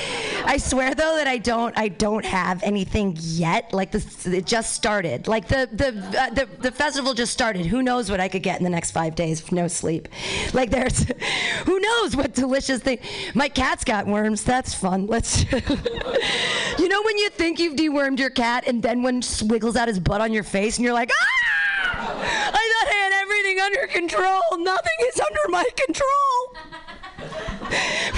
I 0.45 0.57
swear 0.57 0.95
though 0.95 1.17
that 1.17 1.27
I 1.27 1.39
don't. 1.39 1.77
I 1.77 1.89
don't 1.89 2.25
have 2.25 2.63
anything 2.63 3.17
yet. 3.21 3.73
Like 3.73 3.93
this, 3.93 4.27
it 4.27 4.47
just 4.47 4.73
started. 4.73 5.29
Like 5.29 5.49
the 5.49 5.69
the 5.73 6.21
uh, 6.21 6.31
the 6.31 6.49
the 6.61 6.73
festival 6.73 7.15
just 7.15 7.33
started. 7.33 7.67
Who 7.67 7.83
knows 7.83 8.11
what 8.11 8.21
I 8.21 8.29
could 8.29 8.43
get 8.43 8.59
in 8.59 8.65
the 8.65 8.71
next 8.71 8.93
five 8.93 9.15
days 9.15 9.43
of 9.43 9.53
no 9.53 9.69
sleep? 9.69 10.09
Like 10.53 10.71
there's, 10.71 11.05
who 11.67 11.79
knows 11.79 12.17
what 12.17 12.35
delicious 12.35 12.81
thing. 12.81 12.99
My 13.35 13.49
cat's 13.49 13.85
got 13.85 14.07
worms. 14.07 14.43
That's 14.43 14.75
fun. 14.75 15.07
Let's. 15.07 15.45
you 15.53 16.89
know 16.89 17.03
when 17.03 17.19
you 17.19 17.31
think 17.31 17.59
you've 17.59 17.77
dewormed 17.77 18.19
your 18.19 18.31
cat 18.31 18.65
and 18.67 18.83
then 18.83 19.03
one 19.03 19.21
just 19.21 19.43
wiggles 19.43 19.77
out 19.77 19.89
his 19.89 20.01
butt 20.01 20.21
on 20.21 20.33
your 20.33 20.45
face 20.45 20.79
and 20.79 20.85
you're 20.85 20.95
like, 20.95 21.11
ah! 21.11 21.47
I 21.89 22.51
thought 22.51 22.89
I 22.89 22.97
had 23.03 23.13
everything 23.23 23.61
under 23.61 23.87
control. 23.87 24.43
Nothing 24.59 24.99
is 25.09 25.21
under 25.21 25.41
my 25.49 25.65
control. 25.77 26.57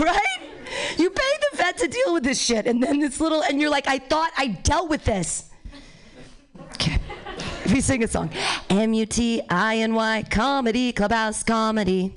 right? 0.00 0.27
You 0.98 1.10
pay 1.10 1.32
the 1.50 1.56
vet 1.56 1.78
to 1.78 1.86
deal 1.86 2.12
with 2.12 2.24
this 2.24 2.40
shit, 2.40 2.66
and 2.66 2.82
then 2.82 2.98
this 2.98 3.20
little, 3.20 3.42
and 3.42 3.60
you're 3.60 3.70
like, 3.70 3.86
I 3.86 3.98
thought 3.98 4.32
I 4.36 4.48
dealt 4.48 4.90
with 4.90 5.04
this. 5.04 5.48
Okay. 6.74 6.98
If 7.64 7.72
we 7.72 7.80
sing 7.80 8.02
a 8.02 8.08
song. 8.08 8.30
M 8.68 8.92
U 8.94 9.06
T 9.06 9.40
I 9.48 9.76
N 9.78 9.94
Y 9.94 10.24
comedy 10.30 10.92
clubhouse 10.92 11.44
comedy. 11.44 12.16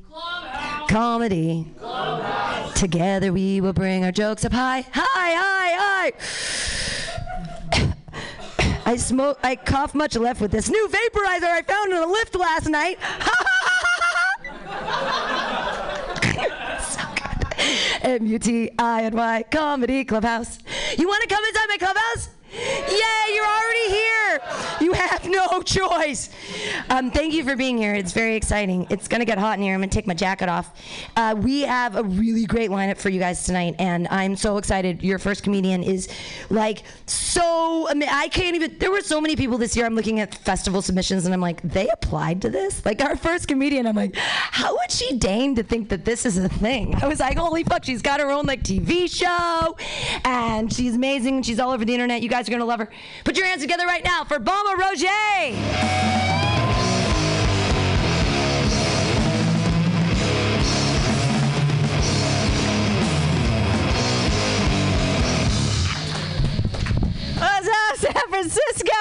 Comedy. 0.88 1.68
Clubhouse. 1.78 2.80
Together 2.80 3.32
we 3.32 3.62
will 3.62 3.74
bring 3.74 4.04
our 4.04 4.12
jokes 4.12 4.46
up 4.46 4.54
high, 4.54 4.82
high, 4.92 5.36
high, 5.36 6.12
high. 7.74 7.94
I 8.86 8.96
smoke. 8.96 9.40
I 9.44 9.56
cough 9.58 9.94
much 9.94 10.16
left 10.16 10.42
with 10.42 10.52
this 10.52 10.70
new 10.70 10.88
vaporizer 10.88 11.44
I 11.44 11.62
found 11.62 11.92
in 11.92 11.98
a 11.98 12.08
lift 12.08 12.34
last 12.36 12.68
night. 12.68 12.98
so 18.02 18.08
good. 18.08 18.22
M 18.22 18.28
U 18.28 18.40
T 18.40 18.72
I 18.78 19.04
N 19.04 19.16
Y 19.16 19.44
Comedy 19.52 20.04
Clubhouse. 20.06 20.60
You 20.98 21.08
want 21.08 21.22
to 21.24 21.28
come 21.34 21.44
inside 21.46 21.68
my 21.70 21.78
clubhouse? 21.78 22.30
Yay, 22.54 23.34
you're 23.34 23.46
already 23.46 23.90
here. 23.90 24.42
You 24.82 24.94
no 25.52 25.62
choice. 25.62 26.30
Um, 26.90 27.12
thank 27.12 27.34
you 27.34 27.44
for 27.44 27.56
being 27.56 27.78
here. 27.78 27.94
It's 27.94 28.12
very 28.12 28.36
exciting. 28.36 28.86
It's 28.90 29.08
going 29.08 29.20
to 29.20 29.26
get 29.26 29.38
hot 29.38 29.58
in 29.58 29.64
here. 29.64 29.74
I'm 29.74 29.80
going 29.80 29.90
to 29.90 29.96
take 29.96 30.08
my 30.08 30.14
jacket 30.14 30.50
off. 30.50 30.78
Uh, 31.16 31.36
we 31.38 31.62
have 31.62 31.96
a 31.96 32.04
really 32.04 32.46
great 32.46 32.70
lineup 32.70 32.98
for 32.98 33.10
you 33.10 33.20
guys 33.20 33.46
tonight, 33.46 33.76
and 33.80 34.08
I'm 34.10 34.36
so 34.36 34.58
excited. 34.58 35.02
Your 35.04 35.20
first 35.20 35.44
comedian 35.44 35.84
is 35.84 36.10
like 36.50 36.84
so. 37.06 37.88
I, 37.90 37.94
mean, 37.94 38.10
I 38.12 38.28
can't 38.28 38.56
even. 38.56 38.78
There 38.78 38.92
were 38.92 39.02
so 39.02 39.22
many 39.22 39.36
people 39.36 39.58
this 39.58 39.76
year. 39.76 39.86
I'm 39.86 39.96
looking 39.96 40.20
at 40.20 40.36
festival 40.36 40.82
submissions, 40.82 41.26
and 41.26 41.34
I'm 41.34 41.42
like, 41.42 41.62
they 41.62 41.88
applied 41.90 42.42
to 42.42 42.50
this? 42.50 42.86
Like, 42.86 43.02
our 43.02 43.16
first 43.16 43.48
comedian, 43.48 43.88
I'm 43.88 43.96
like, 43.96 44.16
how 44.16 44.74
would 44.74 44.92
she 44.92 45.18
deign 45.18 45.56
to 45.56 45.64
think 45.64 45.90
that 45.90 46.06
this 46.06 46.26
is 46.26 46.38
a 46.38 46.50
thing? 46.50 46.96
I 47.02 47.08
was 47.08 47.20
like, 47.20 47.38
holy 47.38 47.64
fuck, 47.64 47.84
she's 47.86 48.02
got 48.02 48.20
her 48.20 48.32
own 48.32 48.46
like 48.46 48.64
TV 48.64 49.10
show, 49.10 49.78
and 50.26 50.72
she's 50.72 50.96
amazing. 50.96 51.44
She's 51.44 51.60
all 51.60 51.72
over 51.72 51.86
the 51.86 51.94
internet. 51.94 52.22
You 52.22 52.30
guys 52.30 52.48
are 52.48 52.52
gonna 52.52 52.66
love 52.66 52.80
her. 52.80 52.90
Put 53.24 53.38
your 53.38 53.46
hands 53.46 53.62
together 53.62 53.86
right 53.86 54.04
now 54.04 54.24
for 54.24 54.40
Bama 54.40 54.76
Roger. 54.78 55.21
What's 67.38 67.68
up, 67.68 67.98
San 67.98 68.30
Francisco? 68.30 68.92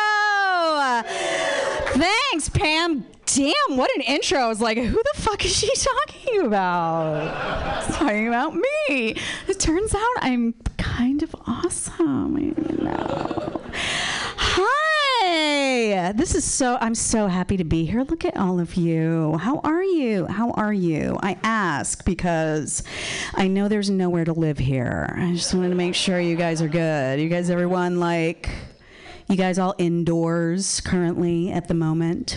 Thanks, 1.98 2.48
Pam. 2.48 3.05
Damn, 3.26 3.76
what 3.76 3.94
an 3.94 4.02
intro. 4.02 4.38
I 4.38 4.48
was 4.48 4.60
like, 4.60 4.78
who 4.78 4.90
the 4.90 5.12
fuck 5.20 5.44
is 5.44 5.55
she 5.56 5.70
talking 5.76 6.47
about? 6.47 7.84
She's 7.86 7.97
talking 7.97 8.28
about 8.28 8.55
me. 8.55 9.14
It 9.47 9.60
turns 9.60 9.94
out 9.94 10.16
I'm 10.20 10.55
kind 10.78 11.22
of 11.22 11.34
awesome. 11.47 12.36
You 12.38 12.55
know. 12.82 13.60
Hi. 15.32 16.11
This 16.11 16.35
is 16.35 16.44
so, 16.44 16.77
I'm 16.81 16.97
so 16.97 17.28
happy 17.28 17.57
to 17.57 17.62
be 17.62 17.85
here. 17.85 18.02
Look 18.02 18.24
at 18.24 18.36
all 18.36 18.59
of 18.59 18.74
you. 18.74 19.36
How 19.36 19.61
are 19.61 19.85
you? 19.85 20.27
How 20.27 20.51
are 20.51 20.73
you? 20.73 21.20
I 21.23 21.39
ask 21.44 22.05
because 22.05 22.82
I 23.35 23.47
know 23.47 23.69
there's 23.69 23.90
nowhere 23.90 24.24
to 24.24 24.32
live 24.32 24.59
here. 24.59 25.15
I 25.16 25.32
just 25.32 25.55
wanted 25.55 25.69
to 25.69 25.77
make 25.77 25.94
sure 25.94 26.19
you 26.19 26.35
guys 26.35 26.61
are 26.61 26.69
good. 26.69 27.20
You 27.20 27.28
guys, 27.28 27.48
everyone, 27.48 28.01
like, 28.01 28.51
you 29.28 29.36
guys 29.36 29.61
all 29.61 29.77
indoors 29.78 30.81
currently 30.81 31.52
at 31.52 31.69
the 31.69 31.74
moment? 31.74 32.36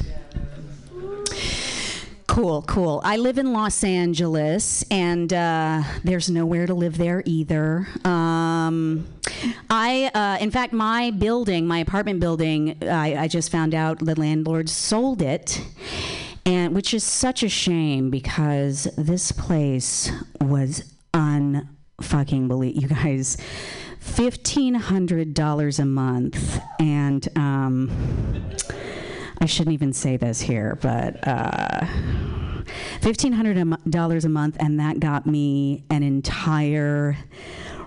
Cool, 2.34 2.64
cool. 2.64 3.00
I 3.04 3.18
live 3.18 3.38
in 3.38 3.54
Los 3.54 3.84
Angeles, 3.84 4.84
and 4.90 5.32
uh, 5.32 5.84
there's 6.04 6.32
nowhere 6.32 6.66
to 6.66 6.74
live 6.74 6.98
there 6.98 7.22
either. 7.28 7.88
Um, 8.04 9.08
I, 9.70 10.10
uh, 10.16 10.44
in 10.44 10.50
fact, 10.50 10.74
my 10.74 11.12
building, 11.12 11.68
my 11.68 11.78
apartment 11.78 12.20
building, 12.20 12.76
I, 12.82 13.26
I 13.26 13.28
just 13.28 13.52
found 13.52 13.76
out 13.76 14.00
the 14.00 14.20
landlord 14.20 14.68
sold 14.68 15.22
it, 15.22 15.62
and 16.44 16.74
which 16.74 16.96
is 16.96 17.04
such 17.04 17.44
a 17.44 17.50
shame 17.50 18.10
because 18.10 18.86
this 18.98 19.32
place 19.32 20.12
was 20.42 20.92
unfucking 21.14 22.48
believe 22.48 22.82
you 22.82 22.88
guys. 22.88 23.38
Fifteen 24.00 24.74
hundred 24.74 25.36
dollars 25.36 25.78
a 25.78 25.86
month, 25.86 26.60
and 26.80 27.30
um, 27.38 27.92
I 29.44 29.46
shouldn't 29.46 29.74
even 29.74 29.92
say 29.92 30.16
this 30.16 30.40
here, 30.40 30.78
but 30.82 31.28
uh, 31.28 31.86
fifteen 33.02 33.34
hundred 33.34 33.62
dollars 33.90 34.24
a 34.24 34.30
month, 34.30 34.56
and 34.58 34.80
that 34.80 35.02
got 35.02 35.26
me 35.26 35.84
an 35.90 36.02
entire 36.02 37.18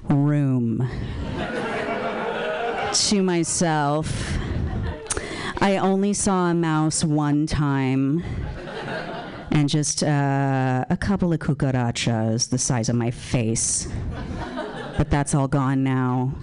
room 0.02 0.86
to 2.92 3.22
myself. 3.22 4.36
I 5.62 5.78
only 5.78 6.12
saw 6.12 6.50
a 6.50 6.54
mouse 6.54 7.02
one 7.02 7.46
time. 7.46 8.22
And 9.50 9.70
just 9.70 10.02
uh, 10.02 10.84
a 10.90 10.96
couple 10.98 11.32
of 11.32 11.38
cucarachas 11.38 12.50
the 12.50 12.58
size 12.58 12.90
of 12.90 12.96
my 12.96 13.10
face. 13.10 13.88
But 14.98 15.08
that's 15.08 15.34
all 15.34 15.48
gone 15.48 15.82
now 15.82 16.34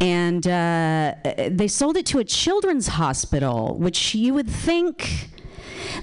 and 0.00 0.46
uh, 0.46 1.14
they 1.50 1.68
sold 1.68 1.96
it 1.96 2.06
to 2.06 2.18
a 2.18 2.24
children's 2.24 2.88
hospital, 2.88 3.76
which 3.78 4.14
you 4.14 4.32
would 4.34 4.48
think 4.48 5.28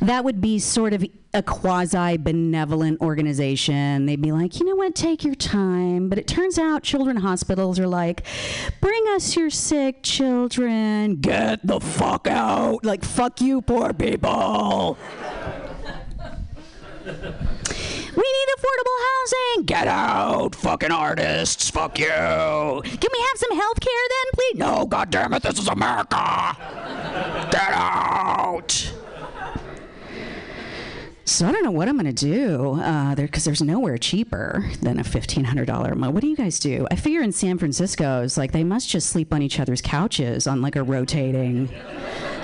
that 0.02 0.24
would 0.24 0.40
be 0.40 0.60
sort 0.60 0.94
of 0.94 1.04
a 1.34 1.44
quasi 1.44 2.18
benevolent 2.18 3.02
organization. 3.02 4.06
They'd 4.06 4.22
be 4.22 4.32
like, 4.32 4.60
you 4.60 4.66
know 4.66 4.76
what, 4.76 4.96
take 4.96 5.24
your 5.24 5.36
time. 5.36 6.10
But 6.10 6.20
it 6.20 6.28
turns 6.28 6.58
out 6.60 6.84
children 6.84 7.18
hospitals 7.18 7.80
are 7.80 7.88
like, 7.88 8.24
bring 8.82 9.04
us 9.10 9.36
your 9.36 9.50
sick 9.50 10.04
children, 10.04 11.16
get 11.16 11.66
the 11.66 11.80
fuck 11.80 12.28
out. 12.28 12.86
Like, 12.86 13.04
fuck 13.04 13.42
you, 13.42 13.62
poor 13.62 13.94
people. 13.94 14.98
We 18.18 18.24
need 18.24 18.48
affordable 18.58 18.98
housing. 19.06 19.66
Get 19.66 19.88
out, 19.88 20.56
fucking 20.56 20.90
artists. 20.90 21.70
Fuck 21.70 22.00
you. 22.00 22.08
Can 22.08 22.82
we 23.14 23.20
have 23.20 23.38
some 23.38 23.56
health 23.56 23.80
care 23.80 24.06
then, 24.10 24.32
please? 24.34 24.56
No, 24.56 24.88
god 24.88 25.12
damn 25.12 25.34
it, 25.36 25.44
this 25.44 25.60
is 25.60 25.68
America. 25.68 26.58
Get 27.52 27.74
out. 27.74 28.92
So 31.28 31.46
I 31.46 31.52
don't 31.52 31.66
know 31.66 31.72
what 31.72 31.90
I'm 31.90 31.98
gonna 31.98 32.14
do 32.14 32.76
uh, 32.76 33.14
because 33.14 33.44
there's 33.44 33.62
nowhere 33.62 33.98
cheaper 33.98 34.72
than 34.82 34.98
a 34.98 35.04
$1,500 35.04 35.92
a 35.92 35.96
month. 35.96 36.14
What 36.14 36.22
do 36.22 36.28
you 36.28 36.38
guys 36.38 36.58
do? 36.58 36.88
I 36.90 36.96
figure 36.96 37.22
in 37.22 37.34
San 37.34 37.58
Francisco, 37.58 38.24
it's 38.24 38.38
like 38.38 38.54
they 38.54 38.64
must 38.64 38.88
just 38.88 39.10
sleep 39.10 39.34
on 39.34 39.42
each 39.42 39.60
other's 39.60 39.82
couches 39.82 40.48
on 40.48 40.62
like 40.62 40.78
a 40.78 40.84
rotating 40.84 41.68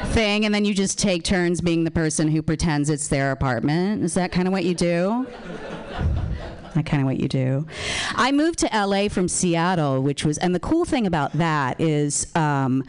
thing, 0.08 0.44
and 0.44 0.54
then 0.54 0.66
you 0.66 0.74
just 0.74 1.00
take 1.00 1.24
turns 1.24 1.62
being 1.62 1.86
the 1.86 1.92
person 1.92 2.28
who 2.28 2.42
pretends 2.42 2.90
it's 2.90 3.08
their 3.08 3.32
apartment. 3.32 4.04
Is 4.04 4.16
that 4.16 4.34
kind 4.34 4.50
of 4.50 4.52
what 4.52 4.66
you 4.66 4.76
do? 4.76 5.28
That 6.76 6.86
kind 6.86 7.02
of 7.02 7.08
what 7.08 7.20
you 7.20 7.28
do. 7.28 7.68
I 8.16 8.32
moved 8.32 8.60
to 8.60 8.70
LA 8.74 9.08
from 9.10 9.28
Seattle, 9.28 10.02
which 10.02 10.26
was, 10.26 10.38
and 10.40 10.56
the 10.56 10.60
cool 10.60 10.86
thing 10.86 11.06
about 11.06 11.34
that 11.34 11.80
is, 11.80 12.28
um, 12.36 12.84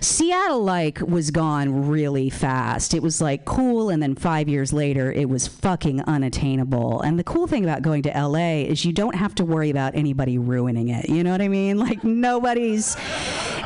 Seattle 0.00 0.62
like 0.64 1.00
was 1.00 1.30
gone 1.30 1.88
really 1.88 2.30
fast. 2.30 2.94
It 2.94 3.02
was 3.02 3.20
like 3.20 3.44
cool, 3.44 3.90
and 3.90 4.02
then 4.02 4.14
five 4.14 4.48
years 4.48 4.72
later, 4.72 5.12
it 5.12 5.28
was 5.28 5.46
fucking 5.46 6.02
unattainable. 6.02 7.00
And 7.02 7.18
the 7.18 7.24
cool 7.24 7.46
thing 7.46 7.64
about 7.64 7.82
going 7.82 8.02
to 8.02 8.10
LA 8.10 8.62
is 8.62 8.84
you 8.84 8.92
don't 8.92 9.14
have 9.14 9.34
to 9.36 9.44
worry 9.44 9.70
about 9.70 9.94
anybody 9.94 10.38
ruining 10.38 10.88
it. 10.88 11.08
You 11.08 11.22
know 11.22 11.30
what 11.30 11.42
I 11.42 11.48
mean? 11.48 11.78
Like 11.82 12.04
nobody's. 12.04 12.96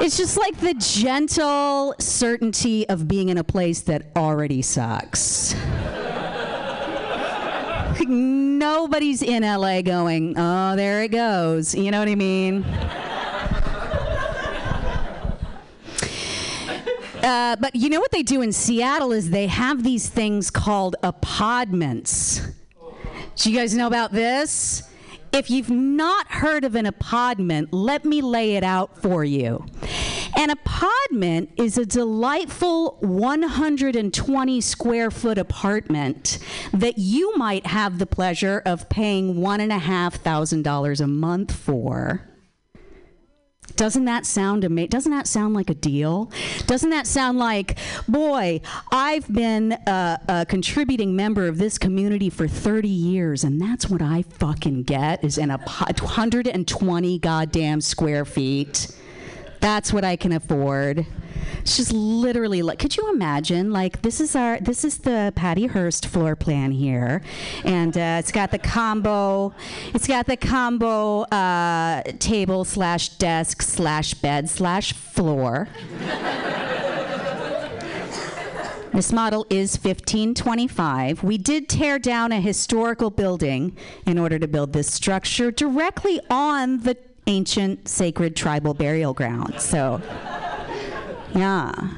It's 0.00 0.16
just 0.16 0.36
like 0.36 0.58
the 0.58 0.74
gentle 0.74 1.94
certainty 1.98 2.88
of 2.88 3.06
being 3.06 3.28
in 3.28 3.38
a 3.38 3.44
place 3.44 3.80
that 3.82 4.06
already 4.16 4.62
sucks. 4.62 5.54
Nobody's 8.58 9.22
in 9.22 9.42
LA 9.42 9.82
going, 9.82 10.34
oh, 10.38 10.76
there 10.76 11.02
it 11.02 11.08
goes. 11.08 11.74
You 11.74 11.90
know 11.90 11.98
what 11.98 12.08
I 12.08 12.14
mean? 12.14 12.64
Uh, 17.22 17.56
but 17.56 17.74
you 17.74 17.88
know 17.88 17.98
what 17.98 18.12
they 18.12 18.22
do 18.22 18.40
in 18.40 18.52
Seattle 18.52 19.10
is 19.10 19.30
they 19.30 19.48
have 19.48 19.82
these 19.82 20.08
things 20.08 20.48
called 20.48 20.94
apartments. 21.02 22.40
Do 23.34 23.50
you 23.50 23.58
guys 23.58 23.74
know 23.74 23.88
about 23.88 24.12
this? 24.12 24.84
If 25.36 25.50
you've 25.50 25.68
not 25.68 26.28
heard 26.28 26.64
of 26.64 26.74
an 26.76 26.86
apartment, 26.86 27.70
let 27.70 28.06
me 28.06 28.22
lay 28.22 28.56
it 28.56 28.64
out 28.64 29.02
for 29.02 29.22
you. 29.22 29.66
An 30.34 30.48
apartment 30.48 31.50
is 31.58 31.76
a 31.76 31.84
delightful 31.84 32.96
120 33.00 34.60
square 34.62 35.10
foot 35.10 35.36
apartment 35.36 36.38
that 36.72 36.96
you 36.96 37.36
might 37.36 37.66
have 37.66 37.98
the 37.98 38.06
pleasure 38.06 38.62
of 38.64 38.88
paying 38.88 39.42
one 39.42 39.60
and 39.60 39.72
a 39.72 39.78
half 39.78 40.14
thousand 40.14 40.62
dollars 40.62 41.02
a 41.02 41.06
month 41.06 41.52
for. 41.54 42.26
Doesn't 43.74 44.04
that 44.06 44.24
sound 44.24 44.64
ama- 44.64 44.86
Doesn't 44.86 45.12
that 45.12 45.26
sound 45.26 45.54
like 45.54 45.68
a 45.68 45.74
deal? 45.74 46.30
Doesn't 46.66 46.90
that 46.90 47.06
sound 47.06 47.38
like, 47.38 47.78
boy, 48.08 48.60
I've 48.90 49.30
been 49.32 49.72
a 49.86 50.46
contributing 50.48 51.14
member 51.16 51.46
of 51.46 51.58
this 51.58 51.76
community 51.76 52.30
for 52.30 52.48
30 52.48 52.88
years, 52.88 53.44
and 53.44 53.60
that's 53.60 53.90
what 53.90 54.00
I 54.00 54.22
fucking 54.22 54.84
get 54.84 55.22
is 55.24 55.36
in 55.36 55.50
a 55.50 55.58
120 55.58 57.18
goddamn 57.18 57.80
square 57.80 58.24
feet. 58.24 58.88
That's 59.60 59.92
what 59.92 60.04
I 60.04 60.16
can 60.16 60.32
afford. 60.32 61.06
It's 61.60 61.76
just 61.76 61.92
literally 61.92 62.62
like, 62.62 62.78
could 62.78 62.96
you 62.96 63.10
imagine? 63.12 63.72
Like, 63.72 64.02
this 64.02 64.20
is 64.20 64.36
our, 64.36 64.58
this 64.60 64.84
is 64.84 64.98
the 64.98 65.32
Patty 65.34 65.66
Hearst 65.66 66.06
floor 66.06 66.36
plan 66.36 66.70
here, 66.70 67.22
and 67.64 67.96
uh, 67.96 68.16
it's 68.18 68.32
got 68.32 68.50
the 68.50 68.58
combo, 68.58 69.54
it's 69.94 70.06
got 70.06 70.26
the 70.26 70.36
combo 70.36 71.22
uh, 71.22 72.02
table 72.18 72.64
slash 72.64 73.10
desk 73.10 73.62
slash 73.62 74.14
bed 74.14 74.48
slash 74.48 74.92
floor. 74.92 75.68
This 78.96 79.12
model 79.12 79.46
is 79.50 79.74
1525. 79.76 81.22
We 81.22 81.36
did 81.36 81.68
tear 81.68 81.98
down 81.98 82.32
a 82.32 82.40
historical 82.40 83.10
building 83.10 83.76
in 84.06 84.18
order 84.18 84.38
to 84.38 84.48
build 84.48 84.72
this 84.72 84.90
structure 84.90 85.50
directly 85.50 86.18
on 86.30 86.78
the 86.78 86.96
ancient 87.26 87.88
sacred 87.88 88.36
tribal 88.36 88.72
burial 88.72 89.12
ground. 89.12 89.60
So, 89.60 90.00
yeah. 91.36 91.90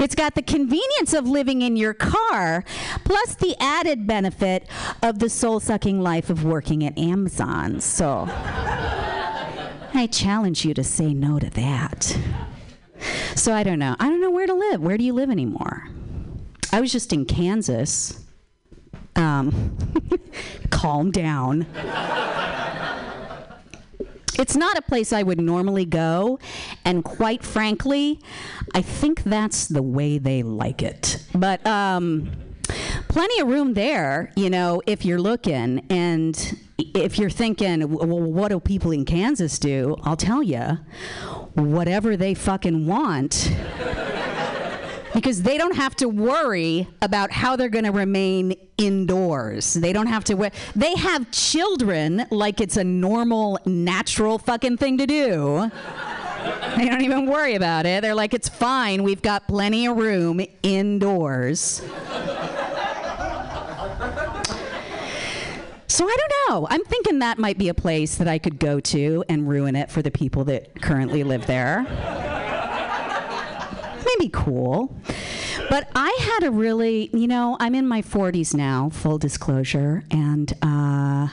It's 0.00 0.14
got 0.14 0.34
the 0.34 0.42
convenience 0.42 1.12
of 1.12 1.28
living 1.28 1.62
in 1.62 1.76
your 1.76 1.94
car, 1.94 2.64
plus 3.04 3.34
the 3.34 3.54
added 3.60 4.06
benefit 4.06 4.66
of 5.02 5.18
the 5.18 5.28
soul 5.28 5.60
sucking 5.60 6.00
life 6.00 6.30
of 6.30 6.44
working 6.44 6.84
at 6.84 6.96
Amazon. 6.98 7.80
So, 7.80 8.26
I 9.94 10.08
challenge 10.10 10.64
you 10.64 10.74
to 10.74 10.82
say 10.82 11.12
no 11.12 11.38
to 11.38 11.50
that. 11.50 12.18
So, 13.34 13.52
I 13.52 13.62
don't 13.62 13.78
know. 13.78 13.94
I 14.00 14.08
don't 14.08 14.20
know 14.20 14.30
where 14.30 14.46
to 14.46 14.54
live. 14.54 14.80
Where 14.80 14.96
do 14.96 15.04
you 15.04 15.12
live 15.12 15.30
anymore? 15.30 15.88
I 16.72 16.80
was 16.80 16.90
just 16.90 17.12
in 17.12 17.24
Kansas. 17.24 18.24
Um, 19.16 19.76
calm 20.70 21.10
down. 21.10 21.66
It's 24.38 24.54
not 24.54 24.78
a 24.78 24.82
place 24.82 25.12
I 25.12 25.24
would 25.24 25.40
normally 25.40 25.84
go, 25.84 26.38
and 26.84 27.02
quite 27.02 27.42
frankly, 27.42 28.20
I 28.74 28.82
think 28.82 29.22
that's 29.24 29.66
the 29.66 29.82
way 29.82 30.18
they 30.18 30.42
like 30.42 30.82
it. 30.82 31.24
But 31.34 31.66
um, 31.66 32.30
plenty 33.08 33.40
of 33.40 33.48
room 33.48 33.74
there, 33.74 34.32
you 34.36 34.50
know, 34.50 34.82
if 34.86 35.04
you're 35.04 35.20
looking. 35.20 35.86
And 35.90 36.58
if 36.78 37.18
you're 37.18 37.30
thinking, 37.30 37.90
well, 37.90 38.20
what 38.20 38.48
do 38.48 38.60
people 38.60 38.92
in 38.92 39.04
Kansas 39.04 39.58
do? 39.58 39.96
I'll 40.04 40.16
tell 40.16 40.42
you, 40.42 40.78
whatever 41.54 42.16
they 42.16 42.34
fucking 42.34 42.86
want. 42.86 43.52
because 45.14 45.42
they 45.42 45.58
don't 45.58 45.74
have 45.74 45.96
to 45.96 46.08
worry 46.08 46.86
about 47.02 47.32
how 47.32 47.56
they're 47.56 47.68
going 47.68 47.84
to 47.84 47.92
remain 47.92 48.54
indoors. 48.76 49.74
They 49.74 49.92
don't 49.92 50.06
have 50.06 50.24
to 50.24 50.34
wear. 50.34 50.52
They 50.76 50.94
have 50.96 51.30
children 51.30 52.26
like 52.30 52.60
it's 52.60 52.76
a 52.76 52.84
normal, 52.84 53.58
natural 53.66 54.38
fucking 54.38 54.76
thing 54.76 54.98
to 54.98 55.06
do. 55.06 55.70
They 56.76 56.88
don't 56.88 57.02
even 57.02 57.26
worry 57.26 57.54
about 57.54 57.86
it. 57.86 58.02
They're 58.02 58.14
like, 58.14 58.34
it's 58.34 58.48
fine. 58.48 59.02
We've 59.02 59.22
got 59.22 59.48
plenty 59.48 59.86
of 59.86 59.96
room 59.96 60.40
indoors. 60.62 61.82
So 65.90 66.04
I 66.06 66.16
don't 66.16 66.32
know. 66.48 66.66
I'm 66.70 66.84
thinking 66.84 67.18
that 67.18 67.38
might 67.38 67.58
be 67.58 67.68
a 67.68 67.74
place 67.74 68.16
that 68.16 68.28
I 68.28 68.38
could 68.38 68.60
go 68.60 68.78
to 68.78 69.24
and 69.28 69.48
ruin 69.48 69.74
it 69.74 69.90
for 69.90 70.00
the 70.00 70.12
people 70.12 70.44
that 70.44 70.80
currently 70.80 71.24
live 71.24 71.46
there. 71.46 71.82
Maybe 74.06 74.30
cool. 74.32 74.96
But 75.68 75.88
I 75.96 76.16
had 76.20 76.46
a 76.46 76.50
really, 76.52 77.10
you 77.12 77.26
know, 77.26 77.56
I'm 77.58 77.74
in 77.74 77.88
my 77.88 78.02
40s 78.02 78.54
now, 78.54 78.90
full 78.90 79.18
disclosure, 79.18 80.04
and 80.10 80.52
uh, 80.62 81.28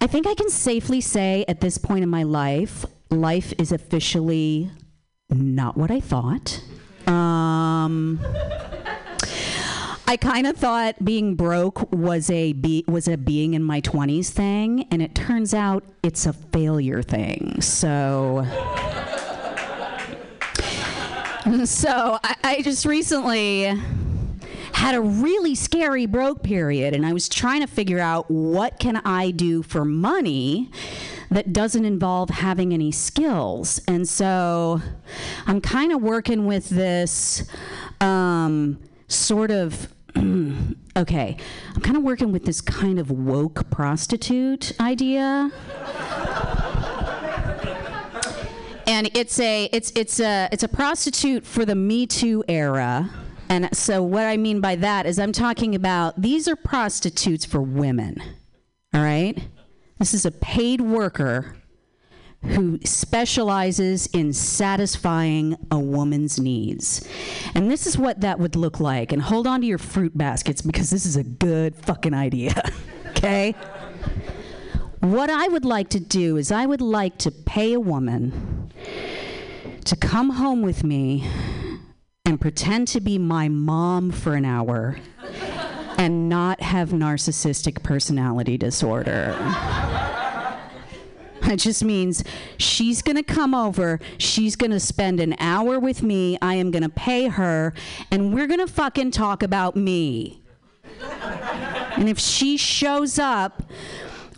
I 0.00 0.06
think 0.06 0.26
I 0.26 0.34
can 0.34 0.48
safely 0.48 1.00
say 1.00 1.44
at 1.48 1.60
this 1.60 1.76
point 1.76 2.02
in 2.04 2.08
my 2.08 2.22
life, 2.22 2.86
life 3.10 3.52
is 3.58 3.72
officially 3.72 4.70
not 5.30 5.76
what 5.76 5.90
I 5.90 6.00
thought. 6.00 6.62
Um, 7.06 8.20
I 10.06 10.16
kind 10.20 10.46
of 10.46 10.56
thought 10.56 11.04
being 11.04 11.34
broke 11.36 11.92
was 11.92 12.30
a 12.30 12.52
be- 12.52 12.84
was 12.88 13.06
a 13.08 13.16
being 13.16 13.54
in 13.54 13.62
my 13.62 13.80
20s 13.80 14.28
thing, 14.30 14.86
and 14.90 15.02
it 15.02 15.14
turns 15.14 15.54
out 15.54 15.84
it's 16.02 16.26
a 16.26 16.32
failure 16.32 17.02
thing. 17.02 17.60
So. 17.60 18.46
So 21.64 22.18
I, 22.22 22.36
I 22.44 22.62
just 22.62 22.84
recently 22.84 23.74
had 24.72 24.94
a 24.94 25.00
really 25.00 25.54
scary 25.54 26.06
broke 26.06 26.42
period 26.42 26.94
and 26.94 27.04
I 27.04 27.12
was 27.12 27.28
trying 27.28 27.60
to 27.60 27.66
figure 27.66 27.98
out 27.98 28.30
what 28.30 28.78
can 28.78 28.96
I 29.04 29.30
do 29.30 29.62
for 29.62 29.84
money 29.84 30.70
that 31.30 31.52
doesn't 31.52 31.84
involve 31.84 32.30
having 32.30 32.72
any 32.72 32.90
skills. 32.90 33.80
And 33.86 34.08
so 34.08 34.80
I'm 35.46 35.60
kind 35.60 35.92
of 35.92 36.02
working 36.02 36.46
with 36.46 36.68
this 36.68 37.44
um, 38.00 38.78
sort 39.08 39.50
of 39.50 39.92
okay, 40.16 41.36
I'm 41.74 41.80
kind 41.82 41.96
of 41.96 42.02
working 42.02 42.32
with 42.32 42.44
this 42.44 42.60
kind 42.60 42.98
of 42.98 43.10
woke 43.10 43.70
prostitute 43.70 44.72
idea. 44.80 45.50
and 48.86 49.08
it's 49.14 49.38
a 49.38 49.68
it's 49.72 49.92
it's 49.94 50.18
a 50.18 50.48
it's 50.50 50.64
a 50.64 50.68
prostitute 50.68 51.46
for 51.46 51.64
the 51.64 51.76
Me 51.76 52.06
Too 52.06 52.42
era. 52.48 53.08
And 53.50 53.68
so 53.76 54.00
what 54.00 54.26
I 54.26 54.36
mean 54.36 54.60
by 54.60 54.76
that 54.76 55.06
is 55.06 55.18
I'm 55.18 55.32
talking 55.32 55.74
about 55.74 56.22
these 56.22 56.46
are 56.46 56.54
prostitutes 56.54 57.44
for 57.44 57.60
women. 57.60 58.22
All 58.94 59.02
right? 59.02 59.36
This 59.98 60.14
is 60.14 60.24
a 60.24 60.30
paid 60.30 60.80
worker 60.80 61.56
who 62.42 62.78
specializes 62.84 64.06
in 64.06 64.32
satisfying 64.32 65.56
a 65.70 65.78
woman's 65.78 66.38
needs. 66.38 67.06
And 67.54 67.68
this 67.70 67.88
is 67.88 67.98
what 67.98 68.20
that 68.20 68.38
would 68.38 68.54
look 68.54 68.78
like. 68.78 69.12
And 69.12 69.20
hold 69.20 69.48
on 69.48 69.60
to 69.62 69.66
your 69.66 69.78
fruit 69.78 70.16
baskets 70.16 70.62
because 70.62 70.88
this 70.90 71.04
is 71.04 71.16
a 71.16 71.24
good 71.24 71.74
fucking 71.74 72.14
idea. 72.14 72.54
okay? 73.08 73.54
What 75.00 75.28
I 75.28 75.48
would 75.48 75.64
like 75.64 75.88
to 75.90 76.00
do 76.00 76.36
is 76.36 76.52
I 76.52 76.66
would 76.66 76.80
like 76.80 77.18
to 77.18 77.32
pay 77.32 77.72
a 77.72 77.80
woman 77.80 78.72
to 79.84 79.96
come 79.96 80.30
home 80.30 80.62
with 80.62 80.84
me 80.84 81.26
and 82.30 82.40
pretend 82.40 82.86
to 82.86 83.00
be 83.00 83.18
my 83.18 83.48
mom 83.48 84.12
for 84.12 84.34
an 84.36 84.44
hour 84.44 84.96
and 85.98 86.28
not 86.28 86.60
have 86.60 86.90
narcissistic 86.90 87.82
personality 87.82 88.56
disorder. 88.56 89.36
It 91.42 91.56
just 91.56 91.82
means 91.82 92.22
she's 92.56 93.02
going 93.02 93.16
to 93.16 93.24
come 93.24 93.52
over, 93.52 93.98
she's 94.16 94.54
going 94.54 94.70
to 94.70 94.78
spend 94.78 95.18
an 95.18 95.34
hour 95.40 95.80
with 95.80 96.04
me, 96.04 96.38
I 96.40 96.54
am 96.54 96.70
going 96.70 96.84
to 96.84 96.88
pay 96.88 97.26
her, 97.26 97.74
and 98.12 98.32
we're 98.32 98.46
going 98.46 98.60
to 98.60 98.72
fucking 98.72 99.10
talk 99.10 99.42
about 99.42 99.74
me. 99.74 100.40
And 101.96 102.08
if 102.08 102.20
she 102.20 102.56
shows 102.56 103.18
up 103.18 103.64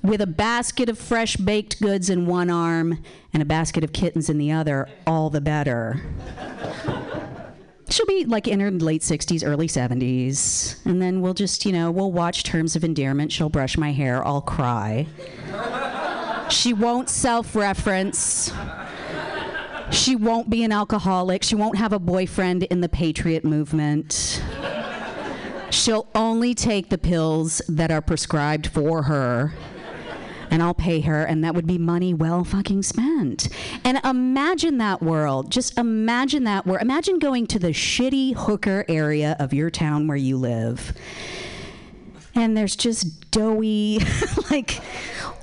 with 0.02 0.22
a 0.22 0.26
basket 0.26 0.88
of 0.88 0.98
fresh 0.98 1.36
baked 1.36 1.78
goods 1.82 2.08
in 2.08 2.24
one 2.24 2.48
arm 2.48 3.02
and 3.34 3.42
a 3.42 3.46
basket 3.46 3.84
of 3.84 3.92
kittens 3.92 4.30
in 4.30 4.38
the 4.38 4.50
other, 4.50 4.88
all 5.06 5.28
the 5.28 5.42
better. 5.42 6.00
She'll 7.92 8.06
be 8.06 8.24
like 8.24 8.48
in 8.48 8.58
her 8.60 8.70
late 8.70 9.02
60s, 9.02 9.46
early 9.46 9.68
70s. 9.68 10.76
And 10.86 11.02
then 11.02 11.20
we'll 11.20 11.34
just, 11.34 11.66
you 11.66 11.72
know, 11.72 11.90
we'll 11.90 12.10
watch 12.10 12.42
Terms 12.42 12.74
of 12.74 12.84
Endearment. 12.84 13.30
She'll 13.30 13.50
brush 13.50 13.76
my 13.76 13.92
hair. 13.92 14.26
I'll 14.26 14.40
cry. 14.40 15.06
She 16.48 16.72
won't 16.72 17.10
self 17.10 17.54
reference. 17.54 18.50
She 19.90 20.16
won't 20.16 20.48
be 20.48 20.64
an 20.64 20.72
alcoholic. 20.72 21.42
She 21.42 21.54
won't 21.54 21.76
have 21.76 21.92
a 21.92 21.98
boyfriend 21.98 22.62
in 22.62 22.80
the 22.80 22.88
Patriot 22.88 23.44
movement. 23.44 24.42
She'll 25.68 26.06
only 26.14 26.54
take 26.54 26.88
the 26.88 26.96
pills 26.96 27.60
that 27.68 27.90
are 27.90 28.00
prescribed 28.00 28.68
for 28.68 29.02
her 29.02 29.52
and 30.52 30.62
I'll 30.62 30.74
pay 30.74 31.00
her, 31.00 31.24
and 31.24 31.42
that 31.42 31.54
would 31.54 31.66
be 31.66 31.78
money 31.78 32.12
well 32.12 32.44
fucking 32.44 32.82
spent. 32.82 33.48
And 33.84 33.98
imagine 34.04 34.76
that 34.78 35.02
world. 35.02 35.50
Just 35.50 35.78
imagine 35.78 36.44
that 36.44 36.66
world. 36.66 36.82
Imagine 36.82 37.18
going 37.18 37.46
to 37.48 37.58
the 37.58 37.68
shitty 37.68 38.34
hooker 38.34 38.84
area 38.86 39.34
of 39.40 39.54
your 39.54 39.70
town 39.70 40.06
where 40.06 40.16
you 40.16 40.36
live. 40.36 40.94
And 42.34 42.54
there's 42.54 42.76
just 42.76 43.30
doughy, 43.30 44.00
like, 44.50 44.78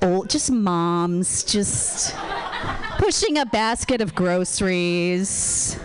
old, 0.00 0.30
just 0.30 0.48
moms, 0.52 1.42
just 1.42 2.14
pushing 2.98 3.36
a 3.36 3.46
basket 3.46 4.00
of 4.00 4.14
groceries. 4.14 5.76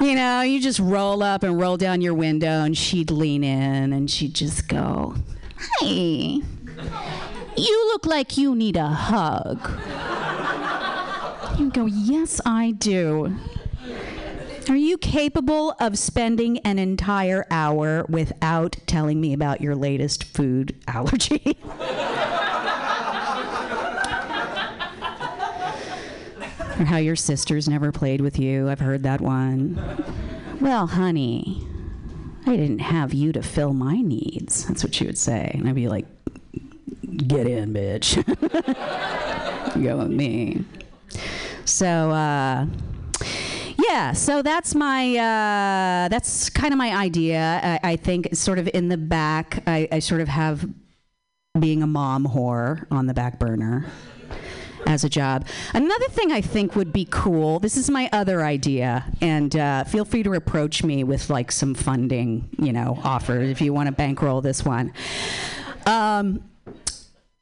You 0.00 0.16
know, 0.16 0.40
you 0.40 0.60
just 0.60 0.80
roll 0.80 1.22
up 1.22 1.44
and 1.44 1.60
roll 1.60 1.76
down 1.76 2.00
your 2.00 2.14
window, 2.14 2.64
and 2.64 2.76
she'd 2.76 3.12
lean 3.12 3.44
in 3.44 3.92
and 3.92 4.10
she'd 4.10 4.34
just 4.34 4.66
go, 4.66 5.14
Hey, 5.78 6.42
you 7.56 7.86
look 7.88 8.06
like 8.06 8.36
you 8.36 8.54
need 8.54 8.76
a 8.76 8.88
hug. 8.88 9.58
You 11.58 11.70
go, 11.70 11.86
Yes, 11.86 12.40
I 12.44 12.72
do. 12.72 13.36
Are 14.68 14.76
you 14.76 14.96
capable 14.96 15.76
of 15.78 15.98
spending 15.98 16.58
an 16.60 16.78
entire 16.78 17.46
hour 17.50 18.06
without 18.08 18.76
telling 18.86 19.20
me 19.20 19.34
about 19.34 19.60
your 19.60 19.76
latest 19.76 20.24
food 20.24 20.74
allergy? 20.88 21.58
or 26.78 26.84
how 26.86 26.96
your 26.96 27.16
sisters 27.16 27.68
never 27.68 27.92
played 27.92 28.20
with 28.20 28.38
you. 28.38 28.68
I've 28.68 28.80
heard 28.80 29.02
that 29.02 29.20
one. 29.20 29.78
Well, 30.60 30.86
honey, 30.86 31.62
I 32.46 32.56
didn't 32.56 32.80
have 32.80 33.12
you 33.12 33.32
to 33.32 33.42
fill 33.42 33.74
my 33.74 34.00
needs. 34.00 34.66
That's 34.66 34.82
what 34.82 34.94
she 34.94 35.04
would 35.06 35.18
say. 35.18 35.50
And 35.54 35.68
I'd 35.68 35.74
be 35.74 35.88
like, 35.88 36.06
get 37.06 37.46
in, 37.46 37.72
bitch. 37.72 38.14
Go 39.82 39.98
with 39.98 40.10
me. 40.10 40.64
So, 41.64 42.10
uh, 42.10 42.66
yeah, 43.88 44.12
so 44.12 44.42
that's 44.42 44.74
my 44.74 45.16
uh, 45.16 46.08
that's 46.08 46.50
kind 46.50 46.72
of 46.72 46.78
my 46.78 46.96
idea. 46.96 47.60
I, 47.82 47.92
I 47.92 47.96
think 47.96 48.26
it's 48.26 48.40
sort 48.40 48.58
of 48.58 48.68
in 48.72 48.88
the 48.88 48.96
back, 48.96 49.62
I, 49.66 49.88
I 49.90 49.98
sort 49.98 50.20
of 50.20 50.28
have 50.28 50.68
being 51.58 51.82
a 51.82 51.86
mom 51.86 52.26
whore 52.26 52.86
on 52.90 53.06
the 53.06 53.14
back 53.14 53.38
burner 53.38 53.86
as 54.86 55.04
a 55.04 55.08
job. 55.08 55.46
Another 55.72 56.08
thing 56.08 56.32
I 56.32 56.40
think 56.40 56.76
would 56.76 56.92
be 56.92 57.06
cool. 57.10 57.58
This 57.58 57.76
is 57.76 57.90
my 57.90 58.08
other 58.12 58.44
idea, 58.44 59.04
and 59.20 59.54
uh, 59.56 59.84
feel 59.84 60.04
free 60.04 60.22
to 60.22 60.32
approach 60.34 60.82
me 60.82 61.04
with 61.04 61.30
like 61.30 61.52
some 61.52 61.74
funding, 61.74 62.48
you 62.58 62.72
know, 62.72 62.98
offers 63.04 63.48
if 63.48 63.60
you 63.60 63.72
want 63.72 63.86
to 63.86 63.92
bankroll 63.92 64.40
this 64.40 64.64
one. 64.64 64.92
Um, 65.86 66.42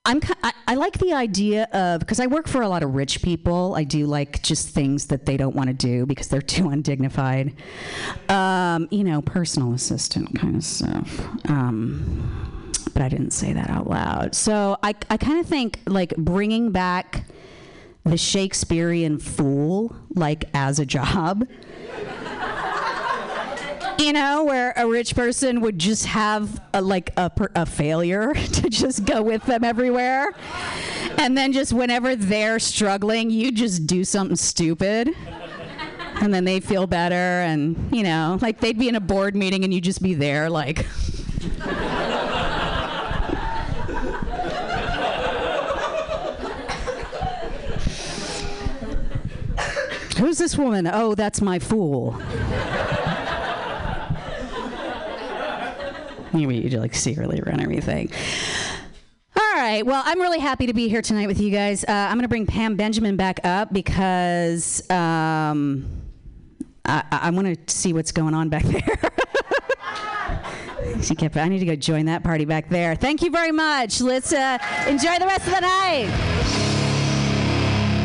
I'm 0.04 0.20
I, 0.42 0.52
I 0.66 0.74
like 0.74 0.98
the 0.98 1.12
idea 1.12 1.68
of 1.72 2.00
because 2.00 2.18
I 2.18 2.26
work 2.26 2.48
for 2.48 2.62
a 2.62 2.68
lot 2.68 2.82
of 2.82 2.94
rich 2.94 3.22
people. 3.22 3.74
I 3.76 3.84
do 3.84 4.06
like 4.06 4.42
just 4.42 4.68
things 4.70 5.06
that 5.06 5.26
they 5.26 5.36
don't 5.36 5.54
want 5.54 5.68
to 5.68 5.74
do 5.74 6.06
because 6.06 6.26
they're 6.26 6.42
too 6.42 6.70
undignified. 6.70 7.54
Um, 8.28 8.88
you 8.90 9.04
know, 9.04 9.22
personal 9.22 9.72
assistant 9.74 10.38
kind 10.38 10.56
of 10.56 10.64
stuff. 10.64 11.20
Um, 11.48 12.72
but 12.92 13.02
I 13.02 13.08
didn't 13.08 13.30
say 13.30 13.52
that 13.52 13.70
out 13.70 13.88
loud. 13.88 14.34
So 14.34 14.76
I 14.82 14.94
I 15.08 15.16
kind 15.16 15.38
of 15.38 15.46
think 15.46 15.78
like 15.86 16.16
bringing 16.16 16.72
back 16.72 17.24
the 18.04 18.16
Shakespearean 18.16 19.18
fool 19.18 19.94
like 20.16 20.46
as 20.52 20.80
a 20.80 20.86
job. 20.86 21.46
You 24.02 24.12
know, 24.12 24.42
where 24.42 24.72
a 24.76 24.84
rich 24.84 25.14
person 25.14 25.60
would 25.60 25.78
just 25.78 26.06
have 26.06 26.60
a, 26.74 26.82
like 26.82 27.12
a, 27.16 27.30
a 27.54 27.64
failure 27.64 28.34
to 28.52 28.68
just 28.68 29.04
go 29.04 29.22
with 29.22 29.44
them 29.44 29.62
everywhere. 29.62 30.34
And 31.18 31.38
then 31.38 31.52
just 31.52 31.72
whenever 31.72 32.16
they're 32.16 32.58
struggling, 32.58 33.30
you 33.30 33.52
just 33.52 33.86
do 33.86 34.02
something 34.02 34.34
stupid. 34.34 35.10
And 36.20 36.34
then 36.34 36.44
they 36.44 36.58
feel 36.58 36.88
better. 36.88 37.14
And, 37.14 37.76
you 37.94 38.02
know, 38.02 38.40
like 38.42 38.58
they'd 38.58 38.76
be 38.76 38.88
in 38.88 38.96
a 38.96 39.00
board 39.00 39.36
meeting 39.36 39.62
and 39.62 39.72
you'd 39.72 39.84
just 39.84 40.02
be 40.02 40.14
there, 40.14 40.50
like. 40.50 40.78
Who's 50.18 50.38
this 50.38 50.58
woman? 50.58 50.90
Oh, 50.92 51.14
that's 51.14 51.40
my 51.40 51.60
fool. 51.60 52.20
You 56.40 56.50
you 56.50 56.78
like 56.78 56.94
secretly 56.94 57.40
run 57.44 57.60
everything. 57.60 58.10
All 59.34 59.54
right. 59.54 59.84
Well, 59.84 60.02
I'm 60.04 60.20
really 60.20 60.38
happy 60.40 60.66
to 60.66 60.74
be 60.74 60.88
here 60.88 61.02
tonight 61.02 61.26
with 61.26 61.40
you 61.40 61.50
guys. 61.50 61.84
Uh, 61.84 61.92
I'm 61.92 62.14
going 62.14 62.22
to 62.22 62.28
bring 62.28 62.46
Pam 62.46 62.76
Benjamin 62.76 63.16
back 63.16 63.40
up 63.44 63.72
because 63.72 64.88
um, 64.90 66.02
I, 66.84 67.02
I 67.10 67.30
want 67.30 67.66
to 67.66 67.74
see 67.74 67.92
what's 67.92 68.12
going 68.12 68.34
on 68.34 68.48
back 68.50 68.62
there. 68.64 68.82
she 71.02 71.14
kept. 71.14 71.36
I 71.36 71.48
need 71.48 71.60
to 71.60 71.66
go 71.66 71.76
join 71.76 72.06
that 72.06 72.22
party 72.22 72.44
back 72.44 72.68
there. 72.68 72.94
Thank 72.94 73.22
you 73.22 73.30
very 73.30 73.52
much. 73.52 74.00
Let's 74.00 74.32
uh, 74.32 74.58
enjoy 74.86 75.18
the 75.18 75.26
rest 75.26 75.46
of 75.46 75.54
the 75.54 75.60
night. 75.60 76.08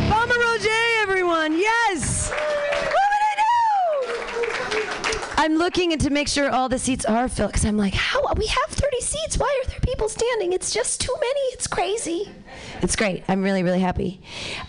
Mama 0.10 0.34
Roger, 0.40 0.70
everyone. 1.02 1.58
Yes. 1.58 2.30
What 2.30 2.40
would 2.40 3.24
I 3.24 3.36
do? 4.72 5.37
I'm 5.48 5.56
looking 5.56 5.98
to 5.98 6.10
make 6.10 6.28
sure 6.28 6.50
all 6.52 6.68
the 6.68 6.78
seats 6.78 7.06
are 7.06 7.30
filled 7.30 7.52
because 7.54 7.64
I'm 7.64 7.78
like, 7.78 7.94
how? 7.94 8.20
We 8.36 8.48
have 8.48 8.70
30 8.70 9.00
seats. 9.00 9.38
Why 9.38 9.64
are 9.64 9.70
there 9.70 9.80
people 9.80 10.10
standing? 10.10 10.52
It's 10.52 10.74
just 10.74 11.00
too 11.00 11.16
many. 11.22 11.40
It's 11.54 11.68
crazy. 11.68 12.30
It's 12.82 12.96
great. 12.96 13.24
I'm 13.28 13.44
really, 13.44 13.64
really 13.64 13.80
happy. 13.80 14.22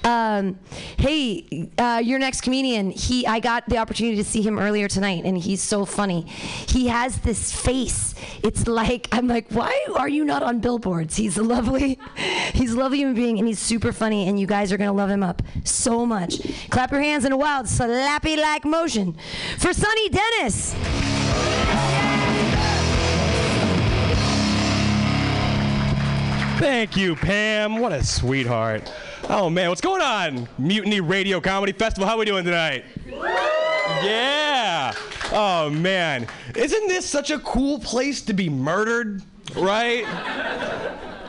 Um, 0.05 0.59
hey, 0.99 1.71
uh, 1.79 2.01
your 2.03 2.19
next 2.19 2.41
comedian. 2.41 2.91
He, 2.91 3.27
I 3.27 3.41
got 3.41 3.69
the 3.69 3.79
opportunity 3.79 4.17
to 4.17 4.25
see 4.25 4.43
him 4.43 4.59
earlier 4.59 4.89
tonight, 4.89 5.25
and 5.25 5.37
he's 5.37 5.63
so 5.63 5.85
funny. 5.85 6.23
He 6.23 6.89
has 6.89 7.19
this 7.21 7.53
face. 7.53 8.15
It's 8.43 8.67
like 8.67 9.09
I'm 9.13 9.29
like, 9.29 9.51
why 9.51 9.87
are 9.95 10.09
you 10.09 10.25
not 10.25 10.43
on 10.43 10.61
billboards? 10.61 11.17
He's 11.17 11.37
a 11.37 11.43
lovely, 11.43 11.99
he's 12.55 12.73
a 12.73 12.79
lovely 12.79 12.99
human 12.99 13.15
being, 13.15 13.39
and 13.39 13.47
he's 13.47 13.59
super 13.59 13.93
funny. 13.93 14.29
And 14.29 14.39
you 14.39 14.47
guys 14.47 14.73
are 14.73 14.77
gonna 14.77 14.93
love 14.93 15.11
him 15.11 15.23
up 15.23 15.43
so 15.65 16.07
much. 16.07 16.41
Clap 16.71 16.93
your 16.93 17.01
hands 17.01 17.25
in 17.25 17.33
a 17.33 17.37
wild, 17.37 17.67
slappy-like 17.67 18.65
motion 18.65 19.17
for 19.59 19.73
Sonny 19.73 20.09
Dennis. 20.09 22.08
Thank 26.59 26.97
you, 26.97 27.15
Pam. 27.15 27.79
What 27.79 27.93
a 27.93 28.03
sweetheart. 28.03 28.93
Oh 29.29 29.49
man, 29.49 29.69
what's 29.69 29.81
going 29.81 30.03
on? 30.03 30.49
Mutiny 30.59 31.01
Radio 31.01 31.41
Comedy 31.41 31.71
Festival. 31.71 32.09
How 32.09 32.17
are 32.17 32.19
we 32.19 32.25
doing 32.25 32.45
tonight? 32.45 32.85
Yeah. 33.07 34.93
Oh 35.31 35.71
man, 35.71 36.27
isn't 36.57 36.89
this 36.89 37.07
such 37.07 37.31
a 37.31 37.39
cool 37.39 37.79
place 37.79 38.23
to 38.23 38.33
be 38.33 38.49
murdered? 38.49 39.23
Right? 39.55 40.05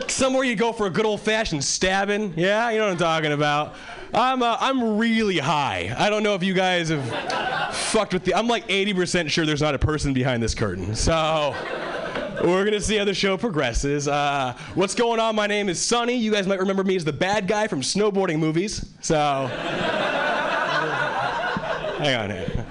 Somewhere 0.08 0.46
you 0.46 0.56
go 0.56 0.74
for 0.74 0.88
a 0.88 0.90
good 0.90 1.06
old-fashioned 1.06 1.64
stabbing. 1.64 2.34
Yeah, 2.36 2.72
you 2.72 2.80
know 2.80 2.86
what 2.86 2.94
I'm 2.94 2.98
talking 2.98 3.32
about. 3.32 3.76
I'm 4.12 4.42
uh, 4.42 4.58
I'm 4.60 4.98
really 4.98 5.38
high. 5.38 5.96
I 5.96 6.10
don't 6.10 6.24
know 6.24 6.34
if 6.34 6.42
you 6.42 6.56
guys 6.56 6.90
have 6.90 7.76
fucked 7.76 8.14
with 8.14 8.24
the. 8.24 8.34
I'm 8.34 8.48
like 8.48 8.68
80% 8.68 9.30
sure 9.30 9.46
there's 9.46 9.62
not 9.62 9.76
a 9.76 9.80
person 9.80 10.12
behind 10.12 10.42
this 10.42 10.56
curtain. 10.56 10.96
So. 10.96 11.56
We're 12.44 12.64
gonna 12.64 12.80
see 12.80 12.96
how 12.98 13.06
the 13.06 13.14
show 13.14 13.38
progresses. 13.38 14.08
Uh, 14.08 14.58
what's 14.76 14.96
going 14.96 15.20
on? 15.20 15.36
My 15.36 15.48
name 15.48 15.68
is 15.68 15.80
Sonny. 15.80 16.16
You 16.16 16.32
guys 16.32 16.48
might 16.48 16.60
remember 16.60 16.84
me 16.84 16.96
as 16.96 17.04
the 17.04 17.14
bad 17.14 17.48
guy 17.48 17.68
from 17.68 17.82
snowboarding 17.82 18.40
movies. 18.40 18.86
So, 19.02 19.16
hang 21.98 22.16
on. 22.16 22.30
Here. 22.30 22.66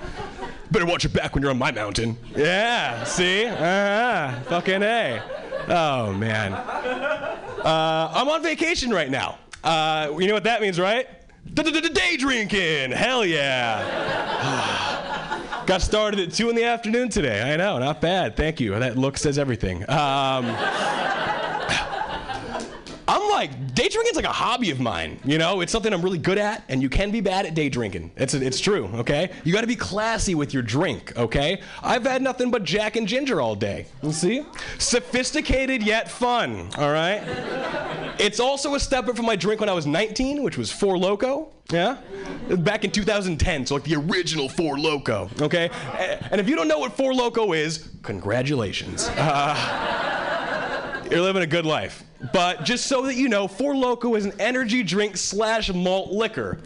Better 0.70 0.86
watch 0.86 1.04
your 1.04 1.12
back 1.12 1.34
when 1.34 1.42
you're 1.42 1.50
on 1.50 1.58
my 1.58 1.70
mountain. 1.70 2.16
Yeah. 2.34 3.04
See? 3.04 3.44
Uh-huh. 3.46 4.40
Fucking 4.44 4.82
a. 4.82 5.22
Oh 5.68 6.12
man. 6.14 6.52
Uh, 6.54 8.12
I'm 8.14 8.28
on 8.28 8.42
vacation 8.42 8.90
right 8.90 9.10
now. 9.10 9.38
Uh, 9.64 10.14
you 10.18 10.28
know 10.28 10.34
what 10.34 10.44
that 10.44 10.62
means, 10.62 10.78
right? 10.80 11.06
Day 11.52 12.16
drinking. 12.16 12.92
Hell 12.92 13.24
yeah. 13.24 14.24
Got 15.68 15.82
started 15.82 16.18
at 16.18 16.32
2 16.32 16.48
in 16.48 16.56
the 16.56 16.64
afternoon 16.64 17.10
today. 17.10 17.42
I 17.42 17.58
know, 17.58 17.76
not 17.76 18.00
bad. 18.00 18.36
Thank 18.36 18.58
you. 18.58 18.78
That 18.78 18.96
look 18.96 19.18
says 19.18 19.38
everything. 19.38 19.82
Um, 19.90 20.46
like, 23.38 23.74
day 23.74 23.88
drinking's 23.88 24.16
like 24.16 24.24
a 24.24 24.32
hobby 24.32 24.70
of 24.70 24.80
mine. 24.80 25.20
You 25.24 25.38
know, 25.38 25.60
it's 25.60 25.70
something 25.70 25.92
I'm 25.92 26.02
really 26.02 26.18
good 26.18 26.38
at, 26.38 26.64
and 26.68 26.82
you 26.82 26.88
can 26.88 27.12
be 27.12 27.20
bad 27.20 27.46
at 27.46 27.54
day 27.54 27.68
drinking. 27.68 28.10
It's, 28.16 28.34
it's 28.34 28.58
true, 28.58 28.86
okay? 28.94 29.30
You 29.44 29.52
gotta 29.52 29.68
be 29.68 29.76
classy 29.76 30.34
with 30.34 30.52
your 30.52 30.64
drink, 30.64 31.16
okay? 31.16 31.62
I've 31.80 32.02
had 32.02 32.20
nothing 32.20 32.50
but 32.50 32.64
Jack 32.64 32.96
and 32.96 33.06
Ginger 33.06 33.40
all 33.40 33.54
day. 33.54 33.86
You 34.02 34.10
see? 34.10 34.44
Sophisticated 34.78 35.84
yet 35.84 36.10
fun, 36.10 36.68
all 36.76 36.90
right? 36.90 37.22
It's 38.18 38.40
also 38.40 38.74
a 38.74 38.80
step 38.80 39.06
up 39.06 39.14
from 39.14 39.26
my 39.26 39.36
drink 39.36 39.60
when 39.60 39.68
I 39.68 39.72
was 39.72 39.86
19, 39.86 40.42
which 40.42 40.58
was 40.58 40.72
Four 40.72 40.98
Loco. 40.98 41.52
Yeah? 41.70 41.98
Back 42.48 42.84
in 42.84 42.90
2010, 42.90 43.66
so 43.66 43.76
like 43.76 43.84
the 43.84 43.94
original 43.94 44.48
Four 44.48 44.80
Loco, 44.80 45.30
okay? 45.40 45.70
And 46.32 46.40
if 46.40 46.48
you 46.48 46.56
don't 46.56 46.66
know 46.66 46.80
what 46.80 46.96
Four 46.96 47.14
Loco 47.14 47.52
is, 47.52 47.88
congratulations. 48.02 49.08
Uh, 49.16 51.06
you're 51.10 51.22
living 51.22 51.42
a 51.42 51.46
good 51.46 51.66
life. 51.66 52.02
But 52.32 52.64
just 52.64 52.86
so 52.86 53.02
that 53.02 53.14
you 53.14 53.28
know, 53.28 53.46
Four 53.46 53.76
Loco 53.76 54.14
is 54.16 54.24
an 54.24 54.32
energy 54.40 54.82
drink 54.82 55.16
slash 55.16 55.72
malt 55.72 56.10
liquor. 56.10 56.58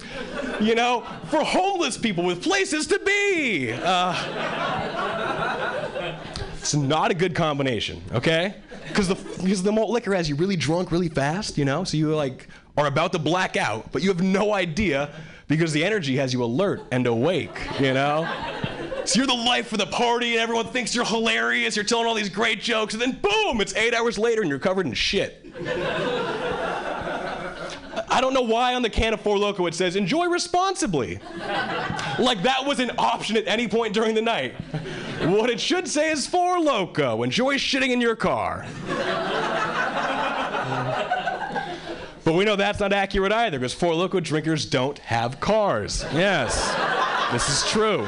You 0.60 0.74
know, 0.74 1.06
for 1.28 1.44
homeless 1.44 1.98
people 1.98 2.24
with 2.24 2.42
places 2.42 2.86
to 2.86 2.98
be. 2.98 3.72
Uh, 3.72 4.14
it's 6.58 6.74
not 6.74 7.10
a 7.10 7.14
good 7.14 7.34
combination, 7.34 8.02
okay? 8.12 8.54
Because 8.88 9.08
the 9.08 9.14
because 9.42 9.62
the 9.62 9.72
malt 9.72 9.90
liquor 9.90 10.14
has 10.14 10.28
you 10.28 10.36
really 10.36 10.56
drunk 10.56 10.90
really 10.90 11.08
fast, 11.08 11.58
you 11.58 11.64
know. 11.64 11.84
So 11.84 11.96
you 11.96 12.14
like 12.14 12.48
are 12.78 12.86
about 12.86 13.12
to 13.12 13.18
black 13.18 13.56
out, 13.56 13.92
but 13.92 14.02
you 14.02 14.08
have 14.08 14.22
no 14.22 14.54
idea 14.54 15.10
because 15.48 15.72
the 15.72 15.84
energy 15.84 16.16
has 16.16 16.32
you 16.32 16.42
alert 16.42 16.82
and 16.92 17.06
awake, 17.06 17.58
you 17.78 17.92
know. 17.92 18.26
So 19.04 19.18
you're 19.18 19.26
the 19.26 19.34
life 19.34 19.72
of 19.72 19.78
the 19.78 19.86
party, 19.86 20.32
and 20.32 20.40
everyone 20.40 20.66
thinks 20.66 20.94
you're 20.94 21.04
hilarious. 21.04 21.74
You're 21.74 21.84
telling 21.84 22.06
all 22.06 22.14
these 22.14 22.28
great 22.28 22.60
jokes, 22.60 22.94
and 22.94 23.02
then 23.02 23.18
boom, 23.20 23.60
it's 23.60 23.74
eight 23.74 23.94
hours 23.94 24.18
later, 24.18 24.42
and 24.42 24.48
you're 24.48 24.60
covered 24.60 24.86
in 24.86 24.94
shit. 24.94 25.41
I 28.08 28.18
don't 28.20 28.34
know 28.34 28.42
why 28.42 28.74
on 28.74 28.82
the 28.82 28.90
can 28.90 29.14
of 29.14 29.20
Four 29.20 29.38
Loco 29.38 29.66
it 29.66 29.74
says 29.74 29.96
enjoy 29.96 30.26
responsibly. 30.26 31.18
like 32.18 32.42
that 32.42 32.64
was 32.64 32.78
an 32.78 32.90
option 32.98 33.36
at 33.36 33.46
any 33.46 33.68
point 33.68 33.94
during 33.94 34.14
the 34.14 34.22
night. 34.22 34.54
What 35.22 35.50
it 35.50 35.60
should 35.60 35.88
say 35.88 36.10
is 36.10 36.26
Four 36.26 36.60
Loco, 36.60 37.22
enjoy 37.22 37.56
shitting 37.56 37.90
in 37.90 38.00
your 38.00 38.16
car. 38.16 38.66
But 42.24 42.34
we 42.34 42.44
know 42.44 42.54
that's 42.54 42.78
not 42.78 42.92
accurate 42.92 43.32
either 43.32 43.58
because 43.58 43.74
Four 43.74 43.94
Loco 43.94 44.20
drinkers 44.20 44.64
don't 44.64 44.98
have 45.00 45.40
cars. 45.40 46.04
Yes, 46.12 46.72
this 47.32 47.48
is 47.48 47.68
true. 47.70 48.06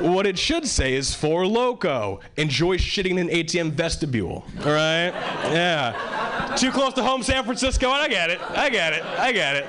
What 0.00 0.26
it 0.26 0.38
should 0.38 0.66
say 0.66 0.94
is 0.94 1.14
Four 1.14 1.46
Loco. 1.46 2.20
Enjoy 2.36 2.76
shitting 2.76 3.12
in 3.12 3.18
an 3.18 3.28
ATM 3.28 3.72
vestibule. 3.72 4.44
All 4.60 4.72
right? 4.72 5.10
Yeah. 5.52 6.54
Too 6.56 6.70
close 6.70 6.92
to 6.94 7.02
home, 7.02 7.22
San 7.22 7.44
Francisco. 7.44 7.88
I 7.90 8.08
get 8.08 8.30
it. 8.30 8.40
I 8.50 8.68
get 8.68 8.92
it. 8.92 9.04
I 9.04 9.32
get 9.32 9.56
it. 9.56 9.66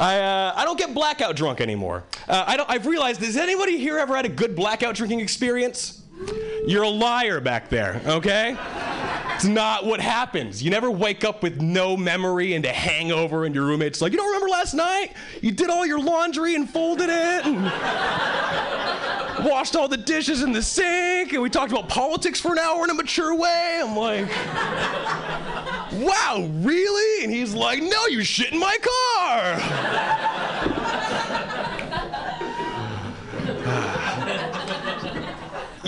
I, 0.00 0.18
uh, 0.18 0.52
I 0.56 0.64
don't 0.64 0.78
get 0.78 0.94
blackout 0.94 1.36
drunk 1.36 1.60
anymore. 1.60 2.04
Uh, 2.28 2.44
I 2.46 2.56
don't, 2.56 2.68
I've 2.70 2.86
realized, 2.86 3.20
has 3.22 3.36
anybody 3.36 3.76
here 3.76 3.98
ever 3.98 4.16
had 4.16 4.24
a 4.24 4.28
good 4.28 4.56
blackout 4.56 4.94
drinking 4.94 5.20
experience? 5.20 6.02
You're 6.66 6.84
a 6.84 6.88
liar 6.88 7.40
back 7.40 7.68
there, 7.68 8.00
okay? 8.06 8.56
It's 9.42 9.48
not 9.48 9.84
what 9.84 10.00
happens. 10.00 10.62
You 10.62 10.70
never 10.70 10.88
wake 10.88 11.24
up 11.24 11.42
with 11.42 11.60
no 11.60 11.96
memory 11.96 12.54
and 12.54 12.64
a 12.64 12.72
hangover, 12.72 13.44
and 13.44 13.52
your 13.52 13.64
roommate's 13.64 14.00
like, 14.00 14.12
You 14.12 14.18
don't 14.18 14.28
remember 14.28 14.48
last 14.48 14.72
night? 14.72 15.14
You 15.40 15.50
did 15.50 15.68
all 15.68 15.84
your 15.84 15.98
laundry 15.98 16.54
and 16.54 16.70
folded 16.70 17.10
it, 17.10 17.44
and 17.44 17.64
washed 19.44 19.74
all 19.74 19.88
the 19.88 19.96
dishes 19.96 20.42
in 20.42 20.52
the 20.52 20.62
sink, 20.62 21.32
and 21.32 21.42
we 21.42 21.50
talked 21.50 21.72
about 21.72 21.88
politics 21.88 22.40
for 22.40 22.52
an 22.52 22.60
hour 22.60 22.84
in 22.84 22.90
a 22.90 22.94
mature 22.94 23.34
way. 23.34 23.80
I'm 23.84 23.96
like, 23.96 24.28
Wow, 26.06 26.48
really? 26.60 27.24
And 27.24 27.32
he's 27.32 27.52
like, 27.52 27.82
No, 27.82 28.06
you 28.06 28.22
shit 28.22 28.52
in 28.52 28.60
my 28.60 28.78
car. 29.16 30.28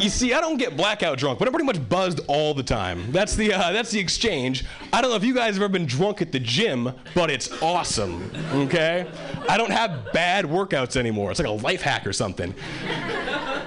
You 0.05 0.11
see, 0.11 0.35
I 0.35 0.41
don't 0.43 0.59
get 0.59 0.77
blackout 0.77 1.17
drunk, 1.17 1.39
but 1.39 1.49
I'm 1.49 1.55
pretty 1.55 1.65
much 1.65 1.89
buzzed 1.89 2.21
all 2.29 2.53
the 2.53 2.63
time. 2.63 3.11
That's 3.11 3.37
the 3.37 3.55
uh, 3.55 3.73
that's 3.73 3.91
the 3.91 3.99
exchange. 3.99 4.67
I 4.93 5.01
don't 5.01 5.09
know 5.09 5.17
if 5.17 5.25
you 5.25 5.35
guys 5.35 5.55
have 5.55 5.63
ever 5.63 5.73
been 5.73 5.87
drunk 5.87 6.21
at 6.21 6.31
the 6.31 6.39
gym, 6.39 6.93
but 7.15 7.31
it's 7.31 7.51
awesome. 7.63 8.31
Okay, 8.53 9.11
I 9.49 9.57
don't 9.57 9.71
have 9.71 10.13
bad 10.13 10.45
workouts 10.45 10.99
anymore. 10.99 11.31
It's 11.31 11.41
like 11.41 11.49
a 11.49 11.53
life 11.53 11.81
hack 11.81 12.07
or 12.07 12.13
something. 12.13 12.55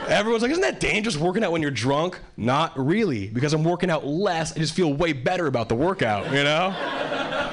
Everyone's 0.10 0.44
like, 0.44 0.52
isn't 0.52 0.62
that 0.62 0.80
dangerous 0.80 1.18
working 1.18 1.44
out 1.44 1.52
when 1.52 1.64
you're 1.64 1.72
drunk? 1.72 2.20
Not 2.38 2.78
really, 2.78 3.30
because 3.30 3.56
I'm 3.56 3.64
working 3.64 3.90
out 3.90 4.06
less. 4.06 4.56
I 4.56 4.60
just 4.60 4.76
feel 4.76 4.94
way 4.94 5.14
better 5.14 5.48
about 5.48 5.70
the 5.70 5.76
workout. 5.76 6.32
You 6.32 6.44
know. 6.44 7.47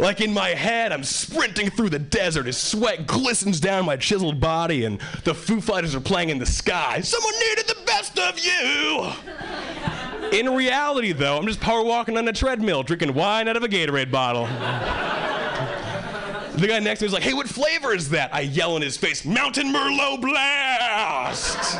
Like 0.00 0.22
in 0.22 0.32
my 0.32 0.48
head, 0.48 0.92
I'm 0.92 1.04
sprinting 1.04 1.68
through 1.68 1.90
the 1.90 1.98
desert 1.98 2.46
as 2.46 2.56
sweat 2.56 3.06
glistens 3.06 3.60
down 3.60 3.84
my 3.84 3.98
chiseled 3.98 4.40
body, 4.40 4.86
and 4.86 4.98
the 5.24 5.34
Foo 5.34 5.60
Fighters 5.60 5.94
are 5.94 6.00
playing 6.00 6.30
in 6.30 6.38
the 6.38 6.46
sky. 6.46 7.02
Someone 7.02 7.34
needed 7.38 7.66
the 7.66 7.76
best 7.84 8.18
of 8.18 8.38
you! 8.38 9.12
In 10.32 10.54
reality, 10.54 11.12
though, 11.12 11.36
I'm 11.36 11.46
just 11.46 11.60
power 11.60 11.84
walking 11.84 12.16
on 12.16 12.26
a 12.26 12.32
treadmill, 12.32 12.82
drinking 12.82 13.12
wine 13.12 13.46
out 13.46 13.58
of 13.58 13.62
a 13.62 13.68
Gatorade 13.68 14.10
bottle. 14.10 14.46
The 16.56 16.66
guy 16.66 16.78
next 16.78 17.00
to 17.00 17.04
me 17.04 17.06
is 17.08 17.12
like, 17.12 17.22
hey, 17.22 17.34
what 17.34 17.46
flavor 17.46 17.92
is 17.94 18.08
that? 18.08 18.34
I 18.34 18.40
yell 18.40 18.76
in 18.76 18.82
his 18.82 18.96
face, 18.96 19.26
Mountain 19.26 19.70
Merlot 19.70 20.22
Blast! 20.22 21.76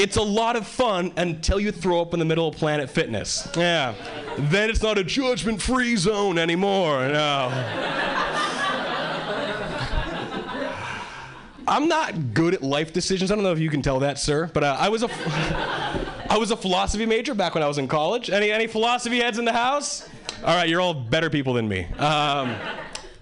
It's 0.00 0.16
a 0.16 0.22
lot 0.22 0.56
of 0.56 0.66
fun 0.66 1.12
until 1.18 1.60
you 1.60 1.70
throw 1.70 2.00
up 2.00 2.14
in 2.14 2.18
the 2.18 2.24
middle 2.24 2.48
of 2.48 2.56
Planet 2.56 2.88
Fitness. 2.88 3.46
Yeah. 3.54 3.94
Then 4.38 4.70
it's 4.70 4.82
not 4.82 4.96
a 4.96 5.04
judgment 5.04 5.60
free 5.60 5.94
zone 5.96 6.38
anymore. 6.38 7.06
No. 7.08 7.50
I'm 11.68 11.86
not 11.86 12.32
good 12.34 12.54
at 12.54 12.62
life 12.62 12.92
decisions. 12.94 13.30
I 13.30 13.34
don't 13.34 13.44
know 13.44 13.52
if 13.52 13.60
you 13.60 13.68
can 13.68 13.82
tell 13.82 14.00
that, 14.00 14.18
sir, 14.18 14.50
but 14.52 14.64
uh, 14.64 14.76
I 14.80 14.88
was 14.88 15.02
a 15.02 15.08
I 16.30 16.36
was 16.36 16.50
a 16.50 16.56
philosophy 16.56 17.06
major 17.06 17.34
back 17.34 17.54
when 17.54 17.62
I 17.62 17.68
was 17.68 17.78
in 17.78 17.86
college. 17.86 18.30
Any 18.30 18.50
any 18.50 18.66
philosophy 18.66 19.18
heads 19.18 19.38
in 19.38 19.44
the 19.44 19.52
house? 19.52 20.08
All 20.42 20.56
right, 20.56 20.68
you're 20.68 20.80
all 20.80 20.94
better 20.94 21.28
people 21.28 21.52
than 21.52 21.68
me. 21.68 21.84
Um, 21.98 22.56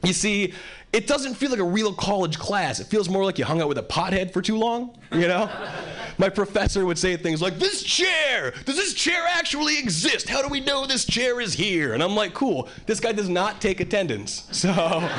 you 0.05 0.12
see, 0.12 0.55
it 0.93 1.06
doesn't 1.06 1.35
feel 1.35 1.51
like 1.51 1.59
a 1.59 1.65
real 1.65 1.93
college 1.93 2.39
class. 2.39 2.81
It 2.81 2.86
feels 2.86 3.09
more 3.09 3.24
like 3.24 3.39
you 3.39 3.44
hung 3.44 3.60
out 3.60 3.69
with 3.69 3.78
a 3.78 3.82
pothead 3.82 4.32
for 4.32 4.40
too 4.40 4.56
long, 4.56 4.97
you 5.12 5.28
know? 5.28 5.51
My 6.19 6.28
professor 6.28 6.85
would 6.86 6.98
say 6.98 7.16
things 7.16 7.43
like, 7.43 7.59
This 7.59 7.82
chair! 7.82 8.52
Does 8.65 8.77
this 8.77 8.94
chair 8.94 9.24
actually 9.31 9.78
exist? 9.78 10.28
How 10.28 10.43
do 10.43 10.48
we 10.48 10.60
know 10.60 10.86
this 10.86 11.05
chair 11.05 11.40
is 11.40 11.55
here? 11.55 11.94
And 11.94 12.02
I'm 12.02 12.16
like, 12.16 12.35
Cool, 12.35 12.69
this 12.86 13.01
guy 13.01 13.12
does 13.12 13.28
not 13.28 13.60
take 13.60 13.81
attendance. 13.81 14.47
So. 14.59 14.70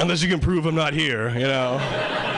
Unless 0.00 0.22
you 0.22 0.28
can 0.28 0.40
prove 0.40 0.66
I'm 0.66 0.74
not 0.74 0.92
here, 0.92 1.30
you 1.30 1.46
know. 1.46 2.33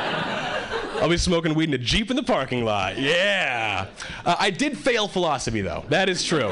I'll 1.00 1.08
be 1.08 1.16
smoking 1.16 1.54
weed 1.54 1.68
in 1.68 1.74
a 1.74 1.78
Jeep 1.78 2.10
in 2.10 2.16
the 2.16 2.22
parking 2.22 2.64
lot. 2.64 2.98
Yeah. 2.98 3.86
Uh, 4.24 4.36
I 4.38 4.50
did 4.50 4.76
fail 4.76 5.08
philosophy, 5.08 5.60
though. 5.60 5.84
That 5.88 6.08
is 6.08 6.24
true. 6.24 6.50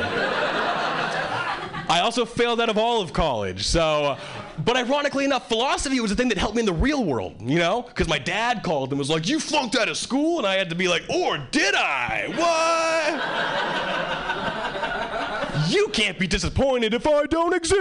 I 1.87 2.01
also 2.01 2.25
failed 2.25 2.61
out 2.61 2.69
of 2.69 2.79
all 2.79 3.03
of 3.03 3.12
college. 3.12 3.66
So, 3.66 4.16
but 4.65 4.77
ironically 4.77 5.25
enough, 5.25 5.49
philosophy 5.49 6.01
was 6.01 6.11
the 6.11 6.16
thing 6.16 6.29
that 6.29 6.39
helped 6.39 6.57
me 6.57 6.61
in 6.61 6.66
the 6.66 6.73
real 6.73 7.05
world, 7.05 7.35
you 7.41 7.59
know? 7.59 7.83
Because 7.83 8.09
my 8.09 8.19
dad 8.19 8.62
called 8.62 8.91
and 8.91 8.99
was 8.99 9.11
like, 9.11 9.29
You 9.29 9.39
flunked 9.39 9.77
out 9.77 9.89
of 9.89 9.97
school? 9.97 10.39
And 10.39 10.47
I 10.47 10.55
had 10.55 10.71
to 10.71 10.77
be 10.77 10.89
like, 10.89 11.03
Or 11.09 11.39
did 11.51 11.75
I? 11.75 12.29
What? 12.35 13.21
you 15.71 15.89
can't 15.89 16.19
be 16.19 16.27
disappointed 16.27 16.95
if 16.95 17.07
I 17.07 17.27
don't 17.27 17.55
exist. 17.55 17.75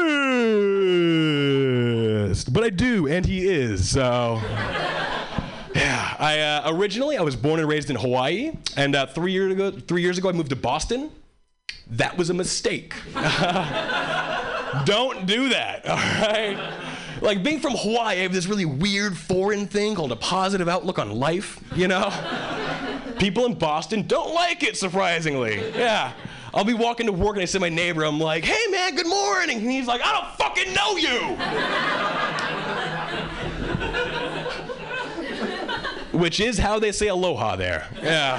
But 2.53 2.64
I 2.64 2.69
do, 2.69 3.07
and 3.07 3.26
he 3.26 3.48
is, 3.48 3.90
so. 3.90 4.41
Yeah, 5.76 6.16
I 6.20 6.40
uh, 6.40 6.72
originally 6.76 7.18
I 7.18 7.22
was 7.22 7.36
born 7.36 7.60
and 7.60 7.68
raised 7.68 7.90
in 7.90 7.95
Hawaii, 7.95 8.52
and 8.78 8.95
uh, 8.95 9.08
three 9.08 9.32
years 9.32 9.52
ago, 9.52 9.72
three 9.72 10.02
years 10.02 10.18
ago 10.18 10.30
I 10.30 10.32
moved 10.32 10.50
to 10.52 10.56
Boston. 10.56 11.12
That 11.91 12.18
was 12.18 12.30
a 12.30 12.34
mistake. 12.34 12.94
Don't 14.86 15.26
do 15.26 15.50
that, 15.50 15.86
all 15.88 15.95
right? 15.95 16.58
Like 17.22 17.44
being 17.44 17.60
from 17.60 17.74
Hawaii, 17.74 18.20
I 18.20 18.24
have 18.24 18.34
this 18.34 18.48
really 18.48 18.66
weird 18.66 19.18
foreign 19.18 19.68
thing 19.68 19.95
called 19.95 20.12
a 20.12 20.16
positive 20.16 20.68
outlook 20.68 21.00
on 21.00 21.12
life, 21.12 21.60
you 21.76 21.88
know? 21.88 22.12
People 23.20 23.45
in 23.45 23.54
Boston 23.54 24.06
don't 24.08 24.34
like 24.34 24.64
it, 24.64 24.76
surprisingly. 24.76 25.56
Yeah. 25.72 26.14
I'll 26.54 26.66
be 26.66 26.74
walking 26.74 27.06
to 27.08 27.12
work 27.12 27.36
and 27.36 27.41
I 27.41 27.45
see 27.45 27.60
my 27.60 27.70
neighbor, 27.70 28.04
I'm 28.04 28.20
like, 28.20 28.44
hey 28.44 28.72
man, 28.72 28.95
good 28.95 29.08
morning. 29.08 29.60
And 29.60 29.72
he's 29.72 29.88
like, 29.88 30.02
I 30.04 30.12
don't 30.12 30.28
fucking 30.36 30.74
know 30.74 30.98
you. 30.98 31.38
Which 36.14 36.40
is 36.40 36.57
how 36.60 36.80
they 36.80 36.91
say 36.91 37.07
aloha 37.07 37.56
there. 37.56 37.88
Yeah. 38.02 38.38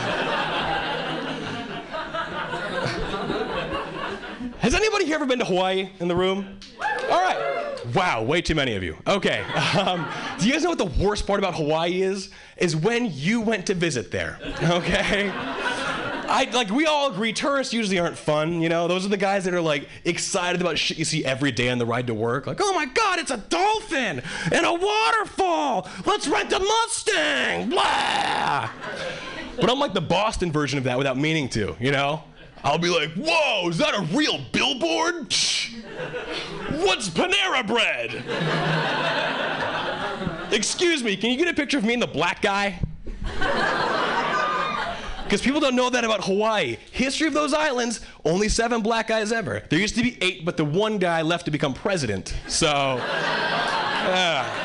Has 4.61 4.75
anybody 4.75 5.05
here 5.05 5.17
ever 5.17 5.27
been 5.27 5.41
to 5.41 5.45
Hawaii 5.45 5.91
in 6.01 6.09
the 6.09 6.17
room? 6.17 6.59
All 7.11 7.21
right. 7.21 7.85
Wow, 7.95 8.23
way 8.23 8.41
too 8.41 8.55
many 8.55 8.77
of 8.77 8.83
you. 8.83 8.97
Okay. 9.07 9.45
Um, 9.79 10.09
do 10.39 10.47
you 10.47 10.53
guys 10.53 10.63
know 10.63 10.71
what 10.71 10.79
the 10.79 11.05
worst 11.05 11.27
part 11.27 11.39
about 11.39 11.55
Hawaii 11.55 12.01
is? 12.01 12.31
Is 12.57 12.75
when 12.77 13.11
you 13.13 13.41
went 13.41 13.67
to 13.67 13.75
visit 13.75 14.11
there. 14.11 14.39
Okay. 14.63 15.31
I 16.29 16.49
like 16.53 16.71
we 16.71 16.87
all 16.87 17.11
agree 17.11 17.33
tourists 17.33 17.73
usually 17.73 17.99
aren't 17.99 18.19
fun, 18.19 18.61
you 18.61 18.69
know. 18.69 18.89
Those 18.89 19.05
are 19.05 19.09
the 19.09 19.17
guys 19.17 19.45
that 19.45 19.55
are 19.55 19.61
like 19.61 19.89
excited 20.05 20.61
about 20.61 20.79
shit 20.79 20.99
you 20.99 21.05
see 21.05 21.25
every 21.25 21.53
day 21.53 21.71
on 21.71 21.79
the 21.79 21.87
ride 21.87 22.07
to 22.07 22.15
work. 22.15 22.47
Like, 22.47 22.59
oh 22.61 22.73
my 22.75 22.87
god, 22.87 23.19
it's 23.19 23.31
a 23.31 23.39
dolphin 23.39 24.23
and 24.53 24.67
a 24.67 24.73
waterfall. 24.73 25.89
Let's 26.07 26.27
rent 26.27 26.53
a 26.53 26.59
Mustang. 26.59 27.71
Blah. 27.71 28.71
But 29.57 29.71
I'm 29.71 29.79
like 29.79 29.95
the 29.95 30.01
Boston 30.01 30.51
version 30.51 30.79
of 30.79 30.85
that 30.85 30.99
without 30.99 31.17
meaning 31.17 31.49
to, 31.51 31.77
you 31.79 31.93
know. 31.93 32.25
I'll 32.65 32.79
be 32.79 32.89
like, 32.89 33.13
whoa, 33.13 33.69
is 33.69 33.79
that 33.79 33.95
a 33.95 34.03
real 34.17 34.41
billboard? 34.53 35.33
What's 36.83 37.11
Panera 37.11 37.67
bread? 37.67 38.25
Excuse 40.51 41.05
me, 41.05 41.17
can 41.17 41.31
you 41.31 41.37
get 41.37 41.49
a 41.49 41.55
picture 41.55 41.77
of 41.79 41.85
me 41.85 41.93
and 41.93 42.03
the 42.03 42.07
black 42.07 42.41
guy? 42.41 42.81
Because 45.35 45.45
people 45.45 45.59
don't 45.61 45.75
know 45.75 45.91
that 45.91 46.05
about 46.05 46.23
Hawaii. 46.23 46.77
History 46.93 47.27
of 47.27 47.35
those 47.35 47.53
islands, 47.53 48.03
only 48.25 48.49
seven 48.49 48.83
black 48.83 49.09
guys 49.09 49.33
ever. 49.33 49.65
There 49.69 49.81
used 49.81 49.97
to 49.97 50.03
be 50.05 50.17
eight, 50.21 50.45
but 50.45 50.57
the 50.57 50.65
one 50.65 50.99
guy 50.99 51.23
left 51.23 51.47
to 51.47 51.51
become 51.51 51.75
president. 51.75 52.37
So. 52.47 53.03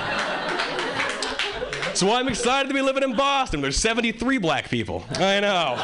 So 1.96 2.14
I'm 2.14 2.28
excited 2.30 2.68
to 2.68 2.74
be 2.76 2.82
living 2.82 3.02
in 3.04 3.16
Boston. 3.16 3.62
There's 3.62 3.76
73 3.76 4.38
black 4.38 4.70
people. 4.70 5.04
I 5.16 5.40
know. 5.40 5.76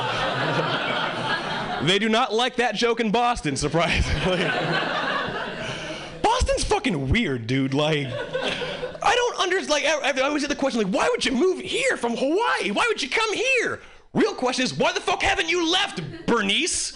they 1.87 1.97
do 1.97 2.07
not 2.07 2.31
like 2.31 2.57
that 2.57 2.75
joke 2.75 2.99
in 2.99 3.09
Boston, 3.11 3.57
surprisingly. 3.57 4.37
Boston's 6.21 6.63
fucking 6.63 7.09
weird, 7.09 7.47
dude. 7.47 7.73
Like, 7.73 8.07
I 8.07 9.15
don't 9.15 9.39
understand. 9.39 9.69
Like, 9.71 9.85
I 9.85 10.11
I 10.11 10.27
always 10.27 10.43
get 10.43 10.49
the 10.49 10.55
question, 10.55 10.83
like, 10.83 10.93
why 10.93 11.09
would 11.09 11.25
you 11.25 11.31
move 11.31 11.59
here 11.59 11.97
from 11.97 12.15
Hawaii? 12.15 12.69
Why 12.71 12.85
would 12.87 13.01
you 13.01 13.09
come 13.09 13.33
here? 13.33 13.81
Real 14.15 14.33
question 14.33 14.63
is, 14.63 14.73
why 14.73 14.93
the 14.93 15.01
fuck 15.01 15.21
haven't 15.21 15.49
you 15.49 15.69
left, 15.69 16.01
Bernice? 16.25 16.95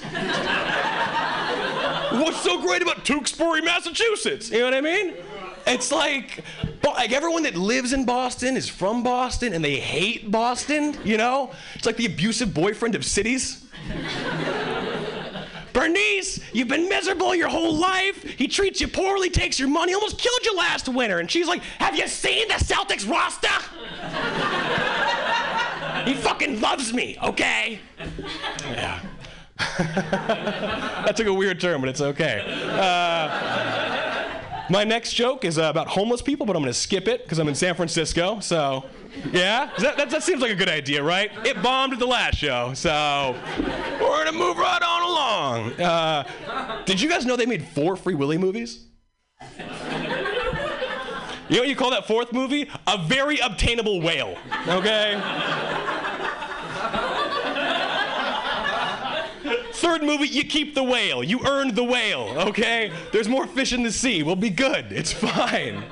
What's 2.11 2.41
so 2.41 2.61
great 2.61 2.81
about 2.81 3.03
Tewksbury, 3.03 3.61
Massachusetts? 3.61 4.49
You 4.49 4.59
know 4.59 4.65
what 4.65 4.73
I 4.73 4.79
mean? 4.81 5.15
It's 5.67 5.91
like, 5.91 6.45
like 6.81 7.11
everyone 7.11 7.43
that 7.43 7.55
lives 7.55 7.91
in 7.91 8.05
Boston 8.05 8.55
is 8.55 8.69
from 8.69 9.03
Boston 9.03 9.53
and 9.53 9.63
they 9.63 9.75
hate 9.75 10.31
Boston, 10.31 10.97
you 11.03 11.17
know? 11.17 11.51
It's 11.75 11.85
like 11.85 11.97
the 11.97 12.05
abusive 12.05 12.53
boyfriend 12.53 12.95
of 12.95 13.03
cities. 13.03 13.65
Bernice, 15.73 16.39
you've 16.53 16.69
been 16.69 16.87
miserable 16.87 17.35
your 17.35 17.49
whole 17.49 17.75
life. 17.75 18.23
He 18.23 18.47
treats 18.47 18.79
you 18.79 18.87
poorly, 18.87 19.29
takes 19.29 19.59
your 19.59 19.67
money, 19.67 19.93
almost 19.93 20.17
killed 20.17 20.45
you 20.45 20.55
last 20.55 20.87
winter. 20.87 21.19
And 21.19 21.29
she's 21.29 21.47
like, 21.47 21.61
Have 21.79 21.97
you 21.97 22.07
seen 22.07 22.47
the 22.47 22.53
Celtics 22.55 23.09
roster? 23.09 23.49
He 26.09 26.15
fucking 26.15 26.59
loves 26.59 26.91
me, 26.91 27.17
okay? 27.23 27.79
Yeah. 28.65 28.99
that 29.77 31.15
took 31.15 31.27
a 31.27 31.33
weird 31.33 31.59
turn, 31.59 31.79
but 31.81 31.89
it's 31.89 32.01
okay. 32.01 32.41
Uh, 32.71 34.29
my 34.71 34.83
next 34.83 35.13
joke 35.13 35.45
is 35.45 35.59
uh, 35.59 35.63
about 35.63 35.87
homeless 35.87 36.23
people, 36.23 36.47
but 36.47 36.55
I'm 36.55 36.63
to 36.63 36.73
skip 36.73 37.07
it 37.07 37.23
because 37.23 37.37
I'm 37.37 37.47
in 37.47 37.53
San 37.53 37.75
Francisco. 37.75 38.39
So, 38.39 38.85
yeah, 39.31 39.69
that, 39.77 39.97
that, 39.97 40.09
that 40.09 40.23
seems 40.23 40.41
like 40.41 40.51
a 40.51 40.55
good 40.55 40.69
idea, 40.69 41.03
right? 41.03 41.31
It 41.45 41.61
bombed 41.61 41.93
at 41.93 41.99
the 41.99 42.07
last 42.07 42.37
show, 42.37 42.73
so 42.73 43.35
we're 44.01 44.25
to 44.25 44.31
move 44.31 44.57
right 44.57 44.81
on 44.81 45.01
along. 45.03 45.79
Uh, 45.79 46.83
did 46.85 46.99
you 46.99 47.07
guys 47.07 47.23
know 47.25 47.35
they 47.35 47.45
made 47.45 47.63
four 47.63 47.95
Free 47.95 48.15
Willy 48.15 48.39
movies? 48.39 48.85
You 51.49 51.55
know 51.55 51.61
what 51.61 51.69
you 51.69 51.75
call 51.75 51.89
that 51.91 52.05
fourth 52.05 52.31
movie? 52.31 52.69
A 52.85 52.97
very 52.97 53.39
obtainable 53.39 54.01
whale. 54.01 54.37
Okay? 54.67 55.19
Third 59.73 60.03
movie, 60.03 60.27
you 60.27 60.43
keep 60.43 60.75
the 60.75 60.83
whale. 60.83 61.23
You 61.23 61.39
earned 61.47 61.75
the 61.75 61.83
whale, 61.83 62.35
okay? 62.49 62.91
There's 63.11 63.27
more 63.27 63.47
fish 63.47 63.73
in 63.73 63.81
the 63.81 63.91
sea. 63.91 64.21
We'll 64.21 64.35
be 64.35 64.49
good. 64.51 64.91
It's 64.91 65.11
fine. 65.11 65.83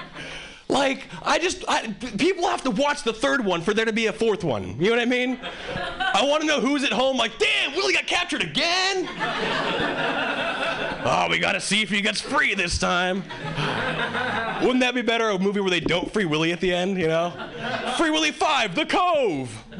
Like, 0.70 1.08
I 1.24 1.40
just, 1.40 1.64
I, 1.68 1.88
people 2.18 2.48
have 2.48 2.62
to 2.64 2.72
watch 2.72 3.04
the 3.04 3.14
third 3.14 3.44
one 3.46 3.62
for 3.62 3.74
there 3.74 3.86
to 3.86 3.94
be 3.94 4.08
a 4.08 4.14
fourth 4.14 4.44
one. 4.44 4.78
You 4.80 4.90
know 4.90 4.98
what 4.98 5.00
I 5.00 5.06
mean? 5.06 5.40
I 5.74 6.26
want 6.26 6.42
to 6.42 6.48
know 6.48 6.60
who's 6.60 6.84
at 6.84 6.92
home, 6.92 7.16
like, 7.16 7.38
damn, 7.40 7.72
Willy 7.74 7.94
got 7.94 8.06
captured 8.06 8.42
again? 8.42 9.08
oh, 11.06 11.28
we 11.30 11.40
gotta 11.40 11.62
see 11.62 11.82
if 11.82 11.90
he 11.90 12.02
gets 12.02 12.20
free 12.20 12.54
this 12.54 12.78
time. 12.78 13.24
Wouldn't 14.62 14.82
that 14.82 14.94
be 14.94 15.02
better? 15.02 15.30
A 15.30 15.40
movie 15.40 15.62
where 15.62 15.70
they 15.70 15.80
don't 15.80 16.12
free 16.12 16.26
Willy 16.26 16.52
at 16.52 16.60
the 16.60 16.74
end, 16.74 16.98
you 17.00 17.08
know? 17.08 17.32
Free 17.98 18.10
Willy 18.10 18.32
5, 18.32 18.76
The 18.76 18.86
Cove. 18.86 19.64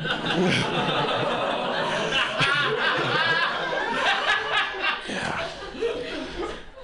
yeah. 5.10 5.50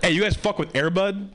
Hey, 0.02 0.12
you 0.12 0.22
guys 0.22 0.36
fuck 0.36 0.60
with 0.60 0.76
Air 0.76 0.90
Bud? 0.90 1.34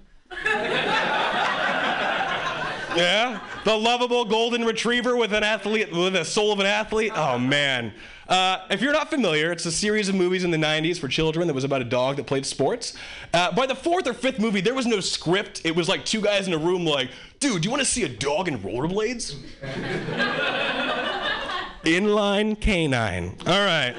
Yeah, 2.96 3.40
the 3.64 3.76
lovable 3.76 4.24
golden 4.24 4.64
retriever 4.64 5.16
with 5.16 5.32
an 5.32 5.42
athlete 5.42 5.92
with 5.92 6.16
a 6.16 6.24
soul 6.24 6.52
of 6.52 6.60
an 6.60 6.66
athlete. 6.66 7.12
Oh 7.14 7.38
man. 7.38 7.92
Uh, 8.28 8.66
if 8.70 8.82
you're 8.82 8.92
not 8.92 9.08
familiar, 9.08 9.52
it's 9.52 9.64
a 9.64 9.72
series 9.72 10.10
of 10.10 10.14
movies 10.14 10.44
in 10.44 10.50
the 10.50 10.58
90s 10.58 10.98
for 10.98 11.08
children 11.08 11.46
that 11.46 11.54
was 11.54 11.64
about 11.64 11.80
a 11.80 11.84
dog 11.84 12.16
that 12.16 12.26
played 12.26 12.44
sports. 12.44 12.94
Uh, 13.32 13.50
by 13.52 13.64
the 13.64 13.74
fourth 13.74 14.06
or 14.06 14.12
fifth 14.12 14.38
movie, 14.38 14.60
there 14.60 14.74
was 14.74 14.86
no 14.86 15.00
script. 15.00 15.62
It 15.64 15.74
was 15.74 15.88
like 15.88 16.04
two 16.04 16.20
guys 16.20 16.46
in 16.46 16.52
a 16.52 16.58
room, 16.58 16.84
like, 16.84 17.08
dude, 17.40 17.62
do 17.62 17.66
you 17.66 17.70
want 17.70 17.80
to 17.80 17.88
see 17.88 18.04
a 18.04 18.08
dog 18.08 18.48
in 18.48 18.58
rollerblades? 18.58 19.36
Inline 21.84 22.60
canine. 22.60 23.34
All 23.46 23.64
right. 23.64 23.94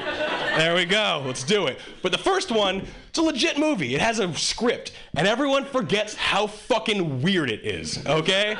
There 0.57 0.75
we 0.75 0.85
go. 0.85 1.23
Let's 1.25 1.43
do 1.43 1.67
it. 1.67 1.79
But 2.01 2.11
the 2.11 2.17
first 2.17 2.51
one, 2.51 2.85
it's 3.09 3.17
a 3.17 3.21
legit 3.21 3.57
movie. 3.57 3.95
It 3.95 4.01
has 4.01 4.19
a 4.19 4.33
script, 4.35 4.91
and 5.15 5.27
everyone 5.27 5.65
forgets 5.65 6.15
how 6.15 6.47
fucking 6.47 7.21
weird 7.21 7.49
it 7.49 7.65
is. 7.65 8.05
Okay? 8.05 8.57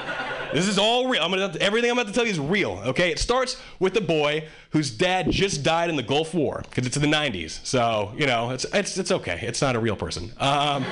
This 0.54 0.68
is 0.68 0.80
all 0.80 1.08
real. 1.08 1.22
I'm 1.22 1.32
gonna 1.32 1.54
everything 1.60 1.92
I'm 1.92 1.98
about 1.98 2.08
to 2.08 2.14
tell 2.14 2.26
you 2.26 2.32
is 2.32 2.40
real. 2.40 2.82
Okay? 2.86 3.12
It 3.12 3.20
starts 3.20 3.62
with 3.80 3.96
a 3.98 4.02
boy 4.02 4.48
whose 4.72 4.92
dad 4.92 5.30
just 5.30 5.64
died 5.64 5.90
in 5.90 5.96
the 5.96 6.04
Gulf 6.04 6.34
War 6.34 6.64
because 6.70 6.86
it's 6.86 6.96
in 6.96 7.02
the 7.02 7.16
90s. 7.16 7.64
So 7.66 8.14
you 8.18 8.26
know, 8.26 8.52
it's 8.52 8.66
it's 8.74 8.98
it's 8.98 9.12
okay. 9.12 9.40
It's 9.42 9.62
not 9.62 9.76
a 9.76 9.80
real 9.80 9.96
person. 9.96 10.32
Um, 10.38 10.86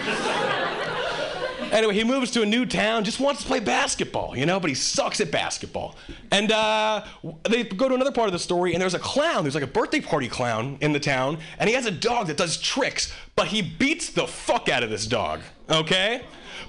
Anyway, 1.72 1.94
he 1.94 2.03
moves 2.03 2.31
to 2.31 2.41
a 2.41 2.45
new 2.45 2.65
town, 2.65 3.03
just 3.03 3.19
wants 3.19 3.41
to 3.41 3.48
play 3.48 3.60
basketball, 3.60 4.38
you 4.38 4.45
know, 4.45 4.60
but 4.60 4.69
he 4.69 4.73
sucks 4.76 5.19
at 5.19 5.31
basketball. 5.31 5.95
And 6.31 6.52
uh, 6.52 7.06
they 7.49 7.64
go 7.64 7.89
to 7.89 7.95
another 7.95 8.11
part 8.11 8.27
of 8.27 8.34
the 8.34 8.39
story, 8.39 8.73
and 8.73 8.81
there's 8.81 8.94
a 8.94 8.99
clown. 8.99 9.44
There's 9.44 9.56
like 9.56 9.64
a 9.64 9.68
birthday 9.68 10.02
party 10.02 10.27
clown 10.27 10.77
in 10.81 10.94
the 10.94 10.99
town, 10.99 11.39
and 11.60 11.69
he 11.69 11.76
has 11.76 11.85
a 11.85 11.91
dog 11.91 12.27
that 12.27 12.38
does 12.38 12.57
tricks, 12.57 13.14
but 13.35 13.48
he 13.48 13.61
beats 13.61 14.10
the 14.10 14.27
fuck 14.27 14.69
out 14.69 14.84
of 14.84 14.89
this 14.89 15.06
dog, 15.06 15.41
okay? 15.69 16.23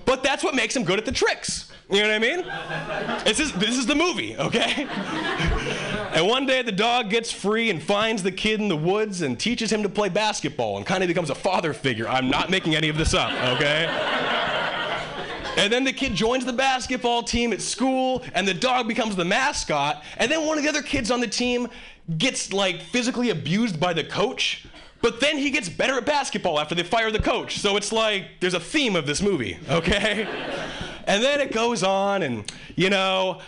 But 0.04 0.22
that's 0.22 0.42
what 0.42 0.54
makes 0.54 0.74
him 0.74 0.84
good 0.84 0.98
at 0.98 1.04
the 1.04 1.12
tricks. 1.12 1.70
You 1.90 2.02
know 2.02 2.08
what 2.08 2.14
I 2.14 2.18
mean? 2.18 3.24
This 3.24 3.40
is, 3.40 3.52
this 3.52 3.78
is 3.78 3.86
the 3.86 3.94
movie, 3.94 4.36
okay? 4.36 4.86
and 6.12 6.26
one 6.26 6.44
day 6.44 6.60
the 6.60 6.72
dog 6.72 7.08
gets 7.08 7.32
free 7.32 7.70
and 7.70 7.82
finds 7.82 8.22
the 8.22 8.32
kid 8.32 8.60
in 8.60 8.68
the 8.68 8.76
woods 8.76 9.22
and 9.22 9.40
teaches 9.40 9.72
him 9.72 9.82
to 9.82 9.88
play 9.88 10.10
basketball 10.10 10.76
and 10.76 10.84
kind 10.84 11.02
of 11.02 11.08
becomes 11.08 11.30
a 11.30 11.34
father 11.34 11.72
figure. 11.72 12.06
I'm 12.06 12.28
not 12.28 12.50
making 12.50 12.74
any 12.74 12.90
of 12.90 12.98
this 12.98 13.14
up, 13.14 13.32
okay? 13.56 13.86
And 15.58 15.72
then 15.72 15.82
the 15.82 15.92
kid 15.92 16.14
joins 16.14 16.44
the 16.44 16.52
basketball 16.52 17.24
team 17.24 17.52
at 17.52 17.60
school, 17.60 18.22
and 18.32 18.46
the 18.46 18.54
dog 18.54 18.86
becomes 18.86 19.16
the 19.16 19.24
mascot. 19.24 20.04
And 20.16 20.30
then 20.30 20.46
one 20.46 20.56
of 20.56 20.62
the 20.62 20.68
other 20.68 20.82
kids 20.82 21.10
on 21.10 21.18
the 21.18 21.26
team 21.26 21.66
gets 22.16 22.52
like 22.52 22.80
physically 22.80 23.30
abused 23.30 23.80
by 23.80 23.92
the 23.92 24.04
coach. 24.04 24.68
But 25.02 25.20
then 25.20 25.36
he 25.36 25.50
gets 25.50 25.68
better 25.68 25.94
at 25.94 26.06
basketball 26.06 26.60
after 26.60 26.76
they 26.76 26.84
fire 26.84 27.10
the 27.10 27.18
coach. 27.18 27.58
So 27.58 27.76
it's 27.76 27.90
like 27.90 28.38
there's 28.40 28.54
a 28.54 28.60
theme 28.60 28.94
of 28.94 29.04
this 29.06 29.20
movie, 29.20 29.58
okay? 29.68 30.28
and 31.08 31.24
then 31.24 31.40
it 31.40 31.52
goes 31.52 31.82
on, 31.82 32.22
and 32.22 32.50
you 32.76 32.88
know, 32.88 33.40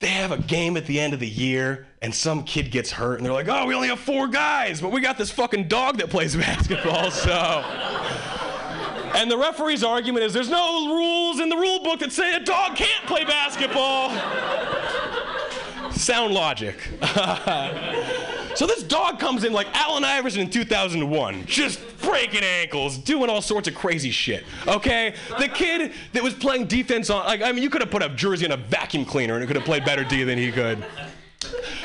they 0.00 0.08
have 0.08 0.32
a 0.32 0.38
game 0.38 0.76
at 0.76 0.86
the 0.86 0.98
end 0.98 1.14
of 1.14 1.20
the 1.20 1.28
year, 1.28 1.86
and 2.02 2.12
some 2.12 2.42
kid 2.42 2.72
gets 2.72 2.90
hurt, 2.90 3.18
and 3.18 3.24
they're 3.24 3.32
like, 3.32 3.48
oh, 3.48 3.66
we 3.66 3.74
only 3.74 3.88
have 3.88 4.00
four 4.00 4.26
guys, 4.26 4.80
but 4.80 4.90
we 4.90 5.00
got 5.00 5.16
this 5.16 5.30
fucking 5.30 5.68
dog 5.68 5.98
that 5.98 6.10
plays 6.10 6.34
basketball, 6.36 7.12
so. 7.12 7.64
And 9.16 9.30
the 9.30 9.38
referee's 9.38 9.82
argument 9.82 10.26
is 10.26 10.34
there's 10.34 10.50
no 10.50 10.94
rules 10.94 11.40
in 11.40 11.48
the 11.48 11.56
rule 11.56 11.82
book 11.82 12.00
that 12.00 12.12
say 12.12 12.36
a 12.36 12.40
dog 12.40 12.76
can't 12.76 13.06
play 13.06 13.24
basketball. 13.24 14.10
Sound 15.90 16.34
logic. 16.34 16.78
so 18.54 18.66
this 18.66 18.82
dog 18.82 19.18
comes 19.18 19.44
in 19.44 19.54
like 19.54 19.68
Allen 19.72 20.04
Iverson 20.04 20.42
in 20.42 20.50
2001, 20.50 21.46
just 21.46 21.80
breaking 22.02 22.42
ankles, 22.44 22.98
doing 22.98 23.30
all 23.30 23.40
sorts 23.40 23.66
of 23.68 23.74
crazy 23.74 24.10
shit. 24.10 24.44
Okay? 24.68 25.14
The 25.38 25.48
kid 25.48 25.94
that 26.12 26.22
was 26.22 26.34
playing 26.34 26.66
defense 26.66 27.08
on, 27.08 27.24
like, 27.24 27.40
I 27.40 27.52
mean, 27.52 27.62
you 27.62 27.70
could 27.70 27.80
have 27.80 27.90
put 27.90 28.02
a 28.02 28.10
jersey 28.10 28.44
on 28.44 28.52
a 28.52 28.58
vacuum 28.58 29.06
cleaner 29.06 29.34
and 29.34 29.42
it 29.42 29.46
could 29.46 29.56
have 29.56 29.64
played 29.64 29.86
better 29.86 30.04
D 30.04 30.24
than 30.24 30.36
he 30.36 30.52
could. 30.52 30.84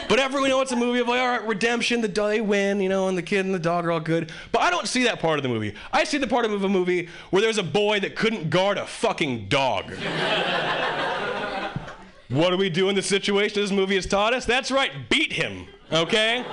But 0.08 0.20
everyone 0.20 0.50
know 0.50 0.62
it's 0.62 0.72
a 0.72 0.76
movie 0.76 1.00
of 1.00 1.08
like, 1.08 1.22
all 1.22 1.28
right, 1.28 1.48
redemption, 1.48 2.02
the 2.02 2.08
they 2.08 2.42
win, 2.42 2.80
you 2.82 2.90
know, 2.90 3.08
and 3.08 3.18
the 3.18 3.22
kid 3.22 3.46
and 3.46 3.54
the 3.54 3.60
dog 3.60 3.86
are 3.86 3.92
all 3.92 4.00
good. 4.00 4.32
But 4.52 4.62
I 4.62 4.70
don't 4.70 4.88
see 4.88 5.04
that 5.04 5.20
part 5.20 5.40
of 5.40 5.44
the 5.44 5.50
movie. 5.50 5.74
I 5.92 6.04
see 6.04 6.18
the 6.18 6.28
part 6.28 6.46
of 6.46 6.64
a 6.64 6.70
movie 6.70 7.10
where 7.30 7.42
there's 7.42 7.58
a 7.58 7.64
boy 7.64 8.00
that 8.02 8.16
couldn't 8.16 8.50
guard 8.50 8.78
a 8.78 8.86
fucking 8.86 9.48
dog. 9.48 9.92
what 12.30 12.50
do 12.52 12.58
we 12.58 12.70
do 12.70 12.90
in 12.90 12.96
the 12.96 13.02
situation 13.02 13.62
this 13.62 13.72
movie 13.72 13.96
has 13.96 14.06
taught 14.06 14.34
us? 14.34 14.46
That's 14.46 14.72
right, 14.72 14.92
beat 15.10 15.34
him, 15.34 15.68
okay? 15.92 16.44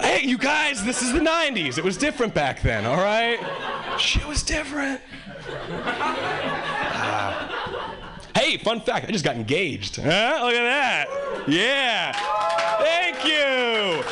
Hey, 0.00 0.22
you 0.24 0.38
guys, 0.38 0.84
this 0.84 1.02
is 1.02 1.12
the 1.12 1.20
90s. 1.20 1.78
It 1.78 1.84
was 1.84 1.96
different 1.96 2.34
back 2.34 2.62
then, 2.62 2.86
all 2.86 2.96
right? 2.96 3.38
Shit 3.98 4.26
was 4.26 4.42
different. 4.42 5.00
Hey, 8.36 8.56
fun 8.58 8.80
fact, 8.80 9.08
I 9.08 9.12
just 9.12 9.24
got 9.24 9.36
engaged. 9.36 9.96
Huh? 9.96 10.40
Look 10.42 10.54
at 10.54 10.64
that. 10.64 11.06
Yeah. 11.46 12.12
Thank 12.78 13.24
you. 13.24 14.02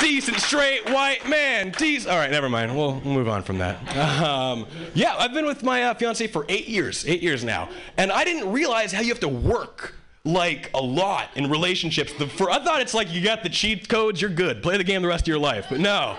Decent, 0.00 0.38
straight, 0.40 0.88
white 0.90 1.28
man. 1.28 1.72
Decent. 1.76 2.10
All 2.10 2.18
right, 2.18 2.30
never 2.30 2.48
mind. 2.48 2.74
We'll, 2.74 3.00
we'll 3.04 3.14
move 3.14 3.28
on 3.28 3.42
from 3.42 3.58
that. 3.58 3.76
Um, 3.96 4.66
yeah, 4.94 5.14
I've 5.18 5.34
been 5.34 5.46
with 5.46 5.62
my 5.62 5.82
uh, 5.84 5.94
fiance 5.94 6.26
for 6.28 6.46
eight 6.48 6.68
years, 6.68 7.06
eight 7.06 7.22
years 7.22 7.44
now. 7.44 7.68
And 7.96 8.10
I 8.10 8.24
didn't 8.24 8.50
realize 8.50 8.92
how 8.92 9.02
you 9.02 9.08
have 9.08 9.20
to 9.20 9.28
work 9.28 9.94
like 10.26 10.70
a 10.74 10.82
lot 10.82 11.30
in 11.36 11.48
relationships. 11.48 12.12
The, 12.12 12.26
for, 12.26 12.50
I 12.50 12.58
thought 12.62 12.82
it's 12.82 12.94
like 12.94 13.10
you 13.12 13.22
got 13.22 13.42
the 13.42 13.48
cheat 13.48 13.88
codes, 13.88 14.20
you're 14.20 14.30
good. 14.30 14.62
Play 14.62 14.76
the 14.76 14.84
game 14.84 15.00
the 15.00 15.08
rest 15.08 15.24
of 15.24 15.28
your 15.28 15.38
life. 15.38 15.66
But 15.70 15.80
no 15.80 16.16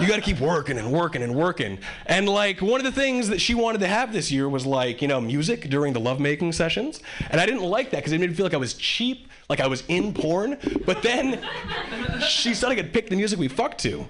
you 0.00 0.08
got 0.08 0.16
to 0.16 0.22
keep 0.22 0.40
working 0.40 0.78
and 0.78 0.90
working 0.90 1.22
and 1.22 1.34
working. 1.34 1.78
And 2.06 2.28
like 2.28 2.60
one 2.60 2.80
of 2.80 2.84
the 2.84 2.92
things 2.92 3.28
that 3.28 3.40
she 3.40 3.54
wanted 3.54 3.80
to 3.80 3.86
have 3.86 4.12
this 4.12 4.30
year 4.30 4.48
was 4.48 4.64
like, 4.64 5.02
you 5.02 5.08
know, 5.08 5.20
music 5.20 5.68
during 5.68 5.92
the 5.92 6.00
lovemaking 6.00 6.52
sessions. 6.52 7.00
And 7.30 7.40
I 7.40 7.46
didn't 7.46 7.62
like 7.62 7.90
that 7.90 7.98
because 7.98 8.12
it 8.12 8.20
made 8.20 8.30
me 8.30 8.36
feel 8.36 8.46
like 8.46 8.54
I 8.54 8.58
was 8.58 8.74
cheap, 8.74 9.28
like 9.48 9.60
I 9.60 9.66
was 9.66 9.84
in 9.88 10.14
porn. 10.14 10.58
But 10.86 11.02
then 11.02 11.46
she 12.26 12.54
said 12.54 12.70
I 12.70 12.74
could 12.74 12.92
pick 12.92 13.10
the 13.10 13.16
music 13.16 13.38
we 13.38 13.48
fucked 13.48 13.80
to. 13.80 14.08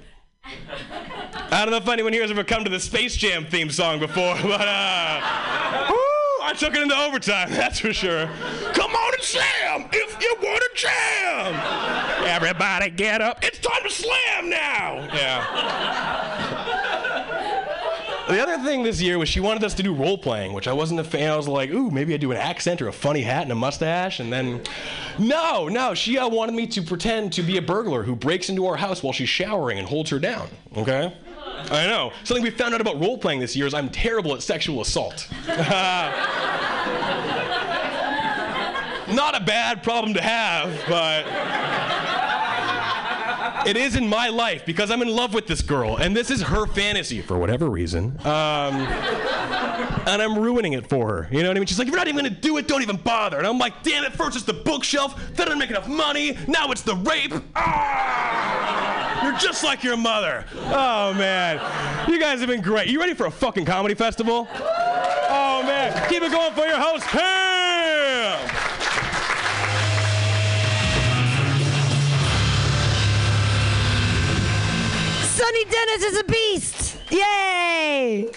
I 1.52 1.65
don't 1.65 1.70
know 1.70 1.77
if 1.77 1.89
anyone 1.89 2.12
here 2.12 2.23
has 2.23 2.31
ever 2.31 2.44
come 2.44 2.65
to 2.65 2.70
the 2.70 2.81
Space 2.81 3.16
Jam 3.16 3.44
theme 3.47 3.70
song 3.70 3.98
before, 3.98 4.35
but 4.43 4.66
uh, 4.66 5.86
woo, 5.90 5.97
I 6.43 6.55
took 6.57 6.74
it 6.74 6.82
into 6.82 6.97
overtime, 6.97 7.51
that's 7.51 7.81
for 7.81 7.93
sure. 7.93 8.31
Come 8.73 8.90
and 9.20 9.26
slam 9.26 9.88
if 9.92 10.22
you 10.22 10.34
want 10.42 10.62
to 10.62 10.70
jam. 10.74 11.55
Everybody 12.26 12.88
get 12.90 13.20
up. 13.20 13.44
It's 13.44 13.59
time 13.59 13.82
to 13.82 13.90
slam 13.90 14.48
now. 14.48 15.09
Yeah. 15.14 16.47
The 18.28 18.40
other 18.40 18.59
thing 18.62 18.84
this 18.84 19.02
year 19.02 19.18
was 19.18 19.28
she 19.28 19.40
wanted 19.40 19.64
us 19.64 19.74
to 19.74 19.82
do 19.82 19.92
role 19.92 20.16
playing, 20.16 20.52
which 20.52 20.68
I 20.68 20.72
wasn't 20.72 21.01
a 21.01 21.05
fan. 21.05 21.32
I 21.32 21.36
was 21.36 21.48
like, 21.48 21.70
ooh, 21.70 21.90
maybe 21.90 22.14
I 22.14 22.16
do 22.16 22.30
an 22.30 22.36
accent 22.36 22.80
or 22.80 22.86
a 22.86 22.92
funny 22.92 23.22
hat 23.22 23.42
and 23.42 23.51
a 23.51 23.56
mustache, 23.56 24.20
and 24.20 24.32
then, 24.32 24.62
no, 25.18 25.66
no, 25.66 25.94
she 25.94 26.16
uh, 26.16 26.28
wanted 26.28 26.55
me 26.55 26.68
to 26.68 26.80
pretend 26.80 27.32
to 27.32 27.42
be 27.42 27.56
a 27.56 27.62
burglar 27.62 28.05
who 28.05 28.14
breaks 28.14 28.48
into 28.48 28.66
our 28.66 28.76
house 28.76 29.02
while 29.02 29.12
she's 29.12 29.28
showering 29.28 29.80
and 29.80 29.88
holds 29.88 30.10
her 30.10 30.20
down. 30.20 30.48
Okay. 30.76 31.12
I 31.72 31.88
know. 31.88 32.12
Something 32.22 32.44
we 32.44 32.51
found 32.51 32.72
out 32.72 32.80
about 32.80 33.01
role 33.01 33.18
playing 33.18 33.40
this 33.40 33.56
year 33.56 33.66
is 33.66 33.74
I'm 33.74 33.90
terrible 33.90 34.32
at 34.34 34.42
sexual 34.42 34.80
assault. 34.80 35.26
Not 39.12 39.37
a 39.37 39.41
bad 39.41 39.82
problem 39.82 40.15
to 40.15 40.20
have, 40.20 40.70
but 40.89 41.27
it 43.66 43.77
is 43.77 43.97
in 43.97 44.09
my 44.09 44.28
life 44.28 44.65
because 44.65 44.91
I'm 44.91 45.03
in 45.03 45.09
love 45.09 45.35
with 45.35 45.47
this 45.47 45.62
girl, 45.62 45.97
and 45.97 46.16
this 46.16 46.31
is 46.31 46.43
her 46.43 46.66
fantasy 46.66 47.20
for 47.20 47.39
whatever 47.39 47.69
reason. 47.69 48.19
Um, 48.24 48.77
and 50.07 50.23
I'm 50.23 50.39
ruining 50.39 50.73
it 50.73 50.89
for 50.89 51.09
her. 51.09 51.28
You 51.31 51.43
know 51.43 51.49
what 51.49 51.57
I 51.57 51.61
mean? 51.61 51.66
She's 51.66 51.78
like, 51.78 51.89
you're 51.89 51.97
not 51.97 52.09
even 52.09 52.24
gonna 52.24 52.35
do 52.35 52.57
it, 52.59 52.69
don't 52.69 52.82
even 52.82 52.97
bother. 52.97 53.39
And 53.39 53.47
I'm 53.47 53.59
like, 53.59 53.82
damn 53.82 54.05
it, 54.05 54.12
first 54.12 54.37
it's 54.37 54.45
the 54.45 54.53
bookshelf, 54.53 55.15
then 55.35 55.47
I 55.47 55.51
didn't 55.51 55.59
make 55.59 55.70
enough 55.70 55.89
money, 55.89 56.39
now 56.49 56.70
it's 56.70 56.82
the 56.82 56.97
rape. 56.97 57.35
Ah! 57.57 59.23
You're 59.23 59.39
just 59.39 59.62
like 59.62 59.85
your 59.85 59.97
mother. 59.97 60.45
Oh 60.57 61.12
man. 61.15 61.61
You 62.11 62.19
guys 62.19 62.41
have 62.41 62.49
been 62.49 62.62
great. 62.62 62.89
You 62.89 62.99
ready 62.99 63.15
for 63.15 63.27
a 63.27 63.31
fucking 63.31 63.66
comedy 63.66 63.95
festival? 63.95 64.49
Oh 64.53 65.62
man. 65.65 66.09
Keep 66.09 66.23
it 66.23 66.32
going 66.32 66.53
for 66.53 66.66
your 66.66 66.78
host, 66.78 67.05
Pam! 67.07 68.80
Sonny 75.41 75.65
Dennis 75.65 76.03
is 76.03 76.19
a 76.19 76.25
beast! 76.25 76.99
Yay! 77.11 78.29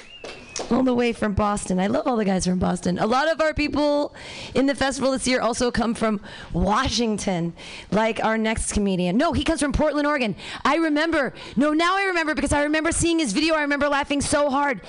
All 0.72 0.84
the 0.84 0.94
way 0.94 1.12
from 1.12 1.34
Boston. 1.34 1.78
I 1.78 1.88
love 1.88 2.08
all 2.08 2.16
the 2.16 2.24
guys 2.24 2.46
from 2.46 2.60
Boston. 2.60 2.98
A 2.98 3.06
lot 3.06 3.30
of 3.30 3.42
our 3.42 3.54
people 3.54 4.16
in 4.56 4.68
the 4.68 4.74
festival 4.74 5.12
this 5.12 5.28
year 5.28 5.42
also 5.42 5.70
come 5.70 5.96
from 5.96 6.22
Washington, 6.54 7.56
like 7.92 8.24
our 8.24 8.38
next 8.38 8.72
comedian. 8.72 9.18
No, 9.18 9.34
he 9.34 9.44
comes 9.44 9.60
from 9.60 9.74
Portland, 9.74 10.08
Oregon. 10.08 10.34
I 10.64 10.78
remember. 10.78 11.34
No, 11.58 11.74
now 11.74 11.98
I 11.98 12.04
remember 12.04 12.36
because 12.36 12.54
I 12.54 12.64
remember 12.64 12.94
seeing 12.94 13.20
his 13.20 13.34
video. 13.34 13.56
I 13.56 13.64
remember 13.64 13.90
laughing 13.90 14.22
so 14.22 14.50
hard. 14.50 14.80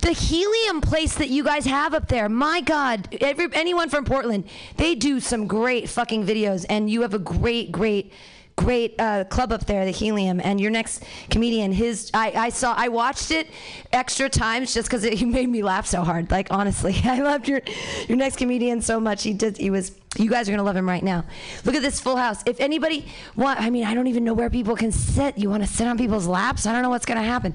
The 0.00 0.12
helium 0.12 0.80
place 0.80 1.16
that 1.16 1.28
you 1.28 1.44
guys 1.44 1.66
have 1.66 1.92
up 1.92 2.08
there, 2.08 2.30
my 2.30 2.62
God, 2.62 3.14
every, 3.20 3.48
anyone 3.52 3.90
from 3.90 4.06
Portland, 4.06 4.48
they 4.78 4.94
do 4.94 5.20
some 5.20 5.46
great 5.46 5.90
fucking 5.90 6.24
videos, 6.24 6.64
and 6.70 6.88
you 6.88 7.02
have 7.02 7.12
a 7.12 7.18
great, 7.18 7.70
great 7.72 8.10
great 8.58 9.00
uh, 9.00 9.22
club 9.24 9.52
up 9.52 9.66
there, 9.66 9.84
the 9.84 9.92
Helium, 9.92 10.40
and 10.42 10.60
your 10.60 10.70
next 10.70 11.04
comedian, 11.30 11.70
his 11.70 12.10
I, 12.12 12.32
I 12.32 12.48
saw 12.48 12.74
I 12.76 12.88
watched 12.88 13.30
it 13.30 13.46
extra 13.92 14.28
times 14.28 14.74
just 14.74 14.90
because 14.90 15.04
he 15.20 15.24
made 15.24 15.48
me 15.48 15.62
laugh 15.62 15.86
so 15.86 16.02
hard. 16.02 16.30
Like 16.30 16.48
honestly, 16.50 16.96
I 17.04 17.20
loved 17.20 17.48
your 17.48 17.60
your 18.08 18.18
next 18.18 18.36
comedian 18.36 18.82
so 18.82 19.00
much. 19.00 19.22
He 19.22 19.32
did. 19.32 19.56
He 19.56 19.70
was. 19.70 19.92
You 20.16 20.30
guys 20.30 20.48
are 20.48 20.52
gonna 20.52 20.64
love 20.64 20.74
him 20.74 20.88
right 20.88 21.02
now. 21.02 21.24
Look 21.64 21.76
at 21.76 21.82
this 21.82 22.00
full 22.00 22.16
house. 22.16 22.42
If 22.46 22.60
anybody 22.60 23.06
want, 23.36 23.60
I 23.60 23.70
mean, 23.70 23.84
I 23.84 23.94
don't 23.94 24.08
even 24.08 24.24
know 24.24 24.34
where 24.34 24.50
people 24.50 24.74
can 24.74 24.90
sit. 24.90 25.38
You 25.38 25.50
want 25.50 25.62
to 25.62 25.68
sit 25.68 25.86
on 25.86 25.96
people's 25.96 26.26
laps? 26.26 26.66
I 26.66 26.72
don't 26.72 26.82
know 26.82 26.90
what's 26.90 27.06
gonna 27.06 27.22
happen. 27.22 27.54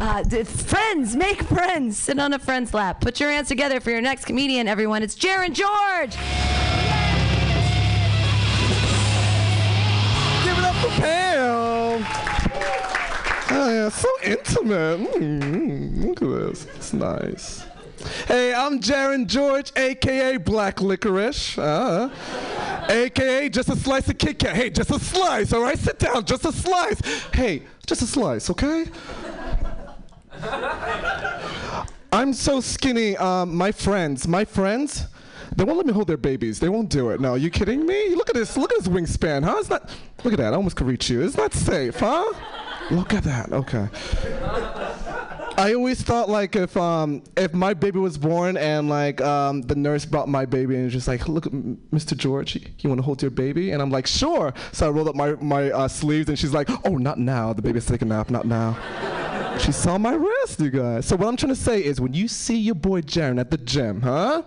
Uh, 0.00 0.22
friends, 0.44 1.16
make 1.16 1.42
friends. 1.42 1.96
Sit 1.96 2.20
on 2.20 2.32
a 2.34 2.38
friend's 2.38 2.72
lap. 2.72 3.00
Put 3.00 3.18
your 3.18 3.30
hands 3.30 3.48
together 3.48 3.80
for 3.80 3.90
your 3.90 4.02
next 4.02 4.26
comedian, 4.26 4.68
everyone. 4.68 5.02
It's 5.02 5.16
Jaron 5.16 5.52
George. 5.52 6.65
Oh 11.98 13.70
yeah, 13.70 13.88
so 13.88 14.08
intimate. 14.22 15.00
Mm, 15.14 16.04
look 16.04 16.22
at 16.22 16.28
this. 16.28 16.66
It's 16.74 16.92
nice. 16.92 17.64
Hey, 18.28 18.52
I'm 18.52 18.80
Jaron 18.80 19.26
George, 19.26 19.72
aka 19.76 20.36
Black 20.36 20.80
Licorice. 20.80 21.56
Uh, 21.58 22.10
aka 22.90 23.48
just 23.48 23.70
a 23.70 23.76
slice 23.76 24.08
of 24.08 24.18
Kit 24.18 24.38
Kat. 24.38 24.54
Hey, 24.54 24.68
just 24.68 24.90
a 24.90 24.98
slice, 24.98 25.52
all 25.52 25.62
right? 25.62 25.78
Sit 25.78 25.98
down, 25.98 26.24
just 26.24 26.44
a 26.44 26.52
slice. 26.52 27.00
Hey, 27.32 27.62
just 27.86 28.02
a 28.02 28.06
slice, 28.06 28.50
okay? 28.50 28.84
I'm 32.12 32.34
so 32.34 32.60
skinny. 32.60 33.16
Um, 33.16 33.56
my 33.56 33.72
friends, 33.72 34.28
my 34.28 34.44
friends, 34.44 35.06
they 35.56 35.64
won't 35.64 35.78
let 35.78 35.86
me 35.86 35.92
hold 35.92 36.06
their 36.06 36.16
babies. 36.16 36.60
They 36.60 36.68
won't 36.68 36.90
do 36.90 37.10
it. 37.10 37.20
No, 37.20 37.34
you 37.34 37.50
kidding 37.50 37.86
me? 37.86 38.14
Look 38.14 38.28
at 38.28 38.34
this. 38.34 38.56
Look 38.56 38.72
at 38.72 38.78
this 38.78 38.88
wingspan, 38.88 39.44
huh? 39.44 39.56
It's 39.58 39.70
not. 39.70 39.90
Look 40.22 40.34
at 40.34 40.38
that. 40.38 40.52
I 40.52 40.56
almost 40.56 40.76
could 40.76 40.86
reach 40.86 41.08
you. 41.10 41.22
It's 41.22 41.36
not 41.36 41.52
safe, 41.52 41.98
huh? 41.98 42.32
Look 42.90 43.14
at 43.14 43.24
that. 43.24 43.52
Okay. 43.52 43.88
I 45.58 45.72
always 45.72 46.02
thought 46.02 46.28
like 46.28 46.54
if 46.54 46.76
um 46.76 47.22
if 47.36 47.54
my 47.54 47.72
baby 47.72 47.98
was 47.98 48.18
born 48.18 48.58
and 48.58 48.90
like 48.90 49.22
um 49.22 49.62
the 49.62 49.74
nurse 49.74 50.04
brought 50.04 50.28
my 50.28 50.44
baby 50.44 50.74
and 50.74 50.84
was 50.84 50.92
just 50.92 51.08
like 51.08 51.28
look 51.28 51.44
Mr. 51.44 52.14
George 52.14 52.56
you, 52.56 52.60
you 52.80 52.90
want 52.90 52.98
to 52.98 53.02
hold 53.02 53.22
your 53.22 53.30
baby 53.30 53.70
and 53.70 53.80
I'm 53.80 53.90
like 53.90 54.06
sure 54.06 54.52
so 54.72 54.86
I 54.86 54.90
rolled 54.90 55.08
up 55.08 55.14
my 55.14 55.32
my 55.36 55.70
uh, 55.70 55.88
sleeves 55.88 56.28
and 56.28 56.38
she's 56.38 56.52
like 56.52 56.68
oh 56.86 56.98
not 56.98 57.18
now 57.18 57.54
the 57.54 57.62
baby's 57.62 57.86
taking 57.86 58.10
a 58.12 58.16
nap 58.16 58.28
not 58.28 58.46
now 58.46 58.76
she 59.58 59.72
saw 59.72 59.96
my 59.96 60.12
wrist 60.12 60.60
you 60.60 60.68
guys 60.68 61.06
so 61.06 61.16
what 61.16 61.26
I'm 61.26 61.38
trying 61.38 61.54
to 61.54 61.60
say 61.60 61.82
is 61.82 62.02
when 62.02 62.12
you 62.12 62.28
see 62.28 62.58
your 62.58 62.74
boy 62.74 63.00
Jaron 63.00 63.40
at 63.40 63.50
the 63.50 63.56
gym 63.56 64.02
huh 64.02 64.42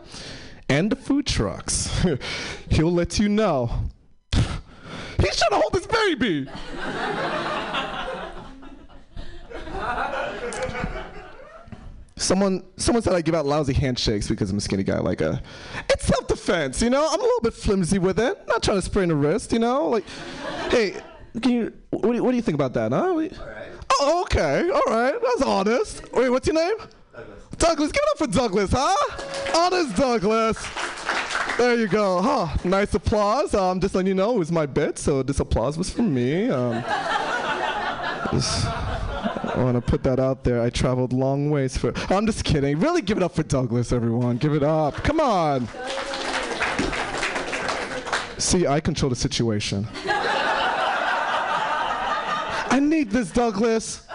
and 0.69 0.91
the 0.91 0.95
food 0.95 1.25
trucks 1.25 1.89
he'll 2.69 2.91
let 2.91 3.19
you 3.19 3.27
know 3.29 3.69
he's 4.33 5.35
trying 5.37 5.51
to 5.51 5.55
hold 5.57 5.73
his 5.73 5.87
baby 5.87 6.47
Someone, 12.17 12.63
someone 12.75 13.01
said 13.01 13.13
I 13.13 13.21
give 13.21 13.33
out 13.33 13.45
lousy 13.45 13.71
handshakes 13.71 14.27
because 14.27 14.51
I'm 14.51 14.57
a 14.57 14.61
skinny 14.61 14.83
guy. 14.83 14.99
Like, 14.99 15.21
uh, 15.21 15.37
it's 15.89 16.05
self-defense, 16.05 16.81
you 16.81 16.89
know. 16.89 17.07
I'm 17.09 17.19
a 17.19 17.23
little 17.23 17.39
bit 17.41 17.53
flimsy 17.53 17.97
with 17.97 18.19
it. 18.19 18.37
Not 18.45 18.61
trying 18.61 18.77
to 18.77 18.81
sprain 18.81 19.09
a 19.09 19.15
wrist, 19.15 19.53
you 19.53 19.59
know. 19.59 19.87
Like, 19.87 20.03
hey, 20.69 21.01
can 21.41 21.51
you? 21.51 21.73
What 21.91 22.01
do 22.03 22.13
you, 22.15 22.23
what 22.23 22.31
do 22.31 22.35
you 22.35 22.43
think 22.43 22.55
about 22.55 22.73
that? 22.73 22.91
Huh? 22.91 23.13
Do 23.13 23.21
you- 23.21 23.31
Oh, 24.01 24.21
okay. 24.23 24.69
All 24.69 24.81
right. 24.93 25.13
That's 25.21 25.41
honest. 25.41 26.11
Wait, 26.13 26.29
what's 26.29 26.45
your 26.45 26.55
name? 26.55 26.75
Douglas. 27.60 27.91
Give 27.91 28.02
it 28.02 28.10
up 28.11 28.18
for 28.18 28.27
Douglas, 28.27 28.72
huh? 28.73 28.95
Honest 29.56 29.95
Douglas. 29.95 30.57
There 31.57 31.76
you 31.77 31.88
go. 31.88 32.22
Huh. 32.22 32.48
Nice 32.64 32.94
applause. 32.94 33.53
Um, 33.53 33.80
just 33.81 33.94
letting 33.94 34.07
you 34.07 34.14
know, 34.15 34.36
it 34.36 34.40
was 34.40 34.52
my 34.52 34.65
bit, 34.65 34.98
so 34.98 35.22
this 35.22 35.40
applause 35.41 35.77
was 35.77 35.90
for 35.90 36.02
me. 36.02 36.49
Um, 36.49 36.84
I 38.31 39.53
want 39.57 39.76
to 39.76 39.81
put 39.81 40.03
that 40.03 40.19
out 40.19 40.44
there. 40.45 40.61
I 40.61 40.69
traveled 40.69 41.11
long 41.11 41.49
ways 41.49 41.77
for. 41.77 41.91
I'm 42.10 42.26
just 42.26 42.45
kidding. 42.45 42.80
Really 42.80 43.02
give 43.02 43.18
it 43.18 43.23
up 43.23 43.36
for 43.36 43.44
Douglas, 43.44 43.91
everyone. 43.91 44.38
Give 44.38 44.53
it 44.53 44.64
up. 44.64 44.95
Come 45.03 45.19
on. 45.19 45.68
See, 48.38 48.65
I 48.68 48.80
control 48.80 49.10
the 49.10 49.18
situation. 49.18 49.86
I 52.72 52.80
need 52.81 53.11
this, 53.11 53.31
Douglas. 53.31 54.07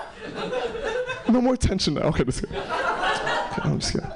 No 1.29 1.43
more 1.43 1.57
tension 1.57 1.95
now. 1.95 2.03
Okay. 2.03 2.23
Okay, 2.23 2.47
I'm 3.63 3.79
just 3.79 3.93
kidding. 3.93 4.11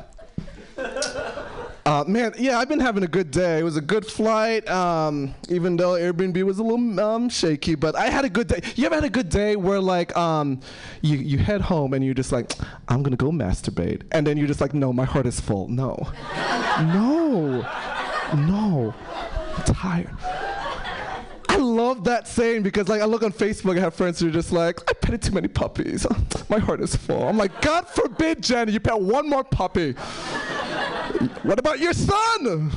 Uh, 1.89 2.05
man, 2.07 2.35
yeah, 2.39 2.59
I've 2.59 2.69
been 2.69 2.81
having 2.81 3.03
a 3.03 3.09
good 3.09 3.31
day. 3.31 3.61
It 3.61 3.63
was 3.63 3.79
a 3.79 3.81
good 3.81 4.05
flight, 4.05 4.69
um, 4.69 5.35
even 5.49 5.79
though 5.79 5.93
Airbnb 5.93 6.43
was 6.43 6.59
a 6.59 6.63
little 6.63 7.01
um, 7.01 7.31
shaky. 7.31 7.77
But 7.77 7.97
I 7.97 8.11
had 8.11 8.27
a 8.27 8.29
good 8.29 8.47
day. 8.47 8.61
You 8.77 8.85
ever 8.85 8.97
had 8.97 9.05
a 9.05 9.11
good 9.11 9.31
day 9.31 9.57
where 9.57 9.81
like 9.81 10.15
um, 10.15 10.61
you 11.01 11.17
you 11.17 11.39
head 11.39 11.63
home 11.63 11.95
and 11.95 12.05
you're 12.05 12.13
just 12.13 12.31
like, 12.31 12.53
I'm 12.89 13.03
gonna 13.03 13.17
go 13.17 13.31
masturbate, 13.31 14.03
and 14.13 14.27
then 14.27 14.37
you're 14.37 14.47
just 14.47 14.61
like, 14.61 14.75
no, 14.75 14.93
my 14.93 15.07
heart 15.07 15.25
is 15.25 15.41
full. 15.41 15.67
No, 15.69 16.13
no, 16.79 17.67
no, 18.37 18.95
I'm 19.57 19.65
tired. 19.65 20.48
I 21.59 21.61
love 21.61 22.05
that 22.05 22.29
saying 22.29 22.63
because 22.63 22.89
like 22.89 23.03
I 23.03 23.05
look 23.05 23.25
on 23.25 23.33
Facebook, 23.33 23.77
I 23.77 23.81
have 23.81 23.93
friends 23.93 24.21
who 24.21 24.29
are 24.29 24.31
just 24.31 24.53
like, 24.53 24.79
I 24.89 24.93
petted 24.93 25.23
too 25.23 25.33
many 25.33 25.49
puppies. 25.49 26.07
My 26.49 26.59
heart 26.59 26.81
is 26.81 26.95
full. 26.95 27.27
I'm 27.27 27.37
like, 27.37 27.61
God 27.61 27.89
forbid, 27.89 28.45
Jenny, 28.45 28.71
you 28.71 28.79
pet 28.79 29.01
one 29.01 29.29
more 29.29 29.43
puppy. 29.43 29.93
What 31.43 31.59
about 31.59 31.81
your 31.81 31.93
son? 31.95 32.71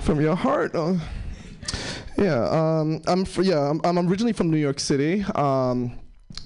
From 0.00 0.20
your 0.20 0.34
heart. 0.34 0.74
Uh, 0.74 0.94
yeah, 2.18 2.48
um, 2.50 3.00
I'm 3.06 3.24
fr- 3.24 3.42
yeah, 3.42 3.70
I'm, 3.70 3.80
I'm 3.84 3.98
originally 4.10 4.32
from 4.32 4.50
New 4.50 4.56
York 4.56 4.80
City. 4.80 5.24
Um, 5.36 5.96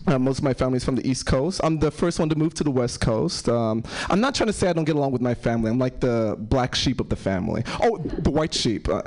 uh, 0.07 0.19
most 0.19 0.39
of 0.39 0.45
my 0.45 0.55
family's 0.55 0.85
from 0.85 0.97
the 0.97 1.09
East 1.09 1.27
Coast. 1.27 1.61
I'm 1.65 1.79
the 1.79 1.91
first 1.91 2.19
one 2.19 2.29
to 2.29 2.37
move 2.37 2.55
to 2.55 2.65
the 2.65 2.71
West 2.71 3.01
Coast. 3.01 3.49
Um, 3.49 3.83
I'm 4.09 4.21
not 4.21 4.35
trying 4.35 4.47
to 4.49 4.53
say 4.53 4.69
I 4.69 4.73
don't 4.73 4.85
get 4.85 4.97
along 4.97 5.13
with 5.13 5.23
my 5.23 5.35
family. 5.35 5.71
I'm 5.71 5.79
like 5.79 6.01
the 6.01 6.37
black 6.39 6.75
sheep 6.75 7.01
of 7.01 7.09
the 7.09 7.17
family. 7.17 7.65
Oh, 7.83 7.99
the 7.99 8.31
white 8.31 8.55
sheep. 8.55 8.89
Uh, 8.89 9.03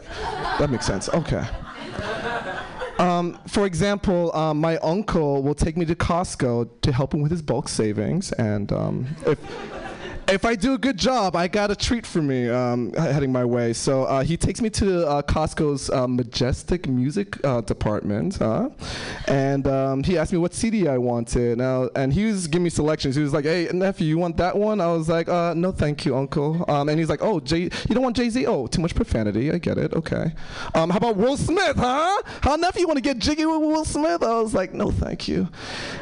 that 0.60 0.69
makes 0.69 0.85
sense. 0.85 1.10
Okay. 1.10 1.45
Um, 2.99 3.39
for 3.47 3.65
example, 3.65 4.35
um, 4.35 4.60
my 4.60 4.77
uncle 4.77 5.41
will 5.41 5.56
take 5.56 5.77
me 5.77 5.85
to 5.85 5.95
Costco 5.95 6.81
to 6.81 6.91
help 6.91 7.14
him 7.14 7.22
with 7.22 7.31
his 7.31 7.41
bulk 7.41 7.69
savings, 7.69 8.34
and 8.34 8.73
um, 8.73 9.07
if 9.26 9.39
if 10.31 10.45
I 10.45 10.56
do 10.56 10.73
a 10.76 10.77
good 10.77 10.97
job, 10.97 11.35
I 11.35 11.47
got 11.47 11.72
a 11.72 11.76
treat 11.76 12.06
for 12.06 12.22
me 12.22 12.47
um, 12.49 12.93
heading 12.93 13.31
my 13.31 13.43
way. 13.43 13.73
So 13.73 14.03
uh, 14.03 14.23
he 14.23 14.38
takes 14.38 14.61
me 14.61 14.69
to 14.72 15.07
uh, 15.07 15.22
Costco's 15.23 15.89
uh, 15.89 16.07
Majestic 16.07 16.88
Music 16.88 17.43
uh, 17.43 17.61
department, 17.61 18.39
and 19.27 19.65
um, 19.68 20.03
he 20.03 20.18
asked 20.18 20.31
me 20.31 20.38
what 20.38 20.53
CD 20.53 20.88
I 20.88 20.97
wanted. 20.97 21.57
Now, 21.57 21.89
and 21.95 22.14
he 22.14 22.26
was 22.26 22.47
giving 22.47 22.64
me 22.65 22.69
selections. 22.69 23.15
He 23.15 23.23
was 23.23 23.34
like, 23.34 23.45
"Hey, 23.45 23.69
nephew, 23.73 24.06
you 24.07 24.18
want 24.19 24.38
that 24.38 24.56
one?" 24.56 24.80
I 24.81 24.88
was 24.93 25.10
like, 25.10 25.27
uh, 25.30 25.53
"No, 25.56 25.72
thank 25.72 26.06
you, 26.06 26.15
uncle." 26.15 26.64
Um, 26.69 26.89
and 26.89 26.99
he's 26.99 27.10
like, 27.10 27.23
"Oh, 27.23 27.39
Jay, 27.39 27.61
you 27.64 27.69
don't 27.95 28.03
want 28.03 28.15
Jay 28.15 28.30
Z? 28.30 28.45
Oh, 28.45 28.68
too 28.68 28.81
much 28.81 28.93
profanity. 28.93 29.51
I 29.51 29.57
get 29.57 29.77
it. 29.80 29.93
Okay. 29.93 30.31
Um, 30.76 30.89
how 30.91 30.97
about 30.97 31.18
Will 31.18 31.38
Smith, 31.38 31.77
huh? 31.77 32.22
How 32.41 32.56
nephew, 32.56 32.81
you 32.81 32.88
want 32.88 32.97
to 32.97 33.01
get 33.03 33.18
jiggy 33.18 33.45
with 33.45 33.61
Will 33.61 33.85
Smith?" 33.85 34.22
I 34.22 34.39
was 34.39 34.53
like, 34.53 34.73
"No, 34.73 34.91
thank 34.91 35.27
you." 35.27 35.47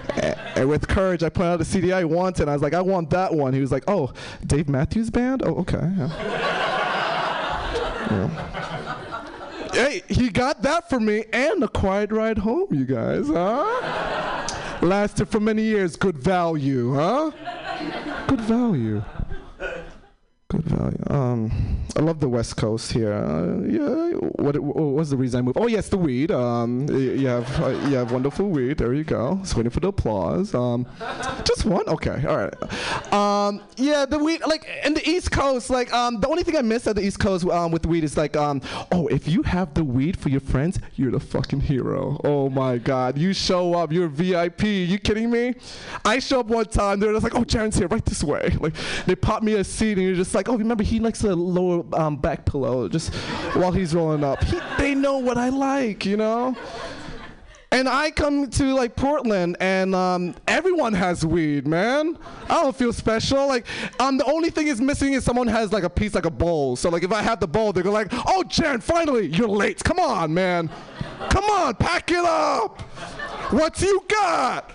A- 0.10 0.38
And 0.58 0.70
with 0.70 0.88
courage, 0.88 1.24
I 1.24 1.30
pointed 1.30 1.54
out 1.54 1.60
the 1.60 1.66
CD 1.66 1.94
I 1.94 2.04
wanted. 2.04 2.41
And 2.44 2.49
I 2.49 2.54
was 2.54 2.62
like, 2.62 2.74
"I 2.74 2.82
want 2.82 3.10
that 3.12 3.34
one." 3.34 3.54
He 3.54 3.62
was 3.62 3.72
like, 3.72 3.84
"Oh, 3.88 4.12
Dave 4.45 4.68
Matthews 4.69 5.10
Band? 5.10 5.41
Oh, 5.45 5.56
okay." 5.57 5.91
Yeah. 5.98 6.44
Yeah. 8.10 8.30
Hey, 9.73 10.02
he 10.07 10.30
got 10.30 10.61
that 10.61 10.89
for 10.89 10.99
me 10.99 11.26
and 11.34 11.61
a 11.61 11.68
quiet 11.68 12.11
ride 12.11 12.38
home, 12.38 12.68
you 12.72 12.85
guys, 12.85 13.27
huh? 13.27 14.48
Lasted 14.81 15.27
for 15.27 15.39
many 15.41 15.64
years. 15.64 15.95
Good 15.98 16.18
value, 16.18 16.94
huh? 16.94 17.31
Good 18.27 18.41
value. 18.41 19.03
Value. 20.78 21.04
Um, 21.08 21.78
I 21.95 22.02
love 22.02 22.20
the 22.20 22.30
West 22.30 22.58
Coast 22.58 22.91
here. 22.91 23.14
Uh, 23.14 23.60
yeah. 23.68 24.18
What, 24.38 24.58
what 24.60 24.76
was 24.76 25.10
the 25.10 25.18
reason 25.18 25.40
I 25.40 25.41
moved? 25.41 25.58
Oh 25.60 25.68
yes, 25.68 25.90
the 25.90 25.98
weed. 25.98 26.32
Um, 26.32 26.88
you 26.90 27.28
have 27.28 27.62
uh, 27.62 27.70
you 27.88 27.95
have 27.95 28.12
wonderful 28.12 28.48
weed. 28.48 28.78
There 28.78 28.94
you 28.94 29.04
go. 29.04 29.38
Just 29.41 29.56
waiting 29.56 29.72
for 29.72 29.80
the 29.80 29.88
applause. 29.88 30.54
Um, 30.54 30.86
just 31.44 31.66
one. 31.66 31.88
Okay. 31.88 32.24
All 32.28 32.38
right. 32.38 33.14
Um, 33.14 33.62
yeah, 33.78 34.06
the 34.06 34.20
weed. 34.20 34.41
Like 34.45 34.68
in 34.84 34.94
the 34.94 35.08
East 35.10 35.32
Coast, 35.32 35.70
like 35.70 35.91
um, 35.94 36.20
the 36.20 36.28
only 36.28 36.44
thing 36.44 36.56
I 36.56 36.62
miss 36.62 36.86
at 36.88 36.95
the 36.95 37.02
East 37.02 37.20
Coast 37.20 37.45
um, 37.45 37.72
with 37.72 37.86
weed 37.86 38.04
is 38.04 38.18
like 38.18 38.36
oh, 38.36 39.08
if 39.10 39.28
you 39.28 39.44
have 39.44 39.74
the 39.74 39.84
weed 39.84 40.18
for 40.20 40.30
your 40.30 40.41
friends, 40.41 40.80
you're 40.95 41.12
the 41.12 41.20
fucking 41.20 41.62
hero. 41.62 42.20
Oh 42.24 42.49
my 42.49 42.78
God, 42.78 43.18
you 43.18 43.34
show 43.34 43.74
up, 43.74 43.91
you're 43.91 44.08
VIP. 44.08 44.64
You 44.64 44.99
kidding 44.99 45.30
me? 45.32 45.56
I 46.06 46.20
show 46.20 46.41
up 46.41 46.48
one 46.48 46.66
time, 46.66 46.99
they're 46.99 47.14
just 47.14 47.24
like, 47.24 47.36
oh, 47.36 47.44
Jaron's 47.44 47.78
here, 47.78 47.88
right 47.88 48.06
this 48.06 48.24
way. 48.24 48.56
Like 48.60 48.74
they 49.06 49.16
pop 49.16 49.44
me 49.44 49.54
a 49.54 49.64
seat, 49.64 49.98
and 49.98 50.06
you're 50.06 50.16
just 50.16 50.34
like, 50.36 50.49
oh, 50.49 50.58
remember 50.68 50.84
he 50.84 50.99
likes 50.99 51.19
the 51.22 51.35
lower 51.35 51.84
um, 51.94 52.18
back 52.18 52.45
pillow 52.45 52.89
just 52.89 53.14
while 53.56 53.72
he's 53.72 53.95
rolling 53.95 54.23
up. 54.23 54.44
He, 54.44 54.60
they 54.77 54.94
know 54.94 55.18
what 55.18 55.38
I 55.38 55.49
like, 55.49 56.06
you 56.06 56.18
know. 56.18 56.56
And 57.72 57.89
I 57.89 58.11
come 58.11 58.49
to 58.52 58.73
like 58.73 58.95
Portland, 58.95 59.57
and 59.60 59.94
um, 59.94 60.35
everyone 60.48 60.94
has 60.94 61.26
weed, 61.26 61.68
man. 61.68 62.18
I 62.49 62.61
don't 62.61 62.76
feel 62.76 62.94
special. 62.94 63.45
Like, 63.45 63.65
um, 63.99 64.18
the 64.18 64.26
only 64.26 64.49
thing 64.49 64.68
is 64.68 64.80
missing 64.80 65.14
is 65.14 65.26
someone 65.26 65.48
has 65.48 65.73
like 65.73 65.84
a 65.84 65.89
piece, 65.89 66.15
like 66.15 66.26
a 66.26 66.31
bowl. 66.31 66.77
So 66.77 66.89
like, 66.89 67.03
if 67.03 67.11
I 67.11 67.22
have 67.22 67.41
the 67.41 67.48
bowl, 67.48 67.73
they 67.73 67.81
go 67.81 67.91
like, 67.91 68.07
"Oh, 68.11 68.44
Jaron, 68.48 68.81
finally, 68.81 69.27
you're 69.27 69.49
late. 69.49 69.84
Come 69.84 69.99
on, 69.99 70.34
man. 70.34 70.69
Come 71.30 71.44
on, 71.44 71.76
pack 71.76 72.10
it 72.10 72.23
up. 72.23 72.81
What 73.52 73.81
you 73.81 74.02
got?" 74.07 74.72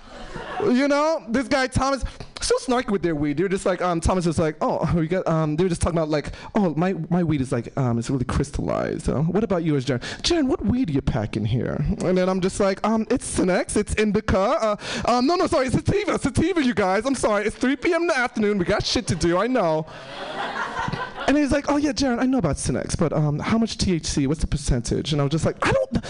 You 0.63 0.87
know, 0.87 1.25
this 1.29 1.49
guy 1.49 1.69
Thomas 1.69 2.05
so 2.43 2.57
snarky 2.57 2.91
with 2.91 3.03
their 3.03 3.15
weed. 3.15 3.37
They're 3.37 3.49
just 3.49 3.67
like, 3.67 3.81
um, 3.83 4.01
Thomas 4.01 4.27
was 4.27 4.39
like, 4.39 4.57
oh, 4.61 4.91
we 4.95 5.07
got, 5.09 5.27
um, 5.27 5.57
they 5.57 5.65
were 5.65 5.69
just 5.69 5.81
talking 5.81 5.99
about 5.99 6.09
like, 6.09 6.33
oh, 6.55 6.75
my, 6.75 6.95
my 7.11 7.23
weed 7.23 7.41
is 7.41 7.53
like, 7.53 7.77
um, 7.79 7.99
it's 7.99 8.11
really 8.11 8.25
crystallized. 8.25 9.09
Uh, 9.09 9.21
what 9.23 9.45
about 9.45 9.65
yours, 9.65 9.85
Jaron? 9.85 10.01
Jaron, 10.23 10.49
what 10.49 10.65
weed 10.65 10.91
you 10.91 11.01
packing 11.01 11.45
here? 11.45 11.85
And 12.05 12.17
then 12.17 12.29
I'm 12.29 12.41
just 12.41 12.61
like, 12.61 12.85
um, 12.87 13.07
it's 13.11 13.39
Cinex, 13.39 13.77
it's 13.77 13.95
Indica. 13.95 14.39
Uh, 14.39 14.77
um, 15.07 15.27
no, 15.27 15.37
no, 15.37 15.47
sorry, 15.47 15.67
it's 15.67 15.77
sativa, 15.77 16.19
sativa, 16.19 16.63
you 16.63 16.75
guys. 16.75 17.07
I'm 17.07 17.15
sorry, 17.15 17.47
it's 17.47 17.57
3 17.57 17.77
p.m. 17.77 18.03
in 18.03 18.07
the 18.09 18.19
afternoon. 18.19 18.59
We 18.59 18.65
got 18.65 18.85
shit 18.85 19.07
to 19.09 19.15
do. 19.15 19.39
I 19.39 19.47
know. 19.47 19.87
And 21.29 21.39
he's 21.39 21.53
like, 21.53 21.71
oh 21.71 21.77
yeah, 21.77 21.93
Jaron, 21.93 22.19
I 22.19 22.27
know 22.27 22.39
about 22.39 22.57
Cinex, 22.57 22.99
but 22.99 23.13
um, 23.13 23.39
how 23.39 23.57
much 23.57 23.79
THC? 23.79 24.27
What's 24.27 24.41
the 24.41 24.49
percentage? 24.49 25.13
And 25.13 25.21
I 25.21 25.25
was 25.25 25.31
just 25.31 25.47
like, 25.47 25.57
I 25.67 25.73
don't. 25.73 26.05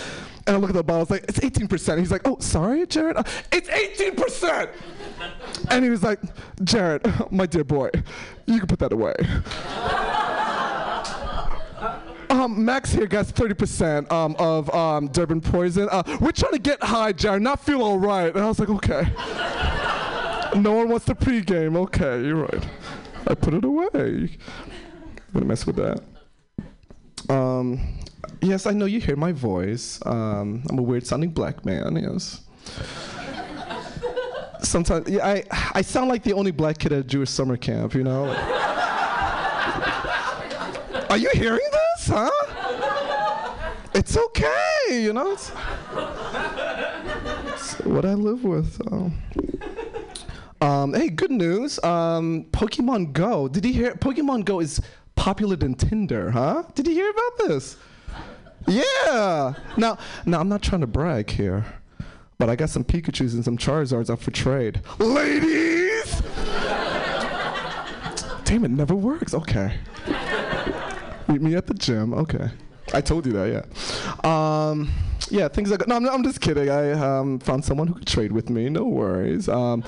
And 0.46 0.56
I 0.56 0.58
look 0.58 0.70
at 0.70 0.74
the 0.74 0.82
bottle, 0.82 1.00
I 1.00 1.02
was 1.02 1.10
like, 1.10 1.24
it's 1.28 1.38
18%. 1.38 1.98
He's 1.98 2.10
like, 2.10 2.22
oh, 2.24 2.38
sorry, 2.40 2.86
Jared, 2.86 3.16
uh, 3.16 3.22
it's 3.52 3.68
18%. 3.68 4.70
And 5.70 5.84
he 5.84 5.90
was 5.90 6.02
like, 6.02 6.20
Jared, 6.64 7.02
my 7.30 7.46
dear 7.46 7.64
boy, 7.64 7.90
you 8.46 8.58
can 8.58 8.66
put 8.66 8.78
that 8.80 8.92
away. 8.92 9.14
Um, 12.30 12.64
Max 12.64 12.90
here 12.90 13.06
got 13.06 13.26
30% 13.26 14.10
um, 14.10 14.34
of 14.38 14.74
um, 14.74 15.08
Durban 15.08 15.42
poison. 15.42 15.86
Uh, 15.90 16.02
we're 16.18 16.32
trying 16.32 16.52
to 16.52 16.58
get 16.58 16.82
high, 16.82 17.12
Jared, 17.12 17.42
not 17.42 17.62
feel 17.62 17.82
all 17.82 17.98
right. 17.98 18.34
And 18.34 18.42
I 18.42 18.48
was 18.48 18.58
like, 18.58 18.70
okay. 18.70 19.12
no 20.56 20.72
one 20.72 20.88
wants 20.88 21.04
to 21.06 21.14
pregame. 21.14 21.76
Okay, 21.76 22.24
you're 22.24 22.36
right. 22.36 22.66
I 23.26 23.34
put 23.34 23.54
it 23.54 23.64
away. 23.64 23.88
I'm 23.96 25.32
gonna 25.34 25.46
mess 25.46 25.66
with 25.66 25.76
that. 25.76 26.02
Um, 27.28 27.98
yes, 28.40 28.66
I 28.66 28.72
know 28.72 28.86
you 28.86 29.00
hear 29.00 29.16
my 29.16 29.32
voice. 29.32 30.00
Um, 30.04 30.62
I'm 30.68 30.78
a 30.78 30.82
weird 30.82 31.06
sounding 31.06 31.30
black 31.30 31.64
man, 31.64 31.96
yes. 31.96 32.40
Sometimes, 34.62 35.08
yeah, 35.08 35.26
I, 35.26 35.44
I 35.74 35.82
sound 35.82 36.08
like 36.08 36.22
the 36.22 36.32
only 36.32 36.50
black 36.50 36.78
kid 36.78 36.92
at 36.92 37.06
Jewish 37.06 37.30
summer 37.30 37.56
camp, 37.56 37.94
you 37.94 38.04
know? 38.04 38.30
Are 41.10 41.18
you 41.18 41.30
hearing 41.34 41.68
this, 41.72 42.06
huh? 42.08 42.30
It's 43.94 44.16
okay, 44.16 45.02
you 45.02 45.12
know? 45.12 45.32
It's, 45.32 45.52
it's 47.52 47.78
what 47.80 48.04
I 48.06 48.14
live 48.14 48.44
with. 48.44 48.80
Um, 50.62 50.94
hey, 50.94 51.08
good 51.08 51.32
news. 51.32 51.82
Um, 51.82 52.44
Pokemon 52.52 53.12
Go. 53.12 53.48
Did 53.48 53.66
you 53.66 53.72
hear? 53.72 53.94
Pokemon 53.94 54.44
Go 54.44 54.60
is 54.60 54.80
popular 55.16 55.56
than 55.56 55.74
Tinder, 55.74 56.30
huh? 56.30 56.62
Did 56.74 56.86
you 56.86 56.94
hear 56.94 57.10
about 57.10 57.48
this? 57.48 57.76
Yeah. 58.68 59.54
Now, 59.76 59.98
now 60.24 60.38
I'm 60.40 60.48
not 60.48 60.62
trying 60.62 60.82
to 60.82 60.86
brag 60.86 61.30
here, 61.30 61.66
but 62.42 62.50
I 62.50 62.56
got 62.56 62.70
some 62.70 62.82
Pikachu's 62.82 63.34
and 63.34 63.44
some 63.44 63.56
Charizards 63.56 64.10
up 64.10 64.18
for 64.18 64.32
trade. 64.32 64.80
Ladies! 64.98 66.20
Damn, 68.42 68.64
it 68.64 68.72
never 68.72 68.96
works. 68.96 69.32
Okay. 69.32 69.78
Meet 71.28 71.40
me 71.40 71.54
at 71.54 71.68
the 71.68 71.74
gym. 71.74 72.12
Okay. 72.12 72.48
I 72.92 73.00
told 73.00 73.26
you 73.26 73.32
that, 73.34 73.64
yeah. 74.24 74.68
Um, 74.68 74.90
yeah, 75.30 75.46
things 75.46 75.70
good. 75.70 75.86
No, 75.86 75.94
I'm, 75.94 76.08
I'm 76.08 76.24
just 76.24 76.40
kidding. 76.40 76.68
I 76.68 76.90
um, 76.90 77.38
found 77.38 77.64
someone 77.64 77.86
who 77.86 77.94
could 77.94 78.08
trade 78.08 78.32
with 78.32 78.50
me. 78.50 78.68
No 78.68 78.86
worries. 78.86 79.48
Um, 79.48 79.84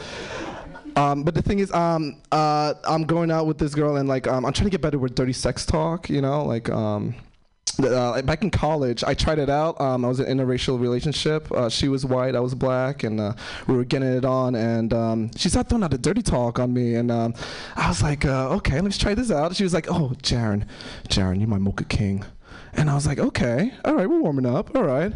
um, 0.95 1.25
but 1.25 1.35
the 1.35 1.43
thing 1.43 1.59
is, 1.59 1.73
um, 1.73 2.23
uh, 2.31 2.75
I'm 2.85 3.03
going 3.03 3.33
out 3.33 3.49
with 3.49 3.59
this 3.59 3.75
girl, 3.75 3.97
and 3.97 4.09
like, 4.09 4.29
um, 4.29 4.47
I'm 4.47 4.53
trying 4.53 4.67
to 4.67 4.71
get 4.71 4.81
better 4.81 5.01
with 5.01 5.17
dirty 5.17 5.33
sex 5.33 5.67
talk. 5.67 6.09
You 6.09 6.21
know, 6.21 6.45
like, 6.45 6.71
uh, 7.81 8.21
back 8.23 8.43
in 8.43 8.51
college, 8.51 9.03
I 9.05 9.15
tried 9.15 9.39
it 9.39 9.51
out. 9.51 9.81
Um, 9.81 10.05
I 10.05 10.09
was 10.09 10.21
in 10.21 10.27
an 10.27 10.39
interracial 10.39 10.81
relationship. 10.81 11.51
Uh, 11.53 11.69
she 11.69 11.89
was 11.89 12.05
white, 12.05 12.35
I 12.35 12.41
was 12.41 12.55
black, 12.55 13.03
and 13.05 13.21
uh, 13.21 13.35
we 13.67 13.77
were 13.77 13.85
getting 13.85 14.13
it 14.13 14.25
on. 14.25 14.55
And 14.55 14.93
um, 14.93 15.31
she 15.37 15.49
started 15.49 15.69
throwing 15.69 15.85
out 15.85 15.91
the 15.91 15.99
dirty 15.99 16.23
talk 16.23 16.59
on 16.59 16.73
me, 16.73 16.95
and 16.95 17.11
um, 17.11 17.35
I 17.77 17.89
was 17.89 18.03
like, 18.03 18.25
uh, 18.25 18.51
okay, 18.57 18.81
let's 18.81 18.99
try 18.99 19.15
this 19.15 19.31
out. 19.31 19.57
She 19.57 19.65
was 19.65 19.75
like, 19.75 19.91
oh, 19.91 20.13
Jaron, 20.23 20.67
Jaron, 21.09 21.39
you're 21.39 21.49
my 21.49 21.59
mocha 21.59 21.85
king. 21.85 22.25
And 22.77 22.91
I 22.91 22.95
was 22.95 23.07
like, 23.07 23.19
okay, 23.19 23.73
all 23.85 23.95
right, 23.95 24.09
we're 24.09 24.21
warming 24.21 24.47
up, 24.47 24.75
all 24.75 24.83
right. 24.83 25.13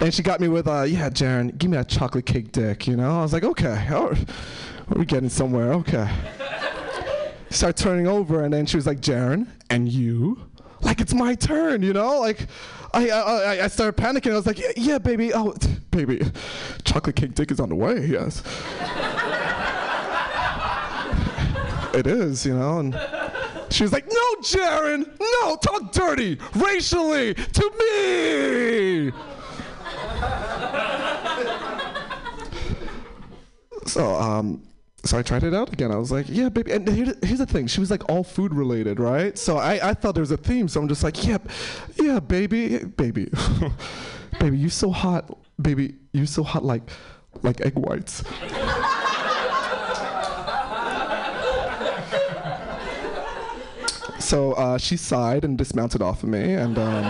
And 0.00 0.12
she 0.12 0.22
got 0.22 0.40
me 0.40 0.48
with, 0.48 0.66
uh, 0.66 0.82
yeah, 0.82 1.08
Jaron, 1.08 1.56
give 1.56 1.70
me 1.70 1.76
a 1.76 1.84
chocolate 1.84 2.26
cake 2.26 2.50
dick, 2.50 2.88
you 2.88 2.96
know? 2.96 3.20
I 3.20 3.22
was 3.22 3.32
like, 3.32 3.44
okay, 3.44 3.88
all 3.92 4.08
right, 4.08 4.28
we're 4.88 5.04
getting 5.04 5.28
somewhere, 5.28 5.72
okay. 5.74 6.08
Start 7.50 7.76
turning 7.76 8.08
over, 8.08 8.42
and 8.42 8.52
then 8.52 8.66
she 8.66 8.76
was 8.76 8.86
like, 8.86 9.00
Jaron, 9.00 9.46
and 9.68 9.88
you? 9.88 10.49
Like 10.82 11.00
it's 11.00 11.14
my 11.14 11.34
turn, 11.34 11.82
you 11.82 11.92
know? 11.92 12.20
Like, 12.20 12.46
I 12.92 13.10
I, 13.10 13.64
I, 13.64 13.68
started 13.68 14.02
panicking. 14.02 14.32
I 14.32 14.36
was 14.36 14.46
like, 14.46 14.58
yeah, 14.58 14.72
yeah, 14.76 14.98
baby, 14.98 15.32
oh, 15.32 15.54
baby, 15.90 16.20
chocolate 16.84 17.16
cake 17.16 17.34
dick 17.34 17.50
is 17.50 17.60
on 17.60 17.68
the 17.68 17.76
way, 17.76 18.06
yes. 18.06 18.42
it 21.94 22.06
is, 22.06 22.46
you 22.46 22.56
know, 22.56 22.78
and 22.80 22.98
she 23.70 23.84
was 23.84 23.92
like, 23.92 24.06
no, 24.06 24.34
Jaron, 24.42 25.06
no, 25.20 25.56
talk 25.56 25.92
dirty, 25.92 26.38
racially, 26.54 27.34
to 27.34 27.70
me. 27.78 29.12
so, 33.86 34.14
um, 34.16 34.62
so 35.04 35.18
I 35.18 35.22
tried 35.22 35.44
it 35.44 35.54
out 35.54 35.72
again. 35.72 35.90
I 35.90 35.96
was 35.96 36.12
like, 36.12 36.26
yeah, 36.28 36.48
baby. 36.48 36.72
And 36.72 36.86
here, 36.88 37.14
here's 37.22 37.38
the 37.38 37.46
thing. 37.46 37.66
She 37.66 37.80
was 37.80 37.90
like 37.90 38.08
all 38.10 38.22
food 38.22 38.54
related, 38.54 39.00
right? 39.00 39.36
So 39.38 39.56
I, 39.56 39.90
I 39.90 39.94
thought 39.94 40.14
there 40.14 40.22
was 40.22 40.30
a 40.30 40.36
theme. 40.36 40.68
So 40.68 40.80
I'm 40.80 40.88
just 40.88 41.02
like, 41.02 41.26
yeah, 41.26 41.38
yeah, 41.96 42.20
baby, 42.20 42.84
baby, 42.84 43.30
baby, 44.40 44.58
you 44.58 44.68
so 44.68 44.90
hot, 44.90 45.38
baby, 45.60 45.94
you 46.12 46.26
so 46.26 46.42
hot 46.42 46.64
like, 46.64 46.82
like 47.42 47.60
egg 47.60 47.78
whites. 47.78 48.22
So 54.20 54.52
uh, 54.52 54.78
she 54.78 54.96
sighed 54.96 55.44
and 55.44 55.58
dismounted 55.58 56.02
off 56.02 56.22
of 56.22 56.28
me, 56.28 56.52
and 56.52 56.78
um, 56.78 57.04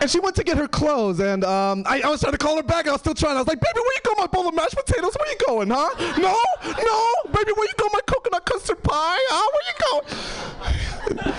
and 0.00 0.10
she 0.10 0.20
went 0.20 0.36
to 0.36 0.44
get 0.44 0.56
her 0.56 0.68
clothes, 0.68 1.20
and 1.20 1.44
um, 1.44 1.84
I, 1.86 2.00
I 2.02 2.08
was 2.08 2.20
trying 2.20 2.32
to 2.32 2.38
call 2.38 2.56
her 2.56 2.62
back. 2.62 2.86
I 2.86 2.92
was 2.92 3.00
still 3.00 3.14
trying. 3.14 3.36
I 3.36 3.40
was 3.40 3.48
like, 3.48 3.60
"Baby, 3.60 3.80
where 3.80 3.94
you 3.94 4.00
go, 4.04 4.12
My 4.16 4.26
bowl 4.26 4.48
of 4.48 4.54
mashed 4.54 4.76
potatoes? 4.76 5.16
Where 5.18 5.28
you 5.30 5.38
going, 5.46 5.70
huh? 5.70 5.90
No, 6.18 6.36
no, 6.64 7.32
baby, 7.32 7.52
where 7.52 7.66
you 7.66 7.74
go, 7.76 7.88
My 7.92 8.00
coconut 8.06 8.44
custard 8.44 8.82
pie? 8.82 9.18
Huh? 9.20 9.50
Where 9.52 9.64
you 9.68 11.22
going?" 11.22 11.34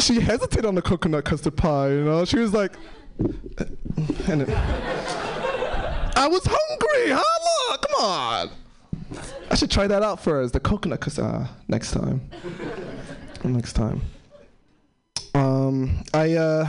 she 0.00 0.20
hesitated 0.20 0.64
on 0.64 0.74
the 0.74 0.82
coconut 0.82 1.24
custard 1.24 1.56
pie. 1.56 1.90
You 1.90 2.04
know, 2.04 2.24
she 2.24 2.38
was 2.38 2.52
like, 2.52 2.72
and 3.18 4.42
it, 4.42 4.48
I 4.48 6.26
was 6.28 6.42
hungry, 6.44 7.14
huh? 7.14 7.70
Look, 7.70 7.88
come 7.88 8.04
on. 8.04 8.50
I 9.50 9.54
should 9.54 9.70
try 9.70 9.86
that 9.86 10.02
out 10.02 10.20
first. 10.20 10.54
The 10.54 10.60
coconut 10.60 11.00
custard 11.00 11.24
uh, 11.24 11.46
next 11.68 11.92
time 11.92 12.30
next 13.44 13.74
time. 13.74 14.02
Um, 15.34 16.04
I 16.12 16.34
uh, 16.34 16.68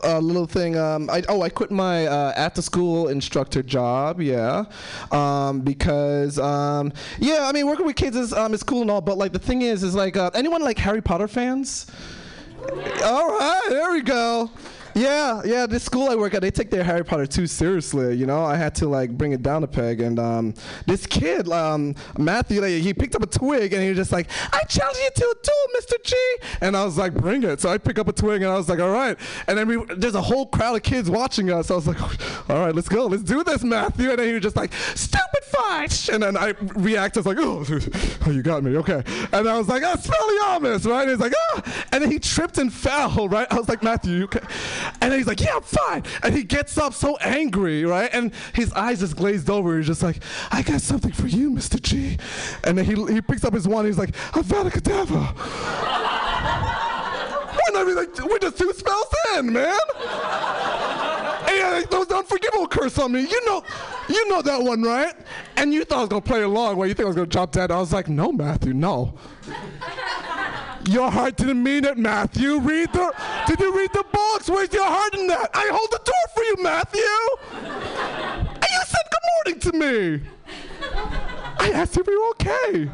a 0.00 0.20
little 0.20 0.46
thing. 0.46 0.76
Um, 0.76 1.08
I 1.10 1.22
oh, 1.28 1.42
I 1.42 1.48
quit 1.48 1.70
my 1.70 2.06
uh, 2.06 2.32
after 2.36 2.62
school 2.62 3.08
instructor 3.08 3.62
job. 3.62 4.20
Yeah, 4.20 4.64
um, 5.10 5.60
because 5.60 6.38
um, 6.38 6.92
yeah, 7.18 7.46
I 7.48 7.52
mean 7.52 7.66
working 7.66 7.86
with 7.86 7.96
kids 7.96 8.16
is 8.16 8.32
um, 8.32 8.54
is 8.54 8.62
cool 8.62 8.82
and 8.82 8.90
all, 8.90 9.00
but 9.00 9.18
like 9.18 9.32
the 9.32 9.38
thing 9.38 9.62
is, 9.62 9.82
is 9.82 9.94
like 9.94 10.16
uh, 10.16 10.30
anyone 10.34 10.62
like 10.62 10.78
Harry 10.78 11.02
Potter 11.02 11.28
fans? 11.28 11.86
All 13.04 13.28
right, 13.28 13.66
there 13.68 13.92
we 13.92 14.02
go. 14.02 14.50
Yeah, 14.94 15.42
yeah. 15.44 15.66
The 15.66 15.80
school 15.80 16.08
I 16.08 16.14
work 16.14 16.34
at, 16.34 16.42
they 16.42 16.50
take 16.50 16.70
their 16.70 16.84
Harry 16.84 17.04
Potter 17.04 17.26
too 17.26 17.46
seriously. 17.46 18.14
You 18.16 18.26
know, 18.26 18.44
I 18.44 18.56
had 18.56 18.74
to 18.76 18.88
like 18.88 19.10
bring 19.10 19.32
it 19.32 19.42
down 19.42 19.64
a 19.64 19.66
peg. 19.66 20.00
And 20.00 20.18
um, 20.18 20.54
this 20.86 21.04
kid, 21.06 21.48
um, 21.48 21.94
Matthew, 22.16 22.60
like, 22.60 22.70
he 22.70 22.94
picked 22.94 23.14
up 23.16 23.22
a 23.22 23.26
twig 23.26 23.72
and 23.72 23.82
he 23.82 23.88
was 23.88 23.98
just 23.98 24.12
like, 24.12 24.28
"I 24.52 24.62
challenge 24.64 24.98
you 24.98 25.10
to 25.14 25.24
a 25.24 25.34
duel, 25.42 25.80
Mr. 25.80 26.04
G." 26.04 26.16
And 26.60 26.76
I 26.76 26.84
was 26.84 26.96
like, 26.96 27.14
"Bring 27.14 27.42
it!" 27.42 27.60
So 27.60 27.70
I 27.70 27.78
pick 27.78 27.98
up 27.98 28.08
a 28.08 28.12
twig 28.12 28.42
and 28.42 28.50
I 28.50 28.56
was 28.56 28.68
like, 28.68 28.78
"All 28.78 28.90
right." 28.90 29.18
And 29.48 29.58
then 29.58 29.66
we, 29.66 29.84
there's 29.96 30.14
a 30.14 30.22
whole 30.22 30.46
crowd 30.46 30.76
of 30.76 30.82
kids 30.82 31.10
watching 31.10 31.50
us. 31.50 31.70
I 31.70 31.74
was 31.74 31.88
like, 31.88 32.00
"All 32.50 32.58
right, 32.58 32.74
let's 32.74 32.88
go, 32.88 33.06
let's 33.06 33.24
do 33.24 33.42
this, 33.42 33.64
Matthew." 33.64 34.10
And 34.10 34.18
then 34.18 34.28
he 34.28 34.34
was 34.34 34.42
just 34.42 34.56
like, 34.56 34.72
"Stupefy!" 34.94 36.12
And 36.12 36.22
then 36.22 36.36
I 36.36 36.54
react 36.76 37.16
as 37.16 37.26
like, 37.26 37.38
"Oh, 37.40 37.64
oh, 38.26 38.30
you 38.30 38.42
got 38.42 38.62
me, 38.62 38.76
okay." 38.76 39.02
And 39.32 39.48
I 39.48 39.58
was 39.58 39.68
like, 39.68 39.82
"Oh, 39.84 39.94
Spelliarmus," 39.96 40.88
right? 40.88 41.02
And 41.02 41.10
he's 41.10 41.20
like, 41.20 41.34
"Ah!" 41.54 41.86
And 41.92 42.02
then 42.02 42.10
he 42.10 42.18
tripped 42.18 42.58
and 42.58 42.72
fell, 42.72 43.28
right? 43.28 43.46
I 43.50 43.56
was 43.56 43.68
like, 43.68 43.82
"Matthew, 43.82 44.16
you 44.16 44.24
okay?" 44.24 44.40
And 45.00 45.12
then 45.12 45.18
he's 45.18 45.26
like, 45.26 45.40
yeah, 45.40 45.56
I'm 45.56 45.62
fine. 45.62 46.02
And 46.22 46.34
he 46.34 46.42
gets 46.42 46.78
up 46.78 46.94
so 46.94 47.16
angry, 47.18 47.84
right? 47.84 48.10
And 48.12 48.32
his 48.54 48.72
eyes 48.72 49.00
just 49.00 49.16
glazed 49.16 49.50
over. 49.50 49.76
He's 49.76 49.86
just 49.86 50.02
like, 50.02 50.22
I 50.50 50.62
got 50.62 50.80
something 50.80 51.12
for 51.12 51.26
you, 51.26 51.50
Mr. 51.50 51.80
G. 51.80 52.18
And 52.64 52.78
then 52.78 52.84
he, 52.84 52.94
he 53.12 53.20
picks 53.20 53.44
up 53.44 53.54
his 53.54 53.68
wand. 53.68 53.86
he's 53.86 53.98
like, 53.98 54.12
Avada 54.32 54.70
Kedavra. 54.70 55.28
and 57.68 57.76
I 57.76 57.84
mean, 57.84 57.96
like, 57.96 58.24
we're 58.24 58.38
just 58.38 58.58
two 58.58 58.72
spells 58.72 59.14
in, 59.36 59.52
man. 59.52 59.78
And 61.46 61.90
the 61.90 62.16
unforgivable 62.16 62.68
curse 62.68 62.98
on 62.98 63.12
me. 63.12 63.22
You 63.22 63.46
know, 63.46 63.62
you 64.08 64.28
know 64.28 64.42
that 64.42 64.62
one, 64.62 64.82
right? 64.82 65.14
And 65.56 65.72
you 65.72 65.84
thought 65.84 65.98
I 65.98 66.00
was 66.00 66.08
gonna 66.08 66.22
play 66.22 66.42
along. 66.42 66.76
Well, 66.76 66.88
you 66.88 66.94
think 66.94 67.04
I 67.04 67.08
was 67.08 67.16
gonna 67.16 67.26
drop 67.26 67.52
dead? 67.52 67.70
I 67.70 67.78
was 67.78 67.92
like, 67.92 68.08
no, 68.08 68.32
Matthew, 68.32 68.74
no. 68.74 69.14
Your 70.86 71.10
heart 71.10 71.36
didn't 71.36 71.62
mean 71.62 71.84
it, 71.84 71.96
Matthew. 71.96 72.58
Read 72.58 72.92
the. 72.92 73.12
Did 73.46 73.60
you 73.60 73.74
read 73.76 73.90
the 73.92 74.04
books? 74.12 74.50
Where's 74.50 74.72
your 74.72 74.84
heart 74.84 75.14
in 75.14 75.26
that? 75.28 75.50
I 75.54 75.68
hold 75.72 75.90
the 75.90 76.00
door 76.04 76.14
for 76.34 76.42
you, 76.42 76.56
Matthew. 76.62 77.00
And 78.54 78.62
you 78.62 78.82
said 78.84 79.06
good 79.10 79.24
morning 79.34 79.60
to 79.60 79.72
me. 79.72 80.28
I 81.58 81.70
asked 81.70 81.96
if 81.96 82.06
you 82.06 82.20
were 82.20 82.30
okay. 82.30 82.90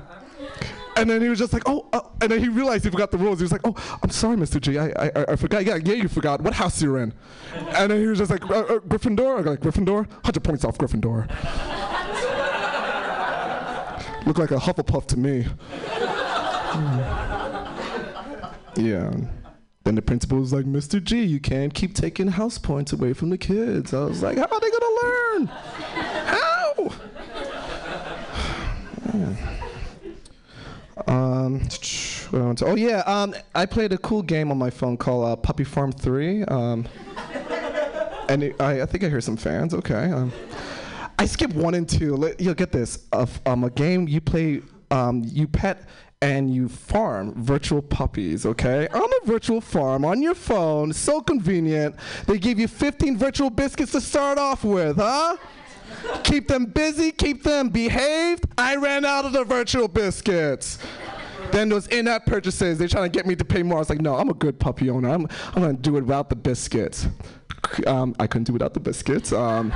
And 0.96 1.08
then 1.08 1.22
he 1.22 1.28
was 1.28 1.38
just 1.38 1.52
like, 1.52 1.62
oh, 1.66 1.86
uh, 1.92 2.00
and 2.20 2.30
then 2.30 2.40
he 2.40 2.48
realized 2.48 2.84
he 2.84 2.90
forgot 2.90 3.10
the 3.10 3.18
rules. 3.18 3.38
He 3.38 3.44
was 3.44 3.52
like, 3.52 3.62
oh, 3.64 3.74
I'm 4.02 4.10
sorry, 4.10 4.36
Mr. 4.36 4.60
G, 4.60 4.78
I, 4.78 4.88
I, 4.88 5.32
I 5.32 5.36
forgot. 5.36 5.64
Yeah, 5.64 5.76
yeah, 5.76 5.94
you 5.94 6.08
forgot. 6.08 6.40
What 6.42 6.52
house 6.52 6.82
you're 6.82 6.98
in? 6.98 7.14
And 7.70 7.90
then 7.90 8.00
he 8.00 8.06
was 8.06 8.18
just 8.18 8.30
like, 8.30 8.44
uh, 8.50 8.60
uh, 8.60 8.78
Gryffindor? 8.80 9.38
I 9.38 9.42
go 9.42 9.50
like, 9.50 9.60
Gryffindor? 9.60 10.06
100 10.06 10.44
points 10.44 10.64
off 10.64 10.78
Gryffindor. 10.78 11.28
Look 14.26 14.38
like 14.38 14.50
a 14.50 14.56
Hufflepuff 14.56 15.06
to 15.06 15.16
me. 15.16 15.46
Yeah. 18.76 19.12
Then 19.84 19.94
the 19.94 20.02
principal 20.02 20.38
was 20.38 20.52
like, 20.52 20.66
Mr. 20.66 21.02
G, 21.02 21.22
you 21.22 21.40
can't 21.40 21.72
keep 21.72 21.94
taking 21.94 22.28
house 22.28 22.58
points 22.58 22.92
away 22.92 23.12
from 23.14 23.30
the 23.30 23.38
kids. 23.38 23.94
I 23.94 24.04
was 24.04 24.22
like, 24.22 24.36
how 24.36 24.44
are 24.44 24.60
they 24.60 24.70
gonna 24.70 24.96
learn? 25.02 25.46
How? 25.46 26.92
Um, 31.06 31.60
to- 31.66 32.66
oh 32.66 32.76
yeah, 32.76 32.98
um, 33.06 33.34
I 33.54 33.64
played 33.64 33.92
a 33.92 33.98
cool 33.98 34.22
game 34.22 34.50
on 34.50 34.58
my 34.58 34.68
phone 34.68 34.98
called 34.98 35.26
uh, 35.26 35.36
Puppy 35.36 35.64
Farm 35.64 35.92
3. 35.92 36.44
Um, 36.44 36.86
and 38.28 38.42
it, 38.44 38.60
I, 38.60 38.82
I 38.82 38.86
think 38.86 39.02
I 39.04 39.08
hear 39.08 39.20
some 39.20 39.36
fans. 39.36 39.74
Okay. 39.74 40.10
Um, 40.10 40.32
I 41.18 41.26
skipped 41.26 41.54
one 41.54 41.74
and 41.74 41.88
two. 41.88 42.16
Let, 42.16 42.40
you'll 42.40 42.54
get 42.54 42.70
this. 42.72 43.06
Of 43.12 43.40
um, 43.44 43.64
a 43.64 43.70
game 43.70 44.08
you 44.08 44.20
play, 44.20 44.62
um, 44.90 45.22
you 45.26 45.48
pet 45.48 45.82
and 46.22 46.52
you 46.52 46.68
farm 46.68 47.32
virtual 47.42 47.80
puppies. 47.80 48.44
Okay, 48.44 48.86
on 48.88 49.10
a 49.22 49.26
virtual 49.26 49.60
farm 49.60 50.04
on 50.04 50.20
your 50.20 50.34
phone. 50.34 50.92
So 50.92 51.20
convenient. 51.20 51.96
They 52.26 52.38
give 52.38 52.58
you 52.58 52.68
15 52.68 53.16
virtual 53.16 53.50
biscuits 53.50 53.92
to 53.92 54.00
start 54.00 54.38
off 54.38 54.64
with, 54.64 54.96
huh? 54.96 55.36
keep 56.22 56.48
them 56.48 56.66
busy, 56.66 57.10
keep 57.10 57.42
them 57.42 57.68
behaved. 57.68 58.46
I 58.58 58.76
ran 58.76 59.04
out 59.04 59.24
of 59.24 59.32
the 59.32 59.44
virtual 59.44 59.88
biscuits. 59.88 60.78
Then 61.52 61.68
those 61.68 61.86
in-app 61.88 62.26
purchases, 62.26 62.78
they're 62.78 62.88
trying 62.88 63.10
to 63.10 63.16
get 63.16 63.26
me 63.26 63.34
to 63.34 63.44
pay 63.44 63.62
more. 63.62 63.78
I 63.78 63.80
was 63.80 63.90
like, 63.90 64.00
no, 64.00 64.16
I'm 64.16 64.28
a 64.28 64.34
good 64.34 64.60
puppy 64.60 64.90
owner. 64.90 65.08
I'm, 65.08 65.26
I'm 65.54 65.62
gonna 65.62 65.72
do 65.72 65.96
it 65.96 66.02
without 66.02 66.28
the 66.28 66.36
biscuits. 66.36 67.08
Um, 67.86 68.14
I 68.18 68.26
couldn't 68.26 68.44
do 68.44 68.52
without 68.52 68.74
the 68.74 68.80
biscuits. 68.80 69.32
Um, 69.32 69.72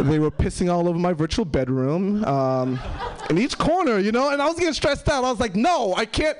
they 0.00 0.18
were 0.18 0.30
pissing 0.30 0.70
all 0.72 0.88
over 0.88 0.98
my 0.98 1.12
virtual 1.12 1.44
bedroom, 1.44 2.24
um, 2.24 2.78
in 3.30 3.38
each 3.38 3.58
corner, 3.58 3.98
you 3.98 4.12
know. 4.12 4.30
And 4.30 4.40
I 4.40 4.46
was 4.46 4.58
getting 4.58 4.74
stressed 4.74 5.08
out. 5.08 5.24
I 5.24 5.30
was 5.30 5.40
like, 5.40 5.56
no, 5.56 5.94
I 5.96 6.04
can't. 6.04 6.38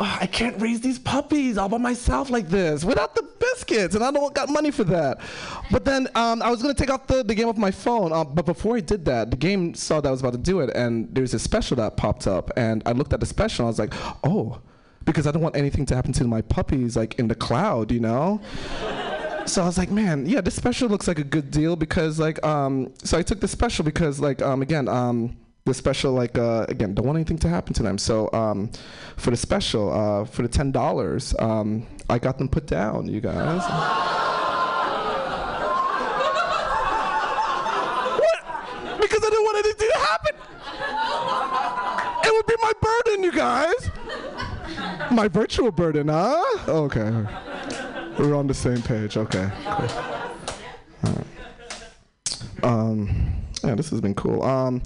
I 0.00 0.26
can't 0.26 0.60
raise 0.60 0.80
these 0.80 0.98
puppies 0.98 1.56
all 1.56 1.68
by 1.68 1.78
myself 1.78 2.28
like 2.28 2.48
this 2.48 2.84
without 2.84 3.14
the 3.14 3.22
biscuits, 3.38 3.94
and 3.94 4.02
I 4.02 4.10
don't 4.10 4.34
got 4.34 4.48
money 4.48 4.72
for 4.72 4.82
that. 4.84 5.20
But 5.70 5.84
then 5.84 6.08
um, 6.16 6.42
I 6.42 6.50
was 6.50 6.60
gonna 6.62 6.74
take 6.74 6.90
off 6.90 7.06
the, 7.06 7.22
the 7.22 7.32
game 7.32 7.48
off 7.48 7.56
my 7.56 7.70
phone, 7.70 8.12
uh, 8.12 8.24
but 8.24 8.44
before 8.44 8.76
I 8.76 8.80
did 8.80 9.04
that, 9.04 9.30
the 9.30 9.36
game 9.36 9.72
saw 9.74 10.00
that 10.00 10.08
I 10.08 10.10
was 10.10 10.18
about 10.18 10.32
to 10.32 10.38
do 10.38 10.58
it, 10.60 10.70
and 10.74 11.14
there's 11.14 11.32
a 11.32 11.38
special 11.38 11.76
that 11.76 11.96
popped 11.96 12.26
up, 12.26 12.50
and 12.56 12.82
I 12.86 12.90
looked 12.90 13.12
at 13.12 13.20
the 13.20 13.26
special, 13.26 13.64
and 13.64 13.68
I 13.68 13.70
was 13.70 13.78
like, 13.78 13.94
oh, 14.24 14.60
because 15.04 15.28
I 15.28 15.30
don't 15.30 15.42
want 15.42 15.56
anything 15.56 15.86
to 15.86 15.94
happen 15.94 16.12
to 16.14 16.24
my 16.24 16.42
puppies 16.42 16.96
like 16.96 17.18
in 17.20 17.28
the 17.28 17.34
cloud, 17.36 17.92
you 17.92 18.00
know. 18.00 18.40
So 19.46 19.62
I 19.62 19.66
was 19.66 19.76
like, 19.76 19.90
man, 19.90 20.26
yeah, 20.26 20.40
this 20.40 20.54
special 20.54 20.88
looks 20.88 21.06
like 21.06 21.18
a 21.18 21.24
good 21.24 21.50
deal 21.50 21.76
because 21.76 22.18
like 22.18 22.44
um 22.46 22.92
so 22.98 23.18
I 23.18 23.22
took 23.22 23.40
the 23.40 23.48
special 23.48 23.84
because 23.84 24.18
like 24.18 24.40
um 24.40 24.62
again 24.62 24.88
um 24.88 25.36
the 25.66 25.74
special 25.74 26.12
like 26.12 26.38
uh 26.38 26.64
again 26.68 26.94
don't 26.94 27.06
want 27.06 27.16
anything 27.16 27.38
to 27.38 27.48
happen 27.48 27.74
to 27.74 27.82
them. 27.82 27.98
So 27.98 28.30
um 28.32 28.70
for 29.16 29.30
the 29.30 29.36
special 29.36 29.92
uh 29.92 30.24
for 30.24 30.42
the 30.42 30.48
ten 30.48 30.72
dollars 30.72 31.34
um 31.38 31.86
I 32.08 32.18
got 32.18 32.38
them 32.38 32.48
put 32.48 32.66
down, 32.66 33.06
you 33.06 33.20
guys. 33.20 33.60
what? 38.18 39.00
Because 39.00 39.22
I 39.24 39.28
didn't 39.30 39.44
want 39.44 39.58
anything 39.64 39.90
to 39.92 39.98
happen. 39.98 40.36
It 42.24 42.32
would 42.32 42.46
be 42.46 42.56
my 42.62 42.72
burden, 42.80 43.24
you 43.24 43.32
guys. 43.32 43.90
My 45.10 45.28
virtual 45.28 45.70
burden, 45.70 46.08
huh? 46.08 46.42
Okay. 46.66 47.26
We're 48.18 48.34
on 48.34 48.46
the 48.46 48.54
same 48.54 48.80
page. 48.82 49.16
Okay. 49.16 49.50
Cool. 49.64 51.24
Um, 52.62 53.34
yeah, 53.62 53.74
this 53.74 53.90
has 53.90 54.00
been 54.00 54.14
cool. 54.14 54.42
Um, 54.42 54.82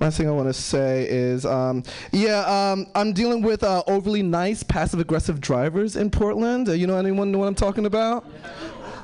last 0.00 0.18
thing 0.18 0.28
I 0.28 0.32
want 0.32 0.48
to 0.48 0.54
say 0.54 1.06
is, 1.08 1.46
um, 1.46 1.82
yeah, 2.12 2.40
um, 2.72 2.86
I'm 2.94 3.12
dealing 3.12 3.42
with 3.42 3.62
uh, 3.62 3.82
overly 3.86 4.22
nice, 4.22 4.62
passive-aggressive 4.62 5.40
drivers 5.40 5.96
in 5.96 6.10
Portland. 6.10 6.68
Uh, 6.68 6.72
you 6.72 6.86
know 6.86 6.96
anyone 6.96 7.30
know 7.30 7.38
what 7.38 7.48
I'm 7.48 7.54
talking 7.54 7.86
about? 7.86 8.26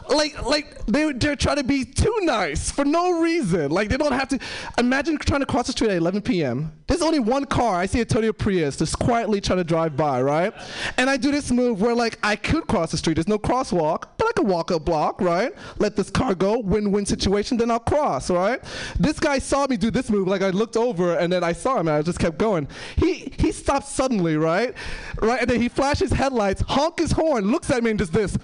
Like, 0.09 0.43
like 0.45 0.87
they 0.87 1.13
they're 1.13 1.37
trying 1.37 1.57
to 1.57 1.65
be 1.65 1.85
too 1.85 2.17
nice 2.23 2.71
for 2.71 2.85
no 2.85 3.21
reason. 3.21 3.71
Like 3.71 3.89
they 3.89 3.97
don't 3.97 4.13
have 4.13 4.29
to. 4.29 4.39
Imagine 4.79 5.19
trying 5.19 5.41
to 5.41 5.47
cross 5.47 5.67
the 5.67 5.73
street 5.73 5.91
at 5.91 5.97
11 5.99 6.23
p.m. 6.23 6.73
There's 6.87 7.03
only 7.03 7.19
one 7.19 7.45
car. 7.45 7.77
I 7.77 7.87
see 7.87 8.01
a 8.01 8.07
Toyota 8.07 8.37
Prius 8.37 8.79
just 8.79 8.99
quietly 8.99 9.41
trying 9.41 9.59
to 9.59 9.65
drive 9.65 9.97
by, 9.97 10.23
right? 10.23 10.55
And 10.97 11.11
I 11.11 11.19
do 11.19 11.31
this 11.31 11.51
move 11.51 11.83
where 11.83 11.95
like 11.95 12.19
I 12.23 12.37
could 12.37 12.67
cross 12.67 12.91
the 12.91 12.97
street. 12.97 13.15
There's 13.15 13.29
no 13.29 13.39
crosswalk, 13.39 14.05
but 14.17 14.27
I 14.27 14.33
could 14.33 14.47
walk 14.47 14.71
a 14.71 14.81
block, 14.81 15.21
right? 15.21 15.53
Let 15.79 15.97
this 15.97 16.11
car 16.11 16.35
go. 16.35 16.59
Win-win 16.59 17.05
situation. 17.05 17.59
Then 17.59 17.71
I'll 17.71 17.79
cross, 17.79 18.31
right? 18.31 18.63
This 18.99 19.21
guy 19.21 19.39
saw 19.39 19.67
me 19.67 19.77
do 19.77 19.91
this 19.91 20.09
move. 20.09 20.27
Like 20.27 20.43
I 20.43 20.51
looked 20.51 20.77
over 20.77 21.19
and 21.19 21.31
then 21.31 21.45
I 21.45 21.53
saw 21.53 21.75
him 21.75 21.89
and 21.89 21.97
I 21.97 22.03
just 22.03 22.19
kept 22.19 22.39
going. 22.39 22.67
He 22.97 23.33
he 23.39 23.53
stopped 23.53 23.89
suddenly, 23.89 24.37
right? 24.37 24.75
Right, 25.21 25.43
and 25.43 25.51
then 25.51 25.61
he 25.61 25.69
flashes 25.69 26.13
headlights, 26.13 26.63
honk 26.63 27.01
his 27.01 27.13
horn, 27.13 27.51
looks 27.51 27.71
at 27.71 27.83
me 27.83 27.91
and 27.91 27.99
does 27.99 28.11
this. 28.11 28.39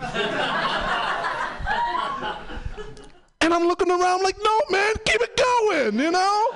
And 3.42 3.54
I'm 3.54 3.66
looking 3.66 3.90
around 3.90 4.22
like, 4.22 4.36
no, 4.42 4.60
man, 4.70 4.94
keep 5.04 5.20
it 5.20 5.36
going, 5.36 5.98
you 5.98 6.10
know? 6.10 6.48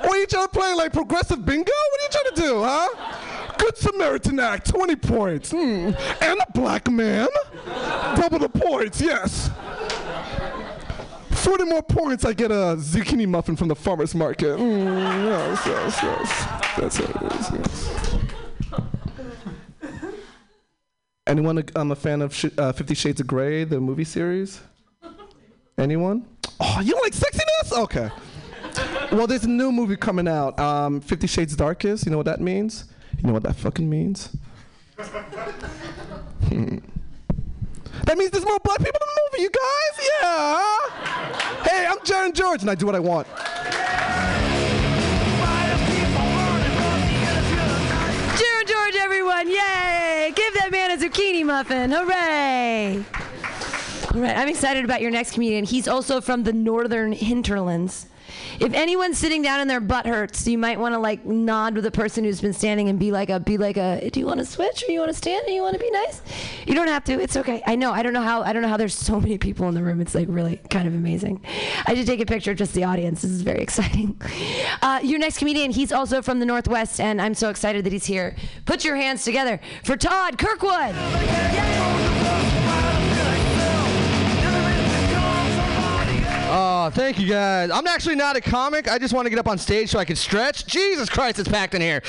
What 0.00 0.12
are 0.12 0.16
you 0.16 0.26
trying 0.26 0.46
to 0.46 0.52
play, 0.52 0.72
like 0.74 0.92
progressive 0.92 1.44
bingo? 1.44 1.72
What 1.72 2.00
are 2.00 2.04
you 2.04 2.08
trying 2.10 2.34
to 2.34 2.40
do, 2.40 2.62
huh? 2.62 3.54
Good 3.58 3.76
Samaritan 3.76 4.38
Act, 4.38 4.70
20 4.70 4.96
points. 4.96 5.50
Hmm. 5.50 5.90
And 6.22 6.40
a 6.40 6.46
black 6.54 6.88
man. 6.90 7.28
Double 8.16 8.38
the 8.38 8.48
points, 8.48 9.00
yes. 9.00 9.50
40 11.30 11.64
more 11.64 11.82
points, 11.82 12.24
I 12.24 12.32
get 12.32 12.50
a 12.50 12.76
zucchini 12.78 13.26
muffin 13.26 13.56
from 13.56 13.68
the 13.68 13.76
farmer's 13.76 14.14
market. 14.14 14.56
Mm, 14.56 15.24
yes, 15.24 15.66
yes, 15.66 16.02
yes. 16.02 16.46
That's 16.78 16.96
how 16.96 17.26
it 17.26 17.32
is, 17.32 17.50
yes. 17.50 18.37
Anyone 21.28 21.62
um, 21.76 21.92
a 21.92 21.94
fan 21.94 22.22
of 22.22 22.34
sh- 22.34 22.46
uh, 22.56 22.72
Fifty 22.72 22.94
Shades 22.94 23.20
of 23.20 23.26
Grey, 23.26 23.64
the 23.64 23.78
movie 23.78 24.04
series? 24.04 24.62
Anyone? 25.76 26.24
Oh, 26.58 26.80
you 26.82 26.92
don't 26.92 27.02
like 27.04 27.12
sexiness? 27.12 27.72
Okay. 27.82 28.10
Well, 29.12 29.26
there's 29.26 29.44
a 29.44 29.48
new 29.48 29.70
movie 29.70 29.96
coming 29.96 30.26
out, 30.26 30.58
um, 30.58 31.02
Fifty 31.02 31.26
Shades 31.26 31.54
Darkest. 31.54 32.06
You 32.06 32.10
know 32.12 32.16
what 32.16 32.26
that 32.26 32.40
means? 32.40 32.86
You 33.18 33.26
know 33.26 33.34
what 33.34 33.42
that 33.42 33.56
fucking 33.56 33.88
means? 33.88 34.34
Hmm. 36.48 36.78
That 38.04 38.16
means 38.16 38.30
there's 38.30 38.44
more 38.46 38.58
black 38.64 38.78
people 38.78 39.00
in 39.00 39.08
the 39.14 39.20
movie, 39.32 39.42
you 39.42 39.50
guys? 39.50 40.08
Yeah. 40.22 41.62
Hey, 41.64 41.86
I'm 41.86 41.98
Jaron 41.98 42.32
George, 42.34 42.62
and 42.62 42.70
I 42.70 42.74
do 42.74 42.86
what 42.86 42.94
I 42.94 43.00
want. 43.00 43.26
Everyone! 49.30 49.54
Yay! 49.54 50.32
Give 50.34 50.54
that 50.54 50.70
man 50.70 50.90
a 50.90 50.96
zucchini 50.96 51.44
muffin! 51.44 51.90
Hooray! 51.90 53.04
All 54.14 54.20
right, 54.20 54.36
I'm 54.36 54.48
excited 54.48 54.84
about 54.84 55.02
your 55.02 55.10
next 55.10 55.32
comedian. 55.32 55.64
He's 55.64 55.86
also 55.86 56.20
from 56.20 56.44
the 56.44 56.52
northern 56.52 57.12
hinterlands. 57.12 58.06
If 58.60 58.72
anyone's 58.72 59.18
sitting 59.18 59.42
down 59.42 59.60
and 59.60 59.70
their 59.70 59.80
butt 59.80 60.06
hurts, 60.06 60.46
you 60.46 60.58
might 60.58 60.80
want 60.80 60.94
to 60.94 60.98
like 60.98 61.24
nod 61.24 61.76
to 61.76 61.80
the 61.80 61.90
person 61.90 62.24
who's 62.24 62.40
been 62.40 62.52
standing 62.52 62.88
and 62.88 62.98
be 62.98 63.12
like 63.12 63.30
a 63.30 63.38
be 63.38 63.56
like 63.56 63.76
a. 63.76 64.10
Do 64.10 64.18
you 64.18 64.26
want 64.26 64.40
to 64.40 64.46
switch 64.46 64.84
or 64.88 64.90
you 64.90 64.98
want 64.98 65.10
to 65.10 65.16
stand 65.16 65.46
or 65.46 65.50
you 65.50 65.62
want 65.62 65.74
to 65.74 65.80
be 65.80 65.90
nice? 65.90 66.22
You 66.66 66.74
don't 66.74 66.88
have 66.88 67.04
to. 67.04 67.20
It's 67.20 67.36
okay. 67.36 67.62
I 67.66 67.76
know. 67.76 67.92
I 67.92 68.02
don't 68.02 68.12
know 68.12 68.22
how. 68.22 68.42
I 68.42 68.52
don't 68.52 68.62
know 68.62 68.68
how 68.68 68.76
there's 68.76 68.94
so 68.94 69.20
many 69.20 69.38
people 69.38 69.68
in 69.68 69.74
the 69.74 69.82
room. 69.82 70.00
It's 70.00 70.14
like 70.14 70.26
really 70.28 70.56
kind 70.70 70.88
of 70.88 70.94
amazing. 70.94 71.40
I 71.86 71.94
should 71.94 72.06
take 72.06 72.20
a 72.20 72.26
picture 72.26 72.50
of 72.50 72.56
just 72.56 72.74
the 72.74 72.84
audience. 72.84 73.22
This 73.22 73.30
is 73.30 73.42
very 73.42 73.60
exciting. 73.62 74.20
Uh, 74.82 75.00
your 75.02 75.18
next 75.18 75.38
comedian. 75.38 75.70
He's 75.70 75.92
also 75.92 76.20
from 76.20 76.40
the 76.40 76.46
northwest, 76.46 76.98
and 77.00 77.22
I'm 77.22 77.34
so 77.34 77.50
excited 77.50 77.84
that 77.84 77.92
he's 77.92 78.06
here. 78.06 78.34
Put 78.66 78.84
your 78.84 78.96
hands 78.96 79.22
together 79.24 79.60
for 79.84 79.96
Todd 79.96 80.36
Kirkwood. 80.38 80.96
Oh, 86.50 86.88
thank 86.90 87.18
you 87.18 87.28
guys. 87.28 87.70
I'm 87.70 87.86
actually 87.86 88.14
not 88.14 88.34
a 88.34 88.40
comic. 88.40 88.88
I 88.88 88.98
just 88.98 89.12
want 89.12 89.26
to 89.26 89.30
get 89.30 89.38
up 89.38 89.48
on 89.48 89.58
stage 89.58 89.90
so 89.90 89.98
I 89.98 90.06
can 90.06 90.16
stretch. 90.16 90.66
Jesus 90.66 91.10
Christ, 91.10 91.38
it's 91.38 91.48
packed 91.48 91.74
in 91.74 91.82
here. 91.82 92.02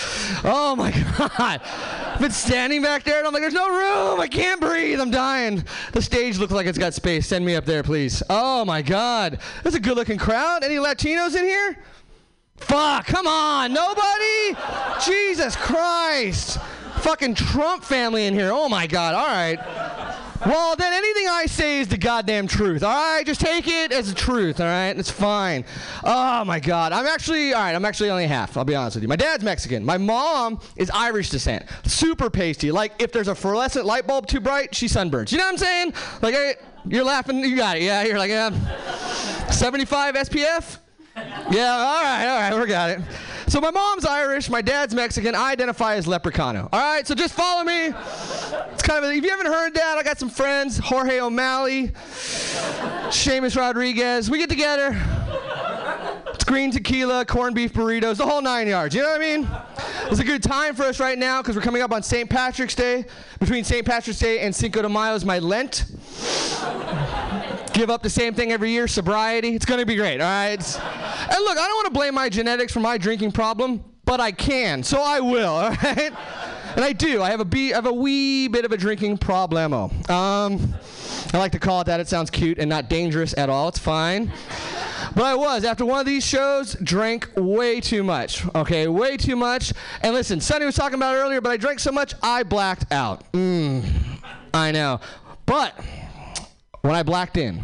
Oh 0.46 0.78
my 0.78 0.92
God. 1.18 1.62
I've 1.62 2.22
been 2.22 2.32
standing 2.32 2.82
back 2.82 3.04
there 3.04 3.18
and 3.18 3.28
I'm 3.28 3.34
like, 3.34 3.42
there's 3.42 3.54
no 3.54 3.68
room. 3.68 4.22
I 4.22 4.30
can't 4.30 4.62
breathe. 4.62 5.02
I'm 5.02 5.12
dying. 5.12 5.66
The 5.92 6.02
stage 6.02 6.38
looks 6.38 6.54
like 6.54 6.68
it's 6.68 6.78
got 6.78 6.94
space. 6.94 7.28
Send 7.28 7.46
me 7.46 7.56
up 7.56 7.66
there, 7.66 7.84
please. 7.84 8.24
Oh 8.30 8.64
my 8.64 8.82
God. 8.82 9.40
That's 9.64 9.76
a 9.76 9.80
good 9.80 9.98
looking 9.98 10.18
crowd. 10.18 10.64
Any 10.64 10.76
Latinos 10.76 11.36
in 11.36 11.44
here? 11.44 11.78
Fuck, 12.56 13.08
come 13.08 13.28
on. 13.28 13.74
Nobody? 13.74 14.56
Jesus 15.06 15.58
Christ. 15.58 16.60
Fucking 17.00 17.36
Trump 17.36 17.84
family 17.84 18.26
in 18.26 18.34
here. 18.34 18.52
Oh 18.54 18.70
my 18.70 18.88
God. 18.88 19.16
All 19.16 19.28
right. 19.28 19.60
Well, 20.46 20.76
then 20.78 20.94
anything 20.94 21.28
I 21.28 21.46
say 21.48 21.80
is 21.82 21.90
the 21.90 21.98
goddamn 21.98 22.48
truth. 22.48 22.82
All 22.82 22.90
right, 22.90 23.26
just 23.26 23.42
take 23.42 23.68
it 23.68 23.92
as 23.92 24.10
the 24.10 24.16
truth. 24.16 24.62
All 24.62 24.66
right, 24.66 24.98
it's 24.98 25.12
fine. 25.12 25.66
Oh 26.04 26.46
my 26.46 26.60
God, 26.60 26.94
I'm 26.94 27.06
actually 27.06 27.54
all 27.54 27.62
right. 27.62 27.76
I'm 27.76 27.84
actually 27.84 28.10
only 28.10 28.26
half. 28.26 28.56
I'll 28.56 28.64
be 28.64 28.76
honest 28.76 28.96
with 28.96 29.04
you. 29.04 29.10
My 29.10 29.18
dad's 29.18 29.44
Mexican. 29.44 29.84
My 29.84 29.98
mom 29.98 30.62
is 30.78 30.90
Irish 30.92 31.30
descent. 31.30 31.66
Super 31.84 32.30
pasty. 32.30 32.72
Like 32.72 32.94
if 33.00 33.12
there's 33.12 33.28
a 33.28 33.36
fluorescent 33.36 33.86
light 33.86 34.08
bulb 34.08 34.28
too 34.28 34.40
bright, 34.40 34.74
she 34.74 34.88
sunburns. 34.88 35.32
You 35.32 35.40
know 35.40 35.46
what 35.46 35.52
I'm 35.52 35.58
saying? 35.58 35.94
Like 36.22 36.34
hey, 36.34 36.56
you're 36.86 37.04
laughing. 37.04 37.40
You 37.40 37.58
got 37.58 37.78
it. 37.78 37.84
Yeah, 37.84 38.04
you're 38.04 38.18
like 38.18 38.30
yeah. 38.30 38.52
75 39.50 40.16
SPF. 40.16 40.80
Yeah, 41.52 41.76
all 41.76 42.02
right, 42.02 42.28
all 42.28 42.40
right, 42.52 42.62
we 42.62 42.68
got 42.68 42.92
it. 42.92 43.02
So 43.50 43.60
my 43.60 43.72
mom's 43.72 44.06
Irish, 44.06 44.48
my 44.48 44.62
dad's 44.62 44.94
Mexican. 44.94 45.34
I 45.34 45.54
identify 45.54 45.96
as 45.96 46.06
Leprechaun. 46.06 46.56
All 46.56 46.70
right, 46.72 47.08
so 47.08 47.16
just 47.16 47.34
follow 47.34 47.64
me. 47.64 47.88
It's 47.88 48.84
kind 48.84 49.04
of 49.04 49.10
a, 49.10 49.12
if 49.12 49.24
you 49.24 49.32
haven't 49.32 49.48
heard 49.48 49.74
that, 49.74 49.98
I 49.98 50.04
got 50.04 50.20
some 50.20 50.30
friends, 50.30 50.78
Jorge 50.78 51.20
O'Malley, 51.20 51.88
Seamus 53.08 53.58
Rodriguez. 53.58 54.30
We 54.30 54.38
get 54.38 54.52
together. 54.52 54.96
It's 56.32 56.44
green 56.44 56.70
tequila, 56.70 57.26
corned 57.26 57.56
beef 57.56 57.74
burritos, 57.74 58.18
the 58.18 58.26
whole 58.28 58.44
nine 58.44 58.68
yards. 58.68 58.94
You 58.94 59.02
know 59.02 59.10
what 59.10 59.20
I 59.20 59.38
mean? 59.38 59.48
It's 60.12 60.20
a 60.20 60.24
good 60.24 60.44
time 60.44 60.76
for 60.76 60.84
us 60.84 61.00
right 61.00 61.18
now 61.18 61.42
because 61.42 61.56
we're 61.56 61.64
coming 61.64 61.82
up 61.82 61.92
on 61.92 62.04
St. 62.04 62.30
Patrick's 62.30 62.76
Day. 62.76 63.06
Between 63.40 63.64
St. 63.64 63.84
Patrick's 63.84 64.20
Day 64.20 64.42
and 64.42 64.56
Cinco 64.56 64.84
de 64.84 64.90
Mayo 64.90 65.16
is 65.16 65.26
my 65.26 65.40
Lent 65.40 65.86
give 67.74 67.90
up 67.90 68.04
the 68.04 68.10
same 68.10 68.34
thing 68.34 68.52
every 68.52 68.72
year, 68.72 68.88
sobriety. 68.88 69.56
It's 69.56 69.66
going 69.66 69.80
to 69.80 69.86
be 69.86 69.96
great, 69.96 70.22
all 70.22 70.28
right? 70.30 70.52
And 70.52 71.44
look, 71.44 71.58
I 71.58 71.68
don't 71.68 71.76
want 71.76 71.86
to 71.88 71.94
blame 71.94 72.16
my 72.16 72.30
genetics 72.30 72.74
for 72.74 72.80
my 72.80 72.98
drinking 72.98 73.32
problem, 73.32 73.84
but 74.06 74.20
I 74.20 74.32
can, 74.32 74.84
so 74.84 75.02
I 75.02 75.20
will, 75.20 75.50
all 75.54 75.70
right? 75.70 76.12
And 76.76 76.86
I 76.86 76.94
do. 76.94 77.22
I 77.22 77.32
have 77.32 77.40
a, 77.40 77.46
be- 77.46 77.74
I 77.74 77.78
have 77.78 77.88
a 77.88 77.94
wee 77.94 78.48
bit 78.48 78.64
of 78.64 78.72
a 78.72 78.78
drinking 78.78 79.18
problemo. 79.18 79.92
Um, 80.10 80.76
I 81.34 81.38
like 81.38 81.52
to 81.54 81.60
call 81.60 81.82
it 81.82 81.86
that. 81.86 82.00
It 82.00 82.08
sounds 82.08 82.30
cute 82.30 82.60
and 82.60 82.70
not 82.70 82.90
dangerous 82.90 83.38
at 83.38 83.50
all. 83.50 83.68
It's 83.68 83.80
fine. 83.80 84.32
But 85.16 85.24
I 85.24 85.36
was, 85.36 85.64
after 85.64 85.86
one 85.86 86.00
of 86.00 86.06
these 86.06 86.26
shows, 86.26 86.74
drank 86.76 87.28
way 87.36 87.82
too 87.82 88.04
much. 88.04 88.46
Okay, 88.56 88.88
way 88.88 89.18
too 89.18 89.36
much. 89.36 89.74
And 90.02 90.14
listen, 90.14 90.40
Sonny 90.40 90.66
was 90.66 90.76
talking 90.76 90.96
about 90.96 91.16
earlier, 91.16 91.42
but 91.42 91.52
I 91.52 91.58
drank 91.58 91.80
so 91.80 91.92
much, 91.92 92.14
I 92.22 92.44
blacked 92.44 92.92
out. 92.92 93.32
Mm, 93.34 93.84
I 94.54 94.72
know. 94.72 95.00
But 95.46 95.80
when 96.82 96.96
I 96.96 97.04
blacked 97.04 97.38
in. 97.38 97.64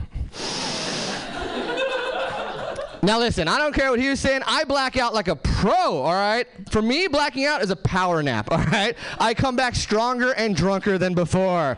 Now 3.06 3.20
listen, 3.20 3.48
I 3.48 3.60
don't 3.60 3.74
care 3.74 3.92
what 3.92 4.00
he 4.00 4.10
was 4.10 4.20
saying. 4.20 4.42
I 4.48 4.64
black 4.64 4.98
out 4.98 5.14
like 5.14 5.28
a 5.28 5.36
pro, 5.36 5.98
all 5.98 6.14
right? 6.14 6.48
For 6.72 6.82
me, 6.82 7.08
blacking 7.08 7.46
out 7.46 7.62
is 7.62 7.70
a 7.70 7.76
power 7.76 8.24
nap, 8.24 8.48
all 8.52 8.58
right? 8.58 8.98
I 9.20 9.36
come 9.36 9.56
back 9.56 9.76
stronger 9.76 10.32
and 10.32 10.56
drunker 10.56 10.98
than 10.98 11.14
before. 11.14 11.78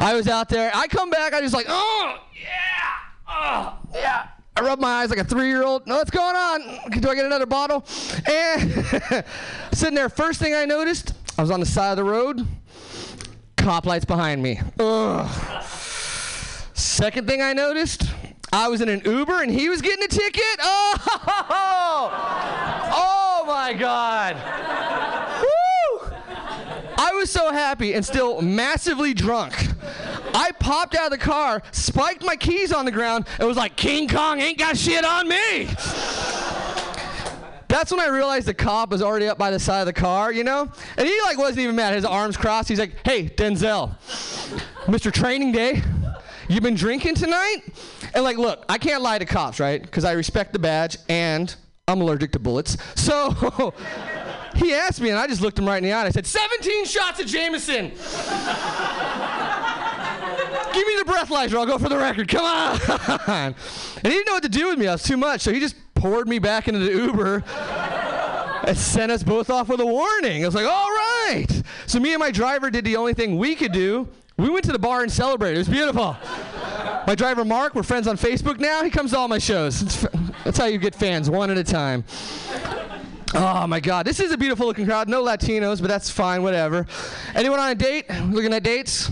I 0.00 0.14
was 0.14 0.26
out 0.26 0.48
there. 0.48 0.70
I 0.74 0.86
come 0.86 1.10
back, 1.10 1.34
I 1.34 1.42
just 1.42 1.52
like, 1.52 1.66
oh, 1.68 2.16
yeah, 2.34 3.28
oh, 3.28 3.78
yeah. 3.94 4.28
I 4.56 4.62
rub 4.62 4.80
my 4.80 4.88
eyes 4.88 5.10
like 5.10 5.18
a 5.18 5.24
three-year-old. 5.24 5.86
No, 5.86 5.96
what's 5.96 6.10
going 6.10 6.34
on? 6.34 6.90
Do 6.90 7.10
I 7.10 7.14
get 7.14 7.26
another 7.26 7.46
bottle? 7.46 7.84
And 8.26 8.84
sitting 9.72 9.94
there, 9.94 10.08
first 10.08 10.40
thing 10.40 10.54
I 10.54 10.64
noticed, 10.64 11.12
I 11.36 11.42
was 11.42 11.50
on 11.50 11.60
the 11.60 11.66
side 11.66 11.90
of 11.90 11.96
the 11.98 12.04
road. 12.04 12.46
Cop 13.56 13.84
lights 13.84 14.06
behind 14.06 14.42
me. 14.42 14.58
Ugh. 14.80 15.64
Second 16.78 17.26
thing 17.26 17.42
I 17.42 17.54
noticed, 17.54 18.04
I 18.52 18.68
was 18.68 18.80
in 18.80 18.88
an 18.88 19.02
Uber 19.04 19.42
and 19.42 19.50
he 19.50 19.68
was 19.68 19.82
getting 19.82 20.04
a 20.04 20.08
ticket. 20.08 20.44
Oh, 21.60 22.10
oh 22.94 23.44
my 23.46 23.72
God. 23.72 24.36
Woo! 25.42 26.10
I 26.96 27.12
was 27.14 27.30
so 27.30 27.52
happy 27.52 27.94
and 27.94 28.04
still 28.04 28.40
massively 28.40 29.12
drunk. 29.12 29.54
I 30.34 30.52
popped 30.60 30.94
out 30.94 31.06
of 31.06 31.10
the 31.10 31.18
car, 31.18 31.62
spiked 31.72 32.22
my 32.22 32.36
keys 32.36 32.72
on 32.72 32.84
the 32.84 32.92
ground, 32.92 33.26
and 33.38 33.48
was 33.48 33.56
like, 33.56 33.74
King 33.74 34.08
Kong 34.08 34.40
ain't 34.40 34.58
got 34.58 34.76
shit 34.76 35.04
on 35.04 35.28
me. 35.28 35.64
That's 37.66 37.90
when 37.90 38.00
I 38.00 38.08
realized 38.08 38.46
the 38.46 38.54
cop 38.54 38.90
was 38.90 39.02
already 39.02 39.26
up 39.26 39.36
by 39.36 39.50
the 39.50 39.58
side 39.58 39.80
of 39.80 39.86
the 39.86 39.92
car, 39.92 40.32
you 40.32 40.44
know? 40.44 40.70
And 40.96 41.06
he 41.08 41.20
like 41.22 41.38
wasn't 41.38 41.60
even 41.60 41.74
mad. 41.76 41.94
His 41.94 42.04
arms 42.04 42.36
crossed. 42.36 42.68
He's 42.68 42.78
like, 42.78 42.94
"Hey, 43.04 43.28
Denzel, 43.28 43.94
Mr. 44.86 45.12
Training 45.12 45.52
Day, 45.52 45.82
you 46.48 46.60
been 46.60 46.74
drinking 46.74 47.14
tonight?" 47.14 47.62
And 48.14 48.24
like, 48.24 48.38
look, 48.38 48.64
I 48.68 48.78
can't 48.78 49.02
lie 49.02 49.18
to 49.18 49.24
cops, 49.24 49.60
right? 49.60 49.80
Because 49.80 50.04
I 50.04 50.12
respect 50.12 50.52
the 50.52 50.58
badge 50.58 50.96
and 51.08 51.54
I'm 51.86 52.00
allergic 52.00 52.32
to 52.32 52.38
bullets. 52.38 52.76
So 52.94 53.72
he 54.56 54.74
asked 54.74 55.00
me, 55.00 55.10
and 55.10 55.18
I 55.18 55.26
just 55.26 55.40
looked 55.40 55.58
him 55.58 55.66
right 55.66 55.78
in 55.78 55.84
the 55.84 55.92
eye. 55.92 56.00
And 56.00 56.08
I 56.08 56.10
said, 56.10 56.26
"17 56.26 56.84
shots 56.84 57.20
of 57.20 57.26
Jameson." 57.26 57.92
Give 60.72 60.86
me 60.86 60.96
the 60.96 61.04
breathalyzer. 61.06 61.54
I'll 61.54 61.66
go 61.66 61.78
for 61.78 61.88
the 61.88 61.96
record. 61.96 62.28
Come 62.28 62.44
on. 62.44 62.78
and 63.26 63.54
he 64.02 64.08
didn't 64.08 64.26
know 64.26 64.34
what 64.34 64.42
to 64.42 64.48
do 64.48 64.68
with 64.68 64.78
me. 64.78 64.86
I 64.86 64.92
was 64.92 65.02
too 65.02 65.16
much. 65.16 65.40
So 65.40 65.52
he 65.52 65.60
just 65.60 65.76
poured 65.94 66.28
me 66.28 66.38
back 66.38 66.68
into 66.68 66.80
the 66.80 66.92
Uber 66.92 67.42
and 68.64 68.76
sent 68.76 69.10
us 69.10 69.22
both 69.22 69.50
off 69.50 69.68
with 69.68 69.80
a 69.80 69.86
warning. 69.86 70.44
I 70.44 70.46
was 70.46 70.54
like, 70.54 70.66
all 70.66 70.88
right. 70.88 71.46
So 71.86 71.98
me 71.98 72.12
and 72.12 72.20
my 72.20 72.30
driver 72.30 72.70
did 72.70 72.84
the 72.84 72.96
only 72.96 73.14
thing 73.14 73.38
we 73.38 73.54
could 73.54 73.72
do. 73.72 74.08
We 74.38 74.48
went 74.50 74.64
to 74.66 74.72
the 74.72 74.78
bar 74.78 75.02
and 75.02 75.10
celebrated. 75.10 75.56
It 75.56 75.58
was 75.58 75.68
beautiful. 75.68 76.16
My 77.08 77.16
driver 77.16 77.44
Mark, 77.44 77.74
we're 77.74 77.82
friends 77.82 78.06
on 78.06 78.16
Facebook 78.16 78.60
now. 78.60 78.84
He 78.84 78.90
comes 78.90 79.10
to 79.10 79.18
all 79.18 79.26
my 79.26 79.38
shows. 79.38 79.82
It's, 79.82 80.06
that's 80.44 80.56
how 80.56 80.66
you 80.66 80.78
get 80.78 80.94
fans, 80.94 81.28
one 81.28 81.50
at 81.50 81.58
a 81.58 81.64
time. 81.64 82.04
Oh 83.34 83.66
my 83.66 83.80
God, 83.80 84.06
this 84.06 84.20
is 84.20 84.30
a 84.30 84.38
beautiful 84.38 84.66
looking 84.66 84.86
crowd. 84.86 85.08
No 85.08 85.24
Latinos, 85.24 85.80
but 85.80 85.88
that's 85.88 86.08
fine, 86.08 86.44
whatever. 86.44 86.86
Anyone 87.34 87.58
on 87.58 87.70
a 87.70 87.74
date? 87.74 88.08
Looking 88.30 88.54
at 88.54 88.62
dates? 88.62 89.10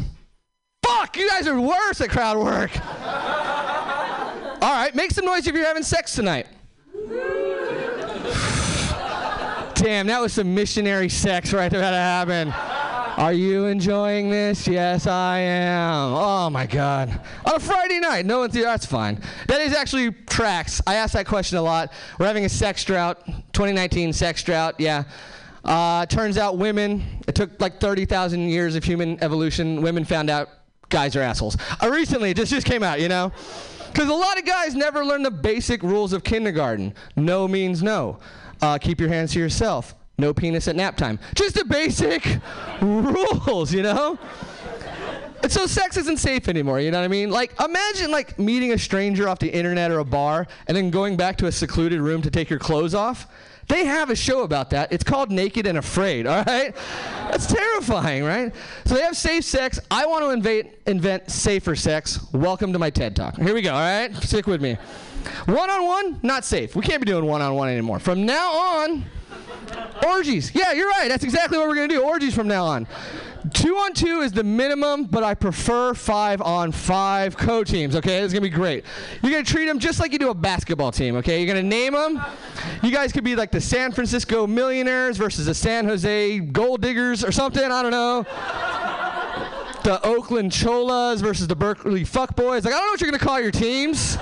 Fuck, 0.84 1.16
you 1.16 1.28
guys 1.28 1.48
are 1.48 1.60
worse 1.60 2.00
at 2.00 2.08
crowd 2.08 2.38
work. 2.38 2.70
All 4.62 4.72
right, 4.72 4.94
make 4.94 5.10
some 5.10 5.24
noise 5.24 5.46
if 5.48 5.54
you're 5.54 5.66
having 5.66 5.82
sex 5.82 6.14
tonight. 6.14 6.46
Damn, 9.74 10.06
that 10.06 10.20
was 10.20 10.32
some 10.32 10.54
missionary 10.54 11.08
sex 11.08 11.52
right 11.52 11.70
there 11.70 11.80
that 11.80 11.92
happened. 11.92 12.54
Are 13.16 13.32
you 13.32 13.64
enjoying 13.64 14.28
this? 14.28 14.68
Yes, 14.68 15.06
I 15.06 15.38
am. 15.38 16.12
Oh 16.12 16.50
my 16.50 16.66
God. 16.66 17.08
On 17.46 17.54
a 17.54 17.58
Friday 17.58 17.98
night, 17.98 18.26
no 18.26 18.42
enthusiasm. 18.42 18.70
That's 18.70 18.84
fine. 18.84 19.20
That 19.48 19.62
is 19.62 19.74
actually 19.74 20.10
tracks. 20.10 20.82
I 20.86 20.96
ask 20.96 21.14
that 21.14 21.26
question 21.26 21.56
a 21.56 21.62
lot. 21.62 21.94
We're 22.18 22.26
having 22.26 22.44
a 22.44 22.48
sex 22.50 22.84
drought, 22.84 23.24
2019 23.24 24.12
sex 24.12 24.42
drought. 24.42 24.74
Yeah. 24.78 25.04
Uh, 25.64 26.04
turns 26.04 26.36
out 26.36 26.58
women. 26.58 27.02
It 27.26 27.34
took 27.34 27.58
like 27.58 27.80
30,000 27.80 28.50
years 28.50 28.74
of 28.74 28.84
human 28.84 29.18
evolution. 29.24 29.80
Women 29.80 30.04
found 30.04 30.28
out 30.28 30.50
guys 30.90 31.16
are 31.16 31.22
assholes. 31.22 31.56
Uh, 31.82 31.88
recently, 31.88 32.32
it 32.32 32.36
just 32.36 32.52
just 32.52 32.66
came 32.66 32.82
out. 32.82 33.00
You 33.00 33.08
know. 33.08 33.32
Because 33.92 34.10
a 34.10 34.14
lot 34.14 34.38
of 34.38 34.44
guys 34.44 34.74
never 34.74 35.02
learn 35.06 35.22
the 35.22 35.30
basic 35.30 35.82
rules 35.82 36.12
of 36.12 36.22
kindergarten. 36.22 36.92
No 37.16 37.48
means 37.48 37.82
no. 37.82 38.18
Uh, 38.60 38.76
keep 38.76 39.00
your 39.00 39.08
hands 39.08 39.32
to 39.32 39.38
yourself. 39.38 39.94
No 40.18 40.32
penis 40.32 40.66
at 40.66 40.76
nap 40.76 40.96
time. 40.96 41.18
Just 41.34 41.54
the 41.56 41.64
basic 41.64 42.38
rules, 42.80 43.72
you 43.72 43.82
know? 43.82 44.18
So 45.48 45.66
sex 45.66 45.96
isn't 45.98 46.18
safe 46.18 46.48
anymore, 46.48 46.80
you 46.80 46.90
know 46.90 46.98
what 46.98 47.04
I 47.04 47.08
mean? 47.08 47.30
Like 47.30 47.52
imagine 47.60 48.10
like 48.10 48.38
meeting 48.38 48.72
a 48.72 48.78
stranger 48.78 49.28
off 49.28 49.38
the 49.38 49.48
internet 49.48 49.90
or 49.90 49.98
a 49.98 50.04
bar 50.04 50.46
and 50.66 50.76
then 50.76 50.90
going 50.90 51.16
back 51.16 51.36
to 51.38 51.46
a 51.46 51.52
secluded 51.52 52.00
room 52.00 52.22
to 52.22 52.30
take 52.30 52.50
your 52.50 52.58
clothes 52.58 52.94
off. 52.94 53.28
They 53.68 53.84
have 53.84 54.10
a 54.10 54.16
show 54.16 54.42
about 54.42 54.70
that. 54.70 54.92
It's 54.92 55.04
called 55.04 55.30
Naked 55.30 55.66
and 55.66 55.76
Afraid, 55.78 56.26
all 56.26 56.42
right? 56.44 56.74
That's 57.30 57.46
terrifying, 57.46 58.24
right? 58.24 58.54
So 58.84 58.94
they 58.94 59.02
have 59.02 59.16
safe 59.16 59.44
sex. 59.44 59.80
I 59.90 60.06
want 60.06 60.24
to 60.24 60.30
invent, 60.30 60.70
invent 60.86 61.30
safer 61.30 61.74
sex. 61.74 62.32
Welcome 62.32 62.72
to 62.72 62.78
my 62.78 62.90
TED 62.90 63.16
Talk. 63.16 63.36
Here 63.36 63.54
we 63.54 63.62
go, 63.62 63.72
all 63.74 63.80
right? 63.80 64.14
Stick 64.16 64.46
with 64.46 64.62
me. 64.62 64.78
One 65.46 65.68
on 65.68 65.84
one, 65.84 66.20
not 66.22 66.44
safe. 66.44 66.76
We 66.76 66.82
can't 66.82 67.00
be 67.00 67.06
doing 67.06 67.26
one 67.26 67.42
on 67.42 67.54
one 67.54 67.68
anymore. 67.68 67.98
From 67.98 68.24
now 68.24 68.52
on, 68.52 69.04
orgies. 70.06 70.54
Yeah, 70.54 70.72
you're 70.72 70.88
right. 70.88 71.08
That's 71.08 71.24
exactly 71.24 71.58
what 71.58 71.68
we're 71.68 71.74
going 71.74 71.88
to 71.88 71.94
do. 71.94 72.02
Orgies 72.02 72.34
from 72.34 72.48
now 72.48 72.64
on. 72.64 72.86
Two 73.52 73.76
on 73.76 73.92
two 73.92 74.20
is 74.22 74.32
the 74.32 74.42
minimum, 74.42 75.04
but 75.04 75.22
I 75.22 75.34
prefer 75.34 75.94
five 75.94 76.42
on 76.42 76.72
five 76.72 77.36
co 77.36 77.62
teams. 77.62 77.94
Okay, 77.94 78.18
it's 78.18 78.32
gonna 78.32 78.40
be 78.40 78.48
great. 78.48 78.84
You're 79.22 79.30
gonna 79.30 79.44
treat 79.44 79.66
them 79.66 79.78
just 79.78 80.00
like 80.00 80.12
you 80.12 80.18
do 80.18 80.30
a 80.30 80.34
basketball 80.34 80.90
team. 80.90 81.14
Okay, 81.16 81.38
you're 81.38 81.46
gonna 81.46 81.62
name 81.62 81.92
them. 81.92 82.20
You 82.82 82.90
guys 82.90 83.12
could 83.12 83.22
be 83.22 83.36
like 83.36 83.52
the 83.52 83.60
San 83.60 83.92
Francisco 83.92 84.48
Millionaires 84.48 85.16
versus 85.16 85.46
the 85.46 85.54
San 85.54 85.84
Jose 85.84 86.40
Gold 86.40 86.82
Diggers 86.82 87.22
or 87.22 87.30
something. 87.30 87.62
I 87.62 87.82
don't 87.82 87.92
know. 87.92 88.24
the 89.84 90.04
Oakland 90.04 90.50
Cholas 90.50 91.20
versus 91.20 91.46
the 91.46 91.54
Berkeley 91.54 92.02
Fuckboys. 92.02 92.64
Like, 92.64 92.74
I 92.74 92.78
don't 92.78 92.86
know 92.86 92.90
what 92.90 93.00
you're 93.00 93.12
to 93.12 93.18
call 93.18 93.40
your 93.40 93.52
teams. 93.52 94.18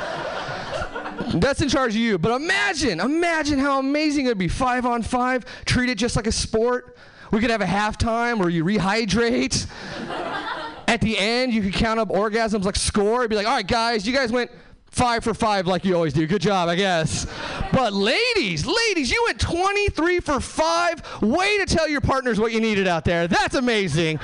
That's 1.40 1.60
in 1.60 1.68
charge 1.68 1.92
of 1.92 2.00
you. 2.00 2.18
But 2.18 2.40
imagine, 2.40 3.00
imagine 3.00 3.58
how 3.58 3.78
amazing 3.78 4.26
it 4.26 4.28
would 4.28 4.38
be. 4.38 4.48
Five 4.48 4.86
on 4.86 5.02
five, 5.02 5.44
treat 5.64 5.90
it 5.90 5.98
just 5.98 6.16
like 6.16 6.26
a 6.26 6.32
sport. 6.32 6.96
We 7.30 7.40
could 7.40 7.50
have 7.50 7.60
a 7.60 7.66
halftime 7.66 8.38
where 8.38 8.48
you 8.48 8.64
rehydrate. 8.64 9.66
At 10.88 11.00
the 11.00 11.18
end, 11.18 11.52
you 11.52 11.62
could 11.62 11.72
count 11.72 11.98
up 11.98 12.10
orgasms 12.10 12.64
like 12.64 12.76
score. 12.76 13.20
It'd 13.20 13.30
be 13.30 13.36
like, 13.36 13.46
all 13.46 13.54
right, 13.54 13.66
guys, 13.66 14.06
you 14.06 14.14
guys 14.14 14.30
went 14.30 14.50
five 14.94 15.24
for 15.24 15.34
five 15.34 15.66
like 15.66 15.84
you 15.84 15.94
always 15.94 16.12
do. 16.12 16.26
Good 16.26 16.42
job, 16.42 16.68
I 16.68 16.76
guess. 16.76 17.26
But 17.72 17.92
ladies, 17.92 18.64
ladies, 18.64 19.10
you 19.10 19.22
went 19.26 19.40
23 19.40 20.20
for 20.20 20.38
five. 20.40 21.02
Way 21.20 21.58
to 21.58 21.66
tell 21.66 21.88
your 21.88 22.00
partners 22.00 22.38
what 22.38 22.52
you 22.52 22.60
needed 22.60 22.86
out 22.86 23.04
there. 23.04 23.26
That's 23.26 23.56
amazing. 23.56 24.20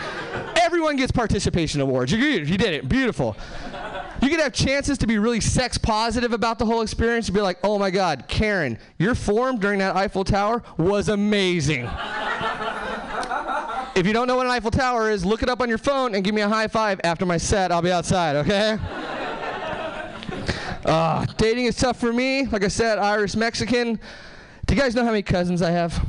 Everyone 0.61 0.97
gets 0.97 1.11
participation 1.11 1.81
awards. 1.81 2.13
You 2.13 2.19
you 2.19 2.57
did 2.57 2.75
it. 2.75 2.89
Beautiful. 2.89 3.37
You 4.23 4.29
could 4.29 4.41
have 4.41 4.53
chances 4.53 4.99
to 4.99 5.07
be 5.07 5.19
really 5.19 5.41
sex 5.41 5.79
positive 5.79 6.35
about 6.35 6.59
the 6.59 6.67
whole 6.67 6.83
experience. 6.83 7.29
You'd 7.29 7.35
be 7.35 7.41
like, 7.41 7.59
oh 7.65 7.79
my 7.79 7.91
God, 7.91 8.27
Karen, 8.29 8.79
your 8.99 9.15
form 9.15 9.59
during 9.59 9.79
that 9.79 9.97
Eiffel 9.97 10.25
Tower 10.25 10.63
was 10.77 11.09
amazing. 11.09 11.89
if 13.95 14.07
you 14.07 14.13
don't 14.13 14.27
know 14.27 14.37
what 14.37 14.45
an 14.45 14.53
Eiffel 14.53 14.71
Tower 14.71 15.11
is, 15.11 15.25
look 15.25 15.43
it 15.43 15.49
up 15.49 15.63
on 15.63 15.71
your 15.71 15.79
phone 15.79 16.15
and 16.15 16.23
give 16.23 16.35
me 16.35 16.43
a 16.43 16.49
high 16.49 16.69
five 16.69 17.01
after 17.03 17.25
my 17.25 17.39
set. 17.39 17.73
I'll 17.73 17.81
be 17.81 17.93
outside, 17.93 18.37
okay? 18.37 18.79
Uh, 20.85 21.25
dating 21.39 21.65
is 21.65 21.77
tough 21.77 21.99
for 21.99 22.13
me. 22.13 22.45
Like 22.47 22.65
I 22.65 22.69
said, 22.69 22.99
Irish 22.99 23.37
Mexican. 23.37 23.99
Do 24.67 24.75
you 24.75 24.81
guys 24.81 24.95
know 24.95 25.05
how 25.05 25.11
many 25.11 25.23
cousins 25.23 25.63
I 25.63 25.71
have? 25.71 26.07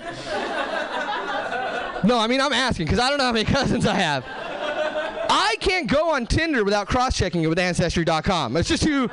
no, 2.04 2.18
I 2.18 2.26
mean, 2.26 2.40
I'm 2.40 2.52
asking 2.52 2.86
because 2.86 2.98
I 2.98 3.08
don't 3.08 3.18
know 3.18 3.24
how 3.24 3.32
many 3.32 3.44
cousins 3.44 3.86
I 3.86 3.94
have. 3.94 4.24
I 5.30 5.56
can't 5.60 5.88
go 5.88 6.10
on 6.10 6.26
Tinder 6.26 6.64
without 6.64 6.88
cross-checking 6.88 7.42
it 7.42 7.46
with 7.46 7.58
Ancestry.com. 7.58 8.56
It's 8.56 8.68
just 8.68 8.82
too, 8.82 9.10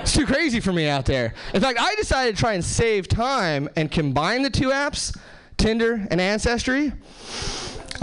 it's 0.00 0.14
too 0.14 0.26
crazy 0.26 0.60
for 0.60 0.72
me 0.72 0.88
out 0.88 1.04
there. 1.04 1.34
In 1.54 1.60
fact, 1.60 1.78
I 1.78 1.94
decided 1.96 2.36
to 2.36 2.40
try 2.40 2.54
and 2.54 2.64
save 2.64 3.08
time 3.08 3.68
and 3.76 3.90
combine 3.90 4.42
the 4.42 4.50
two 4.50 4.68
apps, 4.68 5.16
Tinder 5.58 6.06
and 6.10 6.20
Ancestry. 6.20 6.92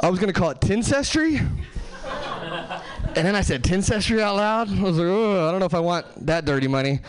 I 0.02 0.10
was 0.10 0.20
gonna 0.20 0.34
call 0.34 0.52
it 0.52 0.62
Tincestry. 0.62 1.40
And 3.16 3.26
then 3.26 3.36
I 3.36 3.42
said 3.42 3.64
Tincestry 3.64 4.22
out 4.22 4.36
loud. 4.36 4.70
I 4.70 4.82
was 4.84 4.98
like, 4.98 5.08
oh, 5.08 5.48
I 5.48 5.52
don't 5.52 5.60
know 5.60 5.66
if 5.66 5.74
I 5.74 5.80
want 5.80 6.06
that 6.28 6.46
dirty 6.46 6.68
money. 6.68 7.00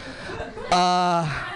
Uh, 0.72 1.46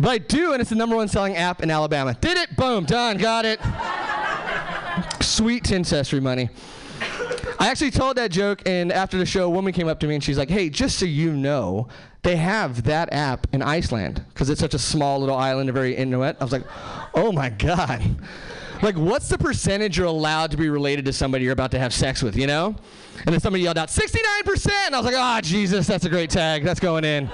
but 0.00 0.08
I 0.08 0.18
do, 0.18 0.52
and 0.52 0.60
it's 0.60 0.70
the 0.70 0.76
number 0.76 0.96
one 0.96 1.08
selling 1.08 1.36
app 1.36 1.62
in 1.62 1.70
Alabama. 1.70 2.14
Did 2.20 2.36
it? 2.38 2.56
Boom, 2.56 2.84
done, 2.84 3.18
got 3.18 3.44
it. 3.44 3.60
Sweet 5.22 5.64
Tincestry 5.64 6.20
money. 6.20 6.50
I 7.60 7.68
actually 7.68 7.90
told 7.90 8.16
that 8.18 8.30
joke, 8.30 8.62
and 8.66 8.92
after 8.92 9.18
the 9.18 9.26
show, 9.26 9.44
a 9.44 9.50
woman 9.50 9.72
came 9.72 9.88
up 9.88 9.98
to 10.00 10.06
me 10.06 10.14
and 10.14 10.22
she's 10.22 10.38
like, 10.38 10.48
"Hey, 10.48 10.70
just 10.70 10.98
so 10.98 11.06
you 11.06 11.32
know, 11.32 11.88
they 12.22 12.36
have 12.36 12.84
that 12.84 13.12
app 13.12 13.46
in 13.52 13.62
Iceland 13.62 14.24
because 14.28 14.48
it's 14.48 14.60
such 14.60 14.74
a 14.74 14.78
small 14.78 15.18
little 15.18 15.36
island, 15.36 15.68
a 15.68 15.72
very 15.72 15.96
Inuit." 15.96 16.36
I 16.40 16.44
was 16.44 16.52
like, 16.52 16.64
"Oh 17.14 17.32
my 17.32 17.50
god!" 17.50 18.02
Like, 18.80 18.96
what's 18.96 19.28
the 19.28 19.38
percentage 19.38 19.98
you're 19.98 20.06
allowed 20.06 20.52
to 20.52 20.56
be 20.56 20.68
related 20.68 21.04
to 21.06 21.12
somebody 21.12 21.42
you're 21.42 21.52
about 21.52 21.72
to 21.72 21.80
have 21.80 21.92
sex 21.92 22.22
with? 22.22 22.36
You 22.36 22.46
know? 22.46 22.76
And 23.26 23.32
then 23.32 23.40
somebody 23.40 23.64
yelled 23.64 23.76
out, 23.76 23.88
69%. 23.88 24.70
And 24.86 24.94
I 24.94 24.98
was 24.98 25.04
like, 25.04 25.16
"Ah, 25.16 25.40
Jesus, 25.42 25.86
that's 25.88 26.04
a 26.04 26.08
great 26.08 26.30
tag. 26.30 26.62
That's 26.62 26.78
going 26.78 27.04
in." 27.04 27.28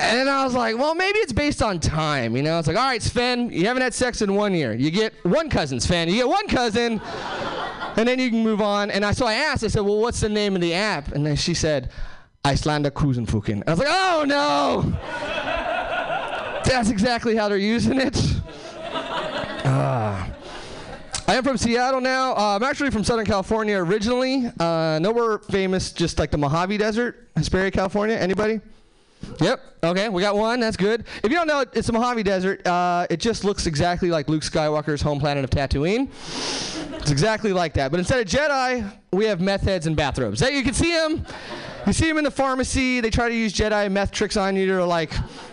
And 0.00 0.18
then 0.18 0.28
I 0.28 0.44
was 0.44 0.54
like, 0.54 0.78
well, 0.78 0.94
maybe 0.94 1.18
it's 1.18 1.32
based 1.32 1.62
on 1.62 1.78
time. 1.78 2.34
You 2.34 2.42
know, 2.42 2.58
it's 2.58 2.66
like, 2.66 2.76
all 2.78 2.86
right, 2.86 3.02
Sven, 3.02 3.50
you 3.50 3.66
haven't 3.66 3.82
had 3.82 3.92
sex 3.92 4.22
in 4.22 4.34
one 4.34 4.54
year. 4.54 4.72
You 4.72 4.90
get 4.90 5.12
one 5.26 5.50
cousin, 5.50 5.78
Sven. 5.78 6.08
You 6.08 6.14
get 6.14 6.28
one 6.28 6.48
cousin, 6.48 7.00
and 7.96 8.08
then 8.08 8.18
you 8.18 8.30
can 8.30 8.42
move 8.42 8.62
on. 8.62 8.90
And 8.90 9.04
I, 9.04 9.12
so 9.12 9.26
I 9.26 9.34
asked, 9.34 9.62
I 9.62 9.66
said, 9.68 9.82
well, 9.82 9.98
what's 9.98 10.20
the 10.20 10.30
name 10.30 10.54
of 10.54 10.62
the 10.62 10.72
app? 10.72 11.12
And 11.12 11.26
then 11.26 11.36
she 11.36 11.52
said, 11.52 11.90
Islander 12.44 12.90
Cruisenfuken. 12.90 13.62
I 13.66 13.70
was 13.70 13.78
like, 13.78 13.88
oh 13.90 14.24
no! 14.26 14.98
That's 16.64 16.88
exactly 16.88 17.36
how 17.36 17.50
they're 17.50 17.58
using 17.58 18.00
it. 18.00 18.16
Ah. 19.64 20.30
I 21.28 21.34
am 21.34 21.44
from 21.44 21.58
Seattle 21.58 22.00
now. 22.00 22.32
Uh, 22.32 22.56
I'm 22.56 22.62
actually 22.62 22.90
from 22.90 23.04
Southern 23.04 23.26
California 23.26 23.76
originally. 23.76 24.50
Uh, 24.58 24.98
nowhere 25.00 25.38
famous, 25.38 25.92
just 25.92 26.18
like 26.18 26.30
the 26.30 26.38
Mojave 26.38 26.78
Desert, 26.78 27.28
Hesperia, 27.36 27.70
California. 27.70 28.16
Anybody? 28.16 28.60
Yep. 29.40 29.60
Okay, 29.82 30.08
we 30.08 30.20
got 30.20 30.36
one. 30.36 30.60
That's 30.60 30.76
good. 30.76 31.04
If 31.22 31.30
you 31.30 31.36
don't 31.36 31.46
know, 31.46 31.64
it's 31.72 31.86
the 31.86 31.92
Mojave 31.92 32.22
Desert. 32.22 32.66
Uh, 32.66 33.06
it 33.08 33.18
just 33.18 33.44
looks 33.44 33.66
exactly 33.66 34.10
like 34.10 34.28
Luke 34.28 34.42
Skywalker's 34.42 35.00
home 35.00 35.18
planet 35.18 35.44
of 35.44 35.50
Tatooine. 35.50 36.08
It's 37.00 37.10
exactly 37.10 37.52
like 37.52 37.72
that. 37.74 37.90
But 37.90 38.00
instead 38.00 38.20
of 38.20 38.26
Jedi, 38.26 38.92
we 39.12 39.24
have 39.24 39.40
meth 39.40 39.62
heads 39.62 39.86
in 39.86 39.94
bathrobes. 39.94 40.40
You 40.42 40.62
can 40.62 40.74
see 40.74 40.92
them. 40.92 41.24
You 41.86 41.94
see 41.94 42.08
them 42.08 42.18
in 42.18 42.24
the 42.24 42.30
pharmacy. 42.30 43.00
They 43.00 43.08
try 43.08 43.28
to 43.28 43.34
use 43.34 43.54
Jedi 43.54 43.90
meth 43.90 44.10
tricks 44.10 44.36
on 44.36 44.54
you. 44.54 44.66
They're 44.66 44.84
like, 44.84 45.12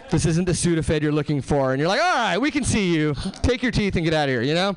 "This 0.10 0.26
isn't 0.26 0.44
the 0.44 0.52
Sudafed 0.52 1.02
you're 1.02 1.14
looking 1.14 1.42
for," 1.42 1.72
and 1.72 1.80
you're 1.80 1.88
like, 1.88 2.02
"All 2.02 2.16
right, 2.16 2.38
we 2.38 2.52
can 2.52 2.66
see 2.66 2.94
you. 2.94 3.16
Take 3.44 3.64
your 3.64 3.72
teeth 3.72 3.96
and 3.96 4.04
get 4.04 4.14
out 4.14 4.28
of 4.28 4.34
here." 4.34 4.42
You 4.42 4.54
know. 4.54 4.76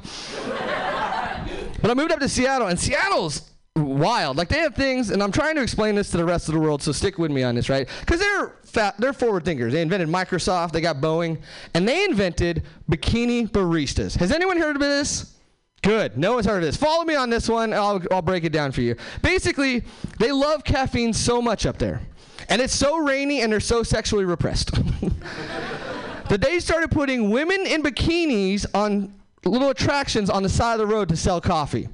But 1.82 1.90
I 1.90 1.94
moved 1.94 2.12
up 2.12 2.20
to 2.20 2.28
Seattle, 2.28 2.68
and 2.68 2.78
Seattle's 2.78 3.50
wild. 3.74 4.36
Like 4.36 4.48
they 4.48 4.58
have 4.58 4.74
things, 4.74 5.10
and 5.10 5.22
I'm 5.22 5.32
trying 5.32 5.56
to 5.56 5.62
explain 5.62 5.94
this 5.94 6.10
to 6.10 6.18
the 6.18 6.24
rest 6.24 6.48
of 6.48 6.54
the 6.54 6.60
world. 6.60 6.82
So 6.82 6.92
stick 6.92 7.18
with 7.18 7.30
me 7.30 7.42
on 7.42 7.54
this, 7.54 7.68
right? 7.68 7.88
Because 8.00 8.20
they're 8.20 8.52
fat, 8.70 8.96
they're 8.98 9.12
forward 9.12 9.44
thinkers. 9.44 9.72
They 9.72 9.82
invented 9.82 10.08
Microsoft, 10.08 10.72
they 10.72 10.80
got 10.80 10.96
Boeing, 10.96 11.38
and 11.74 11.86
they 11.86 12.04
invented 12.04 12.64
bikini 12.90 13.48
baristas. 13.48 14.16
Has 14.16 14.32
anyone 14.32 14.58
heard 14.58 14.76
of 14.76 14.80
this? 14.80 15.36
Good. 15.82 16.18
No 16.18 16.34
one's 16.34 16.46
heard 16.46 16.58
of 16.58 16.62
this. 16.62 16.76
Follow 16.76 17.04
me 17.04 17.14
on 17.14 17.30
this 17.30 17.48
one. 17.48 17.72
I'll, 17.72 18.02
I'll 18.10 18.22
break 18.22 18.44
it 18.44 18.52
down 18.52 18.70
for 18.72 18.82
you. 18.82 18.96
Basically, 19.22 19.82
they 20.18 20.30
love 20.30 20.62
caffeine 20.62 21.12
so 21.12 21.40
much 21.40 21.64
up 21.64 21.78
there. 21.78 22.02
And 22.48 22.60
it's 22.60 22.74
so 22.74 22.98
rainy 22.98 23.40
and 23.40 23.52
they're 23.52 23.60
so 23.60 23.82
sexually 23.82 24.24
repressed. 24.24 24.72
that 26.28 26.40
they 26.40 26.60
started 26.60 26.90
putting 26.90 27.30
women 27.30 27.66
in 27.66 27.82
bikinis 27.82 28.66
on 28.74 29.14
little 29.44 29.70
attractions 29.70 30.28
on 30.28 30.42
the 30.42 30.48
side 30.48 30.74
of 30.74 30.80
the 30.80 30.86
road 30.86 31.08
to 31.08 31.16
sell 31.16 31.40
coffee. 31.40 31.88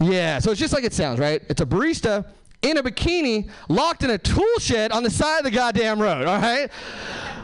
Yeah, 0.00 0.38
so 0.38 0.52
it's 0.52 0.60
just 0.60 0.72
like 0.72 0.84
it 0.84 0.92
sounds, 0.92 1.18
right? 1.18 1.42
It's 1.48 1.60
a 1.60 1.66
barista 1.66 2.24
in 2.62 2.76
a 2.76 2.82
bikini 2.82 3.48
locked 3.68 4.02
in 4.02 4.10
a 4.10 4.18
tool 4.18 4.58
shed 4.58 4.92
on 4.92 5.02
the 5.02 5.10
side 5.10 5.38
of 5.38 5.44
the 5.44 5.50
goddamn 5.50 6.00
road, 6.00 6.26
all 6.26 6.40
right? 6.40 6.70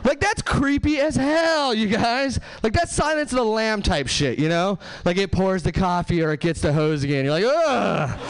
Like 0.05 0.21
that's 0.21 0.43
creepy 0.43 0.99
as 0.99 1.17
hell, 1.17 1.73
you 1.73 1.87
guys. 1.87 2.39
Like 2.63 2.75
that's 2.75 2.95
Silence 2.95 3.33
of 3.33 3.39
the 3.39 3.45
Lamb 3.45 3.81
type 3.81 4.07
shit, 4.07 4.39
you 4.39 4.49
know? 4.49 4.79
Like 5.05 5.17
it 5.17 5.33
pours 5.33 5.63
the 5.63 5.73
coffee 5.73 6.23
or 6.23 6.33
it 6.33 6.41
gets 6.41 6.61
the 6.61 6.73
hose 6.73 7.05
again. 7.05 7.25
You're 7.25 7.41
like, 7.41 7.45
ugh. 7.47 8.21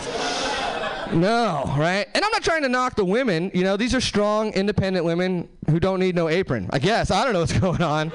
No, 1.15 1.65
right? 1.77 2.07
And 2.15 2.25
I'm 2.25 2.31
not 2.31 2.43
trying 2.43 2.63
to 2.63 2.69
knock 2.69 2.97
the 2.97 3.05
women. 3.05 3.51
You 3.55 3.65
know, 3.65 3.77
these 3.77 3.95
are 3.95 4.01
strong, 4.01 4.53
independent 4.53 5.05
women 5.05 5.49
who 5.69 5.79
don't 5.79 6.01
need 6.01 6.15
no 6.15 6.29
apron. 6.29 6.69
I 6.73 6.79
guess. 6.79 7.11
I 7.11 7.25
don't 7.25 7.33
know 7.33 7.41
what's 7.41 7.59
going 7.59 7.83
on. 7.83 8.13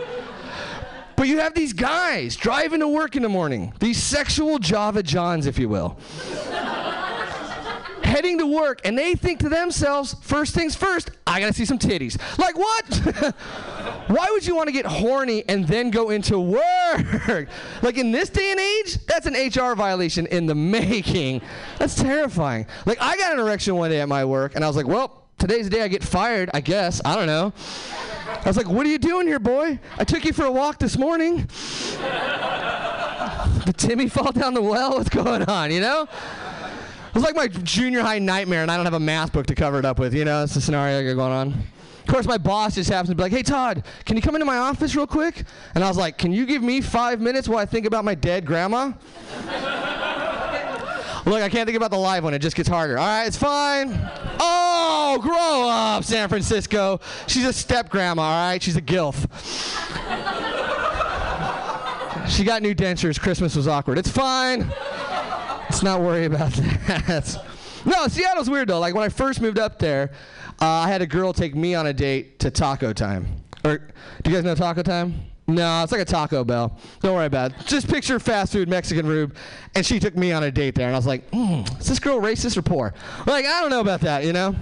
But 1.15 1.27
you 1.27 1.39
have 1.39 1.53
these 1.53 1.73
guys 1.73 2.37
driving 2.37 2.79
to 2.79 2.87
work 2.87 3.17
in 3.17 3.23
the 3.23 3.29
morning, 3.29 3.73
these 3.81 4.01
sexual 4.01 4.57
Java 4.57 5.03
Johns, 5.03 5.47
if 5.47 5.59
you 5.59 5.67
will, 5.67 5.97
heading 8.09 8.39
to 8.39 8.45
work, 8.45 8.81
and 8.83 8.97
they 8.97 9.15
think 9.15 9.39
to 9.39 9.49
themselves, 9.49 10.15
first 10.21 10.55
things 10.55 10.75
first, 10.75 11.11
I 11.27 11.39
gotta 11.39 11.53
see 11.53 11.65
some 11.65 11.79
titties. 11.79 12.17
Like, 12.37 12.57
what? 12.57 13.35
Why 14.07 14.27
would 14.31 14.45
you 14.45 14.55
wanna 14.55 14.71
get 14.71 14.85
horny 14.85 15.43
and 15.47 15.67
then 15.67 15.91
go 15.91 16.09
into 16.09 16.39
work? 16.39 17.47
like, 17.81 17.97
in 17.97 18.11
this 18.11 18.29
day 18.29 18.51
and 18.51 18.59
age, 18.59 19.05
that's 19.05 19.27
an 19.27 19.35
HR 19.35 19.75
violation 19.75 20.25
in 20.27 20.45
the 20.45 20.55
making. 20.79 21.41
That's 21.77 21.95
terrifying. 21.95 22.65
Like, 22.85 22.97
I 23.01 23.15
got 23.17 23.33
an 23.33 23.39
erection 23.39 23.75
one 23.75 23.91
day 23.91 24.01
at 24.01 24.09
my 24.09 24.25
work, 24.25 24.55
and 24.55 24.63
I 24.63 24.67
was 24.67 24.75
like, 24.75 24.87
well, 24.87 25.23
today's 25.37 25.69
the 25.69 25.71
day 25.77 25.83
I 25.83 25.87
get 25.87 26.03
fired, 26.03 26.49
I 26.53 26.61
guess. 26.61 27.01
I 27.05 27.15
don't 27.15 27.27
know. 27.27 27.53
I 28.27 28.47
was 28.47 28.57
like, 28.57 28.67
what 28.67 28.85
are 28.85 28.89
you 28.89 28.99
doing 28.99 29.27
here, 29.27 29.39
boy? 29.39 29.79
I 29.97 30.03
took 30.03 30.25
you 30.25 30.33
for 30.33 30.45
a 30.45 30.51
walk 30.51 30.79
this 30.79 30.97
morning. 30.97 31.47
Did 33.65 33.77
Timmy 33.77 34.07
fall 34.07 34.31
down 34.31 34.53
the 34.53 34.61
well? 34.61 34.91
What's 34.97 35.09
going 35.09 35.43
on, 35.43 35.71
you 35.71 35.81
know? 35.81 36.07
It 37.09 37.15
was 37.15 37.23
like 37.23 37.35
my 37.35 37.47
junior 37.47 38.01
high 38.01 38.19
nightmare, 38.19 38.61
and 38.61 38.69
I 38.69 38.75
don't 38.75 38.85
have 38.85 38.93
a 38.93 38.99
math 38.99 39.33
book 39.33 39.47
to 39.47 39.55
cover 39.55 39.79
it 39.79 39.85
up 39.85 39.97
with, 39.97 40.13
you 40.13 40.25
know? 40.25 40.43
It's 40.43 40.53
the 40.53 40.61
scenario 40.61 40.99
I 40.99 41.03
got 41.03 41.15
going 41.15 41.31
on. 41.31 41.47
Of 41.49 42.13
course, 42.13 42.25
my 42.27 42.37
boss 42.37 42.75
just 42.75 42.89
happens 42.89 43.09
to 43.09 43.15
be 43.15 43.23
like, 43.23 43.31
hey, 43.31 43.43
Todd, 43.43 43.83
can 44.05 44.15
you 44.15 44.21
come 44.21 44.35
into 44.35 44.45
my 44.45 44.57
office 44.57 44.95
real 44.95 45.07
quick? 45.07 45.43
And 45.75 45.83
I 45.83 45.87
was 45.87 45.97
like, 45.97 46.17
can 46.17 46.31
you 46.31 46.45
give 46.45 46.61
me 46.63 46.81
five 46.81 47.19
minutes 47.19 47.47
while 47.47 47.59
I 47.59 47.65
think 47.65 47.85
about 47.85 48.05
my 48.05 48.15
dead 48.15 48.45
grandma? 48.45 48.93
Look, 51.25 51.43
I 51.43 51.49
can't 51.49 51.67
think 51.67 51.77
about 51.77 51.91
the 51.91 51.97
live 51.97 52.23
one. 52.23 52.33
It 52.33 52.39
just 52.39 52.55
gets 52.55 52.69
harder. 52.69 52.97
All 52.97 53.05
right, 53.05 53.25
it's 53.25 53.37
fine. 53.37 53.91
Oh, 54.39 55.19
grow 55.21 55.69
up, 55.69 56.03
San 56.03 56.29
Francisco. 56.29 56.99
She's 57.27 57.45
a 57.45 57.53
step 57.53 57.89
grandma, 57.89 58.21
all 58.21 58.49
right? 58.51 58.63
She's 58.63 58.77
a 58.77 58.81
gilf. 58.81 59.27
she 62.27 62.43
got 62.43 62.61
new 62.61 62.73
dentures. 62.73 63.19
Christmas 63.19 63.55
was 63.55 63.67
awkward. 63.67 63.97
It's 63.97 64.09
fine. 64.09 64.71
Let's 65.69 65.83
not 65.83 66.01
worry 66.01 66.25
about 66.25 66.51
that. 66.53 67.37
no, 67.85 68.07
Seattle's 68.07 68.49
weird 68.49 68.69
though. 68.69 68.79
Like 68.79 68.95
when 68.95 69.03
I 69.03 69.09
first 69.09 69.39
moved 69.41 69.59
up 69.59 69.79
there, 69.79 70.11
uh, 70.61 70.65
I 70.65 70.87
had 70.87 71.01
a 71.01 71.07
girl 71.07 71.31
take 71.31 71.55
me 71.55 71.75
on 71.75 71.87
a 71.87 71.93
date 71.93 72.39
to 72.39 72.51
Taco 72.51 72.91
Time. 72.91 73.27
Or 73.63 73.77
do 74.23 74.29
you 74.31 74.35
guys 74.35 74.43
know 74.43 74.55
Taco 74.55 74.81
Time? 74.81 75.21
No, 75.47 75.81
it's 75.83 75.91
like 75.91 76.01
a 76.01 76.05
Taco 76.05 76.43
Bell. 76.43 76.77
Don't 77.01 77.15
worry 77.15 77.25
about 77.25 77.51
it. 77.51 77.65
Just 77.65 77.87
picture 77.87 78.19
fast 78.19 78.53
food 78.53 78.69
Mexican 78.69 79.07
rube, 79.07 79.35
and 79.75 79.83
she 79.85 79.99
took 79.99 80.15
me 80.15 80.31
on 80.31 80.43
a 80.43 80.51
date 80.51 80.75
there, 80.75 80.87
and 80.87 80.95
I 80.95 80.99
was 80.99 81.07
like, 81.07 81.29
mm, 81.31 81.79
is 81.79 81.87
this 81.87 81.97
girl 81.99 82.19
racist 82.19 82.55
or 82.55 82.61
poor? 82.61 82.93
Like, 83.25 83.45
I 83.45 83.61
don't 83.61 83.71
know 83.71 83.79
about 83.79 84.01
that, 84.01 84.23
you 84.25 84.33
know? 84.33 84.55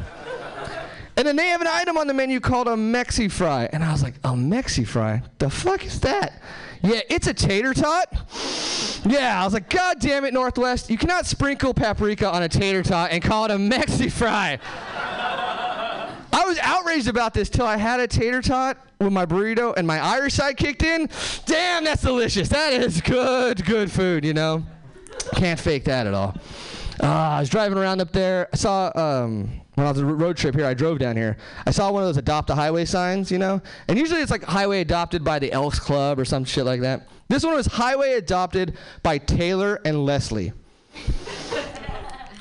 And 1.18 1.28
then 1.28 1.36
they 1.36 1.48
have 1.48 1.62
an 1.62 1.68
item 1.68 1.98
on 1.98 2.08
the 2.08 2.14
menu 2.14 2.40
called 2.40 2.68
a 2.68 2.76
Mexi 2.76 3.30
Fry. 3.30 3.68
And 3.74 3.84
I 3.84 3.92
was 3.92 4.04
like, 4.04 4.14
a 4.24 4.30
Mexi 4.30 4.88
Fry? 4.88 5.24
The 5.40 5.50
fuck 5.50 5.84
is 5.84 6.00
that? 6.02 6.42
Yeah, 6.84 7.02
it's 7.10 7.28
a 7.28 7.34
tater 7.34 7.74
tot. 7.74 8.08
Yeah, 9.06 9.42
I 9.42 9.46
was 9.46 9.54
like, 9.54 9.70
God 9.70 10.00
damn 10.00 10.26
it, 10.26 10.34
Northwest. 10.34 10.90
You 10.90 10.98
cannot 10.98 11.26
sprinkle 11.26 11.74
paprika 11.74 12.30
on 12.30 12.44
a 12.44 12.50
tater 12.50 12.84
tot 12.84 13.12
and 13.12 13.22
call 13.24 13.46
it 13.46 13.52
a 13.52 13.56
Mexi 13.56 14.12
Fry. 14.12 14.60
I 16.34 16.46
was 16.46 16.60
outraged 16.60 17.08
about 17.08 17.34
this 17.34 17.50
till 17.50 17.66
I 17.66 17.78
had 17.78 18.00
a 18.00 18.08
tater 18.08 18.42
tot 18.42 18.78
with 19.00 19.12
my 19.12 19.26
burrito 19.26 19.74
and 19.76 19.88
my 19.88 20.00
Irish 20.00 20.36
side 20.36 20.58
kicked 20.58 20.84
in. 20.84 21.10
Damn, 21.46 21.84
that's 21.84 22.02
delicious. 22.02 22.50
That 22.50 22.74
is 22.74 23.02
good, 23.02 23.66
good 23.66 23.92
food, 23.92 24.24
you 24.24 24.34
know? 24.34 24.64
Can't 25.36 25.60
fake 25.60 25.86
that 25.86 26.08
at 26.08 26.14
all. 26.14 26.36
Uh, 27.02 27.08
I 27.08 27.40
was 27.40 27.50
driving 27.50 27.78
around 27.78 28.02
up 28.02 28.12
there. 28.12 28.50
I 28.54 28.56
saw 28.56 28.92
um, 28.96 29.62
when 29.78 29.86
I 29.86 29.92
was 29.92 30.02
on 30.02 30.10
a 30.10 30.14
road 30.14 30.38
trip 30.38 30.56
here. 30.56 30.66
I 30.66 30.74
drove 30.74 30.98
down 30.98 31.16
here. 31.16 31.38
I 31.68 31.70
saw 31.70 31.92
one 31.92 32.02
of 32.02 32.10
those 32.10 32.18
adopt 32.18 32.50
a 32.50 32.56
highway 32.56 32.84
signs, 32.84 33.32
you 33.32 33.38
know. 33.38 33.62
And 33.88 34.00
usually 34.00 34.22
it's 34.22 34.32
like 34.32 34.44
highway 34.44 34.82
adopted 34.82 35.24
by 35.24 35.38
the 35.38 35.52
Elks 35.52 35.80
Club 35.80 36.18
or 36.18 36.26
some 36.26 36.46
shit 36.46 36.66
like 36.66 36.82
that. 36.82 37.08
This 37.28 37.44
one 37.44 37.54
was 37.54 37.68
highway 37.68 38.14
adopted 38.14 38.76
by 39.04 39.20
Taylor 39.20 39.80
and 39.86 40.04
Leslie. 40.04 40.52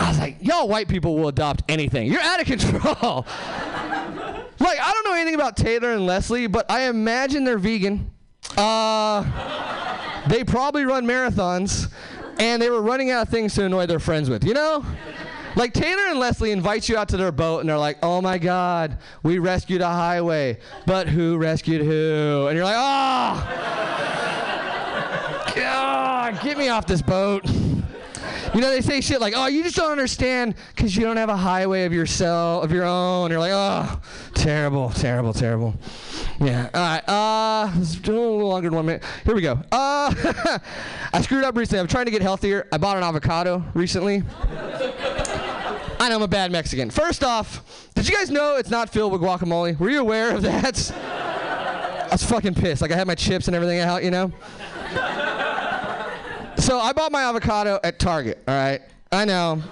I 0.01 0.09
was 0.09 0.19
like, 0.19 0.39
y'all 0.41 0.67
white 0.67 0.89
people 0.89 1.15
will 1.15 1.29
adopt 1.29 1.63
anything. 1.69 2.11
You're 2.11 2.23
out 2.23 2.41
of 2.41 2.47
control. 2.47 2.81
like 2.83 4.81
I 4.81 4.93
don't 4.95 5.05
know 5.05 5.15
anything 5.15 5.35
about 5.35 5.59
Taylor 5.59 5.93
and 5.93 6.07
Leslie, 6.07 6.47
but 6.47 6.71
I 6.71 6.89
imagine 6.89 7.45
they're 7.45 7.59
vegan. 7.59 8.11
Uh, 8.57 10.25
they 10.27 10.43
probably 10.43 10.87
run 10.87 11.05
marathons, 11.05 11.93
and 12.39 12.63
they 12.63 12.71
were 12.71 12.81
running 12.81 13.11
out 13.11 13.27
of 13.27 13.29
things 13.29 13.55
to 13.57 13.65
annoy 13.67 13.85
their 13.85 14.01
friends 14.01 14.31
with. 14.31 14.43
You 14.43 14.55
know. 14.55 14.87
Like 15.57 15.73
Taylor 15.73 16.03
and 16.11 16.19
Leslie 16.21 16.53
invite 16.53 16.87
you 16.87 16.99
out 16.99 17.09
to 17.09 17.17
their 17.17 17.33
boat 17.33 17.61
and 17.61 17.69
they're 17.69 17.79
like, 17.79 17.97
"Oh 18.03 18.21
my 18.21 18.37
God, 18.37 18.99
we 19.23 19.39
rescued 19.39 19.81
a 19.81 19.89
highway, 19.89 20.59
but 20.85 21.09
who 21.09 21.39
rescued 21.39 21.81
who?" 21.81 22.47
And 22.49 22.57
you're 22.57 22.65
like, 22.67 22.77
"Ah, 22.77 23.43
God, 25.57 26.39
get 26.43 26.59
me 26.59 26.69
off 26.69 26.87
this 26.87 27.01
boat." 27.01 27.49
You 28.55 28.61
know, 28.61 28.71
they 28.71 28.83
say 28.83 29.01
shit 29.01 29.21
like, 29.21 29.33
"Oh, 29.35 29.47
you 29.47 29.63
just 29.63 29.77
don't 29.77 29.91
understand 29.91 30.57
because 30.75 30.95
you 30.95 31.05
don't 31.05 31.17
have 31.17 31.31
a 31.31 31.37
highway 31.37 31.85
of 31.85 31.93
yourself 31.93 32.63
of 32.63 32.71
your 32.71 32.85
own." 32.85 33.31
You're 33.31 33.41
like, 33.41 33.53
"Oh, 33.55 33.99
terrible, 34.35 34.91
terrible, 34.91 35.33
terrible." 35.33 35.75
Yeah. 36.39 36.69
All 36.75 36.81
right. 36.81 37.09
Uh, 37.09 37.73
let's 37.79 37.97
a 37.97 38.13
little 38.13 38.47
longer 38.49 38.69
than 38.69 38.77
one 38.77 38.87
minute. 38.87 39.05
Here 39.25 39.35
we 39.35 39.41
go. 39.41 39.53
Uh, 39.73 40.13
I 41.13 41.23
screwed 41.23 41.45
up 41.45 41.57
recently. 41.57 41.81
I'm 41.81 41.87
trying 41.87 42.05
to 42.05 42.11
get 42.11 42.21
healthier. 42.21 42.69
I 42.73 42.77
bought 42.77 42.99
an 42.99 43.03
avocado 43.03 43.65
recently. 43.75 44.23
I 45.99 46.09
know 46.09 46.17
I'm 46.17 46.23
a 46.23 46.29
bad 46.29 46.53
Mexican. 46.53 46.91
First 46.91 47.25
off, 47.25 47.91
did 47.95 48.09
you 48.09 48.15
guys 48.15 48.31
know 48.31 48.57
it's 48.57 48.71
not 48.71 48.91
filled 48.91 49.13
with 49.13 49.23
guacamole? 49.23 49.79
Were 49.79 49.91
you 49.91 50.01
aware 50.01 50.35
of 50.35 50.43
that? 50.43 50.93
I 50.95 52.09
was 52.13 52.23
fucking 52.23 52.55
pissed. 52.55 52.83
Like 52.83 52.93
I 52.93 52.97
had 52.97 53.07
my 53.07 53.15
chips 53.15 53.49
and 53.49 53.57
everything 53.57 53.81
out, 53.81 54.05
you 54.05 54.11
know. 54.11 54.33
So 56.59 56.79
I 56.79 56.93
bought 56.95 57.13
my 57.13 57.23
avocado 57.25 57.79
at 57.83 57.99
Target. 57.99 58.43
All 58.47 58.55
right. 58.55 58.83
I 59.13 59.25
know. 59.25 59.63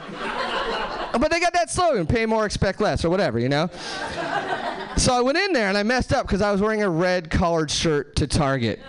But 1.12 1.30
they 1.30 1.40
got 1.40 1.52
that 1.52 1.70
slogan: 1.70 2.06
"Pay 2.06 2.26
more, 2.26 2.44
expect 2.44 2.80
less," 2.80 3.04
or 3.04 3.10
whatever, 3.10 3.38
you 3.38 3.48
know. 3.48 3.68
So 4.96 5.12
I 5.12 5.20
went 5.20 5.38
in 5.38 5.52
there 5.52 5.68
and 5.68 5.76
I 5.76 5.82
messed 5.82 6.12
up 6.12 6.26
because 6.26 6.40
I 6.42 6.50
was 6.50 6.60
wearing 6.60 6.82
a 6.82 6.88
red 6.88 7.30
collared 7.30 7.70
shirt 7.70 8.16
to 8.16 8.26
Target. 8.26 8.80